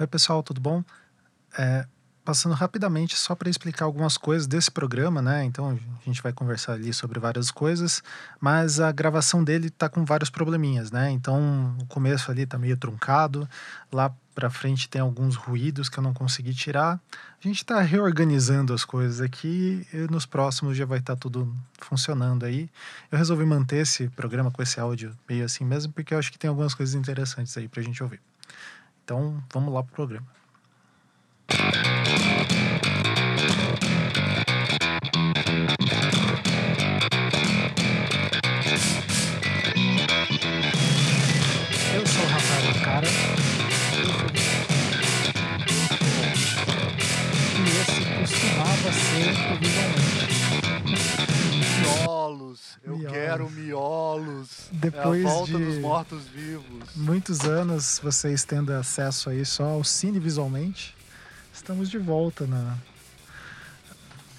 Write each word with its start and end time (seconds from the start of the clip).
Oi, 0.00 0.06
pessoal, 0.06 0.42
tudo 0.42 0.62
bom? 0.62 0.82
É, 1.58 1.84
passando 2.24 2.54
rapidamente 2.54 3.18
só 3.18 3.34
para 3.34 3.50
explicar 3.50 3.84
algumas 3.84 4.16
coisas 4.16 4.46
desse 4.46 4.70
programa, 4.70 5.20
né? 5.20 5.44
Então 5.44 5.78
a 5.78 6.06
gente 6.06 6.22
vai 6.22 6.32
conversar 6.32 6.72
ali 6.72 6.90
sobre 6.94 7.20
várias 7.20 7.50
coisas, 7.50 8.02
mas 8.40 8.80
a 8.80 8.90
gravação 8.92 9.44
dele 9.44 9.68
tá 9.68 9.90
com 9.90 10.02
vários 10.02 10.30
probleminhas, 10.30 10.90
né? 10.90 11.10
Então 11.10 11.76
o 11.78 11.84
começo 11.84 12.30
ali 12.30 12.46
tá 12.46 12.56
meio 12.56 12.78
truncado, 12.78 13.46
lá 13.92 14.10
para 14.34 14.48
frente 14.48 14.88
tem 14.88 15.02
alguns 15.02 15.36
ruídos 15.36 15.90
que 15.90 15.98
eu 15.98 16.02
não 16.02 16.14
consegui 16.14 16.54
tirar. 16.54 16.98
A 17.38 17.46
gente 17.46 17.58
está 17.58 17.78
reorganizando 17.82 18.72
as 18.72 18.86
coisas 18.86 19.20
aqui 19.20 19.86
e 19.92 19.98
nos 20.10 20.24
próximos 20.24 20.78
já 20.78 20.86
vai 20.86 21.00
estar 21.00 21.14
tá 21.14 21.20
tudo 21.20 21.54
funcionando 21.78 22.46
aí. 22.46 22.70
Eu 23.12 23.18
resolvi 23.18 23.44
manter 23.44 23.82
esse 23.82 24.08
programa 24.08 24.50
com 24.50 24.62
esse 24.62 24.80
áudio 24.80 25.14
meio 25.28 25.44
assim 25.44 25.62
mesmo, 25.66 25.92
porque 25.92 26.14
eu 26.14 26.18
acho 26.18 26.32
que 26.32 26.38
tem 26.38 26.48
algumas 26.48 26.72
coisas 26.72 26.94
interessantes 26.94 27.54
aí 27.58 27.68
para 27.68 27.82
a 27.82 27.84
gente 27.84 28.02
ouvir. 28.02 28.18
Então 29.10 29.42
vamos 29.52 29.74
lá 29.74 29.82
pro 29.82 29.92
programa. 29.92 30.26
Eu 41.92 42.06
sou 42.06 42.22
o 42.22 42.28
Rafael 42.28 42.84
Cara. 42.84 43.08
E 47.58 47.62
esse 47.80 48.00
costumava 48.14 48.92
ser 48.92 49.30
o 49.30 49.58
visualmente. 49.58 50.09
Miolos, 52.50 52.78
eu 52.82 52.96
Miolos. 52.96 53.12
quero 53.12 53.50
miolos. 53.50 54.68
Depois 54.72 55.24
é 55.24 55.28
a 55.28 55.30
volta 55.32 55.52
de- 55.58 55.64
dos 55.64 55.78
mortos-vivos. 55.78 56.96
Muitos 56.96 57.40
anos 57.40 58.00
vocês 58.02 58.44
tendo 58.44 58.72
acesso 58.72 59.30
aí 59.30 59.44
só 59.44 59.64
ao 59.64 59.84
Cine 59.84 60.18
Visualmente. 60.18 60.96
Estamos 61.52 61.88
de 61.90 61.98
volta 61.98 62.46
na. 62.46 62.76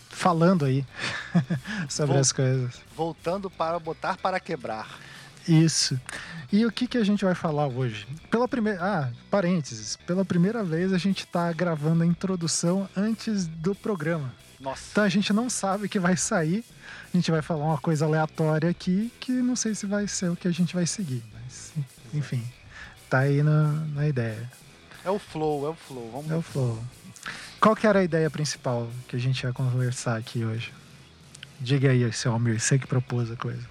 Falando 0.10 0.66
aí 0.66 0.86
sobre 1.90 2.14
Vol- 2.14 2.22
as 2.22 2.32
coisas. 2.32 2.82
Voltando 2.96 3.50
para 3.50 3.80
botar 3.80 4.18
para 4.18 4.40
quebrar. 4.40 4.88
Isso. 5.48 6.00
E 6.52 6.66
o 6.66 6.72
que, 6.72 6.86
que 6.86 6.98
a 6.98 7.04
gente 7.04 7.24
vai 7.26 7.34
falar 7.34 7.68
hoje? 7.68 8.06
Pela 8.30 8.48
primeira. 8.48 8.80
Ah, 8.84 9.10
parênteses. 9.32 9.96
Pela 10.06 10.24
primeira 10.24 10.64
vez 10.64 10.94
a 10.94 10.98
gente 10.98 11.24
está 11.26 11.52
gravando 11.54 12.04
a 12.04 12.06
introdução 12.06 12.88
antes 12.96 13.48
do 13.48 13.74
programa. 13.74 14.32
Nossa. 14.60 14.84
Então 14.92 15.04
a 15.04 15.10
gente 15.10 15.34
não 15.34 15.50
sabe 15.50 15.86
o 15.86 15.90
que 15.90 15.98
vai 16.00 16.16
sair. 16.16 16.64
A 17.14 17.18
gente 17.18 17.30
vai 17.30 17.42
falar 17.42 17.66
uma 17.66 17.78
coisa 17.78 18.06
aleatória 18.06 18.70
aqui 18.70 19.12
que 19.20 19.34
não 19.34 19.56
sei 19.56 19.76
se 19.76 19.86
vai 19.86 20.08
ser 20.08 20.30
o 20.30 20.36
que 20.36 20.48
a 20.48 20.52
gente 20.52 20.74
vai 20.74 20.86
seguir. 20.86 21.22
Mas, 21.34 21.74
enfim, 22.14 22.42
tá 23.10 23.20
aí 23.20 23.44
na, 23.44 23.74
na 23.94 24.08
ideia. 24.08 24.50
É 25.04 25.10
o 25.10 25.20
flow, 25.20 25.66
é 25.66 25.70
o 25.70 25.74
flow. 25.74 26.10
Vamos 26.12 26.32
É 26.32 26.36
o 26.36 26.42
flow. 26.42 26.82
Qual 27.60 27.76
que 27.76 27.86
era 27.86 28.00
a 28.00 28.04
ideia 28.04 28.30
principal 28.30 28.90
que 29.08 29.16
a 29.16 29.20
gente 29.20 29.44
ia 29.44 29.52
conversar 29.52 30.18
aqui 30.18 30.46
hoje? 30.46 30.74
Diga 31.60 31.92
aí, 31.92 32.12
seu 32.14 32.32
Almir, 32.32 32.60
você 32.60 32.80
que 32.80 32.88
propôs 32.88 33.30
a 33.30 33.36
coisa. 33.36 33.70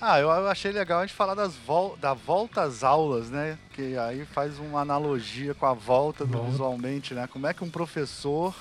Ah, 0.00 0.18
eu 0.18 0.30
achei 0.48 0.72
legal 0.72 1.00
a 1.00 1.06
gente 1.06 1.14
falar 1.14 1.34
das 1.34 1.54
vol 1.54 1.96
da 1.98 2.14
volta 2.14 2.62
às 2.62 2.82
aulas, 2.82 3.28
né? 3.28 3.58
Que 3.74 3.98
aí 3.98 4.24
faz 4.24 4.58
uma 4.58 4.80
analogia 4.80 5.52
com 5.52 5.66
a 5.66 5.74
volta 5.74 6.24
do 6.24 6.38
Volta. 6.38 6.50
visualmente, 6.50 7.12
né? 7.12 7.26
Como 7.26 7.46
é 7.46 7.52
que 7.52 7.62
um 7.62 7.68
professor 7.68 8.54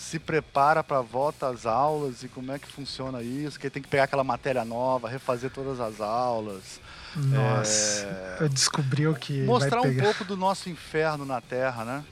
se 0.00 0.18
prepara 0.18 0.82
para 0.82 0.98
a 0.98 1.02
volta 1.02 1.46
às 1.48 1.66
aulas 1.66 2.22
e 2.22 2.28
como 2.28 2.50
é 2.50 2.58
que 2.58 2.66
funciona 2.66 3.22
isso? 3.22 3.60
Que 3.60 3.66
ele 3.66 3.70
tem 3.74 3.82
que 3.82 3.88
pegar 3.88 4.04
aquela 4.04 4.24
matéria 4.24 4.64
nova, 4.64 5.08
refazer 5.08 5.50
todas 5.50 5.78
as 5.78 6.00
aulas, 6.00 6.80
Nossa, 7.14 8.06
É. 8.06 8.36
eu 8.40 8.48
descobri 8.48 9.06
o 9.06 9.14
que 9.14 9.42
mostrar 9.42 9.82
vai 9.82 9.90
um 9.90 9.98
pouco 10.00 10.24
do 10.24 10.36
nosso 10.36 10.70
inferno 10.70 11.24
na 11.26 11.40
Terra, 11.40 11.84
né? 11.84 12.04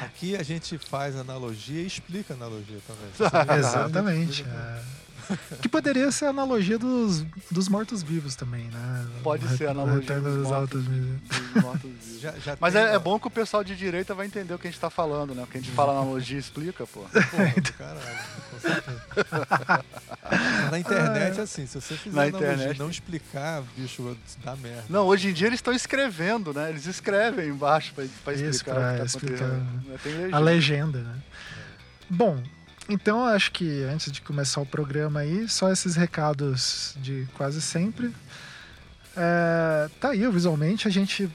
Aqui 0.00 0.34
a 0.34 0.42
gente 0.42 0.76
faz 0.78 1.14
analogia 1.16 1.82
e 1.82 1.86
explica 1.86 2.34
analogia 2.34 2.78
também. 2.86 3.56
Exatamente. 3.58 4.40
Explica 4.42 4.56
é. 4.56 5.05
Que 5.62 5.68
poderia 5.68 6.10
ser 6.12 6.26
a 6.26 6.30
analogia 6.30 6.78
dos, 6.78 7.22
dos 7.50 7.68
mortos-vivos 7.68 8.34
também, 8.36 8.64
né? 8.64 9.06
Pode 9.22 9.44
O 9.44 9.48
ser 9.56 9.64
a 9.64 9.68
o 9.68 9.70
analogia 9.72 10.20
dos 10.20 10.46
mortos. 10.48 10.84
mortos-vivos. 11.62 12.20
Já, 12.20 12.32
já 12.32 12.56
Mas 12.60 12.74
tem, 12.74 12.82
é, 12.82 12.94
é 12.94 12.98
bom 12.98 13.18
que 13.18 13.26
o 13.26 13.30
pessoal 13.30 13.62
de 13.64 13.74
direita 13.76 14.14
vai 14.14 14.26
entender 14.26 14.54
o 14.54 14.58
que 14.58 14.66
a 14.66 14.70
gente 14.70 14.80
tá 14.80 14.90
falando, 14.90 15.34
né? 15.34 15.42
Porque 15.42 15.58
a 15.58 15.60
gente 15.60 15.72
fala 15.72 15.92
analogia 15.92 16.36
e 16.36 16.40
explica, 16.40 16.86
pô. 16.86 17.00
Porra, 17.10 17.54
do 17.60 17.72
caralho, 17.72 18.18
com 18.50 18.60
certeza. 18.60 19.02
Na 20.70 20.78
internet, 20.78 21.40
assim, 21.40 21.66
se 21.66 21.80
você 21.80 21.94
fizer 21.94 22.16
Na 22.16 22.22
analogia 22.24 22.52
internet- 22.54 22.76
e 22.76 22.78
não 22.78 22.90
explicar, 22.90 23.62
bicho, 23.76 24.16
dá 24.44 24.56
merda. 24.56 24.84
Não, 24.88 25.06
hoje 25.06 25.28
em 25.28 25.32
dia 25.32 25.46
eles 25.48 25.58
estão 25.58 25.72
escrevendo, 25.72 26.52
né? 26.52 26.70
Eles 26.70 26.86
escrevem 26.86 27.48
embaixo 27.48 27.92
pra, 27.94 28.04
pra 28.24 28.32
Isso, 28.34 28.44
explicar 28.44 28.74
pra 28.74 28.88
o 28.88 28.92
que 28.92 28.98
tá 28.98 29.04
explicar. 29.04 29.48
Né? 29.48 29.96
Legenda. 30.04 30.36
a 30.36 30.38
legenda, 30.40 30.98
né? 31.00 31.14
Bom, 32.08 32.42
então 32.88 33.24
acho 33.24 33.50
que 33.52 33.82
antes 33.84 34.12
de 34.12 34.20
começar 34.20 34.60
o 34.60 34.66
programa 34.66 35.20
aí, 35.20 35.48
só 35.48 35.70
esses 35.70 35.96
recados 35.96 36.94
de 37.00 37.26
quase 37.34 37.60
sempre. 37.60 38.14
É, 39.16 39.88
tá 40.00 40.10
aí, 40.10 40.28
visualmente, 40.30 40.86
a 40.86 40.90
gente 40.90 41.28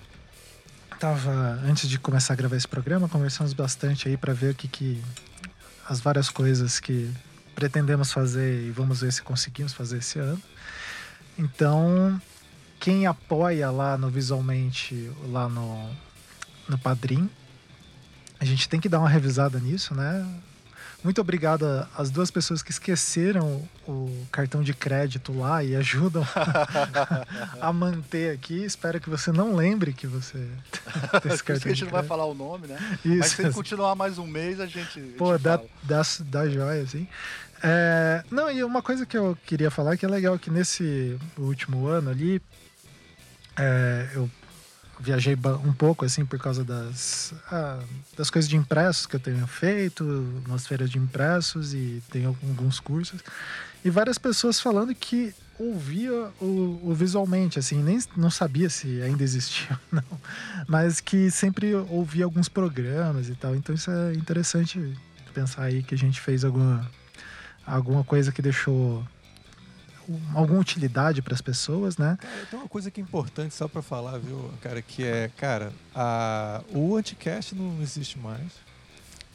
tava, 0.99 1.59
antes 1.65 1.89
de 1.89 1.97
começar 1.97 2.33
a 2.33 2.35
gravar 2.35 2.55
esse 2.55 2.67
programa, 2.67 3.09
conversamos 3.09 3.53
bastante 3.53 4.07
aí 4.07 4.15
para 4.15 4.33
ver 4.33 4.51
o 4.51 4.55
que, 4.55 4.67
que 4.67 5.03
as 5.89 5.99
várias 5.99 6.29
coisas 6.29 6.79
que 6.79 7.11
pretendemos 7.55 8.11
fazer 8.11 8.67
e 8.67 8.71
vamos 8.71 9.01
ver 9.01 9.11
se 9.11 9.21
conseguimos 9.21 9.73
fazer 9.73 9.97
esse 9.97 10.19
ano. 10.19 10.41
Então, 11.37 12.21
quem 12.79 13.07
apoia 13.07 13.69
lá 13.71 13.97
no 13.97 14.09
Visualmente, 14.09 15.11
lá 15.27 15.49
no, 15.49 15.89
no 16.69 16.77
Padrim, 16.77 17.29
a 18.39 18.45
gente 18.45 18.69
tem 18.69 18.79
que 18.79 18.87
dar 18.87 18.99
uma 18.99 19.09
revisada 19.09 19.59
nisso, 19.59 19.93
né? 19.93 20.25
Muito 21.03 21.19
obrigado 21.19 21.65
às 21.97 22.11
duas 22.11 22.29
pessoas 22.29 22.61
que 22.61 22.69
esqueceram 22.69 23.67
o 23.87 24.25
cartão 24.31 24.61
de 24.61 24.73
crédito 24.73 25.35
lá 25.35 25.63
e 25.63 25.75
ajudam 25.75 26.23
a 27.59 27.73
manter 27.73 28.35
aqui. 28.35 28.63
Espero 28.63 28.99
que 28.99 29.09
você 29.09 29.31
não 29.31 29.55
lembre 29.55 29.93
que 29.93 30.05
você 30.05 30.37
tem 30.37 31.21
Por 31.21 31.27
esse 31.27 31.35
isso 31.35 31.43
que 31.43 31.53
cartão 31.53 31.71
a 31.71 31.73
gente 31.73 31.83
não 31.85 31.91
vai 31.91 32.03
falar 32.03 32.25
o 32.25 32.35
nome, 32.35 32.67
né? 32.67 32.77
Mas 33.03 33.25
Isso, 33.25 33.35
se 33.35 33.41
ele 33.41 33.53
continuar 33.53 33.95
mais 33.95 34.19
um 34.19 34.27
mês, 34.27 34.59
a 34.59 34.67
gente. 34.67 34.99
a 34.99 35.01
gente 35.01 35.17
Pô, 35.17 35.37
dá, 35.39 35.57
fala. 35.57 35.69
dá, 35.83 36.01
dá 36.19 36.49
joia, 36.49 36.83
assim. 36.83 37.07
É, 37.63 38.23
não, 38.29 38.51
e 38.51 38.63
uma 38.63 38.81
coisa 38.81 39.05
que 39.05 39.17
eu 39.17 39.37
queria 39.45 39.71
falar 39.71 39.97
que 39.97 40.05
é 40.05 40.09
legal 40.09 40.37
que 40.37 40.49
nesse 40.49 41.17
último 41.37 41.87
ano 41.87 42.09
ali, 42.09 42.41
é, 43.57 44.07
eu 44.15 44.29
viajei 45.01 45.35
um 45.65 45.73
pouco, 45.73 46.05
assim, 46.05 46.25
por 46.25 46.39
causa 46.39 46.63
das, 46.63 47.33
ah, 47.51 47.79
das 48.15 48.29
coisas 48.29 48.47
de 48.47 48.55
impressos 48.55 49.05
que 49.05 49.15
eu 49.15 49.19
tenho 49.19 49.45
feito, 49.47 50.03
umas 50.45 50.67
feiras 50.67 50.89
de 50.89 50.97
impressos 50.97 51.73
e 51.73 52.01
tenho 52.11 52.29
alguns 52.29 52.79
cursos. 52.79 53.19
E 53.83 53.89
várias 53.89 54.17
pessoas 54.17 54.59
falando 54.59 54.93
que 54.93 55.33
ouvia 55.57 56.29
o, 56.39 56.79
o 56.83 56.93
visualmente, 56.93 57.59
assim, 57.59 57.81
nem 57.81 57.99
não 58.15 58.29
sabia 58.29 58.69
se 58.69 59.01
ainda 59.01 59.23
existia 59.23 59.79
não, 59.91 60.03
mas 60.67 60.99
que 60.99 61.29
sempre 61.31 61.73
ouvia 61.73 62.25
alguns 62.25 62.47
programas 62.47 63.29
e 63.29 63.35
tal. 63.35 63.55
Então 63.55 63.73
isso 63.73 63.89
é 63.89 64.13
interessante 64.13 64.95
pensar 65.33 65.63
aí 65.63 65.81
que 65.81 65.95
a 65.95 65.97
gente 65.97 66.19
fez 66.19 66.43
alguma, 66.43 66.89
alguma 67.65 68.03
coisa 68.03 68.31
que 68.31 68.41
deixou 68.41 69.03
alguma 70.33 70.59
utilidade 70.59 71.21
para 71.21 71.33
as 71.33 71.41
pessoas, 71.41 71.97
né? 71.97 72.17
Cara, 72.21 72.45
tem 72.49 72.59
uma 72.59 72.67
coisa 72.67 72.89
que 72.91 72.99
é 72.99 73.03
importante 73.03 73.53
só 73.55 73.67
pra 73.67 73.81
falar, 73.81 74.17
viu, 74.17 74.51
cara, 74.61 74.81
que 74.81 75.03
é, 75.03 75.29
cara, 75.37 75.71
a, 75.95 76.61
o 76.73 76.95
anticast 76.95 77.55
não 77.55 77.81
existe 77.81 78.17
mais. 78.19 78.51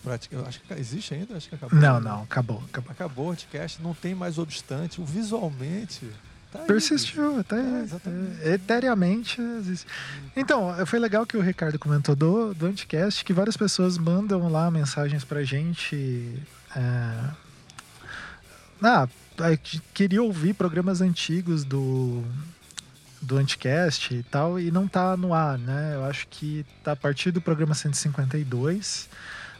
Pratica- 0.02 0.40
acho 0.46 0.60
que 0.60 0.72
existe 0.74 1.14
ainda, 1.14 1.36
acho 1.36 1.48
que 1.48 1.54
acabou. 1.56 1.78
Não, 1.78 1.98
não, 2.00 2.22
acabou, 2.22 2.62
acabou. 2.68 2.92
Acabou 2.92 3.26
o 3.26 3.30
anticast, 3.32 3.82
não 3.82 3.92
tem 3.94 4.14
mais 4.14 4.38
obstante. 4.38 5.00
O 5.00 5.04
visualmente. 5.04 6.08
Tá 6.52 6.60
aí, 6.60 6.66
Persistiu, 6.66 7.40
até 7.40 7.56
É, 7.56 8.50
é, 8.50 8.54
eteriamente 8.54 9.40
existe. 9.58 9.84
Então, 10.36 10.72
foi 10.86 11.00
legal 11.00 11.26
que 11.26 11.36
o 11.36 11.40
Ricardo 11.40 11.76
comentou 11.76 12.14
do, 12.14 12.54
do 12.54 12.66
Anticast, 12.66 13.24
que 13.24 13.32
várias 13.32 13.56
pessoas 13.56 13.98
mandam 13.98 14.48
lá 14.48 14.70
mensagens 14.70 15.24
pra 15.24 15.42
gente. 15.42 16.40
é, 16.76 17.30
ah, 18.82 19.08
que 19.62 19.80
queria 19.94 20.22
ouvir 20.22 20.54
programas 20.54 21.00
antigos 21.00 21.64
do, 21.64 22.22
do 23.20 23.36
Anticast 23.36 24.14
e 24.14 24.22
tal, 24.22 24.58
e 24.58 24.70
não 24.70 24.86
tá 24.86 25.16
no 25.16 25.32
ar, 25.32 25.58
né? 25.58 25.92
Eu 25.94 26.04
acho 26.04 26.26
que 26.28 26.64
tá 26.82 26.92
a 26.92 26.96
partir 26.96 27.30
do 27.30 27.40
programa 27.40 27.74
152. 27.74 29.08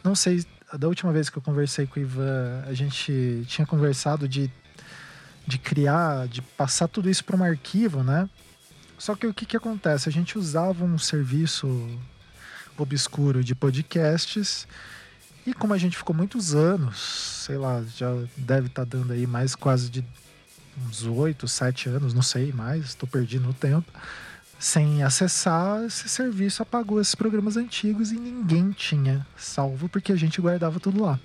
Não 0.05 0.15
sei, 0.15 0.45
da 0.79 0.89
última 0.89 1.13
vez 1.13 1.29
que 1.29 1.37
eu 1.37 1.43
conversei 1.43 1.87
com 1.87 1.99
o 1.99 2.03
Ivan, 2.03 2.63
a 2.67 2.75
gente 2.75 3.45
tinha 3.47 3.67
conversado 3.67 4.29
de 4.29 4.51
de 5.47 5.59
criar, 5.59 6.27
de 6.27 6.43
passar 6.43 6.89
tudo 6.89 7.09
isso 7.09 7.25
para 7.25 7.37
um 7.37 7.45
arquivo, 7.45 8.03
né? 8.03 8.29
Só 8.99 9.15
que 9.15 9.27
o 9.27 9.33
que, 9.33 9.47
que 9.47 9.57
acontece? 9.57 10.09
A 10.09 10.13
gente 10.13 10.37
usava 10.37 10.85
um 10.85 10.99
serviço 10.99 11.89
obscuro 12.77 13.45
de 13.45 13.55
podcasts 13.55 14.67
e 15.47 15.55
como 15.55 15.73
a 15.73 15.79
gente 15.79 15.97
ficou 15.97 16.15
muitos 16.15 16.55
anos, 16.55 16.99
sei 17.47 17.57
lá, 17.57 17.83
já 17.97 18.13
deve 18.37 18.67
estar 18.67 18.85
dando 18.85 19.13
aí 19.13 19.27
mais 19.27 19.55
quase 19.55 19.89
de 19.89 20.05
uns 20.87 21.05
oito, 21.05 21.47
sete 21.49 21.89
anos, 21.89 22.13
não 22.13 22.23
sei 22.23 22.53
mais, 22.53 22.87
estou 22.87 23.09
perdido 23.09 23.47
no 23.47 23.55
tempo. 23.55 23.91
sem 24.59 25.03
acessar 25.03 25.85
esse 25.85 26.09
serviço, 26.09 26.63
apagou 26.63 27.01
esses 27.01 27.15
programas 27.15 27.57
antigos 27.57 28.11
e 28.11 28.17
ninguém 28.17 28.71
tinha 28.73 29.27
salvo 29.37 29.89
porque 29.89 30.13
a 30.13 30.17
gente 30.17 30.41
guardava 30.41 30.81
tudo 30.81 31.03
lá. 31.03 31.21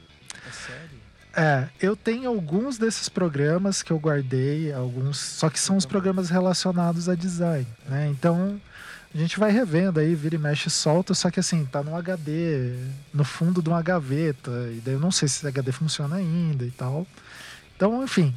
É 0.47 0.51
sério? 0.51 1.01
É, 1.33 1.69
eu 1.79 1.95
tenho 1.95 2.29
alguns 2.29 2.77
desses 2.77 3.07
programas 3.07 3.81
que 3.81 3.91
eu 3.91 3.97
guardei, 3.97 4.73
alguns, 4.73 5.17
só 5.17 5.49
que 5.49 5.59
são 5.59 5.77
os 5.77 5.85
programas 5.85 6.29
relacionados 6.29 7.07
a 7.07 7.15
design, 7.15 7.65
né? 7.87 8.09
Então, 8.09 8.59
a 9.13 9.17
gente 9.17 9.37
vai 9.39 9.51
revendo 9.51 9.99
aí, 9.99 10.15
vira 10.15 10.35
e 10.35 10.37
mexe 10.37 10.69
solta, 10.69 11.13
só 11.13 11.29
que 11.29 11.39
assim, 11.39 11.65
tá 11.65 11.83
no 11.83 11.95
HD, 11.95 12.75
no 13.13 13.23
fundo 13.23 13.61
de 13.61 13.69
uma 13.69 13.81
gaveta, 13.81 14.51
e 14.71 14.81
daí 14.83 14.93
eu 14.93 14.99
não 14.99 15.11
sei 15.11 15.27
se 15.27 15.37
esse 15.37 15.47
HD 15.47 15.71
funciona 15.71 16.15
ainda 16.15 16.65
e 16.65 16.71
tal. 16.71 17.05
Então, 17.75 18.03
enfim, 18.03 18.33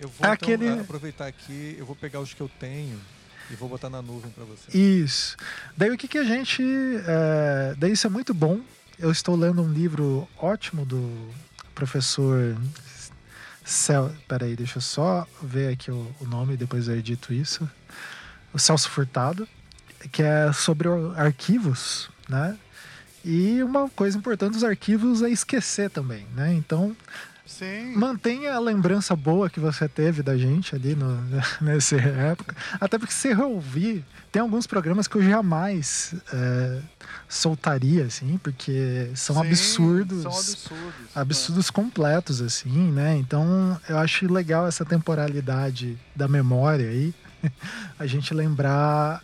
Eu 0.00 0.08
vou 0.08 0.16
então, 0.20 0.30
aquele- 0.32 0.68
aproveitar 0.80 1.26
aqui, 1.26 1.74
eu 1.78 1.86
vou 1.86 1.96
pegar 1.96 2.20
os 2.20 2.34
que 2.34 2.40
eu 2.40 2.50
tenho 2.60 2.98
e 3.50 3.54
vou 3.54 3.68
botar 3.68 3.88
na 3.88 4.02
nuvem 4.02 4.30
para 4.30 4.44
você. 4.44 4.76
Isso. 4.76 5.36
Daí 5.76 5.90
o 5.90 5.96
que, 5.96 6.06
que 6.06 6.18
a 6.18 6.24
gente. 6.24 6.62
é, 7.06 7.74
Daí 7.78 7.92
isso 7.92 8.06
é 8.06 8.10
muito 8.10 8.34
bom. 8.34 8.60
Eu 8.98 9.10
estou 9.10 9.34
lendo 9.36 9.62
um 9.62 9.72
livro 9.72 10.28
ótimo 10.36 10.84
do 10.84 11.30
professor. 11.74 12.56
Cel... 13.64 14.12
Peraí, 14.26 14.56
deixa 14.56 14.78
eu 14.78 14.82
só 14.82 15.26
ver 15.42 15.72
aqui 15.72 15.90
o, 15.90 16.14
o 16.20 16.24
nome, 16.26 16.56
depois 16.56 16.88
eu 16.88 16.96
edito 16.96 17.32
isso. 17.32 17.68
O 18.52 18.58
Celso 18.58 18.88
Furtado, 18.90 19.46
que 20.12 20.22
é 20.22 20.52
sobre 20.52 20.88
arquivos, 21.16 22.08
né? 22.28 22.56
E 23.24 23.62
uma 23.62 23.88
coisa 23.90 24.16
importante 24.16 24.52
dos 24.52 24.64
arquivos 24.64 25.22
é 25.22 25.28
esquecer 25.28 25.90
também, 25.90 26.26
né? 26.34 26.54
Então, 26.54 26.96
Sim. 27.44 27.94
mantenha 27.96 28.54
a 28.54 28.58
lembrança 28.60 29.16
boa 29.16 29.50
que 29.50 29.58
você 29.58 29.88
teve 29.88 30.22
da 30.22 30.36
gente 30.36 30.74
ali 30.74 30.94
no, 30.94 31.20
nessa 31.60 31.96
época. 31.96 32.54
Até 32.80 32.98
porque 32.98 33.12
se 33.12 33.28
eu 33.28 33.50
ouvir, 33.50 34.04
tem 34.30 34.40
alguns 34.40 34.66
programas 34.66 35.08
que 35.08 35.16
eu 35.16 35.22
jamais 35.22 36.14
é, 36.32 36.80
soltaria, 37.28 38.04
assim, 38.04 38.38
porque 38.42 39.10
são 39.14 39.36
Sim, 39.36 39.48
absurdos. 39.48 40.22
São 40.22 40.32
absurdos. 40.32 41.16
Absurdos 41.16 41.70
completos, 41.70 42.40
assim, 42.40 42.92
né? 42.92 43.16
Então, 43.16 43.80
eu 43.88 43.98
acho 43.98 44.32
legal 44.32 44.66
essa 44.66 44.84
temporalidade 44.84 45.98
da 46.14 46.28
memória 46.28 46.88
aí. 46.88 47.14
A 47.98 48.06
gente 48.06 48.34
lembrar, 48.34 49.22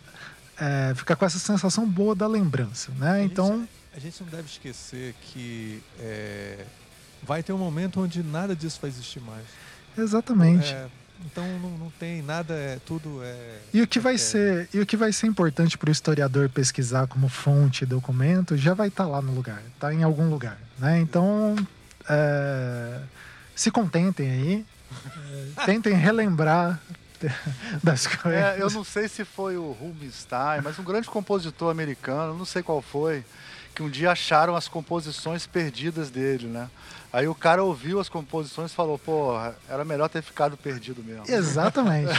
é, 0.59 0.93
ficar 0.95 1.15
com 1.15 1.25
essa 1.25 1.39
sensação 1.39 1.87
boa 1.87 2.15
da 2.15 2.27
lembrança, 2.27 2.91
né? 2.97 3.21
gente 3.21 3.31
Então, 3.33 3.67
A 3.95 3.99
gente 3.99 4.21
não 4.21 4.29
deve 4.29 4.47
esquecer 4.47 5.13
que 5.21 5.81
é, 5.99 6.65
vai 7.23 7.41
ter 7.43 7.53
um 7.53 7.57
momento 7.57 8.01
onde 8.01 8.21
nada 8.23 8.55
disso 8.55 8.79
vai 8.81 8.89
existir 8.89 9.19
mais. 9.21 9.45
exatamente. 9.97 10.71
É, 10.71 10.87
então 11.25 11.45
não, 11.59 11.69
não 11.77 11.89
tem 11.91 12.21
nada, 12.21 12.53
é, 12.53 12.77
tudo 12.85 13.21
é. 13.23 13.59
E 13.73 13.81
o 13.81 13.87
que 13.87 13.99
vai 13.99 14.15
é- 14.15 14.17
ser, 14.17 14.69
e 14.73 14.79
o 14.79 14.85
que 14.85 14.97
vai 14.97 15.11
ser 15.13 15.27
importante 15.27 15.77
para 15.77 15.89
o 15.89 15.91
historiador 15.91 16.49
pesquisar 16.49 17.07
como 17.07 17.29
fonte 17.29 17.83
e 17.83 17.87
documento 17.87 18.57
já 18.57 18.73
vai 18.73 18.89
estar 18.89 19.05
lá 19.05 19.21
no 19.21 19.33
lugar, 19.33 19.61
está 19.73 19.93
em 19.93 20.03
algum 20.03 20.29
lugar, 20.29 20.57
né? 20.77 20.99
Então, 20.99 21.55
é, 22.09 22.99
se 23.55 23.71
contentem 23.71 24.29
aí, 24.29 24.65
é, 25.57 25.65
tentem 25.65 25.93
relembrar 25.93 26.81
das 27.83 28.07
coisas. 28.07 28.41
É, 28.41 28.61
eu 28.61 28.69
não 28.69 28.83
sei 28.83 29.07
se 29.07 29.23
foi 29.25 29.57
o 29.57 29.71
Rubinstein, 29.71 30.61
mas 30.63 30.77
um 30.79 30.83
grande 30.83 31.09
compositor 31.09 31.71
americano, 31.71 32.37
não 32.37 32.45
sei 32.45 32.63
qual 32.63 32.81
foi, 32.81 33.23
que 33.73 33.83
um 33.83 33.89
dia 33.89 34.11
acharam 34.11 34.55
as 34.55 34.67
composições 34.67 35.45
perdidas 35.45 36.09
dele, 36.09 36.47
né? 36.47 36.69
Aí 37.15 37.29
o 37.29 37.33
cara 37.33 37.63
ouviu 37.63 38.01
as 38.01 38.09
composições 38.09 38.73
e 38.73 38.75
falou, 38.75 38.99
pô, 38.99 39.31
era 39.69 39.85
melhor 39.85 40.09
ter 40.09 40.21
ficado 40.21 40.57
perdido 40.57 41.01
mesmo. 41.01 41.23
Exatamente. 41.29 42.11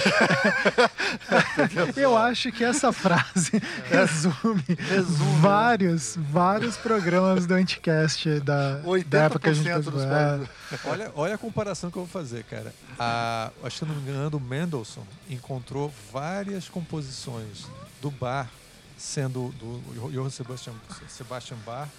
eu 1.95 2.17
acho 2.17 2.51
que 2.51 2.65
essa 2.65 2.91
frase 2.95 3.63
resume, 3.91 4.65
Resume. 4.89 5.41
vários, 5.43 6.17
vários 6.17 6.79
programas 6.79 7.45
do 7.45 7.53
Anticast 7.53 8.41
da, 8.41 8.81
da 9.07 9.25
época 9.25 9.41
que 9.41 9.49
a 9.51 9.53
gente 9.53 9.69
80% 9.69 9.83
dos. 9.83 10.03
É. 10.03 10.41
Olha, 10.87 11.13
olha 11.15 11.35
a 11.35 11.39
comparação 11.39 11.91
que 11.91 11.99
eu 11.99 12.07
vou 12.07 12.11
fazer, 12.11 12.45
cara. 12.45 12.73
A, 12.99 13.51
acho 13.65 13.79
que 13.79 13.85
se 13.85 13.85
não 13.85 14.01
me 14.01 14.01
engano, 14.01 14.39
o 14.39 14.41
Mendelssohn 14.41 15.05
encontrou 15.29 15.93
várias 16.11 16.71
composições 16.71 17.67
do 18.01 18.11
bar, 18.11 18.49
sendo 18.97 19.55
do 19.59 20.11
Johann 20.11 20.31
Sebastian, 20.31 20.73
Sebastian 21.07 21.59
Bach, 21.67 21.91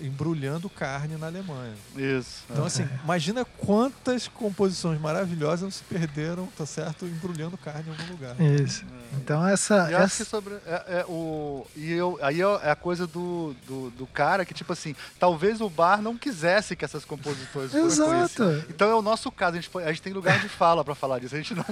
embrulhando 0.00 0.68
carne 0.70 1.16
na 1.16 1.26
Alemanha. 1.26 1.74
Isso. 1.96 2.44
Então, 2.50 2.64
assim, 2.64 2.88
imagina 3.02 3.44
quantas 3.44 4.28
composições 4.28 5.00
maravilhosas 5.00 5.74
se 5.74 5.82
perderam, 5.84 6.46
tá 6.56 6.64
certo? 6.64 7.04
Embrulhando 7.06 7.56
carne 7.56 7.84
em 7.88 7.90
algum 7.90 8.12
lugar. 8.12 8.36
Isso. 8.40 8.84
Então 9.16 9.46
essa, 9.46 9.88
E 9.88 9.92
eu 9.92 9.98
acho 9.98 10.06
essa 10.06 10.24
que 10.24 10.30
sobre. 10.30 10.54
É, 10.66 11.00
é 11.00 11.04
o, 11.08 11.66
e 11.76 11.92
eu, 11.92 12.18
aí 12.22 12.40
é 12.40 12.70
a 12.70 12.76
coisa 12.76 13.06
do, 13.06 13.54
do, 13.66 13.90
do 13.90 14.06
cara 14.06 14.44
que, 14.44 14.52
tipo 14.52 14.72
assim, 14.72 14.94
talvez 15.18 15.60
o 15.60 15.70
bar 15.70 16.02
não 16.02 16.16
quisesse 16.16 16.76
que 16.76 16.84
essas 16.84 17.04
compositores 17.04 17.70
fossem 17.72 17.86
Exato. 17.86 18.10
conhecidas. 18.10 18.64
Então 18.70 18.90
é 18.90 18.94
o 18.94 19.02
nosso 19.02 19.30
caso, 19.32 19.56
a 19.56 19.60
gente, 19.60 19.70
a 19.78 19.88
gente 19.88 20.02
tem 20.02 20.12
lugar 20.12 20.38
de 20.40 20.48
fala 20.48 20.84
pra 20.84 20.94
falar 20.94 21.18
disso. 21.18 21.34
A 21.34 21.38
gente 21.38 21.54
não, 21.54 21.64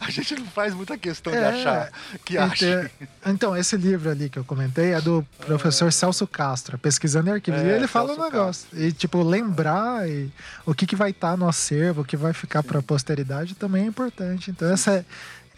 a 0.00 0.10
gente 0.10 0.34
não 0.36 0.46
faz 0.46 0.74
muita 0.74 0.96
questão 0.96 1.32
de 1.32 1.38
É. 1.38 1.46
achar 1.48 1.92
que 2.24 2.38
acha. 2.38 2.90
Então, 3.26 3.56
esse 3.56 3.76
livro 3.76 4.10
ali 4.10 4.28
que 4.28 4.38
eu 4.38 4.44
comentei 4.44 4.92
é 4.92 5.00
do 5.00 5.26
professor 5.46 5.92
Celso 5.92 6.26
Castro, 6.26 6.78
Pesquisando 6.78 7.30
É, 7.50 7.64
e 7.64 7.70
ele 7.70 7.86
fala 7.86 8.08
Celso 8.08 8.20
um 8.20 8.24
negócio. 8.24 8.68
E, 8.72 8.92
tipo, 8.92 9.22
lembrar 9.22 10.08
e 10.08 10.30
o 10.64 10.74
que, 10.74 10.86
que 10.86 10.96
vai 10.96 11.10
estar 11.10 11.36
no 11.36 11.48
acervo, 11.48 12.02
o 12.02 12.04
que 12.04 12.16
vai 12.16 12.32
ficar 12.32 12.62
para 12.62 12.78
a 12.78 12.82
posteridade 12.82 13.54
também 13.54 13.84
é 13.84 13.86
importante. 13.86 14.50
Então, 14.50 14.70
essa 14.70 15.04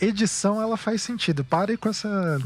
edição, 0.01 0.61
ela 0.61 0.77
faz 0.77 1.03
sentido. 1.03 1.45
Pare 1.45 1.77
com 1.77 1.89
essa 1.89 2.41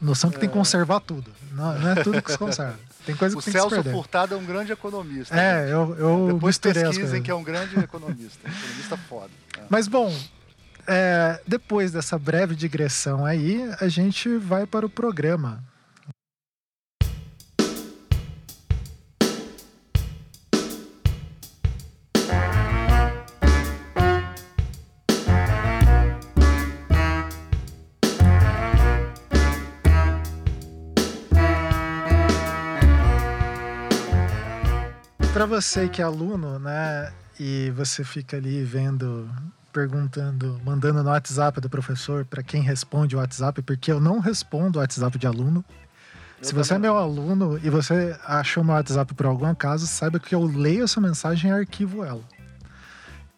noção 0.00 0.30
que 0.30 0.38
tem 0.38 0.48
que 0.48 0.54
conservar 0.54 1.00
tudo. 1.00 1.30
Não, 1.52 1.78
não 1.78 1.90
é 1.90 1.94
tudo 2.02 2.22
que 2.22 2.32
se 2.32 2.38
conserva. 2.38 2.78
Tem 3.04 3.14
coisa 3.14 3.36
O 3.36 3.38
que 3.38 3.44
tem 3.44 3.54
que 3.54 3.60
se 3.60 3.68
Celso. 3.68 3.90
Furtado 3.90 4.34
é 4.34 4.36
um 4.36 4.44
grande 4.44 4.72
economista. 4.72 5.34
É, 5.34 5.62
gente. 5.62 5.72
eu, 5.72 5.96
eu 5.98 6.32
Depois 6.34 6.58
pesquisem 6.58 7.22
que 7.22 7.30
é 7.30 7.34
um 7.34 7.42
grande 7.42 7.78
economista. 7.78 8.48
um 8.48 8.50
economista 8.50 8.96
foda. 8.96 9.30
É. 9.58 9.62
Mas 9.68 9.86
bom, 9.88 10.14
é, 10.86 11.40
depois 11.46 11.92
dessa 11.92 12.18
breve 12.18 12.54
digressão 12.54 13.24
aí, 13.24 13.62
a 13.80 13.88
gente 13.88 14.36
vai 14.36 14.66
para 14.66 14.86
o 14.86 14.88
programa. 14.88 15.62
Para 35.44 35.60
você 35.60 35.90
que 35.90 36.00
é 36.00 36.04
aluno, 36.06 36.58
né, 36.58 37.12
e 37.38 37.70
você 37.76 38.02
fica 38.02 38.34
ali 38.38 38.64
vendo, 38.64 39.28
perguntando, 39.70 40.58
mandando 40.64 41.02
no 41.02 41.10
WhatsApp 41.10 41.60
do 41.60 41.68
professor 41.68 42.24
para 42.24 42.42
quem 42.42 42.62
responde 42.62 43.14
o 43.14 43.18
WhatsApp, 43.18 43.60
porque 43.60 43.92
eu 43.92 44.00
não 44.00 44.20
respondo 44.20 44.78
o 44.78 44.80
WhatsApp 44.80 45.18
de 45.18 45.26
aluno. 45.26 45.62
Eu 46.38 46.44
Se 46.46 46.54
você 46.54 46.72
é 46.72 46.76
também. 46.76 46.90
meu 46.90 46.98
aluno 46.98 47.60
e 47.62 47.68
você 47.68 48.18
achou 48.24 48.64
meu 48.64 48.74
WhatsApp 48.74 49.12
por 49.12 49.26
algum 49.26 49.44
acaso, 49.44 49.86
saiba 49.86 50.18
que 50.18 50.34
eu 50.34 50.42
leio 50.46 50.84
essa 50.84 50.98
mensagem 50.98 51.50
e 51.50 51.52
arquivo 51.52 52.02
ela. 52.02 52.22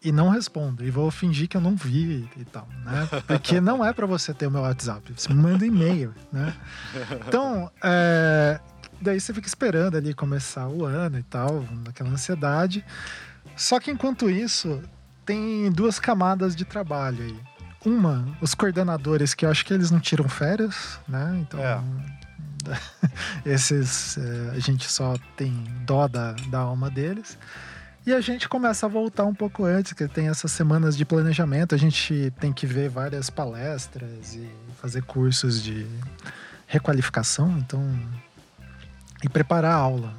E 0.01 0.13
não 0.13 0.29
respondo. 0.29 0.85
E 0.85 0.91
vou 0.93 1.11
fingir 1.11 1.49
que 1.49 1.57
eu 1.57 1.61
não 1.61 1.75
vi 1.75 2.31
e 2.37 2.45
tal, 2.45 2.69
né? 2.85 3.09
Porque 3.27 3.61
não 3.61 3.85
é 3.85 3.93
para 3.93 4.07
você 4.07 4.33
ter 4.33 4.47
o 4.47 4.51
meu 4.53 4.61
WhatsApp. 4.61 5.13
Você 5.17 5.35
me 5.35 5.43
manda 5.43 5.67
e-mail, 5.67 6.15
né? 6.33 6.55
Então, 7.27 7.69
é, 7.83 8.61
daí 9.01 9.21
você 9.21 9.33
fica 9.33 9.47
esperando 9.47 9.97
ali 9.97 10.15
começar 10.15 10.69
o 10.69 10.85
ano 10.85 11.19
e 11.19 11.23
tal, 11.23 11.65
naquela 11.85 12.11
ansiedade. 12.11 12.85
Só 13.57 13.81
que 13.81 13.91
enquanto 13.91 14.29
isso, 14.29 14.83
tem 15.25 15.71
duas 15.71 15.99
camadas 15.99 16.55
de 16.55 16.65
trabalho 16.65 17.23
aí. 17.23 17.41
Uma, 17.85 18.27
os 18.41 18.55
coordenadores, 18.55 19.35
que 19.35 19.47
eu 19.47 19.51
acho 19.51 19.65
que 19.65 19.73
eles 19.73 19.91
não 19.91 20.01
tiram 20.01 20.29
férias, 20.29 20.99
né? 21.09 21.39
Então, 21.41 21.61
É. 21.61 21.81
esses 23.47 24.19
é, 24.19 24.51
a 24.57 24.59
gente 24.59 24.91
só 24.91 25.15
tem 25.37 25.53
dó 25.85 26.09
da, 26.09 26.33
da 26.51 26.59
alma 26.59 26.91
deles. 26.91 27.39
E 28.05 28.13
a 28.13 28.21
gente 28.21 28.49
começa 28.49 28.87
a 28.87 28.89
voltar 28.89 29.25
um 29.25 29.35
pouco 29.35 29.65
antes, 29.65 29.93
que 29.93 30.07
tem 30.07 30.29
essas 30.29 30.53
semanas 30.53 30.97
de 30.97 31.05
planejamento. 31.05 31.75
A 31.75 31.79
gente 31.79 32.33
tem 32.39 32.53
que 32.53 32.65
ver 32.65 32.89
várias 32.89 33.31
palestras 33.31 34.35
e 34.35 34.49
fazer 34.81 35.03
cursos 35.03 35.61
de 35.61 35.87
requalificação, 36.69 37.59
então. 37.59 37.83
E 39.23 39.29
preparar 39.29 39.73
a 39.73 39.77
aula. 39.77 40.15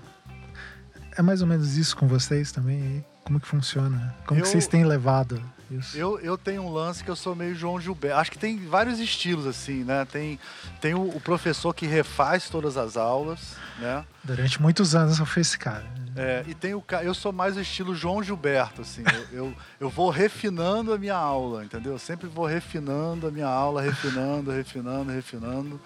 É 1.17 1.21
mais 1.21 1.41
ou 1.41 1.47
menos 1.47 1.77
isso 1.77 1.95
com 1.97 2.07
vocês 2.07 2.51
também? 2.51 3.03
como 3.23 3.41
que 3.41 3.47
funciona? 3.47 4.15
Como 4.25 4.39
Eu- 4.39 4.43
que 4.43 4.49
vocês 4.49 4.67
têm 4.67 4.85
levado 4.85 5.41
isso? 5.69 5.97
Eu, 5.97 6.19
eu 6.19 6.37
tenho 6.37 6.63
um 6.63 6.71
lance 6.71 7.03
que 7.03 7.09
eu 7.09 7.15
sou 7.15 7.35
meio 7.35 7.55
João 7.55 7.79
Gilberto. 7.79 8.17
Acho 8.17 8.31
que 8.31 8.39
tem 8.39 8.57
vários 8.57 8.99
estilos, 8.99 9.45
assim, 9.45 9.83
né? 9.83 10.05
Tem, 10.05 10.39
tem 10.79 10.93
o, 10.93 11.09
o 11.09 11.19
professor 11.19 11.73
que 11.73 11.85
refaz 11.85 12.49
todas 12.49 12.77
as 12.77 12.97
aulas, 12.97 13.55
né? 13.79 14.05
Durante 14.23 14.61
muitos 14.61 14.95
anos 14.95 15.19
eu 15.19 15.25
fui 15.25 15.41
esse 15.41 15.57
cara. 15.57 15.85
É, 16.17 16.43
e 16.47 16.55
tem 16.55 16.73
o 16.73 16.83
eu 17.03 17.13
sou 17.13 17.31
mais 17.31 17.55
o 17.55 17.61
estilo 17.61 17.93
João 17.93 18.23
Gilberto, 18.23 18.81
assim. 18.81 19.03
Eu, 19.31 19.37
eu, 19.37 19.53
eu 19.81 19.89
vou 19.89 20.09
refinando 20.09 20.91
a 20.91 20.97
minha 20.97 21.15
aula, 21.15 21.63
entendeu? 21.63 21.91
Eu 21.91 21.99
sempre 21.99 22.27
vou 22.27 22.45
refinando 22.45 23.27
a 23.27 23.31
minha 23.31 23.47
aula, 23.47 23.83
refinando, 23.83 24.49
refinando, 24.49 25.11
refinando. 25.11 25.79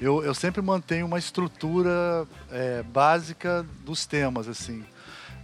Eu, 0.00 0.22
eu 0.22 0.34
sempre 0.34 0.62
mantenho 0.62 1.04
uma 1.04 1.18
estrutura 1.18 2.26
é, 2.52 2.84
básica 2.84 3.66
dos 3.84 4.06
temas, 4.06 4.46
assim. 4.46 4.84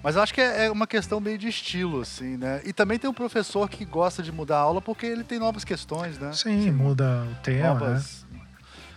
Mas 0.08 0.16
eu 0.16 0.22
acho 0.22 0.32
que 0.32 0.40
é, 0.40 0.64
é 0.64 0.70
uma 0.70 0.86
questão 0.86 1.20
meio 1.20 1.36
de 1.36 1.48
estilo, 1.48 2.00
assim, 2.00 2.38
né? 2.38 2.62
E 2.64 2.72
também 2.72 2.98
tem 2.98 3.10
um 3.10 3.12
professor 3.12 3.68
que 3.68 3.84
gosta 3.84 4.22
de 4.22 4.32
mudar 4.32 4.56
a 4.56 4.60
aula 4.60 4.80
porque 4.80 5.04
ele 5.04 5.22
tem 5.22 5.38
novas 5.38 5.64
questões, 5.64 6.18
né? 6.18 6.32
Sim, 6.32 6.70
muda 6.70 7.26
o 7.30 7.34
tema, 7.42 7.60
né? 7.62 7.68
novas. 7.74 8.24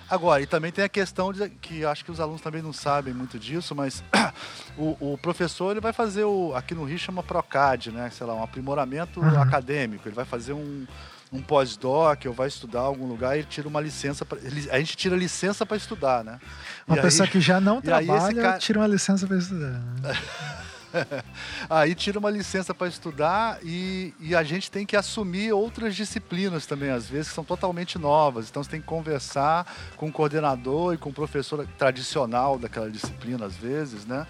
Agora, 0.09 0.41
e 0.41 0.45
também 0.45 0.71
tem 0.71 0.85
a 0.85 0.89
questão 0.89 1.33
de, 1.33 1.49
que 1.49 1.83
acho 1.83 2.05
que 2.05 2.11
os 2.11 2.21
alunos 2.21 2.39
também 2.39 2.61
não 2.61 2.71
sabem 2.71 3.13
muito 3.13 3.37
disso, 3.37 3.75
mas 3.75 4.01
o, 4.77 5.11
o 5.13 5.17
professor 5.17 5.71
ele 5.71 5.81
vai 5.81 5.91
fazer 5.91 6.23
o 6.23 6.55
aqui 6.55 6.73
no 6.73 6.85
Rio 6.85 6.97
chama 6.97 7.21
Procad, 7.21 7.87
né? 7.87 8.09
Sei 8.09 8.25
lá, 8.25 8.33
um 8.33 8.41
aprimoramento 8.43 9.19
Uhum. 9.19 9.41
acadêmico. 9.41 10.07
Ele 10.07 10.15
vai 10.15 10.23
fazer 10.23 10.53
um, 10.53 10.87
um 11.29 11.41
pós-doc 11.41 12.23
ou 12.25 12.31
vai 12.33 12.47
estudar 12.47 12.83
em 12.83 12.85
algum 12.85 13.05
lugar 13.07 13.37
e 13.37 13.43
tira 13.43 13.67
uma 13.67 13.81
licença. 13.81 14.23
Pra, 14.23 14.37
ele- 14.41 14.71
a 14.71 14.79
gente 14.79 14.95
tira 14.95 15.17
licença 15.17 15.65
para 15.65 15.75
estudar, 15.75 16.23
né? 16.23 16.39
Uma 16.87 16.97
E 16.99 17.01
pessoa 17.01 17.25
aí- 17.27 17.31
que 17.33 17.41
já 17.41 17.59
não 17.59 17.81
trabalha 17.83 18.41
cara- 18.41 18.57
tira 18.57 18.79
uma 18.79 18.87
licença 18.87 19.27
para 19.27 19.35
estudar. 19.37 19.71
né? 19.71 20.17
Aí 21.69 21.95
tira 21.95 22.19
uma 22.19 22.29
licença 22.29 22.73
para 22.73 22.87
estudar 22.87 23.59
e, 23.63 24.13
e 24.19 24.35
a 24.35 24.43
gente 24.43 24.69
tem 24.69 24.85
que 24.85 24.95
assumir 24.95 25.53
outras 25.53 25.95
disciplinas 25.95 26.65
também, 26.65 26.89
às 26.89 27.09
vezes, 27.09 27.29
que 27.29 27.35
são 27.35 27.43
totalmente 27.43 27.97
novas. 27.97 28.49
Então 28.49 28.63
você 28.63 28.71
tem 28.71 28.81
que 28.81 28.87
conversar 28.87 29.65
com 29.95 30.07
o 30.07 30.11
coordenador 30.11 30.93
e 30.93 30.97
com 30.97 31.09
o 31.09 31.13
professor 31.13 31.67
tradicional 31.77 32.57
daquela 32.57 32.89
disciplina, 32.89 33.45
às 33.45 33.55
vezes, 33.55 34.05
né? 34.05 34.25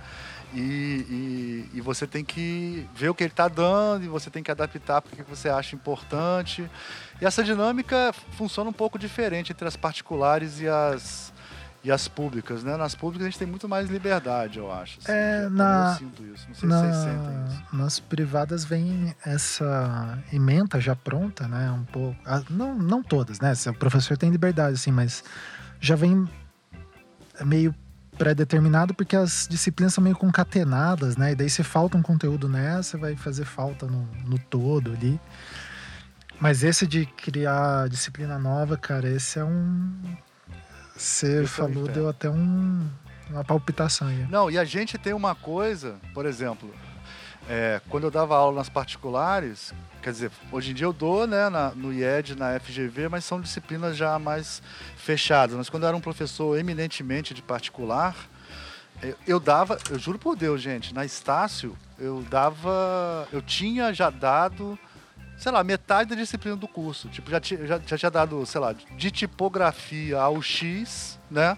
E, 0.53 0.60
e, 1.72 1.77
e 1.77 1.82
você 1.82 2.06
tem 2.06 2.25
que 2.25 2.86
ver 2.94 3.08
o 3.10 3.15
que 3.15 3.24
ele 3.24 3.32
está 3.32 3.48
dando 3.48 4.03
e 4.03 4.10
você 4.10 4.30
tem 4.30 4.44
que 4.44 4.51
adaptar 4.51 5.01
porque 5.01 5.24
você 5.24 5.48
acha 5.48 5.75
importante. 5.75 6.70
E 7.22 7.25
essa 7.25 7.41
dinâmica 7.41 8.13
funciona 8.32 8.70
um 8.70 8.74
pouco 8.74 9.00
diferente 9.00 9.53
entre 9.53 9.65
as 9.65 9.77
particulares 9.77 10.60
e 10.60 10.68
as, 10.68 11.30
e 11.83 11.91
as 11.91 12.07
públicas, 12.07 12.63
né? 12.63 12.77
Nas 12.77 12.93
públicas 12.93 13.25
a 13.25 13.29
gente 13.29 13.39
tem 13.39 13.47
muito 13.47 13.67
mais 13.67 13.89
liberdade, 13.89 14.59
eu 14.59 14.71
acho. 14.71 15.00
assim. 15.00 15.11
É, 15.11 15.45
Eu 15.45 15.50
na- 15.50 15.95
sinto 15.97 16.23
isso. 16.25 16.47
Não 16.47 16.55
sei 16.55 16.69
se 16.69 16.75
vocês 16.75 16.95
sentem 16.95 17.45
isso. 17.47 17.63
Na, 17.73 17.83
nas 17.83 18.00
privadas 18.00 18.63
vem 18.63 19.15
essa 19.25 20.19
ementa 20.31 20.79
já 20.79 20.95
pronta, 20.95 21.47
né? 21.47 21.71
Um 21.71 21.83
pouco. 21.85 22.17
ah, 22.25 22.41
Não, 22.50 22.75
não 22.77 23.01
todas, 23.01 23.39
né? 23.39 23.53
O 23.67 23.73
professor 23.73 24.15
tem 24.17 24.29
liberdade, 24.29 24.75
assim, 24.75 24.91
mas 24.91 25.23
já 25.79 25.95
vem 25.95 26.29
meio 27.43 27.73
pré-determinado 28.17 28.93
porque 28.93 29.15
as 29.15 29.47
disciplinas 29.50 29.93
são 29.95 30.03
meio 30.03 30.15
concatenadas, 30.15 31.17
né? 31.17 31.31
E 31.31 31.35
daí 31.35 31.50
se 31.50 31.63
falta 31.63 31.97
um 31.97 32.01
conteúdo 32.03 32.47
nessa, 32.47 32.97
vai 32.97 33.15
fazer 33.15 33.45
falta 33.45 33.88
no, 33.88 34.07
no 34.25 34.38
todo 34.38 34.91
ali. 34.91 35.19
Mas 36.39 36.63
esse 36.63 36.85
de 36.85 37.05
criar 37.07 37.88
disciplina 37.89 38.38
nova, 38.38 38.77
cara, 38.77 39.07
esse 39.09 39.39
é 39.39 39.43
um. 39.43 39.93
Você 41.01 41.43
é 41.43 41.48
falou, 41.48 41.88
deu 41.88 42.08
até 42.08 42.29
um, 42.29 42.88
uma 43.29 43.43
palpitação 43.43 44.08
aí. 44.08 44.27
Não, 44.29 44.51
e 44.51 44.58
a 44.58 44.63
gente 44.63 44.98
tem 44.98 45.13
uma 45.13 45.34
coisa, 45.34 45.96
por 46.13 46.25
exemplo, 46.27 46.72
é, 47.50 47.81
quando 47.89 48.03
eu 48.03 48.12
dava 48.12 48.36
aula 48.36 48.58
nas 48.58 48.70
particulares, 48.70 49.74
quer 50.01 50.12
dizer, 50.12 50.31
hoje 50.51 50.72
em 50.72 50.74
dia 50.75 50.86
eu 50.86 50.93
dou 50.93 51.25
né, 51.25 51.50
na- 51.50 51.72
no 51.72 51.91
IED, 51.91 52.36
na 52.36 52.53
FGV, 52.60 53.10
mas 53.10 53.25
são 53.25 53.41
disciplinas 53.41 53.98
já 53.98 54.17
mais 54.20 54.62
fechadas. 54.96 55.55
Mas 55.58 55.70
quando 55.70 55.84
eu 55.84 55.88
era 55.89 55.98
um 55.98 56.01
professor 56.01 56.58
eminentemente 56.58 57.34
de 57.34 57.41
particular, 57.41 58.15
eu, 59.01 59.15
eu 59.25 59.39
dava, 59.39 59.79
eu 59.89 59.98
juro 59.98 60.20
por 60.20 60.36
Deus, 60.36 60.62
gente, 60.62 60.93
na 60.93 61.03
Estácio, 61.03 61.75
eu 61.98 62.22
dava, 62.29 63.27
eu 63.31 63.41
tinha 63.41 63.91
já 63.91 64.12
dado, 64.12 64.77
sei 65.41 65.51
lá, 65.51 65.63
metade 65.63 66.12
da 66.12 66.15
disciplina 66.15 66.55
do 66.55 66.67
curso. 66.67 67.10
Tipo, 67.10 67.31
já, 67.31 67.41
já, 67.41 67.81
já 67.83 67.98
tinha 67.98 68.12
dado, 68.12 68.45
sei 68.45 68.62
lá, 68.62 68.74
de 68.74 69.10
tipografia 69.10 70.21
ao 70.21 70.39
X, 70.39 71.19
né? 71.31 71.57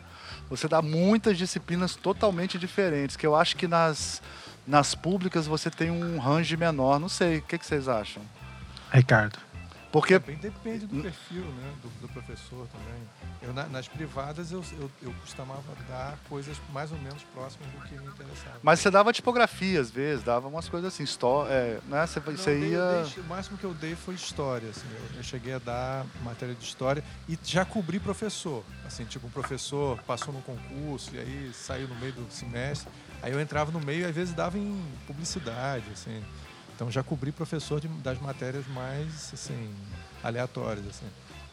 Você 0.50 0.70
dá 0.70 0.82
muitas 0.82 1.38
disciplinas 1.38 1.94
totalmente 1.94 2.58
diferentes, 2.58 3.18
que 3.18 3.28
eu 3.28 3.36
acho 3.36 3.58
que 3.58 3.68
nas, 3.68 4.22
nas 4.66 4.96
públicas 4.96 5.48
você 5.48 5.70
tem 5.70 5.92
um 5.92 6.18
range 6.18 6.56
menor. 6.56 6.98
Não 6.98 7.10
sei, 7.10 7.40
o 7.40 7.42
que, 7.42 7.58
que 7.58 7.66
vocês 7.66 7.90
acham? 7.90 8.24
Ricardo. 8.90 9.38
Porque 9.94 10.20
Também 10.20 10.38
depende 10.38 10.88
do 10.88 11.04
perfil 11.04 11.44
né, 11.44 11.72
do, 11.84 11.88
do 12.02 12.10
professor 12.12 12.68
também. 12.70 13.04
Eu, 13.44 13.54
na- 13.54 13.68
nas 13.68 13.88
privadas 13.88 14.52
eu, 14.52 14.64
eu, 14.80 14.90
eu 15.04 15.14
costumava 15.22 15.62
dar 15.88 16.18
coisas 16.28 16.58
mais 16.74 16.92
ou 16.92 16.98
menos 16.98 17.22
próximas 17.32 17.70
do 17.72 17.78
que 17.88 17.94
me 17.94 18.08
interessava. 18.08 18.58
Mas 18.64 18.80
você 18.80 18.90
dava 18.90 19.14
tipografia 19.14 19.80
às 19.80 19.92
vezes, 19.92 20.24
dava 20.24 20.48
umas 20.48 20.68
coisas 20.68 20.92
assim, 20.92 21.04
histó 21.04 21.46
é, 21.48 21.80
né? 21.88 22.08
Você, 22.08 22.20
Não, 22.22 22.36
você 22.36 22.60
dei- 22.60 22.70
ia. 22.72 22.78
eu 22.78 23.04
dei- 23.08 23.24
o 23.24 23.28
máximo 23.28 23.56
que 23.56 23.64
eu 23.64 23.74
dei 23.76 23.96
foi 23.96 24.16
história. 24.16 24.68
Assim, 24.72 24.88
eu, 25.12 25.18
eu 25.18 25.24
cheguei 25.24 25.54
a 25.54 25.60
dar 25.60 26.08
matéria 26.24 26.56
de 26.56 26.64
história 26.64 27.04
e 27.30 27.38
já 27.44 27.64
cobri 27.64 28.00
professor. 28.00 28.64
Assim, 28.88 29.06
tipo, 29.06 29.28
um 29.28 29.30
professor 29.30 30.00
passou 30.08 30.34
no 30.34 30.42
concurso 30.42 31.12
e 31.14 31.20
aí 31.20 31.52
saiu 31.54 31.88
no 31.88 31.94
meio 31.98 32.14
do 32.14 32.26
semestre. 32.34 32.92
Aí 33.22 33.32
eu 33.32 33.40
entrava 33.40 33.72
no 33.72 33.80
meio 33.80 34.02
e 34.02 34.06
às 34.06 34.16
vezes 34.16 34.34
dava 34.34 34.58
em 34.58 34.84
publicidade, 35.06 35.86
assim. 35.94 36.24
Então 36.76 36.90
já 36.92 37.04
cobri 37.04 37.32
professor 37.32 37.80
de- 37.80 37.88
das 37.88 38.20
matérias 38.20 38.66
mais, 38.68 39.32
assim, 39.34 39.70
aleatórias, 40.24 40.86
assim. 40.88 41.06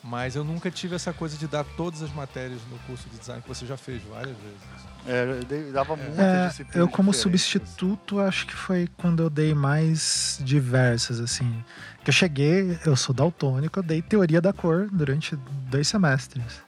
Mas 0.03 0.35
eu 0.35 0.43
nunca 0.43 0.71
tive 0.71 0.95
essa 0.95 1.13
coisa 1.13 1.37
de 1.37 1.47
dar 1.47 1.63
todas 1.77 2.01
as 2.01 2.11
matérias 2.15 2.61
no 2.71 2.79
curso 2.87 3.07
de 3.11 3.19
design 3.19 3.43
que 3.43 3.49
você 3.49 3.67
já 3.67 3.77
fez 3.77 4.03
várias 4.05 4.35
vezes. 4.39 4.81
É, 5.07 5.73
dava 5.73 5.95
muita 5.95 6.23
É, 6.23 6.49
disciplina. 6.49 6.83
eu 6.85 6.89
como 6.89 7.11
diferente, 7.13 7.39
substituto 7.39 8.19
acho 8.21 8.47
que 8.47 8.55
foi 8.55 8.89
quando 8.97 9.23
eu 9.23 9.29
dei 9.31 9.55
mais 9.55 10.39
diversas 10.43 11.21
assim 11.21 11.65
que 12.05 12.11
eu 12.11 12.13
cheguei 12.13 12.79
eu 12.85 12.95
sou 12.97 13.15
daltônico 13.15 13.79
eu 13.79 13.83
dei 13.83 14.03
teoria 14.03 14.43
da 14.43 14.53
cor 14.53 14.89
durante 14.93 15.37
dois 15.71 15.89
semestres 15.89 16.45
assim. 16.47 16.61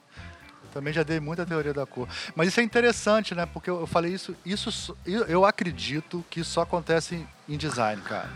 Também 0.73 0.91
já 0.91 1.03
dei 1.03 1.19
muita 1.19 1.45
teoria 1.45 1.73
da 1.73 1.85
cor. 1.85 2.07
Mas 2.35 2.47
isso 2.47 2.59
é 2.59 2.63
interessante, 2.63 3.35
né? 3.35 3.45
Porque 3.45 3.69
eu, 3.69 3.85
falei 3.85 4.11
isso, 4.13 4.35
isso 4.43 4.97
eu, 5.05 5.25
acredito 5.45 6.25
que 6.29 6.39
isso 6.39 6.49
só 6.51 6.61
acontece 6.61 7.25
em, 7.47 7.55
design, 7.57 8.01
cara. 8.01 8.29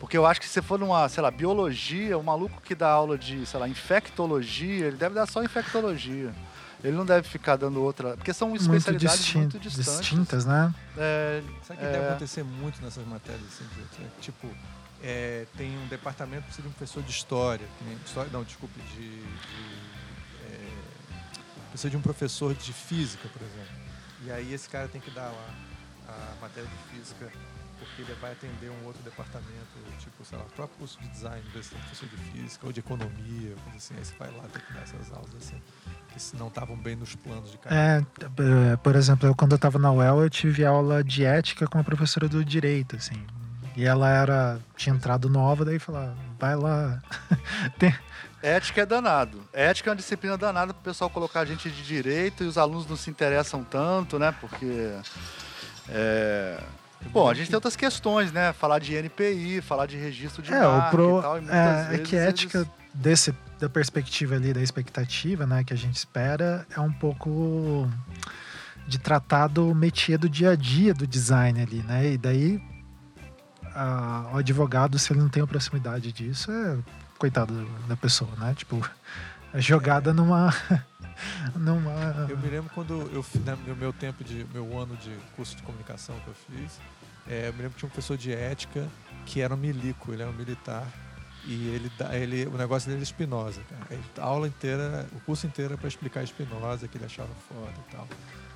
Porque 0.00 0.16
eu 0.18 0.26
acho 0.26 0.40
que 0.40 0.48
se 0.48 0.60
for 0.60 0.78
numa, 0.78 1.08
sei 1.08 1.22
lá, 1.22 1.30
biologia, 1.30 2.18
o 2.18 2.22
maluco 2.22 2.60
que 2.62 2.74
dá 2.74 2.88
aula 2.90 3.16
de, 3.16 3.46
sei 3.46 3.60
lá, 3.60 3.68
infectologia, 3.68 4.86
ele 4.86 4.96
deve 4.96 5.14
dar 5.14 5.26
só 5.26 5.42
infectologia. 5.42 6.34
Ele 6.82 6.96
não 6.96 7.06
deve 7.06 7.26
ficar 7.26 7.56
dando 7.56 7.80
outra. 7.82 8.16
Porque 8.16 8.34
são 8.34 8.48
muito, 8.48 8.60
especialidades 8.62 9.18
distin- 9.20 9.38
muito 9.38 9.58
distantes. 9.58 10.00
distintas 10.00 10.44
né 10.44 10.74
É, 10.98 11.42
Sabe 11.62 11.78
o 11.78 11.82
que 11.82 11.88
É. 11.88 11.92
deve 11.92 12.08
acontecer 12.08 12.42
muito 12.44 12.82
nessas 12.82 13.06
matérias? 13.06 13.42
Assim, 13.46 13.64
de- 13.74 14.20
tipo, 14.20 14.46
é, 15.02 15.46
tem 15.56 15.70
um 15.78 15.86
departamento 15.86 16.42
que 16.42 16.46
precisa 16.48 16.62
de 16.62 16.68
um 16.68 16.72
professor 16.72 17.02
de 17.02 17.10
história. 17.10 17.66
que 17.78 17.84
nem- 17.84 17.96
história 18.04 18.30
não, 18.32 18.42
desculpe, 18.42 18.78
de. 18.82 19.08
de 19.10 19.93
precisa 21.74 21.90
de 21.90 21.96
um 21.96 22.00
professor 22.00 22.54
de 22.54 22.72
física, 22.72 23.28
por 23.28 23.42
exemplo. 23.42 23.74
E 24.24 24.30
aí 24.30 24.54
esse 24.54 24.68
cara 24.68 24.86
tem 24.86 25.00
que 25.00 25.10
dar 25.10 25.26
lá 25.26 25.54
a 26.08 26.40
matéria 26.40 26.68
de 26.68 26.96
física, 26.96 27.30
porque 27.80 28.02
ele 28.02 28.14
vai 28.20 28.30
atender 28.30 28.70
um 28.70 28.86
outro 28.86 29.02
departamento, 29.02 29.74
tipo, 29.98 30.24
sei 30.24 30.38
lá, 30.38 30.44
o 30.44 30.50
próprio 30.50 30.78
curso 30.78 31.00
de 31.00 31.08
design, 31.08 31.42
vezes 31.52 31.70
tem 31.70 31.78
professor 31.80 32.08
de 32.08 32.16
física 32.16 32.66
ou 32.66 32.72
de 32.72 32.78
economia, 32.78 33.56
coisa 33.64 33.76
assim. 33.76 33.94
Aí 33.96 34.04
você 34.04 34.14
vai 34.16 34.30
lá 34.30 34.44
ter 34.52 34.62
que 34.62 34.72
dar 34.72 34.82
essas 34.82 35.12
aulas 35.12 35.34
assim, 35.34 35.60
que 36.12 36.22
se 36.22 36.36
não 36.36 36.46
estavam 36.46 36.76
bem 36.76 36.94
nos 36.94 37.16
planos 37.16 37.50
de 37.50 37.58
cara. 37.58 37.74
é, 37.74 38.72
é, 38.72 38.76
por 38.76 38.94
exemplo 38.94 39.28
eu, 39.28 39.34
quando 39.34 39.52
eu 39.52 39.56
estava 39.56 39.78
na 39.78 39.90
UEL 39.90 40.22
eu 40.22 40.30
tive 40.30 40.64
aula 40.64 41.02
de 41.02 41.24
ética 41.24 41.66
com 41.66 41.78
a 41.78 41.84
professora 41.84 42.28
do 42.28 42.44
direito 42.44 42.94
assim 42.94 43.26
e 43.76 43.84
ela 43.84 44.08
era 44.08 44.60
tinha 44.76 44.94
entrado 44.94 45.28
nova 45.28 45.64
daí 45.64 45.80
falar 45.80 46.14
vai 46.38 46.54
lá 46.54 47.02
Ética 48.44 48.82
é 48.82 48.86
danado. 48.86 49.40
Ética 49.52 49.88
é 49.88 49.92
uma 49.92 49.96
disciplina 49.96 50.36
danada 50.36 50.74
para 50.74 50.80
o 50.80 50.84
pessoal 50.84 51.08
colocar 51.08 51.40
a 51.40 51.44
gente 51.46 51.70
de 51.70 51.82
direito 51.82 52.44
e 52.44 52.46
os 52.46 52.58
alunos 52.58 52.86
não 52.86 52.96
se 52.96 53.08
interessam 53.08 53.64
tanto, 53.64 54.18
né? 54.18 54.34
Porque. 54.40 54.92
é, 55.88 56.62
Bom, 57.10 57.28
a 57.28 57.34
gente 57.34 57.46
tem 57.48 57.54
outras 57.54 57.76
questões, 57.76 58.32
né? 58.32 58.52
Falar 58.52 58.78
de 58.78 58.94
NPI, 58.94 59.60
falar 59.62 59.86
de 59.86 59.96
registro 59.96 60.42
de 60.42 60.52
É, 60.52 60.66
o 60.66 60.72
marca 60.72 60.90
pro, 60.90 61.18
e 61.18 61.22
tal. 61.22 61.38
E 61.38 61.40
muitas 61.40 61.56
é, 61.56 61.80
é 61.80 61.88
vezes 61.88 62.08
que 62.08 62.16
a 62.16 62.20
ética 62.22 62.58
eles- 62.58 62.70
desse, 62.94 63.34
da 63.58 63.68
perspectiva 63.68 64.34
ali, 64.34 64.52
da 64.52 64.62
expectativa, 64.62 65.46
né, 65.46 65.64
que 65.64 65.72
a 65.72 65.76
gente 65.76 65.96
espera, 65.96 66.66
é 66.74 66.80
um 66.80 66.92
pouco 66.92 67.88
de 68.86 68.98
tratar 68.98 69.48
do 69.48 69.74
métier 69.74 70.18
do 70.18 70.28
dia 70.28 70.50
a 70.50 70.56
dia 70.56 70.92
do 70.94 71.06
design 71.06 71.60
ali, 71.62 71.82
né? 71.82 72.12
E 72.12 72.18
daí 72.18 72.62
a- 73.74 74.30
o 74.34 74.36
advogado, 74.38 74.98
se 74.98 75.12
ele 75.12 75.20
não 75.20 75.28
tem 75.28 75.42
a 75.42 75.46
proximidade 75.46 76.12
disso, 76.12 76.50
é 76.50 76.78
coitado 77.24 77.54
da 77.88 77.96
pessoa, 77.96 78.30
né? 78.36 78.52
Tipo, 78.54 78.86
é 79.54 79.60
jogada 79.60 80.12
numa. 80.12 80.52
numa. 81.56 82.26
Eu 82.28 82.36
me 82.36 82.48
lembro 82.48 82.70
quando 82.74 82.92
eu 83.12 83.24
na- 83.46 83.56
no 83.56 83.74
meu 83.74 83.94
tempo 83.94 84.22
de 84.22 84.44
meu 84.52 84.78
ano 84.78 84.94
de 84.96 85.10
curso 85.34 85.56
de 85.56 85.62
comunicação 85.62 86.14
que 86.20 86.28
eu 86.28 86.34
fiz, 86.34 86.78
É, 87.26 87.48
eu 87.48 87.52
me 87.54 87.60
lembro 87.62 87.70
que 87.72 87.78
tinha 87.78 87.86
um 87.86 87.90
professor 87.90 88.18
de 88.18 88.30
ética 88.34 88.86
que 89.24 89.40
era 89.40 89.54
um 89.54 89.56
milico, 89.56 90.12
ele 90.12 90.20
era 90.20 90.30
um 90.30 90.34
militar. 90.34 90.86
E 91.46 91.68
ele, 91.68 91.90
ele, 92.12 92.46
o 92.46 92.58
negócio 92.58 92.90
dele 92.90 93.00
é 93.00 93.04
Spinoza, 93.06 93.62
cara. 93.70 94.00
A 94.18 94.24
aula 94.24 94.46
inteira, 94.46 95.06
o 95.12 95.20
curso 95.20 95.46
inteiro 95.46 95.72
é 95.72 95.76
para 95.78 95.88
explicar 95.88 96.26
Spinoza, 96.26 96.86
que 96.88 96.98
ele 96.98 97.06
achava 97.06 97.30
foda 97.48 97.72
e 97.88 97.92
tal. 97.92 98.06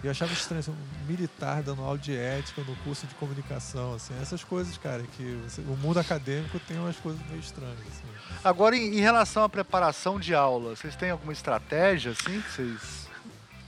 E 0.02 0.06
eu 0.06 0.10
achava 0.12 0.32
estranho, 0.32 0.60
assim, 0.60 0.70
um 0.70 1.06
militar 1.06 1.62
dando 1.62 1.82
aula 1.82 1.98
de 1.98 2.14
ética 2.16 2.62
no 2.62 2.76
curso 2.76 3.06
de 3.06 3.14
comunicação, 3.16 3.94
assim. 3.94 4.14
Essas 4.22 4.44
coisas, 4.44 4.78
cara, 4.78 5.02
que 5.16 5.40
você- 5.48 5.60
o 5.62 5.76
mundo 5.76 5.98
acadêmico 5.98 6.58
tem 6.60 6.78
umas 6.78 6.96
coisas 6.96 7.20
meio 7.28 7.40
estranhas, 7.40 7.78
assim. 7.80 8.38
Agora, 8.44 8.76
em, 8.76 8.96
em 8.98 9.00
relação 9.00 9.42
à 9.42 9.48
preparação 9.48 10.20
de 10.20 10.34
aula, 10.34 10.76
vocês 10.76 10.94
têm 10.94 11.10
alguma 11.10 11.32
estratégia 11.32 12.12
assim 12.12 12.40
que 12.40 12.50
vocês. 12.52 13.08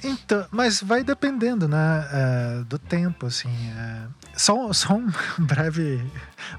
Então, 0.03 0.47
mas 0.51 0.81
vai 0.81 1.03
dependendo, 1.05 1.69
né, 1.69 2.09
é, 2.13 2.65
do 2.65 2.79
tempo, 2.79 3.27
assim. 3.27 3.51
é. 3.77 4.03
Só, 4.37 4.73
só 4.73 4.95
um 4.95 5.11
breve 5.39 6.01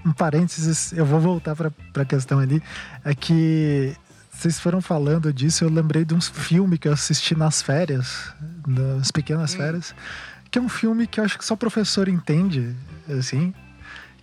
um 0.06 0.12
parênteses, 0.12 0.92
eu 0.92 1.06
vou 1.06 1.20
voltar 1.20 1.56
para 1.56 1.72
a 1.96 2.06
questão 2.06 2.40
ali, 2.40 2.62
é 3.06 3.16
que 3.16 3.96
vocês 4.32 4.60
foram 4.60 4.82
falando 4.82 5.32
disso, 5.34 5.64
eu 5.64 5.70
lembrei 5.70 6.04
de 6.06 6.14
um 6.14 6.22
filme 6.22 6.78
que 6.78 6.88
eu 6.88 6.94
assisti 6.94 7.36
nas 7.36 7.62
férias, 7.62 8.32
nas 8.68 9.12
pequenas 9.12 9.54
Hum. 9.54 9.58
férias, 9.58 9.96
que 10.50 10.60
é 10.60 10.62
um 10.62 10.70
filme 10.70 11.08
que 11.08 11.20
eu 11.20 11.24
acho 11.24 11.38
que 11.38 11.46
só 11.46 11.56
professor 11.56 12.08
entende, 12.08 12.76
assim, 13.18 13.54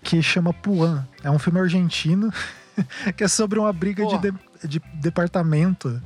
que 0.02 0.22
chama 0.22 0.52
Puan. 0.52 1.06
É 1.22 1.30
um 1.30 1.38
filme 1.38 1.58
argentino 1.60 2.32
que 3.16 3.24
é 3.24 3.28
sobre 3.28 3.58
uma 3.58 3.72
briga 3.72 4.04
de, 4.06 4.18
de, 4.18 4.32
de 4.68 4.82
departamento 5.00 6.00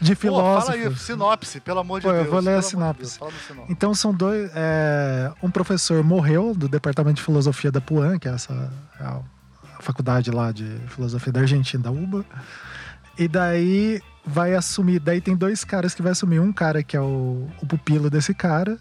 de 0.00 0.16
Pô, 0.16 0.22
fala 0.60 0.72
aí, 0.72 0.78
filósofos. 0.80 1.02
sinopse, 1.02 1.60
pelo 1.60 1.78
amor 1.78 2.00
de 2.00 2.06
Pô, 2.06 2.12
eu 2.12 2.22
Deus. 2.22 2.28
vou 2.28 2.40
ler 2.40 2.48
a 2.48 2.52
amor 2.54 2.62
de 2.62 2.66
sinopse. 2.68 3.18
Deus, 3.20 3.32
sinopse. 3.46 3.72
Então 3.72 3.94
são 3.94 4.12
dois. 4.12 4.50
é, 4.54 5.32
um 5.42 5.48
professor 5.50 6.02
morreu 6.02 6.54
do 6.54 6.68
departamento 6.68 7.16
de 7.16 7.22
filosofia 7.22 7.70
da 7.70 7.80
PUAN, 7.80 8.18
que 8.18 8.26
é 8.28 8.32
essa 8.32 8.72
a 8.98 9.20
faculdade 9.80 10.30
lá 10.32 10.50
de 10.50 10.64
filosofia 10.88 11.32
da 11.32 11.40
Argentina, 11.40 11.84
da 11.84 11.90
UBA. 11.92 12.24
E 13.16 13.28
daí 13.28 14.00
vai 14.24 14.54
assumir. 14.54 15.00
Daí 15.00 15.20
tem 15.20 15.36
dois 15.36 15.64
caras 15.64 15.94
que 15.94 16.02
vai 16.02 16.12
assumir. 16.12 16.40
Um 16.40 16.52
cara 16.52 16.82
que 16.82 16.96
é 16.96 17.00
o, 17.00 17.46
o 17.60 17.66
pupilo 17.66 18.08
desse 18.08 18.34
cara. 18.34 18.78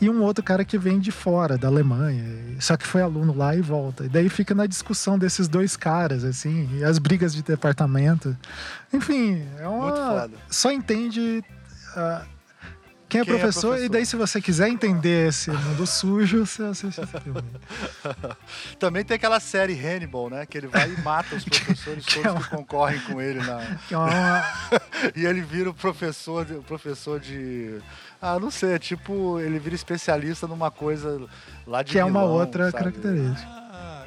E 0.00 0.10
um 0.10 0.20
outro 0.22 0.42
cara 0.42 0.64
que 0.64 0.76
vem 0.76 0.98
de 0.98 1.12
fora, 1.12 1.56
da 1.56 1.68
Alemanha. 1.68 2.24
Só 2.58 2.76
que 2.76 2.84
foi 2.84 3.00
aluno 3.02 3.32
lá 3.32 3.54
e 3.54 3.60
volta. 3.60 4.04
E 4.04 4.08
daí 4.08 4.28
fica 4.28 4.52
na 4.52 4.66
discussão 4.66 5.16
desses 5.16 5.46
dois 5.46 5.76
caras, 5.76 6.24
assim, 6.24 6.68
e 6.76 6.82
as 6.82 6.98
brigas 6.98 7.32
de 7.32 7.40
departamento. 7.40 8.36
Enfim, 8.92 9.46
é 9.60 9.68
uma. 9.68 10.28
Só 10.50 10.72
entende. 10.72 11.44
ah, 11.94 12.24
quem 13.12 13.20
é, 13.20 13.24
Quem 13.24 13.34
é 13.34 13.38
professor, 13.38 13.68
professor. 13.68 13.84
e 13.84 13.88
daí, 13.90 14.06
se 14.06 14.16
você 14.16 14.40
quiser 14.40 14.68
entender 14.68 15.28
esse 15.28 15.50
mundo 15.50 15.86
sujo, 15.86 16.46
você 16.46 16.62
assiste 16.62 17.00
esse 17.00 17.20
filme. 17.20 17.42
Também 18.78 19.04
tem 19.04 19.14
aquela 19.16 19.38
série 19.40 19.74
Hannibal, 19.78 20.30
né? 20.30 20.46
Que 20.46 20.58
ele 20.58 20.66
vai 20.66 20.90
e 20.90 21.00
mata 21.02 21.34
os 21.36 21.44
professores 21.44 22.04
que 22.06 22.18
é 22.18 22.22
todos 22.22 22.32
uma- 22.38 22.42
que 22.42 22.56
concorrem 22.56 23.00
com 23.00 23.20
ele 23.20 23.40
na. 23.40 23.60
Que 23.88 23.94
é 23.94 23.98
uma, 23.98 24.44
E 25.14 25.24
ele 25.26 25.42
vira 25.42 25.70
o 25.70 25.74
professor, 25.74 26.44
de- 26.44 26.54
o 26.54 26.62
professor 26.62 27.20
de. 27.20 27.78
Ah, 28.20 28.38
não 28.38 28.50
sei, 28.50 28.72
é 28.74 28.78
tipo, 28.78 29.38
ele 29.40 29.58
vira 29.58 29.74
especialista 29.74 30.46
numa 30.46 30.70
coisa 30.70 31.20
lá 31.66 31.82
de 31.82 31.92
que 31.92 31.98
é 31.98 32.04
uma 32.04 32.22
outra 32.22 32.70
sabe? 32.70 32.84
característica. 32.84 33.61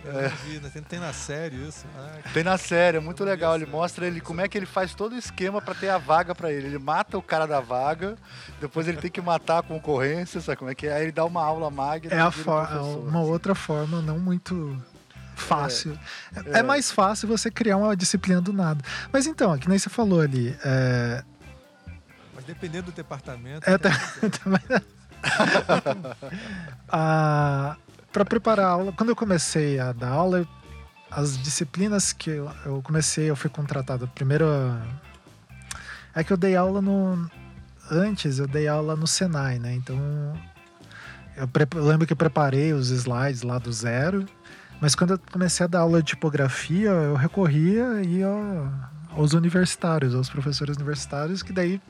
Ah, 0.08 0.22
eu 0.24 0.30
não 0.30 0.38
vi, 0.38 0.60
né? 0.60 0.72
Tem, 0.88 1.00
na 1.00 1.14
série 1.14 1.56
isso. 1.68 1.86
Ah, 1.98 2.30
Tem 2.34 2.44
na 2.44 2.58
série, 2.58 2.98
é 2.98 3.00
muito 3.00 3.24
Eu 3.24 3.28
legal. 3.28 3.54
a 3.54 3.56
Ele 3.56 3.66
mostra 3.66 4.06
ele 4.08 4.22
como 4.22 4.42
é 4.42 4.48
que 4.48 4.58
ele 4.58 4.66
faz 4.66 4.94
todo 4.94 5.14
o 5.14 5.18
esquema 5.18 5.62
pra 5.62 5.74
ter 5.74 5.90
a 5.90 5.98
vaga 5.98 6.34
pra 6.36 6.52
ele. 6.52 6.68
Ele 6.68 6.80
mata 6.80 7.18
o 7.18 7.22
cara 7.22 7.46
da 7.46 7.60
vaga, 7.60 8.16
depois 8.62 8.88
ele 8.88 8.98
tem 8.98 9.12
que 9.12 9.22
matar 9.22 9.60
a 9.60 9.64
concorrência, 9.64 10.40
sabe 10.42 10.58
como 10.58 10.70
é 10.72 10.76
que 10.76 10.88
é? 10.88 10.94
Aí 10.94 11.04
ele 11.04 11.12
dá 11.12 11.26
uma 11.26 11.44
aula 11.44 11.70
magna. 11.72 12.14
É 12.14 12.20
a 12.20 12.30
vira 12.30 12.44
for- 12.44 12.68
professor. 12.68 13.08
uma 13.08 13.22
outra 13.22 13.56
forma 13.56 14.02
não 14.02 14.20
muito 14.20 14.82
fácil. 15.36 15.98
É, 16.54 16.60
é. 16.60 16.64
mais 16.64 16.92
fácil 16.92 17.28
você 17.28 17.52
criar 17.52 17.78
uma 17.78 17.96
disciplina 17.96 18.42
do 18.42 18.54
nada. 18.54 18.84
Mas 19.12 19.26
então, 19.28 19.54
é 19.54 19.58
que 19.58 19.68
nem 19.68 19.78
você 19.78 19.90
falou 19.90 20.22
ali, 20.22 20.56
é, 20.64 21.24
mas 22.34 22.46
dependendo 22.46 22.92
do 22.92 22.96
departamento. 22.96 23.70
É, 23.70 23.78
tem- 23.78 23.92
também. 24.44 24.62
para 28.16 28.24
preparar 28.24 28.68
a 28.68 28.70
aula, 28.70 28.94
quando 28.94 29.10
eu 29.10 29.16
comecei 29.16 29.78
a 29.78 29.92
dar 29.92 30.08
aula, 30.08 30.48
as 31.12 31.38
disciplinas 31.38 32.14
que 32.14 32.30
eu, 32.30 32.50
eu 32.66 32.82
comecei, 32.82 33.30
eu 33.30 33.36
fui 33.36 33.50
contratado. 33.50 34.08
Primeiro, 34.16 34.46
é 36.16 36.24
que 36.24 36.32
eu 36.32 36.38
dei 36.38 36.56
aula 36.56 36.82
no. 36.82 37.30
Antes, 37.92 38.40
eu 38.40 38.48
dei 38.48 38.70
aula 38.70 38.96
no 38.96 39.06
Senai, 39.06 39.60
né? 39.60 39.74
Então, 39.76 39.98
eu, 41.36 41.46
pre- 41.46 41.68
eu 41.76 41.86
lembro 41.86 42.08
que 42.08 42.14
eu 42.14 42.18
preparei 42.18 42.72
os 42.72 42.90
slides 42.90 43.42
lá 43.42 43.60
do 43.60 43.74
zero. 43.74 44.26
Mas 44.80 44.96
quando 44.96 45.16
eu 45.16 45.20
comecei 45.30 45.66
a 45.66 45.68
dar 45.68 45.80
aula 45.80 46.02
de 46.02 46.08
tipografia, 46.08 46.92
eu 46.92 47.16
recorria 47.16 48.02
e 48.02 48.22
aos 49.12 49.34
universitários, 49.34 50.16
aos 50.16 50.30
professores 50.30 50.78
universitários, 50.78 51.44
que 51.44 51.52
daí 51.52 51.82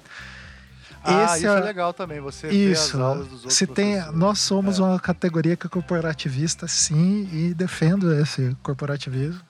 Ah, 1.06 1.24
esse 1.26 1.38
isso 1.38 1.48
é- 1.48 1.58
é 1.58 1.62
legal 1.64 1.94
também. 1.94 2.20
Você 2.20 2.48
isso. 2.50 2.96
as 2.98 3.02
aulas 3.02 3.26
dos 3.28 3.34
outros 3.42 3.54
Se 3.54 3.68
tem, 3.68 3.94
professores. 3.94 4.20
nós 4.20 4.40
somos 4.40 4.80
É. 4.80 4.82
uma 4.84 5.00
categoria 5.00 5.56
que 5.56 5.68
é 5.68 5.70
corporativista, 5.70 6.68
sim, 6.68 7.30
e 7.32 7.54
defendo 7.54 8.14
esse 8.14 8.56
corporativismo. 8.64 9.42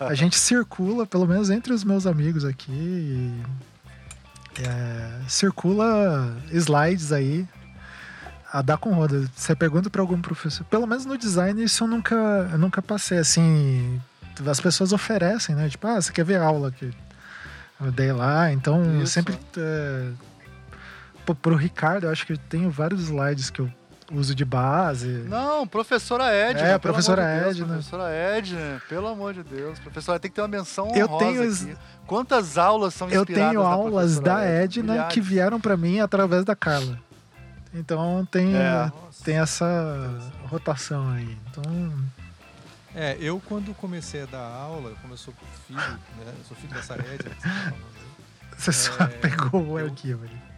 A 0.00 0.14
gente 0.14 0.36
circula, 0.38 1.06
pelo 1.06 1.26
menos 1.26 1.50
entre 1.50 1.72
os 1.72 1.84
meus 1.84 2.06
amigos 2.06 2.44
aqui, 2.44 2.70
e, 2.72 3.42
é, 4.62 5.10
circula 5.28 6.36
slides 6.52 7.12
aí 7.12 7.46
a 8.52 8.60
dar 8.60 8.76
com 8.76 8.90
roda. 8.92 9.24
Você 9.34 9.54
pergunta 9.56 9.88
para 9.88 10.00
algum 10.02 10.20
professor, 10.20 10.64
pelo 10.64 10.86
menos 10.86 11.06
no 11.06 11.16
design 11.16 11.62
isso 11.64 11.84
eu 11.84 11.88
nunca, 11.88 12.14
eu 12.52 12.58
nunca 12.58 12.82
passei 12.82 13.18
assim. 13.18 14.00
As 14.46 14.60
pessoas 14.60 14.92
oferecem, 14.92 15.54
né? 15.54 15.68
Tipo, 15.68 15.86
ah, 15.86 16.00
você 16.00 16.10
quer 16.12 16.24
ver 16.24 16.36
a 16.40 16.44
aula 16.44 16.70
que 16.72 16.90
eu 17.80 17.92
dei 17.92 18.12
lá? 18.12 18.50
Então 18.52 19.00
Isso. 19.02 19.12
sempre 19.12 19.38
é, 19.56 20.08
Pô, 21.24 21.34
pro 21.34 21.54
Ricardo, 21.56 22.04
eu 22.06 22.10
acho 22.10 22.26
que 22.26 22.32
eu 22.32 22.38
tenho 22.38 22.70
vários 22.70 23.02
slides 23.04 23.48
que 23.50 23.60
eu 23.60 23.70
uso 24.12 24.34
de 24.34 24.44
base. 24.44 25.06
Não, 25.28 25.66
professora 25.66 26.24
Edna. 26.32 26.60
É, 26.60 26.78
pelo 26.78 26.80
professora 26.80 27.22
amor 27.22 27.34
de 27.38 27.40
Deus, 27.44 27.56
Edna. 27.56 27.66
Professora 27.74 28.10
Edna, 28.10 28.82
pelo 28.88 29.06
amor 29.08 29.34
de 29.34 29.42
Deus. 29.42 29.78
Professora, 29.78 30.18
tem 30.18 30.30
que 30.30 30.34
ter 30.34 30.42
uma 30.42 30.48
menção 30.48 30.90
Eu 30.94 31.06
honrosa 31.06 31.24
tenho 31.24 31.42
as- 31.48 31.62
aqui. 31.62 31.76
Quantas 32.06 32.58
aulas 32.58 32.92
são 32.94 33.08
Eu 33.08 33.20
inspiradas 33.22 33.50
tenho 33.52 33.62
na 33.62 33.68
aulas 33.68 34.18
da 34.20 34.42
Edna 34.44 34.92
Milhares. 34.92 35.14
que 35.14 35.20
vieram 35.20 35.60
pra 35.60 35.76
mim 35.76 36.00
através 36.00 36.44
da 36.44 36.54
Carla. 36.56 36.98
Então 37.72 38.26
tem, 38.30 38.54
É. 38.56 38.90
Tem 39.24 39.38
essa 39.38 40.10
rotação 40.48 41.08
aí. 41.12 41.38
Então, 41.50 41.62
É, 42.94 43.16
eu 43.20 43.40
quando 43.48 43.72
comecei 43.74 44.24
a 44.24 44.26
dar 44.26 44.44
aula, 44.46 44.92
como 45.00 45.14
eu 45.14 45.16
sou 45.16 45.32
filho, 45.66 45.78
né? 45.80 46.26
Eu 46.26 46.44
sou 46.46 46.56
filho 46.56 46.74
dessa 46.74 46.94
Edna 46.94 47.30
você 47.30 47.48
tá 47.48 47.72
você 48.58 48.72
só 48.72 49.04
É, 49.04 49.06
pegou 49.06 49.62
o 49.68 49.78
eu- 49.78 49.86
arquivo 49.86 50.24
ali. 50.24 50.51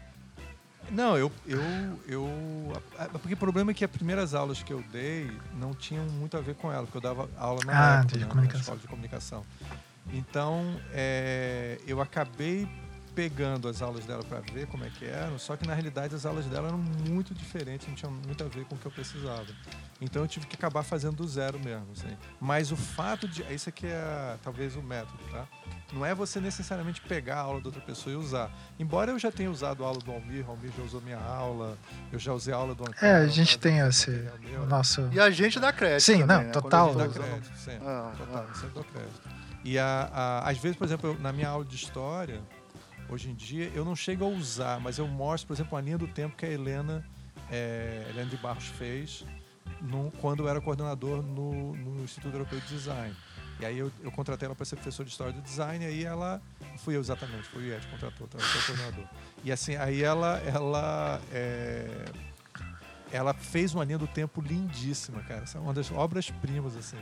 Não, 0.91 1.17
eu, 1.17 1.31
eu, 1.47 1.61
eu. 2.07 2.73
Porque 3.13 3.35
o 3.35 3.37
problema 3.37 3.71
é 3.71 3.75
que 3.75 3.85
as 3.85 3.91
primeiras 3.91 4.35
aulas 4.35 4.63
que 4.63 4.73
eu 4.73 4.83
dei 4.93 5.31
não 5.55 5.73
tinham 5.75 6.05
muito 6.07 6.37
a 6.37 6.41
ver 6.41 6.55
com 6.55 6.71
ela, 6.73 6.85
porque 6.85 6.99
eu 6.99 7.01
dava 7.03 7.29
aula 7.37 7.61
na 7.65 7.73
Ah, 7.73 7.99
época, 8.01 8.09
de 8.15 8.19
né, 8.19 8.25
na 8.25 8.31
comunicação. 8.31 8.61
escola 8.61 8.79
de 8.79 8.87
comunicação. 8.89 9.47
Então, 10.13 10.79
é, 10.93 11.81
eu 11.87 12.01
acabei 12.01 12.69
pegando 13.15 13.69
as 13.69 13.81
aulas 13.81 14.05
dela 14.05 14.23
para 14.25 14.41
ver 14.41 14.67
como 14.67 14.85
é 14.85 14.91
que 14.91 15.05
eram, 15.05 15.39
só 15.39 15.57
que 15.57 15.67
na 15.67 15.73
realidade 15.75 16.15
as 16.15 16.27
aulas 16.27 16.45
dela 16.47 16.69
eram 16.69 16.79
muito 16.79 17.35
diferentes, 17.35 17.87
não 17.87 17.95
tinham 17.95 18.13
muito 18.13 18.43
a 18.43 18.49
ver 18.49 18.65
com 18.65 18.75
o 18.75 18.79
que 18.79 18.87
eu 18.87 18.91
precisava. 18.91 19.47
Então 20.01 20.23
eu 20.23 20.29
tive 20.29 20.47
que 20.47 20.57
acabar 20.57 20.83
fazendo 20.83 21.17
do 21.17 21.27
zero 21.29 21.59
mesmo. 21.59 21.87
Assim. 21.93 22.17
Mas 22.41 22.73
o 22.73 22.77
fato 22.77 23.27
de. 23.29 23.43
Isso 23.55 23.69
aqui 23.69 23.87
é 23.87 24.37
talvez 24.43 24.75
o 24.77 24.83
método, 24.83 25.19
tá? 25.31 25.47
Não 25.93 26.05
é 26.05 26.15
você 26.15 26.41
necessariamente 26.41 27.01
pegar 27.01 27.37
a 27.37 27.41
aula 27.41 27.61
da 27.61 27.69
outra 27.69 27.81
pessoa 27.81 28.13
e 28.13 28.17
usar. 28.17 28.51
Embora 28.79 29.13
eu 29.13 29.19
já 29.19 29.31
tenha 29.31 29.51
usado 29.51 29.85
a 29.85 29.87
aula 29.87 30.01
do 30.01 30.11
Almir, 30.11 30.45
o 30.47 30.51
Almir 30.51 30.73
já 30.77 30.83
usou 30.83 31.01
minha 31.01 31.19
aula, 31.19 31.79
eu 32.13 32.19
já 32.19 32.33
usei 32.33 32.53
a 32.53 32.57
aula 32.57 32.75
do 32.75 32.83
Ancora. 32.83 32.99
É, 33.07 33.15
a 33.17 33.27
gente 33.29 33.53
já 33.53 33.59
tem 33.59 33.79
esse 33.79 34.11
o 34.63 34.67
nosso. 34.67 35.09
E 35.13 35.21
a 35.21 35.31
gente 35.31 35.61
dá 35.61 35.73
crédito. 35.73 36.03
Sim, 36.03 36.19
também, 36.21 36.37
não, 36.39 36.43
né? 36.45 36.51
total. 36.53 36.89
Quando 36.89 37.01
a 37.01 37.07
Dá 37.07 37.13
gente 37.13 37.19
usando- 37.21 37.31
crédito, 37.31 37.59
sempre. 37.59 37.87
Ah, 37.89 38.13
Total, 38.19 38.47
sempre 38.55 38.69
dou 38.75 38.85
crédito. 38.85 39.21
E 39.65 39.79
a, 39.79 40.11
a- 40.13 40.51
às 40.51 40.59
vezes, 40.59 40.77
por 40.77 40.85
exemplo, 40.85 41.11
eu- 41.11 41.19
na 41.21 41.33
minha 41.33 41.49
aula 41.49 41.65
de 41.65 41.77
história, 41.77 42.43
hoje 43.15 43.31
em 43.31 43.35
dia, 43.35 43.71
eu 43.75 43.85
não 43.85 43.95
chego 43.95 44.25
a 44.25 44.29
usar, 44.29 44.81
mas 44.81 44.99
eu 44.99 45.07
mostro, 45.07 45.47
por 45.47 45.55
exemplo, 45.55 45.79
a 45.79 45.81
linha 45.81 45.97
do 45.97 46.07
tempo 46.09 46.37
que 46.37 46.45
a 46.45 46.51
Helena, 46.51 47.05
é, 47.51 48.07
Helena 48.11 48.29
de 48.29 48.37
Barros 48.37 48.67
fez 48.67 49.25
no- 49.81 50.11
quando 50.21 50.43
eu 50.43 50.49
era 50.49 50.61
coordenador 50.61 51.23
no, 51.23 51.75
no 51.77 52.03
Instituto 52.03 52.35
Europeu 52.35 52.61
de 52.61 52.67
Design. 52.67 53.15
E 53.61 53.65
aí 53.65 53.79
eu, 53.79 53.91
eu 54.03 54.11
contratei 54.11 54.47
ela 54.47 54.55
para 54.55 54.65
ser 54.65 54.75
professora 54.75 55.07
de 55.07 55.13
História 55.13 55.33
do 55.33 55.41
Design, 55.41 55.85
e 55.85 55.89
aí 55.89 56.05
ela... 56.05 56.43
Fui 56.79 56.97
eu 56.97 57.01
exatamente, 57.01 57.45
fui 57.45 57.71
o 57.71 57.73
Ed 57.73 57.87
contratou, 57.87 58.27
então 58.27 58.41
o 58.41 58.67
coordenador. 58.67 59.05
E 59.45 59.53
assim, 59.53 59.77
aí 59.77 60.03
ela... 60.03 60.39
ela 60.41 61.21
é, 61.33 62.05
ela 63.13 63.33
fez 63.33 63.73
uma 63.73 63.85
linha 63.85 63.99
do 63.99 64.09
tempo 64.09 64.41
lindíssima, 64.41 65.23
cara. 65.23 65.45
Essa 65.45 65.59
é 65.59 65.61
uma 65.61 65.73
das 65.73 65.89
obras-primas, 65.93 66.75
assim, 66.77 66.97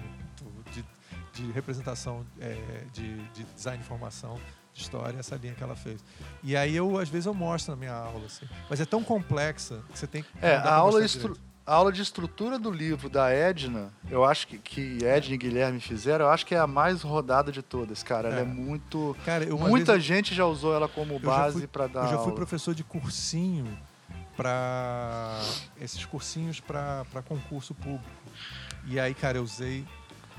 de, 0.75 0.85
de 1.33 1.51
representação, 1.53 2.27
é, 2.39 2.85
de, 2.93 3.17
de 3.29 3.45
design 3.45 3.79
de 3.79 3.85
informação, 3.85 4.39
de 4.75 4.81
história, 4.83 5.19
essa 5.19 5.37
linha 5.37 5.55
que 5.55 5.63
ela 5.63 5.77
fez. 5.77 6.03
E 6.43 6.57
aí 6.57 6.75
eu, 6.75 6.99
às 6.99 7.09
vezes, 7.09 7.27
eu 7.27 7.35
mostro 7.35 7.73
na 7.73 7.77
minha 7.77 7.93
aula, 7.95 8.25
assim. 8.27 8.47
Mas 8.71 8.81
é 8.81 8.85
tão 8.85 9.03
complexa 9.05 9.81
que 9.93 9.99
você 9.99 10.07
tem 10.07 10.23
que. 10.23 10.29
É, 10.41 10.57
a 10.57 10.75
aula 10.75 11.05
estru- 11.05 11.37
a 11.65 11.75
aula 11.75 11.93
de 11.93 12.03
estrutura 12.03 12.59
do 12.59 12.71
livro 12.73 13.09
da 13.09 13.31
Edna, 13.31 13.93
eu 14.11 14.25
acho 14.25 14.49
que, 14.49 14.59
que 14.59 14.99
Edna 15.05 15.35
e 15.35 15.39
Guilherme 15.39 15.79
fizeram, 15.79 16.25
eu 16.25 16.31
acho 16.33 16.45
que 16.45 16.55
é 16.55 16.59
a 16.59 16.67
mais 16.67 17.03
rodada 17.03 17.53
de 17.53 17.63
todas, 17.63 18.03
cara. 18.03 18.29
Ela 18.29 18.39
é, 18.39 18.43
É. 18.43 18.45
muito. 18.45 19.17
Cara, 19.25 19.45
eu, 19.45 19.57
Muita 19.59 19.93
vez, 19.93 20.05
gente 20.05 20.35
já 20.35 20.45
usou 20.45 20.75
ela 20.75 20.89
como 20.89 21.19
base 21.21 21.67
para 21.69 21.87
dar. 21.87 22.01
eu 22.05 22.09
já 22.09 22.17
fui 22.17 22.25
aula. 22.25 22.35
professor 22.35 22.75
de 22.75 22.83
cursinho 22.83 23.79
para 24.37 25.39
esses 25.81 26.05
cursinhos 26.05 26.59
para 26.61 27.05
concurso 27.29 27.75
público. 27.75 28.05
E 28.87 28.99
aí, 28.99 29.15
cara, 29.15 29.39
eu 29.39 29.43
usei 29.45 29.85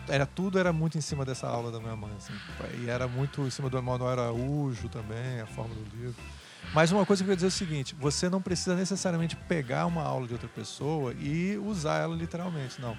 era 0.07 0.25
tudo 0.25 0.59
era 0.59 0.73
muito 0.73 0.97
em 0.97 1.01
cima 1.01 1.23
dessa 1.25 1.47
aula 1.47 1.71
da 1.71 1.79
minha 1.79 1.95
mãe, 1.95 2.11
assim. 2.17 2.33
E 2.81 2.89
era 2.89 3.07
muito 3.07 3.41
em 3.41 3.49
cima 3.49 3.69
do 3.69 3.77
Emanuel 3.77 4.09
Araújo 4.11 4.89
também, 4.89 5.41
a 5.41 5.45
forma 5.47 5.73
do 5.73 5.97
livro. 5.97 6.15
Mas 6.73 6.91
uma 6.91 7.05
coisa 7.05 7.23
que 7.23 7.29
eu 7.29 7.35
quero 7.35 7.37
dizer 7.37 7.47
é 7.47 7.49
o 7.49 7.51
seguinte: 7.51 7.95
você 7.99 8.29
não 8.29 8.41
precisa 8.41 8.75
necessariamente 8.75 9.35
pegar 9.35 9.85
uma 9.85 10.01
aula 10.03 10.25
de 10.27 10.33
outra 10.33 10.47
pessoa 10.47 11.13
e 11.13 11.57
usar 11.57 11.97
ela 11.99 12.15
literalmente, 12.15 12.81
não. 12.81 12.97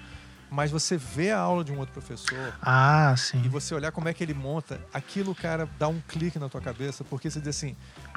Mas 0.49 0.69
você 0.69 0.95
vê 0.95 1.31
a 1.31 1.39
aula 1.39 1.63
de 1.63 1.71
um 1.71 1.79
outro 1.79 1.91
professor 1.91 2.53
Ah, 2.61 3.13
e 3.15 3.19
sim. 3.19 3.41
você 3.49 3.73
olhar 3.73 3.91
como 3.91 4.07
é 4.07 4.13
que 4.13 4.23
ele 4.23 4.33
monta, 4.33 4.79
aquilo, 4.93 5.33
cara, 5.33 5.67
dá 5.79 5.87
um 5.87 5.99
clique 6.07 6.37
na 6.37 6.47
tua 6.47 6.61
cabeça, 6.61 7.03
porque 7.03 7.29
você 7.29 7.39
diz 7.39 7.49
assim, 7.49 7.75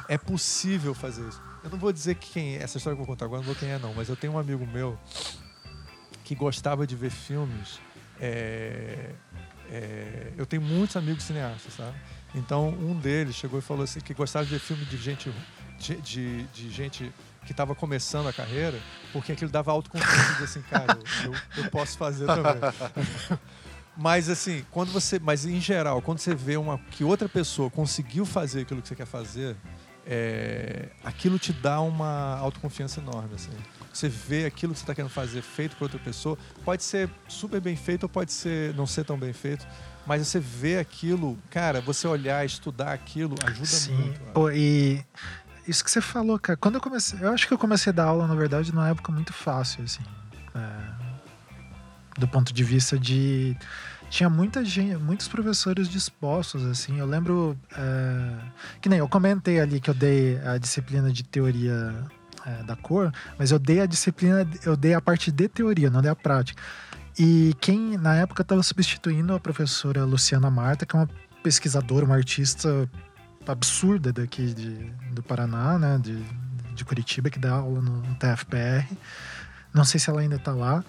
é 0.09 0.19
possível 0.19 0.95
fazer 0.95 1.27
isso. 1.27 1.41
Eu 1.65 1.71
não 1.71 1.79
vou 1.79 1.91
dizer 1.91 2.17
que 2.17 2.31
quem 2.31 2.57
é, 2.57 2.63
essa 2.63 2.77
história 2.77 2.95
que 2.97 3.01
eu 3.03 3.07
vou 3.07 3.15
contar 3.15 3.25
agora, 3.25 3.41
não 3.41 3.47
vou 3.47 3.55
quem 3.57 3.71
é 3.71 3.79
não, 3.79 3.95
mas 3.95 4.11
eu 4.11 4.15
tenho 4.15 4.35
um 4.35 4.39
amigo 4.39 4.65
meu 4.67 4.97
que 6.23 6.35
gostava 6.35 6.87
de 6.87 6.95
ver 6.95 7.11
filmes. 7.11 7.81
É, 8.21 9.11
é, 9.71 10.33
eu 10.37 10.47
tenho 10.47 10.63
muitos 10.63 10.97
amigos 10.97 11.25
cineastas, 11.25 11.75
sabe? 11.75 11.97
Então 12.35 12.69
um 12.69 12.95
deles 12.99 13.35
chegou 13.35 13.59
e 13.59 13.63
falou 13.63 13.85
assim 13.85 14.01
que 14.01 14.15
gostava 14.15 14.45
de 14.45 14.51
ver 14.51 14.59
filme 14.59 14.85
de 14.85 14.97
gente 14.97 15.33
de, 15.79 15.97
de, 15.97 16.43
de 16.45 16.71
gente 16.71 17.13
que 17.47 17.53
estava 17.53 17.75
começando 17.75 18.29
a 18.29 18.33
carreira, 18.33 18.79
porque 19.13 19.33
aquilo 19.33 19.51
dava 19.51 19.71
autoconfiança 19.73 20.35
de 20.35 20.45
assim, 20.45 20.61
cara, 20.63 20.99
eu, 21.25 21.33
eu, 21.33 21.65
eu 21.65 21.71
posso 21.71 21.97
fazer 21.97 22.27
também. 22.27 23.39
Mas 23.97 24.29
assim, 24.29 24.65
quando 24.71 24.93
você, 24.93 25.19
mas 25.19 25.45
em 25.45 25.61
geral, 25.61 26.01
quando 26.01 26.21
você 26.21 26.33
vê 26.33 26.57
uma 26.57 26.79
que 26.79 27.03
outra 27.03 27.29
pessoa 27.29 27.69
conseguiu 27.69 28.25
fazer 28.25 28.61
aquilo 28.61 28.81
que 28.81 28.87
você 28.87 28.95
quer 28.95 29.07
fazer, 29.07 29.57
é, 30.07 30.89
aquilo 31.03 31.37
te 31.37 31.53
dá 31.53 31.81
uma 31.81 32.39
autoconfiança 32.39 33.01
enorme. 33.01 33.35
Assim. 33.35 33.51
Você 33.99 34.09
vê 34.09 34.47
aquilo 34.47 34.73
que 34.73 34.79
você 34.79 34.85
está 34.85 34.95
querendo 34.95 35.11
fazer 35.11 35.43
feito 35.43 35.75
por 35.77 35.87
outra 35.87 35.99
pessoa, 35.99 36.39
pode 36.65 36.85
ser 36.85 37.11
super 37.27 37.61
bem 37.61 37.75
feito 37.75 38.05
ou 38.05 38.09
pode 38.09 38.31
ser 38.31 38.73
não 38.75 38.87
ser 38.87 39.05
tão 39.05 39.19
bem 39.19 39.33
feito, 39.33 39.67
mas 40.07 40.25
você 40.25 40.39
vê 40.39 40.79
aquilo, 40.79 41.37
cara, 41.51 41.81
você 41.81 42.07
olhar, 42.07 42.47
estudar 42.47 42.93
aquilo 42.93 43.35
ajuda 43.45 43.67
Sim. 43.67 43.95
muito. 43.95 44.21
Pô, 44.33 44.53
e 44.53 45.05
isso 45.67 45.83
que 45.83 45.91
você 45.91 46.01
falou, 46.01 46.39
cara, 46.39 46.57
quando 46.57 46.77
eu 46.77 46.81
comecei. 46.81 47.19
Eu 47.21 47.33
acho 47.33 47.49
que 47.49 47.53
eu 47.53 47.59
comecei 47.59 47.91
a 47.91 47.93
dar 47.93 48.05
aula, 48.05 48.29
na 48.29 48.37
verdade, 48.37 48.73
numa 48.73 48.89
época 48.89 49.11
muito 49.11 49.33
fácil, 49.33 49.83
assim. 49.83 50.05
é, 50.55 52.21
do 52.21 52.29
ponto 52.29 52.53
de 52.53 52.63
vista 52.63 52.97
de. 52.97 53.57
Tinha 54.09 54.31
muita 54.31 54.65
gente, 54.65 54.95
muitos 54.97 55.27
professores 55.27 55.89
dispostos, 55.89 56.65
assim. 56.65 57.01
Eu 57.01 57.07
lembro. 57.07 57.59
é, 57.77 58.33
que 58.81 58.89
nem 58.89 59.01
eu 59.01 59.09
comentei 59.09 59.59
ali 59.59 59.81
que 59.81 59.91
eu 59.91 59.95
dei 59.95 60.39
a 60.39 60.57
disciplina 60.57 61.11
de 61.11 61.25
teoria 61.25 62.07
é, 62.47 62.63
da 62.63 62.77
cor, 62.77 63.13
mas 63.39 63.51
eu 63.51 63.59
dei 63.59 63.81
a 63.81 63.87
disciplina, 63.87 64.49
eu 64.65 64.77
dei 64.77 64.95
a 64.95 65.01
parte 65.01 65.31
de 65.31 65.49
teoria, 65.49 65.91
não 65.91 66.01
dei 66.01 66.11
a 66.11 66.17
prática. 66.17 66.61
E 67.19 67.53
quem 67.61 67.97
na 67.97 68.15
época 68.15 68.43
estava 68.43 68.63
substituindo 68.63 69.35
a 69.35 69.41
professora 69.41 70.05
Luciana 70.05 70.51
Marta, 70.51 70.87
que 70.87 70.95
é 70.95 71.01
uma 71.01 71.09
pesquisadora, 71.43 72.05
uma 72.05 72.15
artista 72.15 72.89
absurda 73.47 74.13
daqui 74.13 74.55
de, 74.55 74.75
do 75.13 75.23
Paraná, 75.23 75.79
né, 75.79 75.99
de, 76.01 76.23
de 76.75 76.85
Curitiba, 76.85 77.31
que 77.31 77.39
dá 77.39 77.53
aula 77.53 77.81
no, 77.81 78.03
no 78.03 78.15
TFPR. 78.15 78.87
Não 79.75 79.85
sei 79.85 79.99
se 79.99 80.09
ela 80.11 80.21
ainda 80.21 80.37
está 80.37 80.53
lá. 80.53 80.85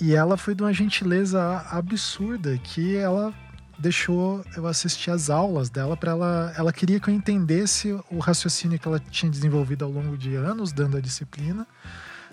E 0.00 0.14
ela 0.14 0.36
foi 0.36 0.54
de 0.54 0.62
uma 0.62 0.72
gentileza 0.72 1.66
absurda 1.70 2.56
que 2.58 2.96
ela 2.96 3.34
deixou 3.78 4.44
eu 4.56 4.66
assistir 4.66 5.10
as 5.10 5.28
aulas 5.28 5.68
dela 5.68 5.96
para 5.96 6.12
ela 6.12 6.52
ela 6.56 6.72
queria 6.72 6.98
que 6.98 7.10
eu 7.10 7.14
entendesse 7.14 7.92
o 8.10 8.18
raciocínio 8.18 8.78
que 8.78 8.88
ela 8.88 8.98
tinha 8.98 9.30
desenvolvido 9.30 9.84
ao 9.84 9.90
longo 9.90 10.16
de 10.16 10.34
anos 10.34 10.72
dando 10.72 10.96
a 10.96 11.00
disciplina 11.00 11.66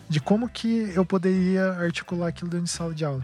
de 0.10 0.20
como 0.20 0.48
que 0.48 0.92
eu 0.96 1.06
poderia 1.06 1.74
articular 1.74 2.28
aquilo 2.28 2.50
dentro 2.50 2.66
de 2.66 2.72
sala 2.72 2.94
de 2.94 3.06
aula. 3.06 3.24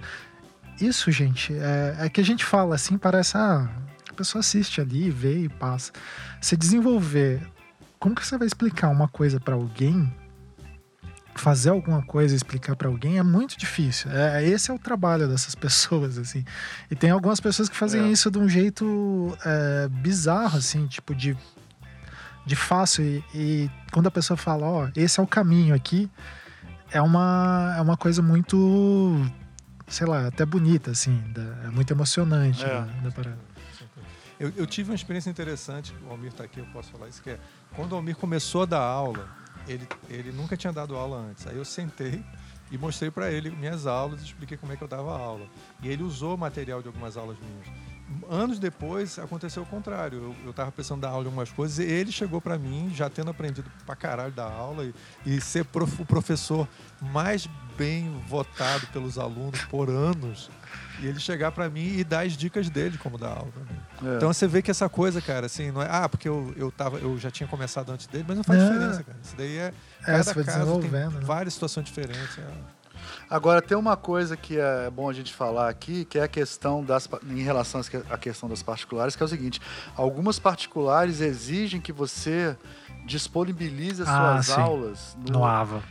Isso 0.79 1.11
gente 1.11 1.53
é, 1.53 1.95
é 1.99 2.09
que 2.09 2.21
a 2.21 2.23
gente 2.23 2.45
fala 2.45 2.75
assim 2.75 2.97
parece 2.97 3.37
ah, 3.37 3.69
a 4.09 4.13
pessoa 4.13 4.39
assiste 4.39 4.81
ali 4.81 5.09
vê 5.09 5.43
e 5.43 5.49
passa. 5.49 5.91
Você 6.41 6.55
desenvolver 6.55 7.41
como 7.99 8.15
que 8.15 8.25
você 8.25 8.37
vai 8.37 8.47
explicar 8.47 8.89
uma 8.89 9.07
coisa 9.07 9.39
para 9.39 9.55
alguém 9.55 10.11
fazer 11.39 11.69
alguma 11.69 12.01
coisa 12.01 12.35
explicar 12.35 12.75
para 12.75 12.87
alguém 12.87 13.17
é 13.17 13.23
muito 13.23 13.57
difícil 13.57 14.11
é, 14.11 14.43
esse 14.43 14.69
é 14.69 14.73
o 14.73 14.79
trabalho 14.79 15.27
dessas 15.27 15.55
pessoas 15.65 16.17
assim 16.17 16.43
e 16.91 16.95
tem 16.95 17.09
algumas 17.09 17.39
pessoas 17.39 17.69
que 17.69 17.75
fazem 17.75 18.03
É. 18.03 18.07
isso 18.11 18.29
de 18.29 18.37
um 18.37 18.47
jeito 18.49 19.37
é, 19.45 19.87
bizarro 19.89 20.57
assim 20.57 20.85
tipo 20.87 21.15
de 21.15 21.37
de 22.45 22.55
fácil 22.55 23.03
e, 23.03 23.23
e 23.33 23.71
quando 23.91 24.07
a 24.07 24.11
pessoa 24.11 24.35
fala 24.37 24.65
ó 24.65 24.89
esse 24.95 25.19
é 25.19 25.23
o 25.23 25.27
caminho 25.27 25.73
aqui 25.75 26.09
é 26.91 27.01
uma 27.01 27.73
é 27.77 27.81
uma 27.81 27.95
coisa 27.97 28.21
muito 28.21 29.25
sei 29.87 30.07
lá 30.07 30.27
até 30.27 30.45
bonita 30.45 30.91
assim 30.91 31.21
da- 31.33 31.65
é 31.65 31.69
muito 31.69 31.91
emocionante 31.91 32.63
É. 32.63 32.67
da, 32.67 32.79
da 32.81 33.11
parada. 33.11 33.49
Eu, 34.39 34.53
eu 34.55 34.65
tive 34.65 34.89
uma 34.91 34.95
experiência 34.95 35.29
interessante, 35.29 35.93
o 36.07 36.11
Almir 36.11 36.29
está 36.31 36.45
aqui, 36.45 36.59
eu 36.61 36.65
posso 36.67 36.89
falar 36.91 37.09
isso, 37.09 37.21
que 37.21 37.29
é 37.31 37.37
quando 37.75 37.91
o 37.91 37.95
Almir 37.95 38.15
começou 38.15 38.61
a 38.61 38.65
dar 38.65 38.79
aula, 38.79 39.27
ele, 39.67 39.87
ele 40.09 40.31
nunca 40.31 40.55
tinha 40.57 40.73
dado 40.73 40.95
aula 40.95 41.17
antes. 41.17 41.45
Aí 41.47 41.57
eu 41.57 41.65
sentei 41.65 42.23
e 42.71 42.77
mostrei 42.77 43.09
para 43.09 43.31
ele 43.31 43.49
minhas 43.49 43.87
aulas 43.87 44.21
expliquei 44.21 44.57
como 44.57 44.71
é 44.71 44.75
que 44.75 44.83
eu 44.83 44.87
dava 44.87 45.17
aula. 45.17 45.47
E 45.81 45.87
ele 45.87 46.03
usou 46.03 46.37
material 46.37 46.81
de 46.81 46.87
algumas 46.87 47.17
aulas 47.17 47.37
minhas. 47.39 47.88
Anos 48.29 48.59
depois 48.59 49.17
aconteceu 49.19 49.63
o 49.63 49.65
contrário. 49.65 50.17
Eu, 50.17 50.47
eu 50.47 50.53
tava 50.53 50.71
precisando 50.71 51.01
dar 51.01 51.09
aula 51.09 51.23
de 51.23 51.27
algumas 51.27 51.49
coisas 51.51 51.79
e 51.79 51.83
ele 51.83 52.11
chegou 52.11 52.41
para 52.41 52.57
mim, 52.57 52.91
já 52.95 53.09
tendo 53.09 53.29
aprendido 53.29 53.69
pra 53.85 53.95
caralho 53.95 54.31
da 54.31 54.45
aula 54.45 54.83
e, 54.85 54.93
e 55.25 55.39
ser 55.41 55.63
prof- 55.65 56.01
o 56.01 56.05
professor 56.05 56.67
mais 57.01 57.47
bem 57.77 58.11
votado 58.27 58.87
pelos 58.87 59.17
alunos 59.17 59.61
por 59.65 59.89
anos. 59.89 60.49
E 61.01 61.05
ele 61.07 61.19
chegar 61.19 61.51
para 61.53 61.69
mim 61.69 61.97
e 61.97 62.03
dar 62.03 62.25
as 62.25 62.33
dicas 62.33 62.69
dele 62.69 62.97
como 62.97 63.17
dar 63.17 63.29
aula 63.29 63.51
mim. 64.01 64.09
É. 64.11 64.17
Então 64.17 64.33
você 64.33 64.47
vê 64.47 64.61
que 64.61 64.69
essa 64.69 64.89
coisa, 64.89 65.21
cara, 65.21 65.45
assim, 65.45 65.71
não 65.71 65.81
é. 65.81 65.87
Ah, 65.89 66.09
porque 66.09 66.27
eu, 66.27 66.53
eu, 66.57 66.69
tava, 66.71 66.97
eu 66.97 67.17
já 67.17 67.31
tinha 67.31 67.47
começado 67.47 67.89
antes 67.91 68.05
dele, 68.07 68.25
mas 68.27 68.35
não 68.35 68.43
faz 68.43 68.59
diferença, 68.61 69.03
cara. 69.03 69.17
Isso 69.23 69.35
daí 69.37 69.57
é. 69.57 69.73
É, 70.01 70.05
Cada 70.05 70.17
caso 70.17 70.33
tem 70.33 70.43
desenvolvendo, 70.43 71.13
né? 71.13 71.21
várias 71.21 71.53
situações 71.53 71.85
diferentes. 71.85 72.37
é. 72.37 72.78
Agora, 73.29 73.61
tem 73.61 73.77
uma 73.77 73.97
coisa 73.97 74.37
que 74.37 74.57
é 74.59 74.89
bom 74.89 75.09
a 75.09 75.13
gente 75.13 75.33
falar 75.33 75.69
aqui, 75.69 76.05
que 76.05 76.19
é 76.19 76.23
a 76.23 76.27
questão 76.27 76.83
das, 76.83 77.09
em 77.27 77.41
relação 77.41 77.81
à 78.09 78.17
questão 78.17 78.47
das 78.49 78.61
particulares, 78.61 79.15
que 79.15 79.23
é 79.23 79.25
o 79.25 79.29
seguinte: 79.29 79.59
algumas 79.95 80.37
particulares 80.37 81.21
exigem 81.21 81.81
que 81.81 81.91
você 81.91 82.55
disponibilize 83.05 84.01
as 84.03 84.07
Ah, 84.09 84.33
suas 84.33 84.45
sim. 84.47 84.61
aulas 84.61 85.17
no 85.29 85.43
AVA 85.43 85.81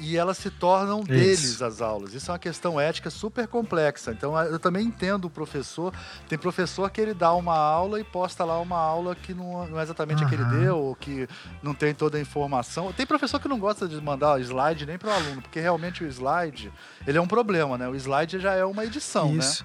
e 0.00 0.16
elas 0.16 0.38
se 0.38 0.50
tornam 0.50 1.00
Isso. 1.00 1.08
deles 1.08 1.62
as 1.62 1.80
aulas. 1.80 2.14
Isso 2.14 2.30
é 2.30 2.32
uma 2.32 2.38
questão 2.38 2.80
ética 2.80 3.10
super 3.10 3.46
complexa. 3.48 4.12
Então 4.12 4.38
eu 4.44 4.58
também 4.58 4.86
entendo 4.86 5.26
o 5.26 5.30
professor. 5.30 5.92
Tem 6.28 6.38
professor 6.38 6.90
que 6.90 7.00
ele 7.00 7.14
dá 7.14 7.32
uma 7.34 7.56
aula 7.56 8.00
e 8.00 8.04
posta 8.04 8.44
lá 8.44 8.60
uma 8.60 8.78
aula 8.78 9.14
que 9.14 9.34
não, 9.34 9.66
não 9.66 9.80
é 9.80 9.82
exatamente 9.82 10.24
a 10.24 10.28
que 10.28 10.34
ele 10.34 10.44
deu, 10.44 10.78
ou 10.78 10.94
que 10.94 11.28
não 11.62 11.74
tem 11.74 11.94
toda 11.94 12.18
a 12.18 12.20
informação. 12.20 12.92
Tem 12.92 13.06
professor 13.06 13.40
que 13.40 13.48
não 13.48 13.58
gosta 13.58 13.88
de 13.88 14.00
mandar 14.00 14.40
slide 14.40 14.86
nem 14.86 14.98
para 14.98 15.10
o 15.10 15.12
aluno, 15.12 15.42
porque 15.42 15.60
realmente 15.60 16.04
o 16.04 16.06
slide 16.06 16.72
ele 17.06 17.18
é 17.18 17.20
um 17.20 17.28
problema, 17.28 17.76
né? 17.76 17.88
O 17.88 17.94
slide 17.94 18.38
já 18.38 18.54
é 18.54 18.64
uma 18.64 18.84
edição, 18.84 19.32
né? 19.32 19.38
isso 19.38 19.64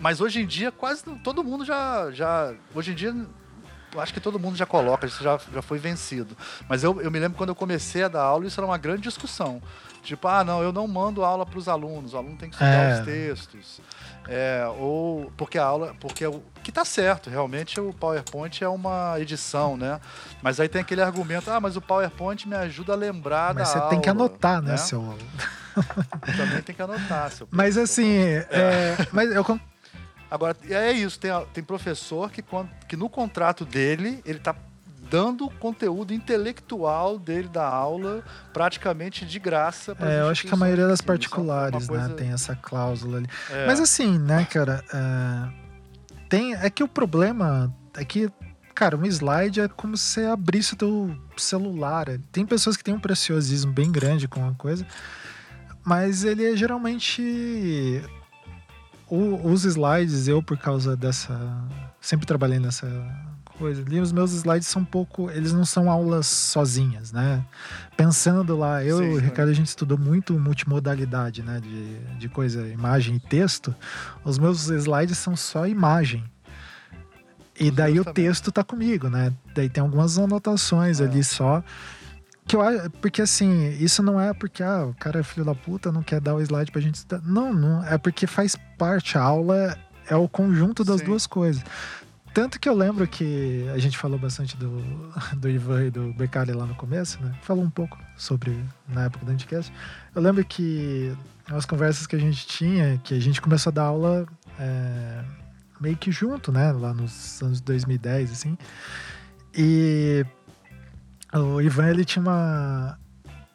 Mas 0.00 0.20
hoje 0.20 0.40
em 0.40 0.46
dia 0.46 0.70
quase 0.70 1.02
todo 1.22 1.42
mundo 1.42 1.64
já, 1.64 2.10
já 2.10 2.54
hoje 2.74 2.92
em 2.92 2.94
dia 2.94 3.14
acho 3.96 4.12
que 4.12 4.20
todo 4.20 4.38
mundo 4.38 4.56
já 4.56 4.66
coloca, 4.66 5.06
isso 5.06 5.22
já, 5.22 5.38
já 5.52 5.62
foi 5.62 5.78
vencido. 5.78 6.36
Mas 6.68 6.84
eu, 6.84 7.00
eu 7.00 7.10
me 7.10 7.18
lembro 7.18 7.36
quando 7.38 7.50
eu 7.50 7.54
comecei 7.54 8.02
a 8.04 8.08
dar 8.08 8.22
aula, 8.22 8.46
isso 8.46 8.60
era 8.60 8.66
uma 8.66 8.78
grande 8.78 9.02
discussão. 9.02 9.62
Tipo, 10.02 10.28
ah, 10.28 10.44
não, 10.44 10.62
eu 10.62 10.72
não 10.72 10.86
mando 10.86 11.24
aula 11.24 11.44
para 11.44 11.58
os 11.58 11.68
alunos, 11.68 12.14
o 12.14 12.16
aluno 12.16 12.36
tem 12.36 12.48
que 12.48 12.54
estudar 12.54 12.70
É. 12.72 12.92
os 13.00 13.04
textos. 13.04 13.80
É, 14.30 14.64
ou 14.78 15.32
porque 15.36 15.58
a 15.58 15.64
aula, 15.64 15.94
porque 16.00 16.26
o 16.26 16.42
que 16.62 16.70
tá 16.70 16.84
certo, 16.84 17.28
realmente 17.30 17.80
o 17.80 17.92
PowerPoint 17.94 18.62
é 18.62 18.68
uma 18.68 19.14
edição, 19.18 19.76
né? 19.76 20.00
Mas 20.42 20.60
aí 20.60 20.68
tem 20.68 20.80
aquele 20.82 21.02
argumento, 21.02 21.50
ah, 21.50 21.58
mas 21.60 21.76
o 21.76 21.80
PowerPoint 21.80 22.46
me 22.46 22.54
ajuda 22.54 22.92
a 22.92 22.96
lembrar 22.96 23.54
mas 23.54 23.64
da 23.68 23.72
você 23.72 23.78
aula. 23.78 23.90
tem 23.90 24.00
que 24.00 24.08
anotar 24.10 24.60
né, 24.62 24.76
seu 24.76 25.02
Também 26.36 26.62
tem 26.62 26.74
que 26.74 26.82
anotar, 26.82 27.30
seu 27.30 27.48
mas 27.50 27.76
assim 27.78 28.18
é, 28.20 28.96
mas 29.12 29.30
eu 29.30 29.44
Agora, 30.30 30.56
é 30.68 30.92
isso, 30.92 31.18
tem, 31.18 31.30
tem 31.54 31.64
professor 31.64 32.30
que, 32.30 32.44
que 32.86 32.96
no 32.96 33.08
contrato 33.08 33.64
dele, 33.64 34.20
ele 34.26 34.38
tá 34.38 34.54
dando 35.10 35.48
conteúdo 35.48 36.12
intelectual 36.12 37.18
dele 37.18 37.48
da 37.48 37.66
aula 37.66 38.22
praticamente 38.52 39.24
de 39.24 39.38
graça. 39.38 39.96
É, 40.00 40.20
eu 40.20 40.28
acho 40.28 40.46
que 40.46 40.52
a 40.52 40.56
maioria 40.56 40.86
das 40.86 41.00
particulares, 41.00 41.80
né, 41.80 41.86
coisa- 41.88 42.14
tem 42.14 42.30
essa 42.30 42.54
cláusula 42.54 43.16
ali. 43.18 43.26
é, 43.50 43.66
Mas 43.66 43.80
assim, 43.80 44.18
né, 44.18 44.44
cara, 44.44 44.84
é, 44.92 45.48
tem, 46.28 46.54
é 46.54 46.68
que 46.68 46.84
o 46.84 46.88
problema 46.88 47.74
é 47.96 48.04
que, 48.04 48.30
cara, 48.74 48.98
um 48.98 49.06
slide 49.06 49.62
é 49.62 49.68
como 49.68 49.96
se 49.96 50.04
você 50.12 50.24
abrisse 50.26 50.74
o 50.74 50.76
teu 50.76 51.16
celular. 51.38 52.06
Tem 52.30 52.44
pessoas 52.44 52.76
que 52.76 52.84
têm 52.84 52.92
um 52.92 53.00
preciosismo 53.00 53.72
bem 53.72 53.90
grande 53.90 54.28
com 54.28 54.40
uma 54.40 54.54
coisa, 54.54 54.86
Mas 55.86 56.22
ele 56.22 56.44
é 56.44 56.54
geralmente. 56.54 58.02
O- 59.10 59.50
os 59.50 59.64
slides, 59.64 60.28
eu, 60.28 60.42
por 60.42 60.56
causa 60.58 60.96
dessa. 60.96 61.38
Sempre 62.00 62.26
trabalhei 62.26 62.58
nessa 62.58 62.86
coisa 63.58 63.82
ali, 63.82 63.98
os 64.00 64.12
meus 64.12 64.32
slides 64.32 64.68
são 64.68 64.82
um 64.82 64.84
pouco. 64.84 65.28
Eles 65.30 65.52
não 65.52 65.64
são 65.64 65.90
aulas 65.90 66.26
sozinhas, 66.26 67.10
né? 67.10 67.44
Pensando 67.96 68.56
lá, 68.56 68.84
eu 68.84 68.98
Sim, 68.98 69.04
e 69.04 69.14
o. 69.14 69.18
Ricardo, 69.18 69.48
a 69.48 69.52
gente 69.54 69.66
estudou 69.66 69.98
muito 69.98 70.38
multimodalidade, 70.38 71.42
né? 71.42 71.60
De, 71.60 71.98
de 72.18 72.28
coisa, 72.28 72.66
imagem 72.68 73.16
e 73.16 73.20
texto. 73.20 73.74
Os 74.24 74.38
meus 74.38 74.68
slides 74.68 75.18
são 75.18 75.34
só 75.34 75.66
imagem. 75.66 76.22
E 77.60 77.72
daí 77.72 77.94
o 77.94 77.96
Justamente. 77.96 78.14
texto 78.14 78.52
tá 78.52 78.62
comigo, 78.62 79.08
né? 79.08 79.32
Daí 79.52 79.68
tem 79.68 79.82
algumas 79.82 80.16
anotações 80.16 81.00
É. 81.00 81.04
ali 81.04 81.24
só. 81.24 81.62
Que 82.48 82.56
eu 82.56 82.62
porque 83.02 83.20
assim, 83.20 83.68
isso 83.78 84.02
não 84.02 84.18
é 84.18 84.32
porque 84.32 84.62
ah, 84.62 84.86
o 84.86 84.94
cara 84.94 85.20
é 85.20 85.22
filho 85.22 85.44
da 85.44 85.54
puta, 85.54 85.92
não 85.92 86.02
quer 86.02 86.18
dar 86.18 86.34
o 86.34 86.40
slide 86.40 86.72
pra 86.72 86.80
gente 86.80 86.94
estudar. 86.94 87.20
Não, 87.22 87.52
não, 87.52 87.84
é 87.84 87.98
porque 87.98 88.26
faz 88.26 88.56
parte, 88.78 89.18
a 89.18 89.22
aula 89.22 89.76
é 90.08 90.16
o 90.16 90.26
conjunto 90.26 90.82
das 90.82 91.00
Sim. 91.00 91.06
duas 91.06 91.26
coisas. 91.26 91.62
Tanto 92.32 92.58
que 92.58 92.68
eu 92.68 92.74
lembro 92.74 93.06
que 93.06 93.66
a 93.74 93.78
gente 93.78 93.98
falou 93.98 94.18
bastante 94.18 94.56
do, 94.56 94.80
do 95.36 95.48
Ivan 95.48 95.86
e 95.86 95.90
do 95.90 96.12
Beccari 96.14 96.52
lá 96.52 96.64
no 96.64 96.74
começo, 96.74 97.22
né? 97.22 97.34
Falou 97.42 97.62
um 97.62 97.70
pouco 97.70 97.98
sobre 98.16 98.58
na 98.88 99.04
época 99.04 99.26
do 99.26 99.32
Anticast. 99.32 99.72
Eu 100.14 100.22
lembro 100.22 100.44
que 100.44 101.14
as 101.50 101.66
conversas 101.66 102.06
que 102.06 102.16
a 102.16 102.18
gente 102.18 102.46
tinha, 102.46 102.98
que 103.04 103.14
a 103.14 103.20
gente 103.20 103.42
começou 103.42 103.70
a 103.70 103.74
dar 103.74 103.82
aula 103.84 104.26
é, 104.58 105.24
meio 105.80 105.96
que 105.96 106.10
junto, 106.10 106.50
né? 106.50 106.72
Lá 106.72 106.94
nos 106.94 107.42
anos 107.42 107.60
2010, 107.60 108.32
assim. 108.32 108.56
E 109.54 110.24
o 111.32 111.60
Ivan, 111.60 111.88
ele 111.88 112.04
tinha 112.04 112.22
uma, 112.22 112.98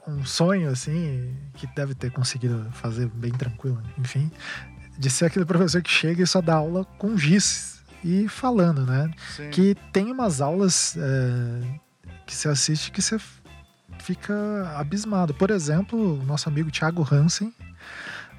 um 0.07 0.25
sonho, 0.25 0.69
assim, 0.69 1.35
que 1.55 1.67
deve 1.67 1.95
ter 1.95 2.11
conseguido 2.11 2.67
fazer 2.73 3.07
bem 3.07 3.31
tranquilo, 3.31 3.81
enfim, 3.97 4.31
de 4.97 5.09
ser 5.09 5.25
aquele 5.25 5.45
professor 5.45 5.81
que 5.81 5.89
chega 5.89 6.21
e 6.21 6.27
só 6.27 6.41
dá 6.41 6.55
aula 6.55 6.85
com 6.97 7.17
giz 7.17 7.81
e 8.03 8.27
falando, 8.27 8.85
né? 8.85 9.11
Sim. 9.35 9.49
Que 9.49 9.75
tem 9.91 10.11
umas 10.11 10.41
aulas 10.41 10.95
é, 10.97 11.79
que 12.25 12.35
você 12.35 12.49
assiste 12.49 12.91
que 12.91 13.01
você 13.01 13.17
fica 13.99 14.33
abismado. 14.77 15.33
Por 15.33 15.49
exemplo, 15.49 16.19
o 16.19 16.23
nosso 16.25 16.49
amigo 16.49 16.69
Thiago 16.69 17.07
Hansen, 17.09 17.53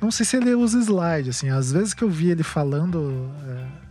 não 0.01 0.11
sei 0.11 0.27
se 0.27 0.37
ele 0.37 0.55
usa 0.55 0.79
slide, 0.79 1.31
assim, 1.31 1.49
às 1.49 1.73
vezes 1.73 1.95
que 1.95 2.05
eu 2.05 2.11
vi 2.11 2.31
ele 2.31 2.43
falando 2.43 3.31
é, 3.47 3.84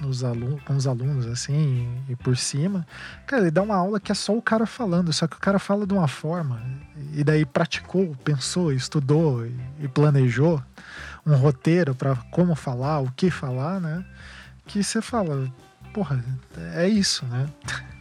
nos 0.00 0.24
alunos, 0.24 0.62
com 0.62 0.76
os 0.76 0.86
alunos, 0.86 1.26
assim, 1.26 1.88
e 2.08 2.16
por 2.16 2.36
cima, 2.36 2.86
cara, 3.26 3.42
ele 3.42 3.50
dá 3.50 3.62
uma 3.62 3.76
aula 3.76 4.00
que 4.00 4.12
é 4.12 4.14
só 4.14 4.36
o 4.36 4.42
cara 4.42 4.66
falando, 4.66 5.12
só 5.12 5.26
que 5.26 5.36
o 5.36 5.40
cara 5.40 5.58
fala 5.58 5.86
de 5.86 5.92
uma 5.92 6.08
forma, 6.08 6.60
e 7.12 7.22
daí 7.22 7.44
praticou, 7.44 8.14
pensou, 8.24 8.72
estudou 8.72 9.46
e, 9.46 9.88
planejou 9.88 10.62
um 11.24 11.34
roteiro 11.36 11.94
para 11.94 12.16
como 12.30 12.54
falar, 12.54 13.00
o 13.00 13.10
que 13.12 13.30
falar, 13.30 13.80
né? 13.80 14.04
Que 14.66 14.82
você 14.82 15.00
fala, 15.00 15.50
porra, 15.92 16.22
é 16.74 16.88
isso, 16.88 17.24
né? 17.26 17.48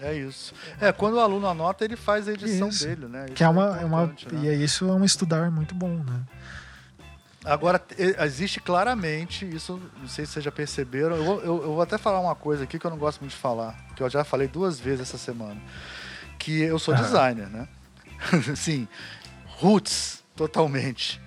É 0.00 0.14
isso. 0.14 0.54
É, 0.80 0.92
quando 0.92 1.14
o 1.14 1.20
aluno 1.20 1.48
anota, 1.48 1.84
ele 1.84 1.96
faz 1.96 2.28
a 2.28 2.32
edição 2.32 2.68
Isso. 2.68 2.86
dele, 2.86 3.06
né? 3.06 3.26
Que 3.26 3.32
Isso 3.34 3.42
é 3.42 3.48
uma, 3.48 3.80
é 3.80 3.84
uma 3.84 4.06
né? 4.06 4.14
e 4.34 4.48
é 4.48 4.54
isso 4.54 4.88
é 4.88 4.92
um 4.92 5.04
estudar 5.04 5.50
muito 5.50 5.74
bom, 5.74 5.88
né? 6.04 6.20
Agora, 7.48 7.82
e- 7.98 8.16
existe 8.24 8.60
claramente, 8.60 9.44
isso 9.48 9.80
não 10.00 10.08
sei 10.08 10.26
se 10.26 10.32
vocês 10.32 10.44
já 10.44 10.52
perceberam, 10.52 11.16
eu, 11.16 11.24
vou- 11.24 11.40
eu- 11.40 11.62
eu 11.62 11.72
vou 11.74 11.82
até 11.82 11.96
falar 11.96 12.20
uma 12.20 12.34
coisa 12.34 12.64
aqui 12.64 12.78
que 12.78 12.86
eu 12.86 12.90
não 12.90 12.98
gosto 12.98 13.20
muito 13.20 13.32
de 13.32 13.38
falar, 13.38 13.74
que 13.96 14.02
eu 14.02 14.10
já 14.10 14.22
falei 14.24 14.46
duas 14.48 14.78
vezes 14.78 15.00
essa 15.08 15.18
semana, 15.18 15.60
que 16.38 16.60
eu 16.60 16.78
sou 16.78 16.94
Ah. 16.94 16.98
designer, 16.98 17.48
né? 17.48 17.68
Sim, 18.56 18.86
roots, 19.46 20.22
totalmente. 20.36 21.20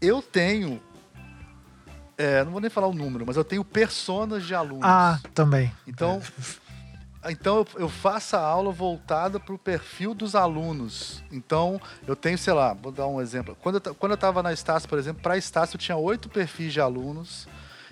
Eu 0.00 0.20
tenho, 0.22 0.80
é, 2.16 2.44
não 2.44 2.52
vou 2.52 2.60
nem 2.60 2.70
falar 2.70 2.86
o 2.86 2.94
número, 2.94 3.24
mas 3.26 3.36
eu 3.36 3.44
tenho 3.44 3.64
personas 3.64 4.44
de 4.44 4.54
alunos. 4.54 4.84
Ah, 4.84 5.18
também. 5.34 5.72
Então, 5.86 6.20
então 7.30 7.66
eu, 7.76 7.88
faço 7.88 8.36
a 8.36 8.40
aula 8.40 8.70
voltada 8.70 9.40
para 9.40 9.54
o 9.54 9.58
perfil 9.58 10.14
dos 10.14 10.34
alunos. 10.34 11.22
Então, 11.32 11.80
eu 12.06 12.14
tenho, 12.14 12.36
sei 12.36 12.52
lá, 12.52 12.74
vou 12.74 12.92
dar 12.92 13.06
um 13.06 13.20
exemplo. 13.20 13.56
Quando 13.62 13.80
eu, 13.84 13.94
quando 13.94 14.12
eu 14.12 14.16
estava 14.16 14.42
na 14.42 14.52
Estácio, 14.52 14.88
por 14.88 14.98
exemplo, 14.98 15.22
para 15.22 15.34
a 15.34 15.38
Estácio 15.38 15.76
eu 15.76 15.80
tinha 15.80 15.96
oito 15.96 16.28
perfis 16.28 16.72
de 16.72 16.80
alunos. 16.80 17.48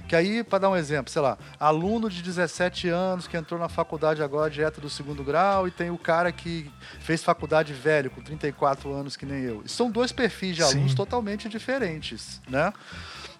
Que 0.09 0.17
aí, 0.17 0.43
para 0.43 0.59
dar 0.59 0.71
um 0.71 0.77
exemplo, 0.77 1.13
sei 1.13 1.23
lá, 1.23 1.39
aluno 1.59 2.11
de 2.11 2.23
17 2.23 2.89
anos 2.89 3.29
que 3.29 3.37
entrou 3.37 3.59
na 3.59 3.69
faculdade 3.69 4.23
agora 4.23 4.51
direto 4.51 4.81
do 4.81 4.91
segundo 4.91 5.23
grau, 5.23 5.69
e 5.69 5.71
tem 5.71 5.91
o 5.91 5.97
cara 5.97 6.33
que 6.33 6.71
fez 6.99 7.23
faculdade 7.23 7.73
velho, 7.73 8.11
com 8.11 8.21
34 8.21 8.93
anos, 8.93 9.17
que 9.17 9.25
nem 9.25 9.43
eu. 9.43 9.63
São 9.67 9.91
dois 9.91 10.11
perfis 10.11 10.57
de 10.57 10.63
alunos 10.63 10.91
Sim. 10.91 10.97
totalmente 10.97 11.49
diferentes, 11.49 12.43
né? 12.49 12.73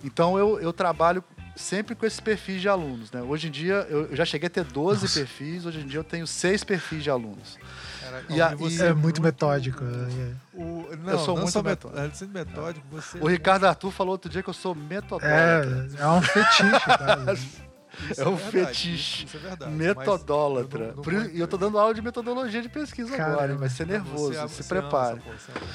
Então 0.05 0.39
eu, 0.39 0.61
eu 0.61 0.73
trabalho 0.73 1.23
sempre 1.55 1.95
com 1.95 2.05
esses 2.07 2.21
perfis 2.21 2.61
de 2.61 2.69
alunos, 2.69 3.11
né? 3.13 3.23
Hoje 3.23 3.49
em 3.49 3.51
dia 3.51 3.87
eu 3.91 4.15
já 4.17 4.25
cheguei 4.25 4.47
a 4.47 4.51
ter 4.51 4.65
12 4.65 5.03
Nossa. 5.03 5.19
perfis, 5.21 5.67
hoje 5.67 5.81
em 5.81 5.87
dia 5.87 6.01
eu 6.01 6.05
tenho 6.05 6.27
seis 6.27 6.65
perfis 6.65 7.03
de 7.05 7.11
alunos. 7.11 7.59
Cara, 8.01 8.25
E 8.31 8.41
a- 8.41 8.53
e- 8.53 8.57
você 8.57 8.87
É 8.87 8.93
muito 8.93 9.23
metódico. 9.23 9.83
é. 9.85 10.33
O, 10.55 10.89
não, 11.03 11.13
Eu 11.13 11.19
sou 11.19 11.35
não 11.35 11.43
muito 11.43 11.63
met- 11.63 11.85
metódico. 11.87 12.29
metódico, 12.33 12.87
você 12.91 13.19
O 13.19 13.27
Ricardo 13.27 13.65
Arthur 13.67 13.91
falou 13.91 14.13
outro 14.13 14.31
dia 14.31 14.43
que 14.43 14.49
eu 14.51 14.55
sou 14.55 14.75
metodólatra. 14.75 15.89
É, 15.99 16.03
é 16.03 16.09
um 16.09 16.23
fetiche, 16.23 16.87
cara. 16.87 17.35
Isso 18.11 18.23
é 18.23 18.27
um 18.27 18.37
verdade, 18.37 18.51
fetiche. 18.69 19.25
Isso, 19.27 19.27
isso 19.27 19.37
é 19.37 19.41
verdade. 19.51 19.71
Metodólatra. 19.71 20.95
Eu 20.97 20.97
não- 20.97 21.13
não 21.13 21.31
E 21.31 21.39
eu 21.41 21.47
tô 21.47 21.59
dando 21.59 21.79
aula 21.79 21.93
de 21.93 22.01
metodologia 22.01 22.63
de 22.63 22.69
pesquisa 22.71 23.15
Caramba. 23.15 23.37
agora, 23.37 23.55
vai 23.57 23.69
ser 23.69 23.87
Mas 23.87 23.93
nervoso, 24.03 24.33
você- 24.33 24.49
se 24.49 24.63
você 24.63 24.75
ama 24.75 24.81
prepare. 24.83 25.19
essa 25.19 25.23
porra, 25.23 25.37
você 25.39 25.53
ama. 25.53 25.67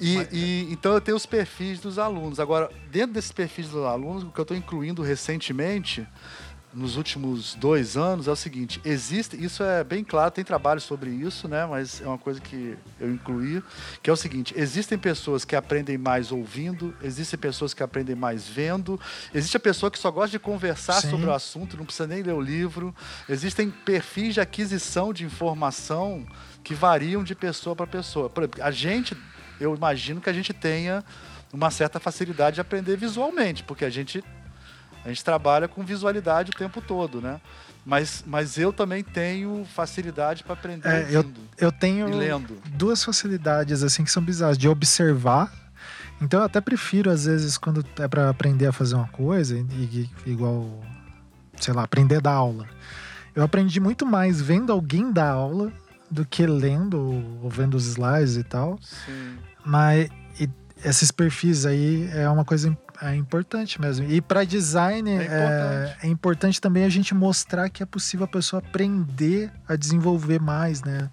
E, 0.00 0.16
Mas- 0.16 0.28
e- 0.32 0.68
então 0.70 0.92
eu 0.92 1.00
tenho 1.00 1.16
os 1.16 1.26
perfis 1.26 1.80
dos 1.80 1.98
alunos. 1.98 2.40
Agora, 2.40 2.70
dentro 2.90 3.12
desses 3.14 3.32
perfis 3.32 3.68
dos 3.68 3.84
alunos, 3.84 4.22
o 4.24 4.30
que 4.30 4.38
eu 4.38 4.42
estou 4.42 4.56
incluindo 4.56 5.02
recentemente, 5.02 6.06
nos 6.72 6.96
últimos 6.96 7.54
dois 7.54 7.96
anos, 7.96 8.26
é 8.26 8.32
o 8.32 8.34
seguinte: 8.36 8.80
existe, 8.84 9.36
isso 9.42 9.62
é 9.62 9.84
bem 9.84 10.02
claro, 10.02 10.32
tem 10.32 10.42
trabalho 10.42 10.80
sobre 10.80 11.08
isso, 11.08 11.46
né? 11.46 11.64
Mas 11.64 12.00
é 12.00 12.06
uma 12.08 12.18
coisa 12.18 12.40
que 12.40 12.76
eu 13.00 13.12
incluí, 13.12 13.62
que 14.02 14.10
é 14.10 14.12
o 14.12 14.16
seguinte: 14.16 14.52
existem 14.56 14.98
pessoas 14.98 15.44
que 15.44 15.54
aprendem 15.54 15.96
mais 15.96 16.32
ouvindo, 16.32 16.92
existem 17.00 17.38
pessoas 17.38 17.72
que 17.72 17.80
aprendem 17.82 18.16
mais 18.16 18.48
vendo, 18.48 18.98
existe 19.32 19.56
a 19.56 19.60
pessoa 19.60 19.88
que 19.88 19.98
só 20.00 20.10
gosta 20.10 20.30
de 20.30 20.38
conversar 20.40 21.00
Sim. 21.00 21.10
sobre 21.10 21.26
o 21.26 21.32
assunto, 21.32 21.76
não 21.76 21.84
precisa 21.84 22.08
nem 22.08 22.22
ler 22.24 22.34
o 22.34 22.40
livro. 22.40 22.92
Existem 23.28 23.70
perfis 23.70 24.34
de 24.34 24.40
aquisição 24.40 25.12
de 25.12 25.24
informação 25.24 26.26
que 26.64 26.74
variam 26.74 27.22
de 27.22 27.36
pessoa 27.36 27.76
para 27.76 27.86
pessoa. 27.86 28.28
Por 28.28 28.42
exemplo, 28.42 28.64
a 28.64 28.70
gente, 28.72 29.16
eu 29.60 29.74
imagino 29.74 30.20
que 30.20 30.28
a 30.30 30.32
gente 30.32 30.52
tenha 30.52 31.04
uma 31.52 31.70
certa 31.70 32.00
facilidade 32.00 32.54
de 32.56 32.60
aprender 32.60 32.96
visualmente, 32.96 33.62
porque 33.62 33.84
a 33.84 33.90
gente 33.90 34.22
a 35.04 35.08
gente 35.08 35.22
trabalha 35.22 35.68
com 35.68 35.84
visualidade 35.84 36.50
o 36.50 36.54
tempo 36.54 36.80
todo, 36.80 37.20
né? 37.20 37.38
Mas, 37.84 38.24
mas 38.26 38.56
eu 38.56 38.72
também 38.72 39.04
tenho 39.04 39.66
facilidade 39.74 40.42
para 40.42 40.54
aprender 40.54 40.88
É, 40.88 41.06
eu- 41.10 41.30
Eu 41.58 41.70
tenho 41.70 42.08
duas 42.70 43.04
facilidades 43.04 43.82
assim 43.82 44.02
que 44.02 44.10
são 44.10 44.22
bizarras 44.22 44.56
de 44.56 44.66
observar. 44.66 45.52
Então 46.22 46.40
eu 46.40 46.46
até 46.46 46.58
prefiro 46.60 47.10
às 47.10 47.26
vezes 47.26 47.58
quando 47.58 47.84
é 47.98 48.08
para 48.08 48.30
aprender 48.30 48.66
a 48.66 48.72
fazer 48.72 48.94
uma 48.94 49.08
coisa, 49.08 49.54
e- 49.58 50.08
igual, 50.24 50.82
sei 51.60 51.74
lá, 51.74 51.82
aprender 51.82 52.22
da 52.22 52.32
aula. 52.32 52.66
Eu 53.34 53.42
aprendi 53.42 53.78
muito 53.80 54.06
mais 54.06 54.40
vendo 54.40 54.72
alguém 54.72 55.12
dar 55.12 55.28
aula 55.32 55.70
do 56.14 56.24
que 56.24 56.46
lendo 56.46 56.98
ou 57.42 57.50
vendo 57.50 57.74
os 57.74 57.86
slides 57.86 58.36
e 58.36 58.44
tal. 58.44 58.78
Sim. 58.80 59.36
Mas 59.64 60.08
e 60.38 60.48
esses 60.84 61.10
perfis 61.10 61.66
aí 61.66 62.08
é 62.12 62.28
uma 62.28 62.44
coisa 62.44 62.76
é 63.02 63.14
importante 63.16 63.80
mesmo. 63.80 64.08
E 64.08 64.20
para 64.20 64.44
design 64.44 65.10
É 65.10 65.14
é, 65.14 65.24
importante. 65.24 66.06
é 66.06 66.08
importante 66.08 66.60
também 66.60 66.84
a 66.84 66.88
gente 66.88 67.14
mostrar 67.14 67.68
que 67.68 67.82
é 67.82 67.86
possível 67.86 68.24
a 68.24 68.28
pessoa 68.28 68.62
aprender 68.64 69.50
a 69.68 69.76
desenvolver 69.76 70.40
mais, 70.40 70.82
né? 70.82 71.10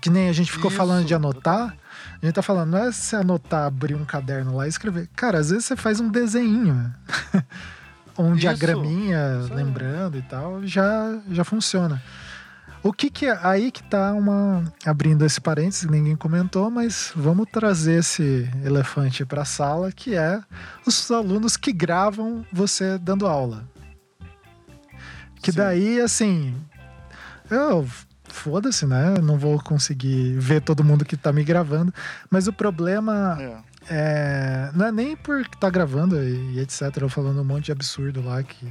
Que 0.00 0.10
nem 0.10 0.28
a 0.28 0.32
gente 0.32 0.52
ficou 0.52 0.68
Isso, 0.68 0.76
falando 0.76 1.06
de 1.06 1.14
anotar. 1.14 1.74
A 2.20 2.26
gente 2.26 2.34
tá 2.34 2.42
falando, 2.42 2.70
não 2.70 2.78
é 2.78 2.92
você 2.92 3.16
anotar, 3.16 3.66
abrir 3.66 3.94
um 3.94 4.04
caderno 4.04 4.56
lá 4.56 4.66
e 4.66 4.68
escrever. 4.68 5.08
Cara, 5.14 5.38
às 5.38 5.50
vezes 5.50 5.64
você 5.64 5.76
faz 5.76 6.00
um 6.00 6.08
desenho. 6.08 6.92
um 8.18 8.30
Isso, 8.32 8.40
diagraminha, 8.40 9.40
isso 9.42 9.54
lembrando 9.54 10.18
e 10.18 10.22
tal, 10.22 10.66
já, 10.66 11.18
já 11.30 11.44
funciona. 11.44 12.02
O 12.84 12.92
que 12.92 13.08
que 13.08 13.24
é 13.24 13.38
aí 13.42 13.70
que 13.72 13.82
tá 13.82 14.12
uma 14.12 14.62
abrindo 14.84 15.24
esse 15.24 15.40
parênteses, 15.40 15.88
ninguém 15.88 16.14
comentou, 16.14 16.70
mas 16.70 17.10
vamos 17.16 17.46
trazer 17.50 18.00
esse 18.00 18.46
elefante 18.62 19.24
para 19.24 19.40
a 19.40 19.46
sala, 19.46 19.90
que 19.90 20.14
é 20.14 20.38
os 20.86 21.10
alunos 21.10 21.56
que 21.56 21.72
gravam 21.72 22.44
você 22.52 22.98
dando 22.98 23.26
aula. 23.26 23.64
Que 25.40 25.50
Sim. 25.50 25.58
daí 25.58 25.98
assim, 26.00 26.54
eu 27.50 27.88
foda-se, 28.24 28.84
né? 28.84 29.14
Não 29.22 29.38
vou 29.38 29.58
conseguir 29.62 30.38
ver 30.38 30.60
todo 30.60 30.84
mundo 30.84 31.06
que 31.06 31.16
tá 31.16 31.32
me 31.32 31.42
gravando, 31.42 31.92
mas 32.30 32.46
o 32.48 32.52
problema 32.52 33.38
É. 33.40 33.62
é, 33.88 34.70
não 34.74 34.84
é 34.86 34.92
nem 34.92 35.16
por 35.16 35.40
estar 35.40 35.70
gravando 35.70 36.22
e, 36.22 36.56
e 36.56 36.60
etc. 36.60 36.82
Eu 37.00 37.08
falando 37.08 37.40
um 37.40 37.44
monte 37.44 37.66
de 37.66 37.72
absurdo 37.72 38.22
lá 38.22 38.42
que, 38.42 38.66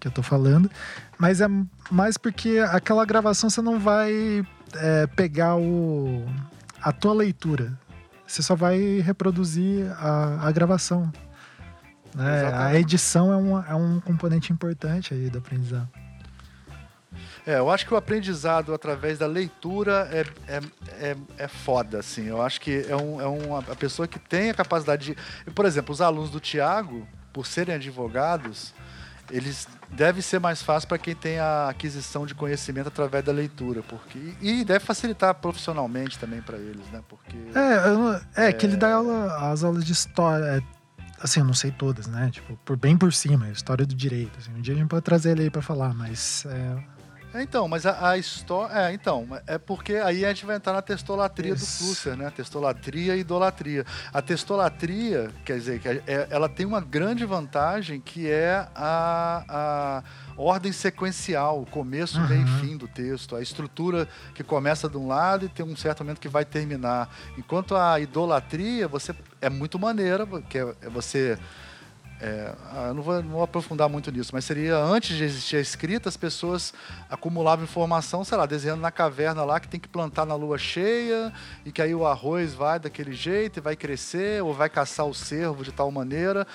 que 0.00 0.08
eu 0.08 0.12
tô 0.12 0.22
falando, 0.22 0.70
mas 1.18 1.40
é 1.40 1.46
mais 1.90 2.16
porque 2.16 2.58
aquela 2.70 3.04
gravação 3.04 3.48
você 3.48 3.62
não 3.62 3.78
vai 3.78 4.44
é, 4.74 5.06
pegar 5.08 5.56
o, 5.56 6.24
a 6.80 6.92
tua 6.92 7.14
leitura. 7.14 7.78
você 8.26 8.42
só 8.42 8.54
vai 8.54 9.00
reproduzir 9.00 9.90
a, 9.98 10.46
a 10.48 10.52
gravação. 10.52 11.12
Né? 12.14 12.52
A 12.54 12.74
edição 12.78 13.32
é 13.32 13.36
um, 13.36 13.58
é 13.58 13.74
um 13.74 14.00
componente 14.00 14.52
importante 14.52 15.12
aí 15.12 15.28
do 15.28 15.38
aprendizado. 15.38 15.88
É, 17.46 17.58
eu 17.58 17.70
acho 17.70 17.86
que 17.86 17.92
o 17.92 17.96
aprendizado 17.96 18.72
através 18.72 19.18
da 19.18 19.26
leitura 19.26 20.08
é, 20.10 20.24
é, 20.48 20.60
é, 21.10 21.16
é 21.36 21.48
foda, 21.48 21.98
assim. 21.98 22.26
Eu 22.26 22.40
acho 22.40 22.60
que 22.60 22.86
é, 22.88 22.96
um, 22.96 23.20
é 23.20 23.26
uma 23.26 23.58
a 23.58 23.76
pessoa 23.76 24.08
que 24.08 24.18
tem 24.18 24.50
a 24.50 24.54
capacidade 24.54 25.14
de. 25.14 25.52
Por 25.52 25.66
exemplo, 25.66 25.92
os 25.92 26.00
alunos 26.00 26.30
do 26.30 26.40
Tiago, 26.40 27.06
por 27.32 27.46
serem 27.46 27.74
advogados, 27.74 28.72
eles 29.30 29.66
deve 29.90 30.20
ser 30.22 30.38
mais 30.40 30.60
fácil 30.62 30.88
para 30.88 30.98
quem 30.98 31.14
tem 31.14 31.38
a 31.38 31.68
aquisição 31.68 32.26
de 32.26 32.34
conhecimento 32.34 32.88
através 32.88 33.24
da 33.24 33.32
leitura, 33.32 33.82
porque 33.82 34.34
e 34.40 34.64
deve 34.64 34.84
facilitar 34.84 35.34
profissionalmente 35.34 36.18
também 36.18 36.40
para 36.42 36.56
eles, 36.56 36.86
né? 36.92 37.00
Porque 37.08 37.36
É, 37.54 37.88
eu 37.88 37.98
não- 37.98 38.20
é, 38.36 38.52
que 38.52 38.66
ele 38.66 38.76
dá 38.76 38.94
aula, 38.94 39.50
as 39.52 39.62
aulas 39.64 39.84
de 39.84 39.92
história. 39.92 40.44
é, 40.44 40.62
assim, 41.20 41.40
eu 41.40 41.46
não 41.46 41.54
sei 41.54 41.70
todas, 41.70 42.06
né? 42.06 42.28
Tipo, 42.30 42.56
por, 42.64 42.76
bem 42.76 42.96
por 42.96 43.12
cima, 43.12 43.48
história 43.48 43.86
do 43.86 43.94
direito. 43.94 44.38
assim. 44.38 44.52
um 44.52 44.60
dia 44.60 44.74
a 44.74 44.76
gente 44.76 44.88
pode 44.88 45.02
trazer 45.02 45.30
ele 45.32 45.42
aí 45.42 45.50
pra 45.50 45.62
falar, 45.62 45.94
mas. 45.94 46.44
é, 46.46 46.50
É, 46.50 46.93
Então, 47.36 47.66
mas 47.66 47.84
a, 47.84 48.10
a 48.10 48.18
história. 48.18 48.72
É, 48.74 48.92
então, 48.92 49.26
é 49.46 49.58
porque 49.58 49.94
aí 49.94 50.24
a 50.24 50.28
gente 50.28 50.46
vai 50.46 50.56
entrar 50.56 50.72
na 50.72 50.82
testolatria 50.82 51.52
Isso. 51.54 51.64
do 51.82 51.86
Flusser, 51.86 52.16
né? 52.16 52.30
Testolatria 52.34 53.16
e 53.16 53.20
idolatria. 53.20 53.84
A 54.12 54.22
testolatria, 54.22 55.30
quer 55.44 55.58
dizer, 55.58 55.80
que 55.80 55.88
é- 55.88 56.26
ela 56.30 56.48
tem 56.48 56.64
uma 56.64 56.80
grande 56.80 57.24
vantagem 57.24 58.00
que 58.00 58.30
é 58.30 58.66
a, 58.74 59.44
a 59.48 60.02
ordem 60.36 60.70
sequencial, 60.72 61.60
o 61.60 61.66
começo, 61.66 62.20
meio 62.22 62.42
e 62.42 62.44
Uhum. 62.44 62.58
fim 62.60 62.76
do 62.76 62.86
texto, 62.86 63.34
a 63.34 63.42
estrutura 63.42 64.08
que 64.34 64.44
começa 64.44 64.88
de 64.88 64.96
um 64.96 65.06
lado 65.08 65.44
e 65.46 65.48
tem 65.48 65.64
um 65.66 65.76
certo 65.76 66.04
momento 66.04 66.20
que 66.20 66.28
vai 66.28 66.44
terminar. 66.44 67.08
Enquanto 67.36 67.74
a 67.74 67.98
idolatria, 67.98 68.86
você 68.86 69.14
é 69.40 69.48
muito 69.50 69.78
maneira, 69.78 70.26
que 70.48 70.58
é 70.58 70.74
é 70.82 70.88
você 70.88 71.38
é, 72.20 72.54
ah, 72.70 72.86
eu 72.88 72.94
não 72.94 73.02
vou, 73.02 73.22
não 73.22 73.30
vou 73.30 73.42
aprofundar 73.42 73.88
muito 73.88 74.10
nisso, 74.10 74.30
mas 74.32 74.44
seria 74.44 74.76
antes 74.78 75.16
de 75.16 75.24
existir 75.24 75.56
a 75.56 75.60
escrita, 75.60 76.08
as 76.08 76.16
pessoas 76.16 76.72
acumulavam 77.10 77.64
informação, 77.64 78.24
sei 78.24 78.38
lá, 78.38 78.46
desenhando 78.46 78.80
na 78.80 78.90
caverna 78.90 79.44
lá 79.44 79.58
que 79.58 79.68
tem 79.68 79.80
que 79.80 79.88
plantar 79.88 80.24
na 80.24 80.34
lua 80.34 80.56
cheia 80.56 81.32
e 81.64 81.72
que 81.72 81.82
aí 81.82 81.94
o 81.94 82.06
arroz 82.06 82.54
vai 82.54 82.78
daquele 82.78 83.12
jeito 83.12 83.58
e 83.58 83.60
vai 83.60 83.74
crescer 83.74 84.42
ou 84.42 84.54
vai 84.54 84.70
caçar 84.70 85.06
o 85.06 85.14
cervo 85.14 85.64
de 85.64 85.72
tal 85.72 85.90
maneira. 85.90 86.46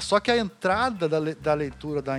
Só 0.00 0.18
que 0.20 0.30
a 0.30 0.36
entrada 0.36 1.08
da, 1.08 1.18
le- 1.18 1.34
da 1.34 1.54
leitura 1.54 2.00
da 2.02 2.16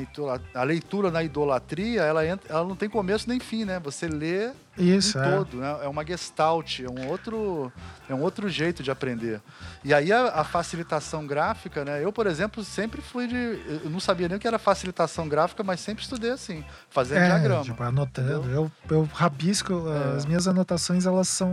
a 0.54 0.64
leitura 0.64 1.10
na 1.12 1.24
idolatria, 1.24 2.02
ela, 2.04 2.26
entra, 2.26 2.48
ela 2.54 2.64
não 2.64 2.76
tem 2.76 2.90
começo 2.90 3.28
nem 3.28 3.40
fim, 3.40 3.66
né? 3.66 3.80
Você 3.80 4.08
lê 4.08 4.52
Isso, 4.78 5.18
é. 5.20 5.32
todo, 5.38 5.58
né? 5.58 5.80
É 5.84 5.88
uma 5.88 6.06
gestalt, 6.06 6.80
é 6.80 6.88
um 6.90 7.08
outro, 7.10 7.72
é 8.10 8.14
um 8.16 8.22
outro 8.22 8.48
jeito 8.50 8.82
de 8.82 8.90
aprender. 8.92 9.42
E 9.84 9.94
aí 9.94 10.12
a, 10.12 10.28
a 10.28 10.44
facilitação 10.44 11.26
gráfica, 11.28 11.84
né? 11.84 12.04
Eu, 12.04 12.12
por 12.14 12.28
exemplo, 12.28 12.64
sempre 12.64 13.02
fui 13.02 13.28
de, 13.28 13.36
eu 13.84 13.90
não 13.90 14.00
sabia 14.00 14.28
nem 14.28 14.38
o 14.38 14.40
que 14.40 14.48
era 14.48 14.60
facilitação 14.60 15.28
gráfica, 15.28 15.64
mas 15.64 15.80
sempre 15.80 16.04
estudei 16.04 16.32
assim, 16.32 16.64
fazendo 16.90 17.20
É, 17.20 17.28
diagrama. 17.28 17.64
tipo, 17.64 17.82
anotando. 17.84 18.50
Eu, 18.50 18.72
eu 18.90 19.10
rabisco, 19.14 19.74
É. 19.90 20.18
as 20.18 20.26
minhas 20.26 20.48
anotações, 20.48 21.06
elas 21.06 21.28
são 21.28 21.50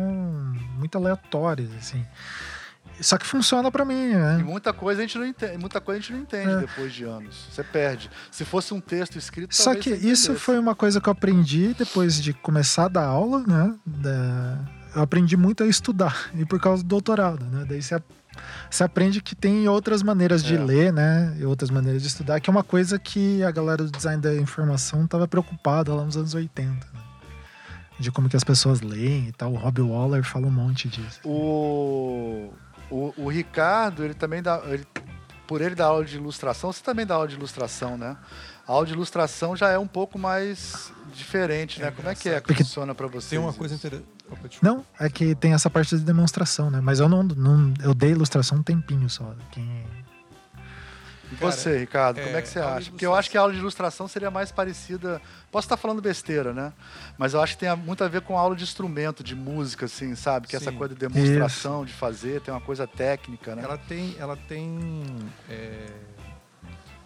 muito 0.77 0.97
aleatórias, 0.99 1.71
assim. 1.79 2.05
Só 3.01 3.17
que 3.17 3.25
funciona 3.27 3.71
pra 3.71 3.85
mim, 3.85 4.11
E 4.11 4.15
né? 4.15 4.39
muita 4.39 4.73
coisa 4.73 5.01
a 5.01 5.07
gente 5.07 5.17
não 5.19 5.27
entende, 5.27 5.57
muita 5.59 5.81
coisa 5.81 5.99
a 5.99 6.01
gente 6.03 6.13
não 6.13 6.21
entende 6.21 6.51
É. 6.51 6.57
depois 6.61 6.93
de 6.93 7.05
anos. 7.05 7.47
Você 7.53 7.63
perde. 7.63 8.11
Se 8.31 8.45
fosse 8.45 8.75
um 8.75 8.81
texto 8.81 9.17
escrito, 9.17 9.55
Só 9.55 9.75
que 9.75 9.91
isso 9.91 10.35
foi 10.35 10.59
uma 10.59 10.75
coisa 10.75 11.01
que 11.01 11.09
eu 11.09 11.13
aprendi 11.13 11.75
depois 11.79 12.21
de 12.21 12.33
começar 12.33 12.87
a 12.87 12.89
dar 12.89 13.05
aula, 13.05 13.45
né? 13.47 13.75
Da- 13.87 14.59
Eu 14.97 15.03
aprendi 15.03 15.37
muito 15.37 15.63
a 15.63 15.67
estudar, 15.67 16.31
e 16.35 16.45
por 16.47 16.59
causa 16.59 16.83
do 16.83 16.89
doutorado, 16.89 17.45
né? 17.45 17.65
Daí 17.69 17.81
você, 17.81 18.03
você 18.71 18.83
aprende 18.83 19.21
que 19.21 19.37
tem 19.37 19.69
outras 19.69 20.03
maneiras 20.03 20.43
de 20.43 20.57
É. 20.57 20.59
ler, 20.65 20.93
né? 20.93 21.37
E 21.39 21.45
outras 21.45 21.71
maneiras 21.71 22.01
de 22.03 22.09
estudar, 22.09 22.41
que 22.41 22.49
é 22.49 22.51
uma 22.51 22.65
coisa 22.65 22.99
que 22.99 23.43
a 23.45 23.51
galera 23.51 23.85
do 23.85 23.91
design 23.93 24.21
da 24.21 24.35
informação 24.35 25.05
estava 25.05 25.29
preocupada 25.29 25.95
lá 25.95 26.05
nos 26.05 26.17
anos 26.17 26.35
80, 26.35 26.87
né? 26.93 27.01
De 28.01 28.11
como 28.11 28.29
que 28.31 28.37
as 28.37 28.43
pessoas 28.43 28.81
leem 28.81 29.29
e 29.29 29.33
tal. 29.33 29.53
O 29.53 29.57
Rob 29.57 29.83
Waller 29.83 30.25
fala 30.25 30.47
um 30.47 30.51
monte 30.51 30.89
disso. 30.89 31.21
O, 31.25 32.51
o, 32.90 33.12
o 33.16 33.29
Ricardo, 33.29 34.05
ele 34.05 34.14
também 34.14 34.42
dá. 34.42 34.61
ele- 34.66 34.87
por 35.46 35.62
ele 35.62 35.74
dar 35.74 35.87
aula 35.87 36.05
de 36.05 36.14
ilustração, 36.16 36.70
você 36.70 36.83
também 36.83 37.07
dá 37.07 37.14
aula 37.14 37.27
de 37.27 37.35
ilustração, 37.35 37.96
né? 37.96 38.18
A 38.66 38.72
aula 38.72 38.85
de 38.85 38.92
ilustração 38.92 39.57
já 39.57 39.70
é 39.70 39.79
um 39.79 39.87
pouco 39.87 40.18
mais 40.18 40.92
diferente, 41.14 41.81
né? 41.81 41.88
É 41.88 41.90
Como 41.90 42.07
é 42.07 42.14
que 42.14 42.29
é 42.29 42.35
que 42.38 42.48
Porque- 42.48 42.64
funciona 42.64 42.94
para 42.94 43.07
você? 43.07 43.31
Tem 43.31 43.38
uma 43.38 43.55
coisa 43.55 43.74
interessante. 43.74 44.07
Não, 44.61 44.85
é 45.01 45.09
que 45.09 45.35
tem 45.35 45.55
essa 45.55 45.70
parte 45.70 45.96
de 45.96 46.05
demonstração, 46.05 46.70
né? 46.70 46.83
Mas 46.83 47.01
eu 47.01 47.09
não, 47.09 47.22
não 47.22 47.72
eu 47.83 47.94
dei 47.94 48.11
ilustração 48.11 48.59
um 48.59 48.62
tempinho 48.62 49.09
só. 49.09 49.35
Quem... 49.51 49.87
E 51.31 51.37
Cara, 51.37 51.53
você, 51.53 51.79
Ricardo, 51.79 52.21
como 52.21 52.35
é, 52.35 52.38
é 52.38 52.43
que 52.43 52.49
você 52.49 52.59
aula 52.59 52.73
de 52.73 52.79
acha? 52.79 52.91
Porque 52.91 53.07
eu 53.07 53.14
acho 53.14 53.31
que 53.31 53.37
a 53.37 53.41
aula 53.41 53.53
de 53.53 53.59
ilustração 53.59 54.09
seria 54.09 54.31
mais 54.31 54.51
parecida. 54.51 55.21
Posso 55.51 55.67
estar 55.67 55.77
falando 55.77 56.01
besteira, 56.01 56.53
né? 56.53 56.73
Mas 57.19 57.35
eu 57.35 57.43
acho 57.43 57.55
que 57.55 57.61
tem 57.61 57.77
muito 57.77 58.03
a 58.03 58.09
ver 58.09 58.23
com 58.23 58.38
a 58.38 58.41
aula 58.41 58.57
de 58.57 58.64
instrumento, 58.64 59.23
de 59.23 59.35
música, 59.35 59.87
assim, 59.87 60.14
sabe? 60.14 60.49
Que 60.49 60.57
essa 60.57 60.71
Sim. 60.71 60.77
coisa 60.77 60.95
de 60.95 61.01
demonstração, 61.01 61.85
de 61.85 61.93
fazer, 61.93 62.41
tem 62.41 62.53
uma 62.53 62.61
coisa 62.61 62.87
técnica, 62.87 63.55
né? 63.55 63.62
Ela 63.62 63.77
tem, 63.77 64.17
ela 64.19 64.37
tem, 64.37 65.17
é, 65.51 65.87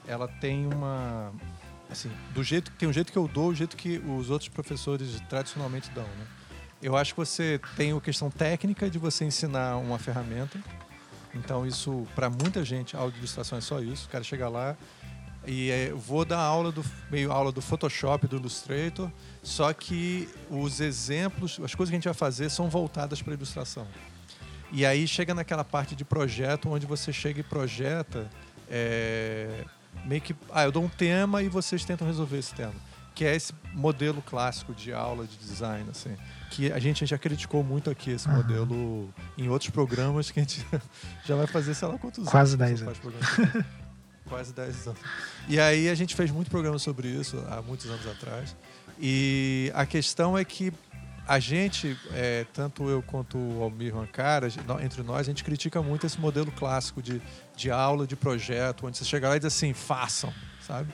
ela 0.07 0.29
tem 0.29 0.67
uma, 0.67 1.33
assim, 1.91 2.11
do 2.33 2.45
jeito 2.45 2.71
tem 2.73 2.89
um 2.89 2.93
jeito 2.93 3.11
que 3.11 3.19
eu 3.19 3.27
dou, 3.27 3.49
o 3.49 3.55
jeito 3.55 3.77
que 3.77 3.99
os 3.99 4.31
outros 4.31 4.49
professores 4.49 5.21
tradicionalmente 5.29 5.91
dão, 5.91 6.05
né? 6.05 6.27
Eu 6.83 6.97
acho 6.97 7.15
que 7.15 7.21
você 7.21 7.61
tem 7.77 7.97
a 7.97 8.01
questão 8.01 8.29
técnica 8.29 8.91
de 8.91 8.99
você 8.99 9.25
ensinar 9.25 9.77
uma 9.77 10.01
ferramenta. 10.01 10.59
Então 11.35 11.67
isso 11.67 12.07
para 12.15 12.29
muita 12.29 12.65
gente, 12.65 12.97
aula 12.97 13.11
de 13.11 13.19
ilustração 13.19 13.59
é 13.59 13.61
só 13.61 13.81
isso. 13.81 14.07
O 14.07 14.11
cara 14.11 14.23
chega 14.23 14.49
lá 14.49 14.77
e 15.47 15.71
é, 15.71 15.91
vou 15.91 16.25
dar 16.25 16.39
aula 16.39 16.71
do 16.71 16.85
meio 17.11 17.33
aula 17.33 17.51
do 17.51 17.61
Photoshop, 17.61 18.29
do 18.29 18.37
Illustrator, 18.37 19.11
só 19.43 19.73
que 19.73 20.29
os 20.49 20.81
exemplos, 20.81 21.59
as 21.65 21.75
coisas 21.75 21.91
que 21.91 21.97
a 21.97 21.99
gente 21.99 22.05
vai 22.05 22.15
fazer 22.15 22.51
são 22.51 22.69
voltadas 22.69 23.21
para 23.21 23.35
ilustração. 23.35 23.87
E 24.71 24.87
aí 24.87 25.07
chega 25.07 25.35
naquela 25.35 25.65
parte 25.65 25.95
de 25.95 26.05
projeto 26.05 26.71
onde 26.71 26.87
você 26.87 27.13
chega 27.13 27.41
e 27.41 27.43
projeta 27.43 28.31
é, 28.71 29.65
meio 30.07 30.21
que. 30.23 30.35
Ah, 30.51 30.65
eu 30.65 30.73
dou 30.73 30.83
um 30.83 30.89
tema 30.89 31.43
e 31.43 31.49
vocês 31.49 31.85
tentam 31.85 32.07
resolver 32.07 32.39
esse 32.39 32.55
tema. 32.55 32.75
Que 33.15 33.27
é 33.27 33.37
esse 33.37 33.53
modelo 33.75 34.23
clássico 34.23 34.73
de 34.73 34.93
aula 34.93 35.27
de 35.27 35.37
design, 35.37 35.91
assim. 35.91 36.17
Que 36.55 36.71
a 36.71 36.79
gente 36.79 37.07
já 37.07 37.17
criticou 37.17 37.65
muito 37.65 37.89
aqui 37.89 38.11
esse 38.11 38.29
Aham. 38.29 38.37
modelo 38.37 39.15
em 39.39 39.49
outros 39.49 39.71
programas 39.71 40.31
que 40.31 40.39
a 40.39 40.43
gente 40.43 40.65
já 41.25 41.35
vai 41.35 41.47
fazer, 41.47 41.75
sei 41.75 41.89
lá 41.89 41.99
quantos 41.99 42.29
Quase 42.29 42.55
anos. 42.57 42.69
10 42.69 42.79
você 42.79 42.85
faz 42.85 42.99
programa. 42.99 43.67
Quase 44.29 44.53
10 44.53 44.87
anos. 44.89 45.01
E 45.49 45.59
aí 45.59 45.89
a 45.89 45.95
gente 45.95 46.15
fez 46.15 46.31
muito 46.31 46.51
programa 46.51 46.79
sobre 46.79 47.09
isso 47.09 47.43
há 47.49 47.63
muitos 47.63 47.87
anos 47.87 48.07
atrás. 48.07 48.55
E 49.01 49.73
a 49.75 49.87
questão 49.87 50.37
é 50.37 50.45
que 50.45 50.73
a 51.27 51.39
gente, 51.39 51.97
é, 52.13 52.45
tanto 52.53 52.89
eu 52.89 53.03
quanto 53.03 53.39
o 53.39 53.63
Almir 53.63 53.95
Rancara, 53.95 54.49
entre 54.83 55.03
nós, 55.03 55.21
a 55.21 55.23
gente 55.23 55.43
critica 55.43 55.81
muito 55.81 56.05
esse 56.05 56.21
modelo 56.21 56.51
clássico 56.53 57.01
de, 57.01 57.23
de 57.57 57.71
aula, 57.71 58.07
de 58.07 58.17
projeto, 58.17 58.87
onde 58.87 58.99
você 58.99 59.05
chega 59.05 59.29
lá 59.29 59.37
e 59.37 59.39
diz 59.39 59.47
assim, 59.47 59.73
façam, 59.73 60.33
sabe? 60.61 60.93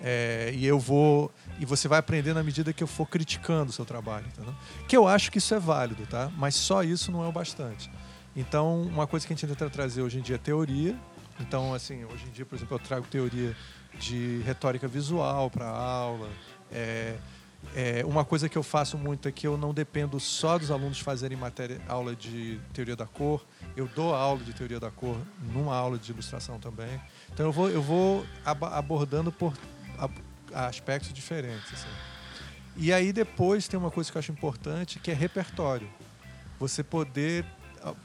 É, 0.00 0.52
e 0.54 0.64
eu 0.64 0.78
vou. 0.78 1.30
E 1.60 1.64
você 1.66 1.86
vai 1.86 1.98
aprender 1.98 2.32
na 2.34 2.42
medida 2.42 2.72
que 2.72 2.82
eu 2.82 2.86
for 2.88 3.06
criticando 3.06 3.70
o 3.70 3.72
seu 3.72 3.84
trabalho, 3.84 4.26
entendeu? 4.26 4.54
Que 4.88 4.96
eu 4.96 5.06
acho 5.06 5.30
que 5.30 5.38
isso 5.38 5.54
é 5.54 5.60
válido, 5.60 6.06
tá? 6.06 6.30
Mas 6.36 6.54
só 6.54 6.82
isso 6.82 7.12
não 7.12 7.22
é 7.22 7.28
o 7.28 7.32
bastante. 7.32 7.90
Então, 8.34 8.82
uma 8.82 9.06
coisa 9.06 9.26
que 9.26 9.32
a 9.32 9.36
gente 9.36 9.46
tenta 9.46 9.68
trazer 9.68 10.00
hoje 10.02 10.18
em 10.18 10.22
dia 10.22 10.36
é 10.36 10.38
teoria. 10.38 10.96
Então, 11.38 11.74
assim, 11.74 12.04
hoje 12.04 12.24
em 12.26 12.30
dia, 12.30 12.46
por 12.46 12.56
exemplo, 12.56 12.76
eu 12.76 12.78
trago 12.78 13.06
teoria 13.06 13.54
de 13.98 14.40
retórica 14.44 14.88
visual 14.88 15.50
para 15.50 15.66
aula. 15.68 16.28
É, 16.72 17.16
é, 17.76 18.02
uma 18.06 18.24
coisa 18.24 18.48
que 18.48 18.56
eu 18.56 18.62
faço 18.62 18.96
muito 18.96 19.28
é 19.28 19.32
que 19.32 19.46
eu 19.46 19.58
não 19.58 19.74
dependo 19.74 20.18
só 20.18 20.56
dos 20.58 20.70
alunos 20.70 21.00
fazerem 21.00 21.36
matéria, 21.36 21.78
aula 21.88 22.16
de 22.16 22.58
teoria 22.72 22.96
da 22.96 23.04
cor. 23.06 23.44
Eu 23.76 23.86
dou 23.94 24.14
aula 24.14 24.40
de 24.42 24.54
teoria 24.54 24.80
da 24.80 24.90
cor 24.90 25.16
numa 25.52 25.74
aula 25.76 25.98
de 25.98 26.10
ilustração 26.10 26.58
também. 26.58 26.98
Então 27.32 27.44
eu 27.44 27.52
vou, 27.52 27.68
eu 27.68 27.82
vou 27.82 28.24
aba- 28.46 28.76
abordando 28.78 29.30
por 29.30 29.52
ab- 29.98 30.14
aspectos 30.54 31.12
diferentes. 31.12 31.72
assim. 31.72 31.88
E 32.76 32.92
aí 32.92 33.12
depois 33.12 33.66
tem 33.68 33.78
uma 33.78 33.90
coisa 33.90 34.10
que 34.10 34.16
eu 34.16 34.20
acho 34.20 34.32
importante 34.32 34.98
que 34.98 35.10
é 35.10 35.14
repertório. 35.14 35.88
Você 36.58 36.82
poder 36.82 37.44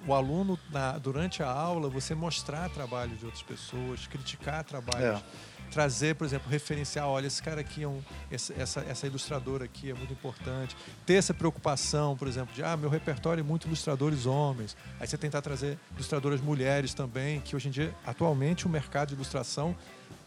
o 0.08 0.14
aluno 0.14 0.58
na- 0.72 0.98
durante 0.98 1.44
a 1.44 1.50
aula 1.52 1.90
você 1.90 2.16
mostrar 2.16 2.70
trabalho 2.70 3.14
de 3.18 3.26
outras 3.26 3.44
pessoas, 3.44 4.08
criticar 4.08 4.64
trabalhos, 4.64 5.20
É. 5.20 5.24
trazer, 5.70 6.16
por 6.16 6.24
exemplo, 6.26 6.50
referenciar, 6.50 7.06
olha 7.08 7.28
esse 7.28 7.44
cara 7.44 7.60
aqui 7.60 7.84
é 7.84 7.88
um, 7.88 8.02
essa, 8.32 8.54
essa, 8.54 8.80
essa 8.88 9.06
ilustradora 9.06 9.66
aqui 9.66 9.92
é 9.92 9.94
muito 9.94 10.14
importante, 10.14 10.78
ter 11.06 11.16
essa 11.16 11.34
preocupação, 11.34 12.16
por 12.16 12.26
exemplo, 12.26 12.56
de 12.56 12.64
ah 12.64 12.78
meu 12.78 12.90
repertório 12.90 13.42
é 13.42 13.44
muito 13.44 13.68
ilustradores 13.68 14.26
homens, 14.26 14.78
aí 14.98 15.06
você 15.08 15.18
tentar 15.18 15.42
trazer 15.42 15.78
ilustradoras 15.96 16.40
mulheres 16.40 16.94
também, 16.94 17.42
que 17.42 17.54
hoje 17.54 17.68
em 17.68 17.72
dia 17.72 17.94
atualmente 18.06 18.66
o 18.66 18.70
mercado 18.70 19.10
de 19.10 19.16
ilustração 19.16 19.76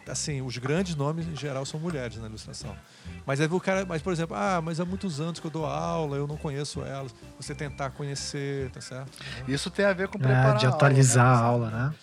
assim, 0.08 0.42
os 0.42 0.56
grandes 0.58 0.94
nomes 0.94 1.26
em 1.26 1.36
geral 1.36 1.64
são 1.64 1.78
mulheres 1.78 2.16
na 2.16 2.26
ilustração. 2.26 2.76
Mas 3.26 3.40
aí 3.40 3.46
o 3.46 3.60
cara, 3.60 3.84
mas 3.84 4.02
por 4.02 4.12
exemplo, 4.12 4.36
ah, 4.36 4.60
mas 4.62 4.80
há 4.80 4.84
muitos 4.84 5.20
anos 5.20 5.40
que 5.40 5.46
eu 5.46 5.50
dou 5.50 5.66
aula, 5.66 6.16
eu 6.16 6.26
não 6.26 6.36
conheço 6.36 6.82
elas. 6.82 7.14
Você 7.38 7.54
tentar 7.54 7.90
conhecer, 7.90 8.70
tá 8.70 8.80
certo? 8.80 9.10
Isso 9.46 9.70
tem 9.70 9.84
a 9.84 9.92
ver 9.92 10.08
com 10.08 10.18
preparar 10.18 10.56
É, 10.56 10.58
de 10.58 10.66
atualizar 10.66 11.26
a 11.26 11.38
a 11.38 11.42
aula, 11.42 11.70
né? 11.70 11.94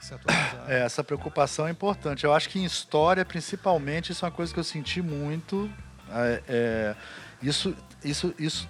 Se 0.00 0.14
atualizar. 0.14 0.64
É, 0.68 0.80
essa 0.84 1.02
preocupação 1.02 1.66
é 1.66 1.70
importante. 1.70 2.24
Eu 2.24 2.32
acho 2.32 2.48
que 2.48 2.58
em 2.58 2.64
história, 2.64 3.24
principalmente, 3.24 4.12
isso 4.12 4.24
é 4.24 4.28
uma 4.28 4.34
coisa 4.34 4.52
que 4.52 4.60
eu 4.60 4.64
senti 4.64 5.02
muito. 5.02 5.70
É, 6.10 6.42
é, 6.48 6.96
isso, 7.42 7.74
isso, 8.04 8.34
isso 8.38 8.68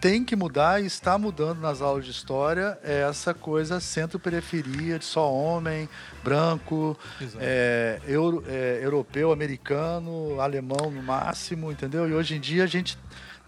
tem 0.00 0.24
que 0.24 0.34
mudar 0.34 0.82
e 0.82 0.86
está 0.86 1.18
mudando 1.18 1.60
nas 1.60 1.82
aulas 1.82 2.04
de 2.04 2.10
história. 2.10 2.78
É 2.82 3.02
essa 3.08 3.34
coisa 3.34 3.80
centro-periferia, 3.80 4.98
de 4.98 5.04
só 5.04 5.30
homem, 5.32 5.88
branco, 6.24 6.96
é, 7.38 8.00
euro- 8.06 8.42
é, 8.48 8.80
europeu, 8.82 9.30
americano, 9.32 10.40
alemão 10.40 10.90
no 10.90 11.02
máximo, 11.02 11.70
entendeu? 11.70 12.08
E 12.08 12.14
hoje 12.14 12.36
em 12.36 12.40
dia 12.40 12.64
a 12.64 12.66
gente. 12.66 12.98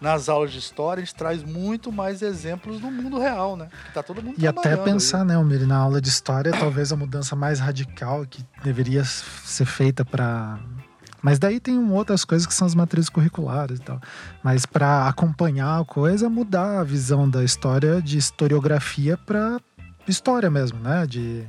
Nas 0.01 0.27
aulas 0.27 0.51
de 0.51 0.59
história, 0.59 1.01
a 1.01 1.05
gente 1.05 1.15
traz 1.15 1.41
muito 1.43 1.89
mais 1.89 2.21
exemplos 2.21 2.81
do 2.81 2.91
mundo 2.91 3.17
real, 3.17 3.55
né? 3.55 3.69
Que 3.85 3.93
tá 3.93 4.03
todo 4.03 4.21
mundo 4.21 4.35
E 4.37 4.45
até 4.45 4.59
trabalhando 4.61 4.79
aí. 4.85 4.93
pensar, 4.93 5.23
né, 5.23 5.35
Almir, 5.35 5.65
na 5.65 5.77
aula 5.77 6.01
de 6.01 6.09
história, 6.09 6.51
talvez 6.51 6.91
a 6.91 6.97
mudança 6.97 7.37
mais 7.37 7.61
radical 7.61 8.25
que 8.25 8.43
deveria 8.61 9.05
ser 9.05 9.63
feita 9.65 10.03
para. 10.03 10.59
Mas 11.23 11.39
daí 11.39 11.59
tem 11.59 11.79
um 11.79 11.93
outras 11.93 12.25
coisas 12.25 12.45
que 12.45 12.53
são 12.53 12.67
as 12.67 12.75
matrizes 12.75 13.09
curriculares 13.09 13.79
e 13.79 13.81
tal. 13.81 13.99
Mas 14.43 14.65
para 14.65 15.07
acompanhar 15.07 15.79
a 15.79 15.85
coisa, 15.85 16.29
mudar 16.29 16.81
a 16.81 16.83
visão 16.83 17.27
da 17.29 17.43
história 17.43 18.01
de 18.01 18.17
historiografia 18.17 19.17
para 19.17 19.57
história 20.07 20.49
mesmo, 20.51 20.79
né? 20.79 21.07
De 21.07 21.45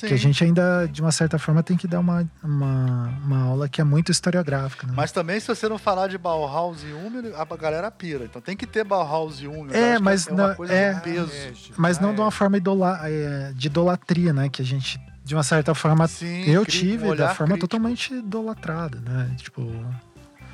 que 0.00 0.06
a 0.06 0.08
Sim. 0.10 0.16
gente 0.16 0.44
ainda, 0.44 0.86
de 0.86 1.00
uma 1.02 1.10
certa 1.10 1.38
forma, 1.40 1.60
tem 1.60 1.76
que 1.76 1.88
dar 1.88 1.98
uma, 1.98 2.24
uma, 2.42 3.08
uma 3.24 3.42
aula 3.42 3.68
que 3.68 3.80
é 3.80 3.84
muito 3.84 4.12
historiográfica. 4.12 4.86
Né? 4.86 4.92
Mas 4.96 5.10
também, 5.10 5.40
se 5.40 5.48
você 5.48 5.68
não 5.68 5.76
falar 5.78 6.06
de 6.06 6.16
Bauhaus 6.16 6.84
e 6.84 6.92
Hummel, 6.92 7.32
a 7.36 7.56
galera 7.56 7.90
pira. 7.90 8.24
Então 8.24 8.40
tem 8.40 8.56
que 8.56 8.64
ter 8.64 8.84
Bauhaus 8.84 9.40
e 9.40 9.48
Hummel. 9.48 9.74
É, 9.74 9.90
acho 9.92 9.96
que 9.98 10.02
mas 10.04 10.26
é 10.28 10.32
uma 10.32 10.54
não- 10.54 10.64
é- 10.66 10.94
peso. 11.00 11.32
Mas 11.76 11.98
não 11.98 12.10
Ah, 12.10 12.14
de 12.14 12.20
uma 12.20 12.28
é. 12.28 12.30
forma 12.32 12.56
idola, 12.56 13.00
é, 13.08 13.52
de 13.54 13.66
idolatria, 13.66 14.32
né? 14.32 14.48
Que 14.48 14.62
a 14.62 14.64
gente, 14.64 15.00
de 15.28 15.34
uma 15.34 15.42
certa 15.42 15.74
forma, 15.74 16.08
Sim, 16.08 16.44
eu 16.44 16.62
um 16.62 16.64
tive 16.64 17.14
da 17.14 17.34
forma 17.34 17.52
crítico. 17.54 17.68
totalmente 17.68 18.14
idolatrada, 18.14 18.98
né? 19.00 19.34
Tipo, 19.36 19.62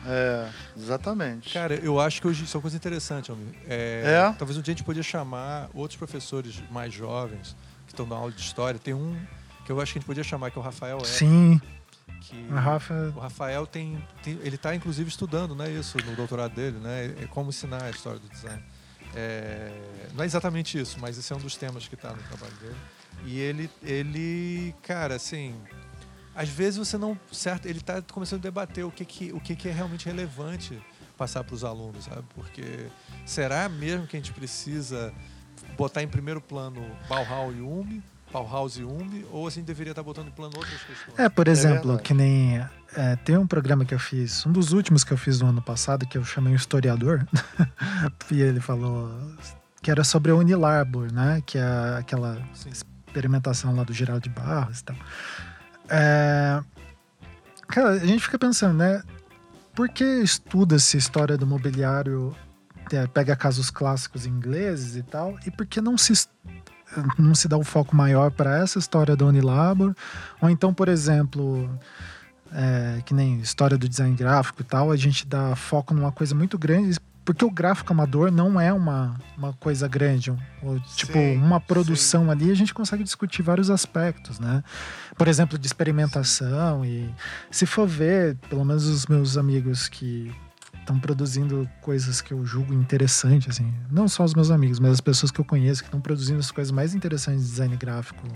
É, 0.07 0.49
exatamente. 0.77 1.53
Cara, 1.53 1.75
eu 1.77 1.99
acho 2.01 2.21
que 2.21 2.27
hoje 2.29 2.45
isso 2.45 2.55
é 2.55 2.59
uma 2.59 2.63
coisa 2.63 2.77
interessante, 2.77 3.31
Almir. 3.31 3.55
É, 3.69 4.03
É? 4.31 4.33
Talvez 4.37 4.59
um 4.59 4.63
dia 4.63 4.73
a 4.73 4.77
gente 4.77 4.85
podia 4.85 5.03
chamar 5.03 5.69
outros 5.73 5.97
professores 5.97 6.63
mais 6.71 6.93
jovens 6.93 7.57
que 7.87 7.93
estão 7.93 8.05
dando 8.05 8.19
aula 8.19 8.33
de 8.33 8.41
história. 8.41 8.79
Tem 8.79 8.93
um 8.93 9.17
que 9.65 9.71
eu 9.73 9.81
acho 9.81 9.93
que 9.93 9.99
a 9.99 10.01
gente 10.01 10.07
podia 10.07 10.25
chamar, 10.25 10.51
que 10.51 10.59
é 10.59 10.61
o 10.61 10.65
Rafael 10.65 10.99
Eck, 10.99 11.07
sim, 11.07 11.61
que 12.21 12.47
Rafa. 12.49 13.13
o 13.17 13.21
Rafael 13.21 13.67
tem, 13.67 13.97
tem- 14.23 14.39
ele 14.43 14.57
está 14.57 14.75
inclusive 14.75 15.09
estudando, 15.09 15.55
né, 15.55 15.71
isso 15.71 15.97
no 16.05 16.15
doutorado 16.17 16.53
dele, 16.55 16.79
né, 16.79 17.15
é 17.23 17.27
como 17.27 17.49
ensinar 17.49 17.83
a 17.85 17.91
história 17.91 18.19
do 18.19 18.29
design. 18.29 18.63
É, 19.15 19.71
não 20.15 20.23
é 20.23 20.27
exatamente 20.27 20.79
isso, 20.79 20.99
mas 21.01 21.17
esse 21.17 21.33
é 21.33 21.37
um 21.37 21.39
dos 21.39 21.57
temas 21.57 21.87
que 21.89 21.95
está 21.95 22.11
no 22.11 22.23
trabalho 22.25 22.53
dele. 22.61 22.77
E 23.25 23.39
ele, 23.39 23.71
ele, 23.83 24.75
cara, 24.83 25.15
assim, 25.15 25.55
às 26.35 26.49
vezes 26.49 26.79
você 26.79 26.99
não 26.99 27.19
certo, 27.33 27.67
ele 27.67 27.79
está 27.79 28.03
começando 28.03 28.41
a 28.41 28.43
debater 28.43 28.85
o 28.85 28.91
que 28.91 29.05
que, 29.05 29.33
o 29.33 29.41
que 29.41 29.55
que 29.55 29.69
é 29.69 29.73
realmente 29.73 30.07
relevante 30.07 30.81
passar 31.17 31.45
para 31.45 31.55
os 31.55 31.65
alunos, 31.65 32.05
sabe? 32.05 32.25
Porque 32.35 32.89
será 33.25 33.69
mesmo 33.69 34.07
que 34.07 34.17
a 34.17 34.21
gente 34.21 34.33
precisa 34.33 35.13
botar 35.77 36.03
em 36.03 36.09
primeiro 36.09 36.41
plano 36.41 36.81
Bauhaus 37.09 37.55
e 37.57 37.61
Umbi, 37.61 38.03
Bauhaus 38.33 38.77
e 38.77 38.83
Umbi, 38.83 39.25
ou 39.31 39.47
a 39.47 39.51
gente 39.51 39.65
deveria 39.65 39.93
estar 39.93 40.03
botando 40.03 40.27
em 40.27 40.33
plano 40.33 40.55
outras 40.57 40.83
questões? 40.83 41.19
É, 41.19 41.29
por 41.29 41.47
exemplo, 41.47 41.91
verdade. 41.91 42.03
que 42.03 42.15
nem. 42.15 42.59
é, 42.97 43.17
tem 43.25 43.39
um 43.39 43.47
programa 43.47 43.85
que 43.85 43.95
eu 43.95 43.99
fiz, 43.99 44.45
um 44.45 44.51
dos 44.51 44.73
últimos 44.73 45.05
que 45.05 45.13
eu 45.13 45.17
fiz 45.17 45.41
no 45.41 45.49
ano 45.49 45.63
passado, 45.63 46.05
que 46.05 46.19
eu 46.19 46.25
chamei 46.25 46.53
um 46.53 46.57
historiador, 46.57 47.25
e 48.31 48.41
ele 48.41 48.61
falou 48.61 49.09
que 49.81 49.91
era 49.91 50.03
sobre 50.03 50.33
a 50.33 50.35
Unilarbor, 50.35 51.13
né? 51.13 51.43
Que 51.47 51.59
é 51.59 51.97
aquela 51.97 52.43
Sim. 52.55 52.71
Experimentação 53.15 53.75
lá 53.75 53.85
do 53.85 53.93
Geraldo 53.93 54.23
de 54.23 54.31
Barros 54.31 54.81
e 54.81 54.85
tal. 54.85 54.97
É, 55.89 56.61
Cara, 57.69 57.91
a 57.91 57.99
gente 57.99 58.23
fica 58.23 58.39
pensando, 58.39 58.75
né? 58.79 59.03
Por 59.75 59.89
que 59.89 60.05
estuda-se 60.05 60.97
história 60.97 61.37
do 61.37 61.47
mobiliário, 61.47 62.35
é, 62.93 63.07
pega 63.07 63.35
casos 63.35 63.71
clássicos 63.71 64.27
ingleses 64.27 64.97
e 64.97 65.03
tal, 65.03 65.37
e 65.47 65.51
por 65.51 65.67
que 65.67 65.81
não 65.81 65.99
se, 65.99 66.13
não 67.19 67.35
se 67.35 67.49
dá 67.49 67.57
um 67.57 67.65
foco 67.65 67.97
maior 67.97 68.31
para 68.31 68.59
essa 68.59 68.79
história 68.79 69.17
da 69.17 69.25
Unilabor? 69.25 69.95
Ou 70.41 70.49
então, 70.49 70.73
por 70.73 70.89
exemplo, 70.89 71.69
é, 72.53 73.03
que 73.05 73.15
nem 73.15 73.41
história 73.41 73.77
do 73.77 73.89
design 73.89 74.15
gráfico 74.15 74.61
e 74.63 74.65
tal, 74.65 74.93
a 74.93 74.97
gente 74.97 75.27
dá 75.27 75.57
foco 75.57 75.93
numa 75.93 76.13
coisa 76.13 76.35
muito 76.35 76.57
grande, 76.57 76.97
porque 77.25 77.45
o 77.45 77.51
gráfico 77.51 77.93
amador 77.93 78.31
não 78.31 78.61
é 78.61 78.73
uma, 78.73 79.19
uma 79.37 79.53
coisa 79.55 79.89
grande. 79.89 80.31
um- 80.31 80.39
ou, 80.63 80.79
tipo, 80.81 81.13
Sim, 81.15 81.37
uma 81.39 81.59
produção 81.61 82.31
ali, 82.31 82.51
a 82.51 82.55
gente 82.55 82.75
consegue 82.75 83.03
discutir 83.03 83.43
vários 83.43 83.71
aspectos, 83.71 84.39
né? 84.39 84.63
Por 85.17 85.27
exemplo, 85.29 85.59
de 85.59 85.67
experimentação 85.67 86.85
e 86.85 87.13
se 87.51 87.67
for 87.67 87.87
ver, 87.87 88.37
pelo 88.49 88.65
menos 88.65 88.87
os 88.87 89.07
meus 89.07 89.37
amigos 89.37 89.89
que 89.89 90.31
estão 90.81 90.99
produzindo 91.01 91.67
coisas 91.81 92.21
que 92.21 92.35
eu 92.35 92.45
julgo 92.45 92.75
interessante, 92.75 93.49
assim, 93.49 93.73
não 93.91 94.07
só 94.07 94.23
os 94.23 94.35
meus 94.35 94.51
amigos, 94.51 94.79
mas 94.79 94.93
as 94.93 95.01
pessoas 95.01 95.33
que 95.33 95.41
eu 95.41 95.45
conheço 95.45 95.81
que 95.83 95.89
estão 95.89 96.01
produzindo 96.01 96.41
as 96.41 96.51
coisas 96.51 96.71
mais 96.71 96.95
interessantes 96.95 97.43
de 97.45 97.51
design 97.53 97.75
gráfico 97.77 98.27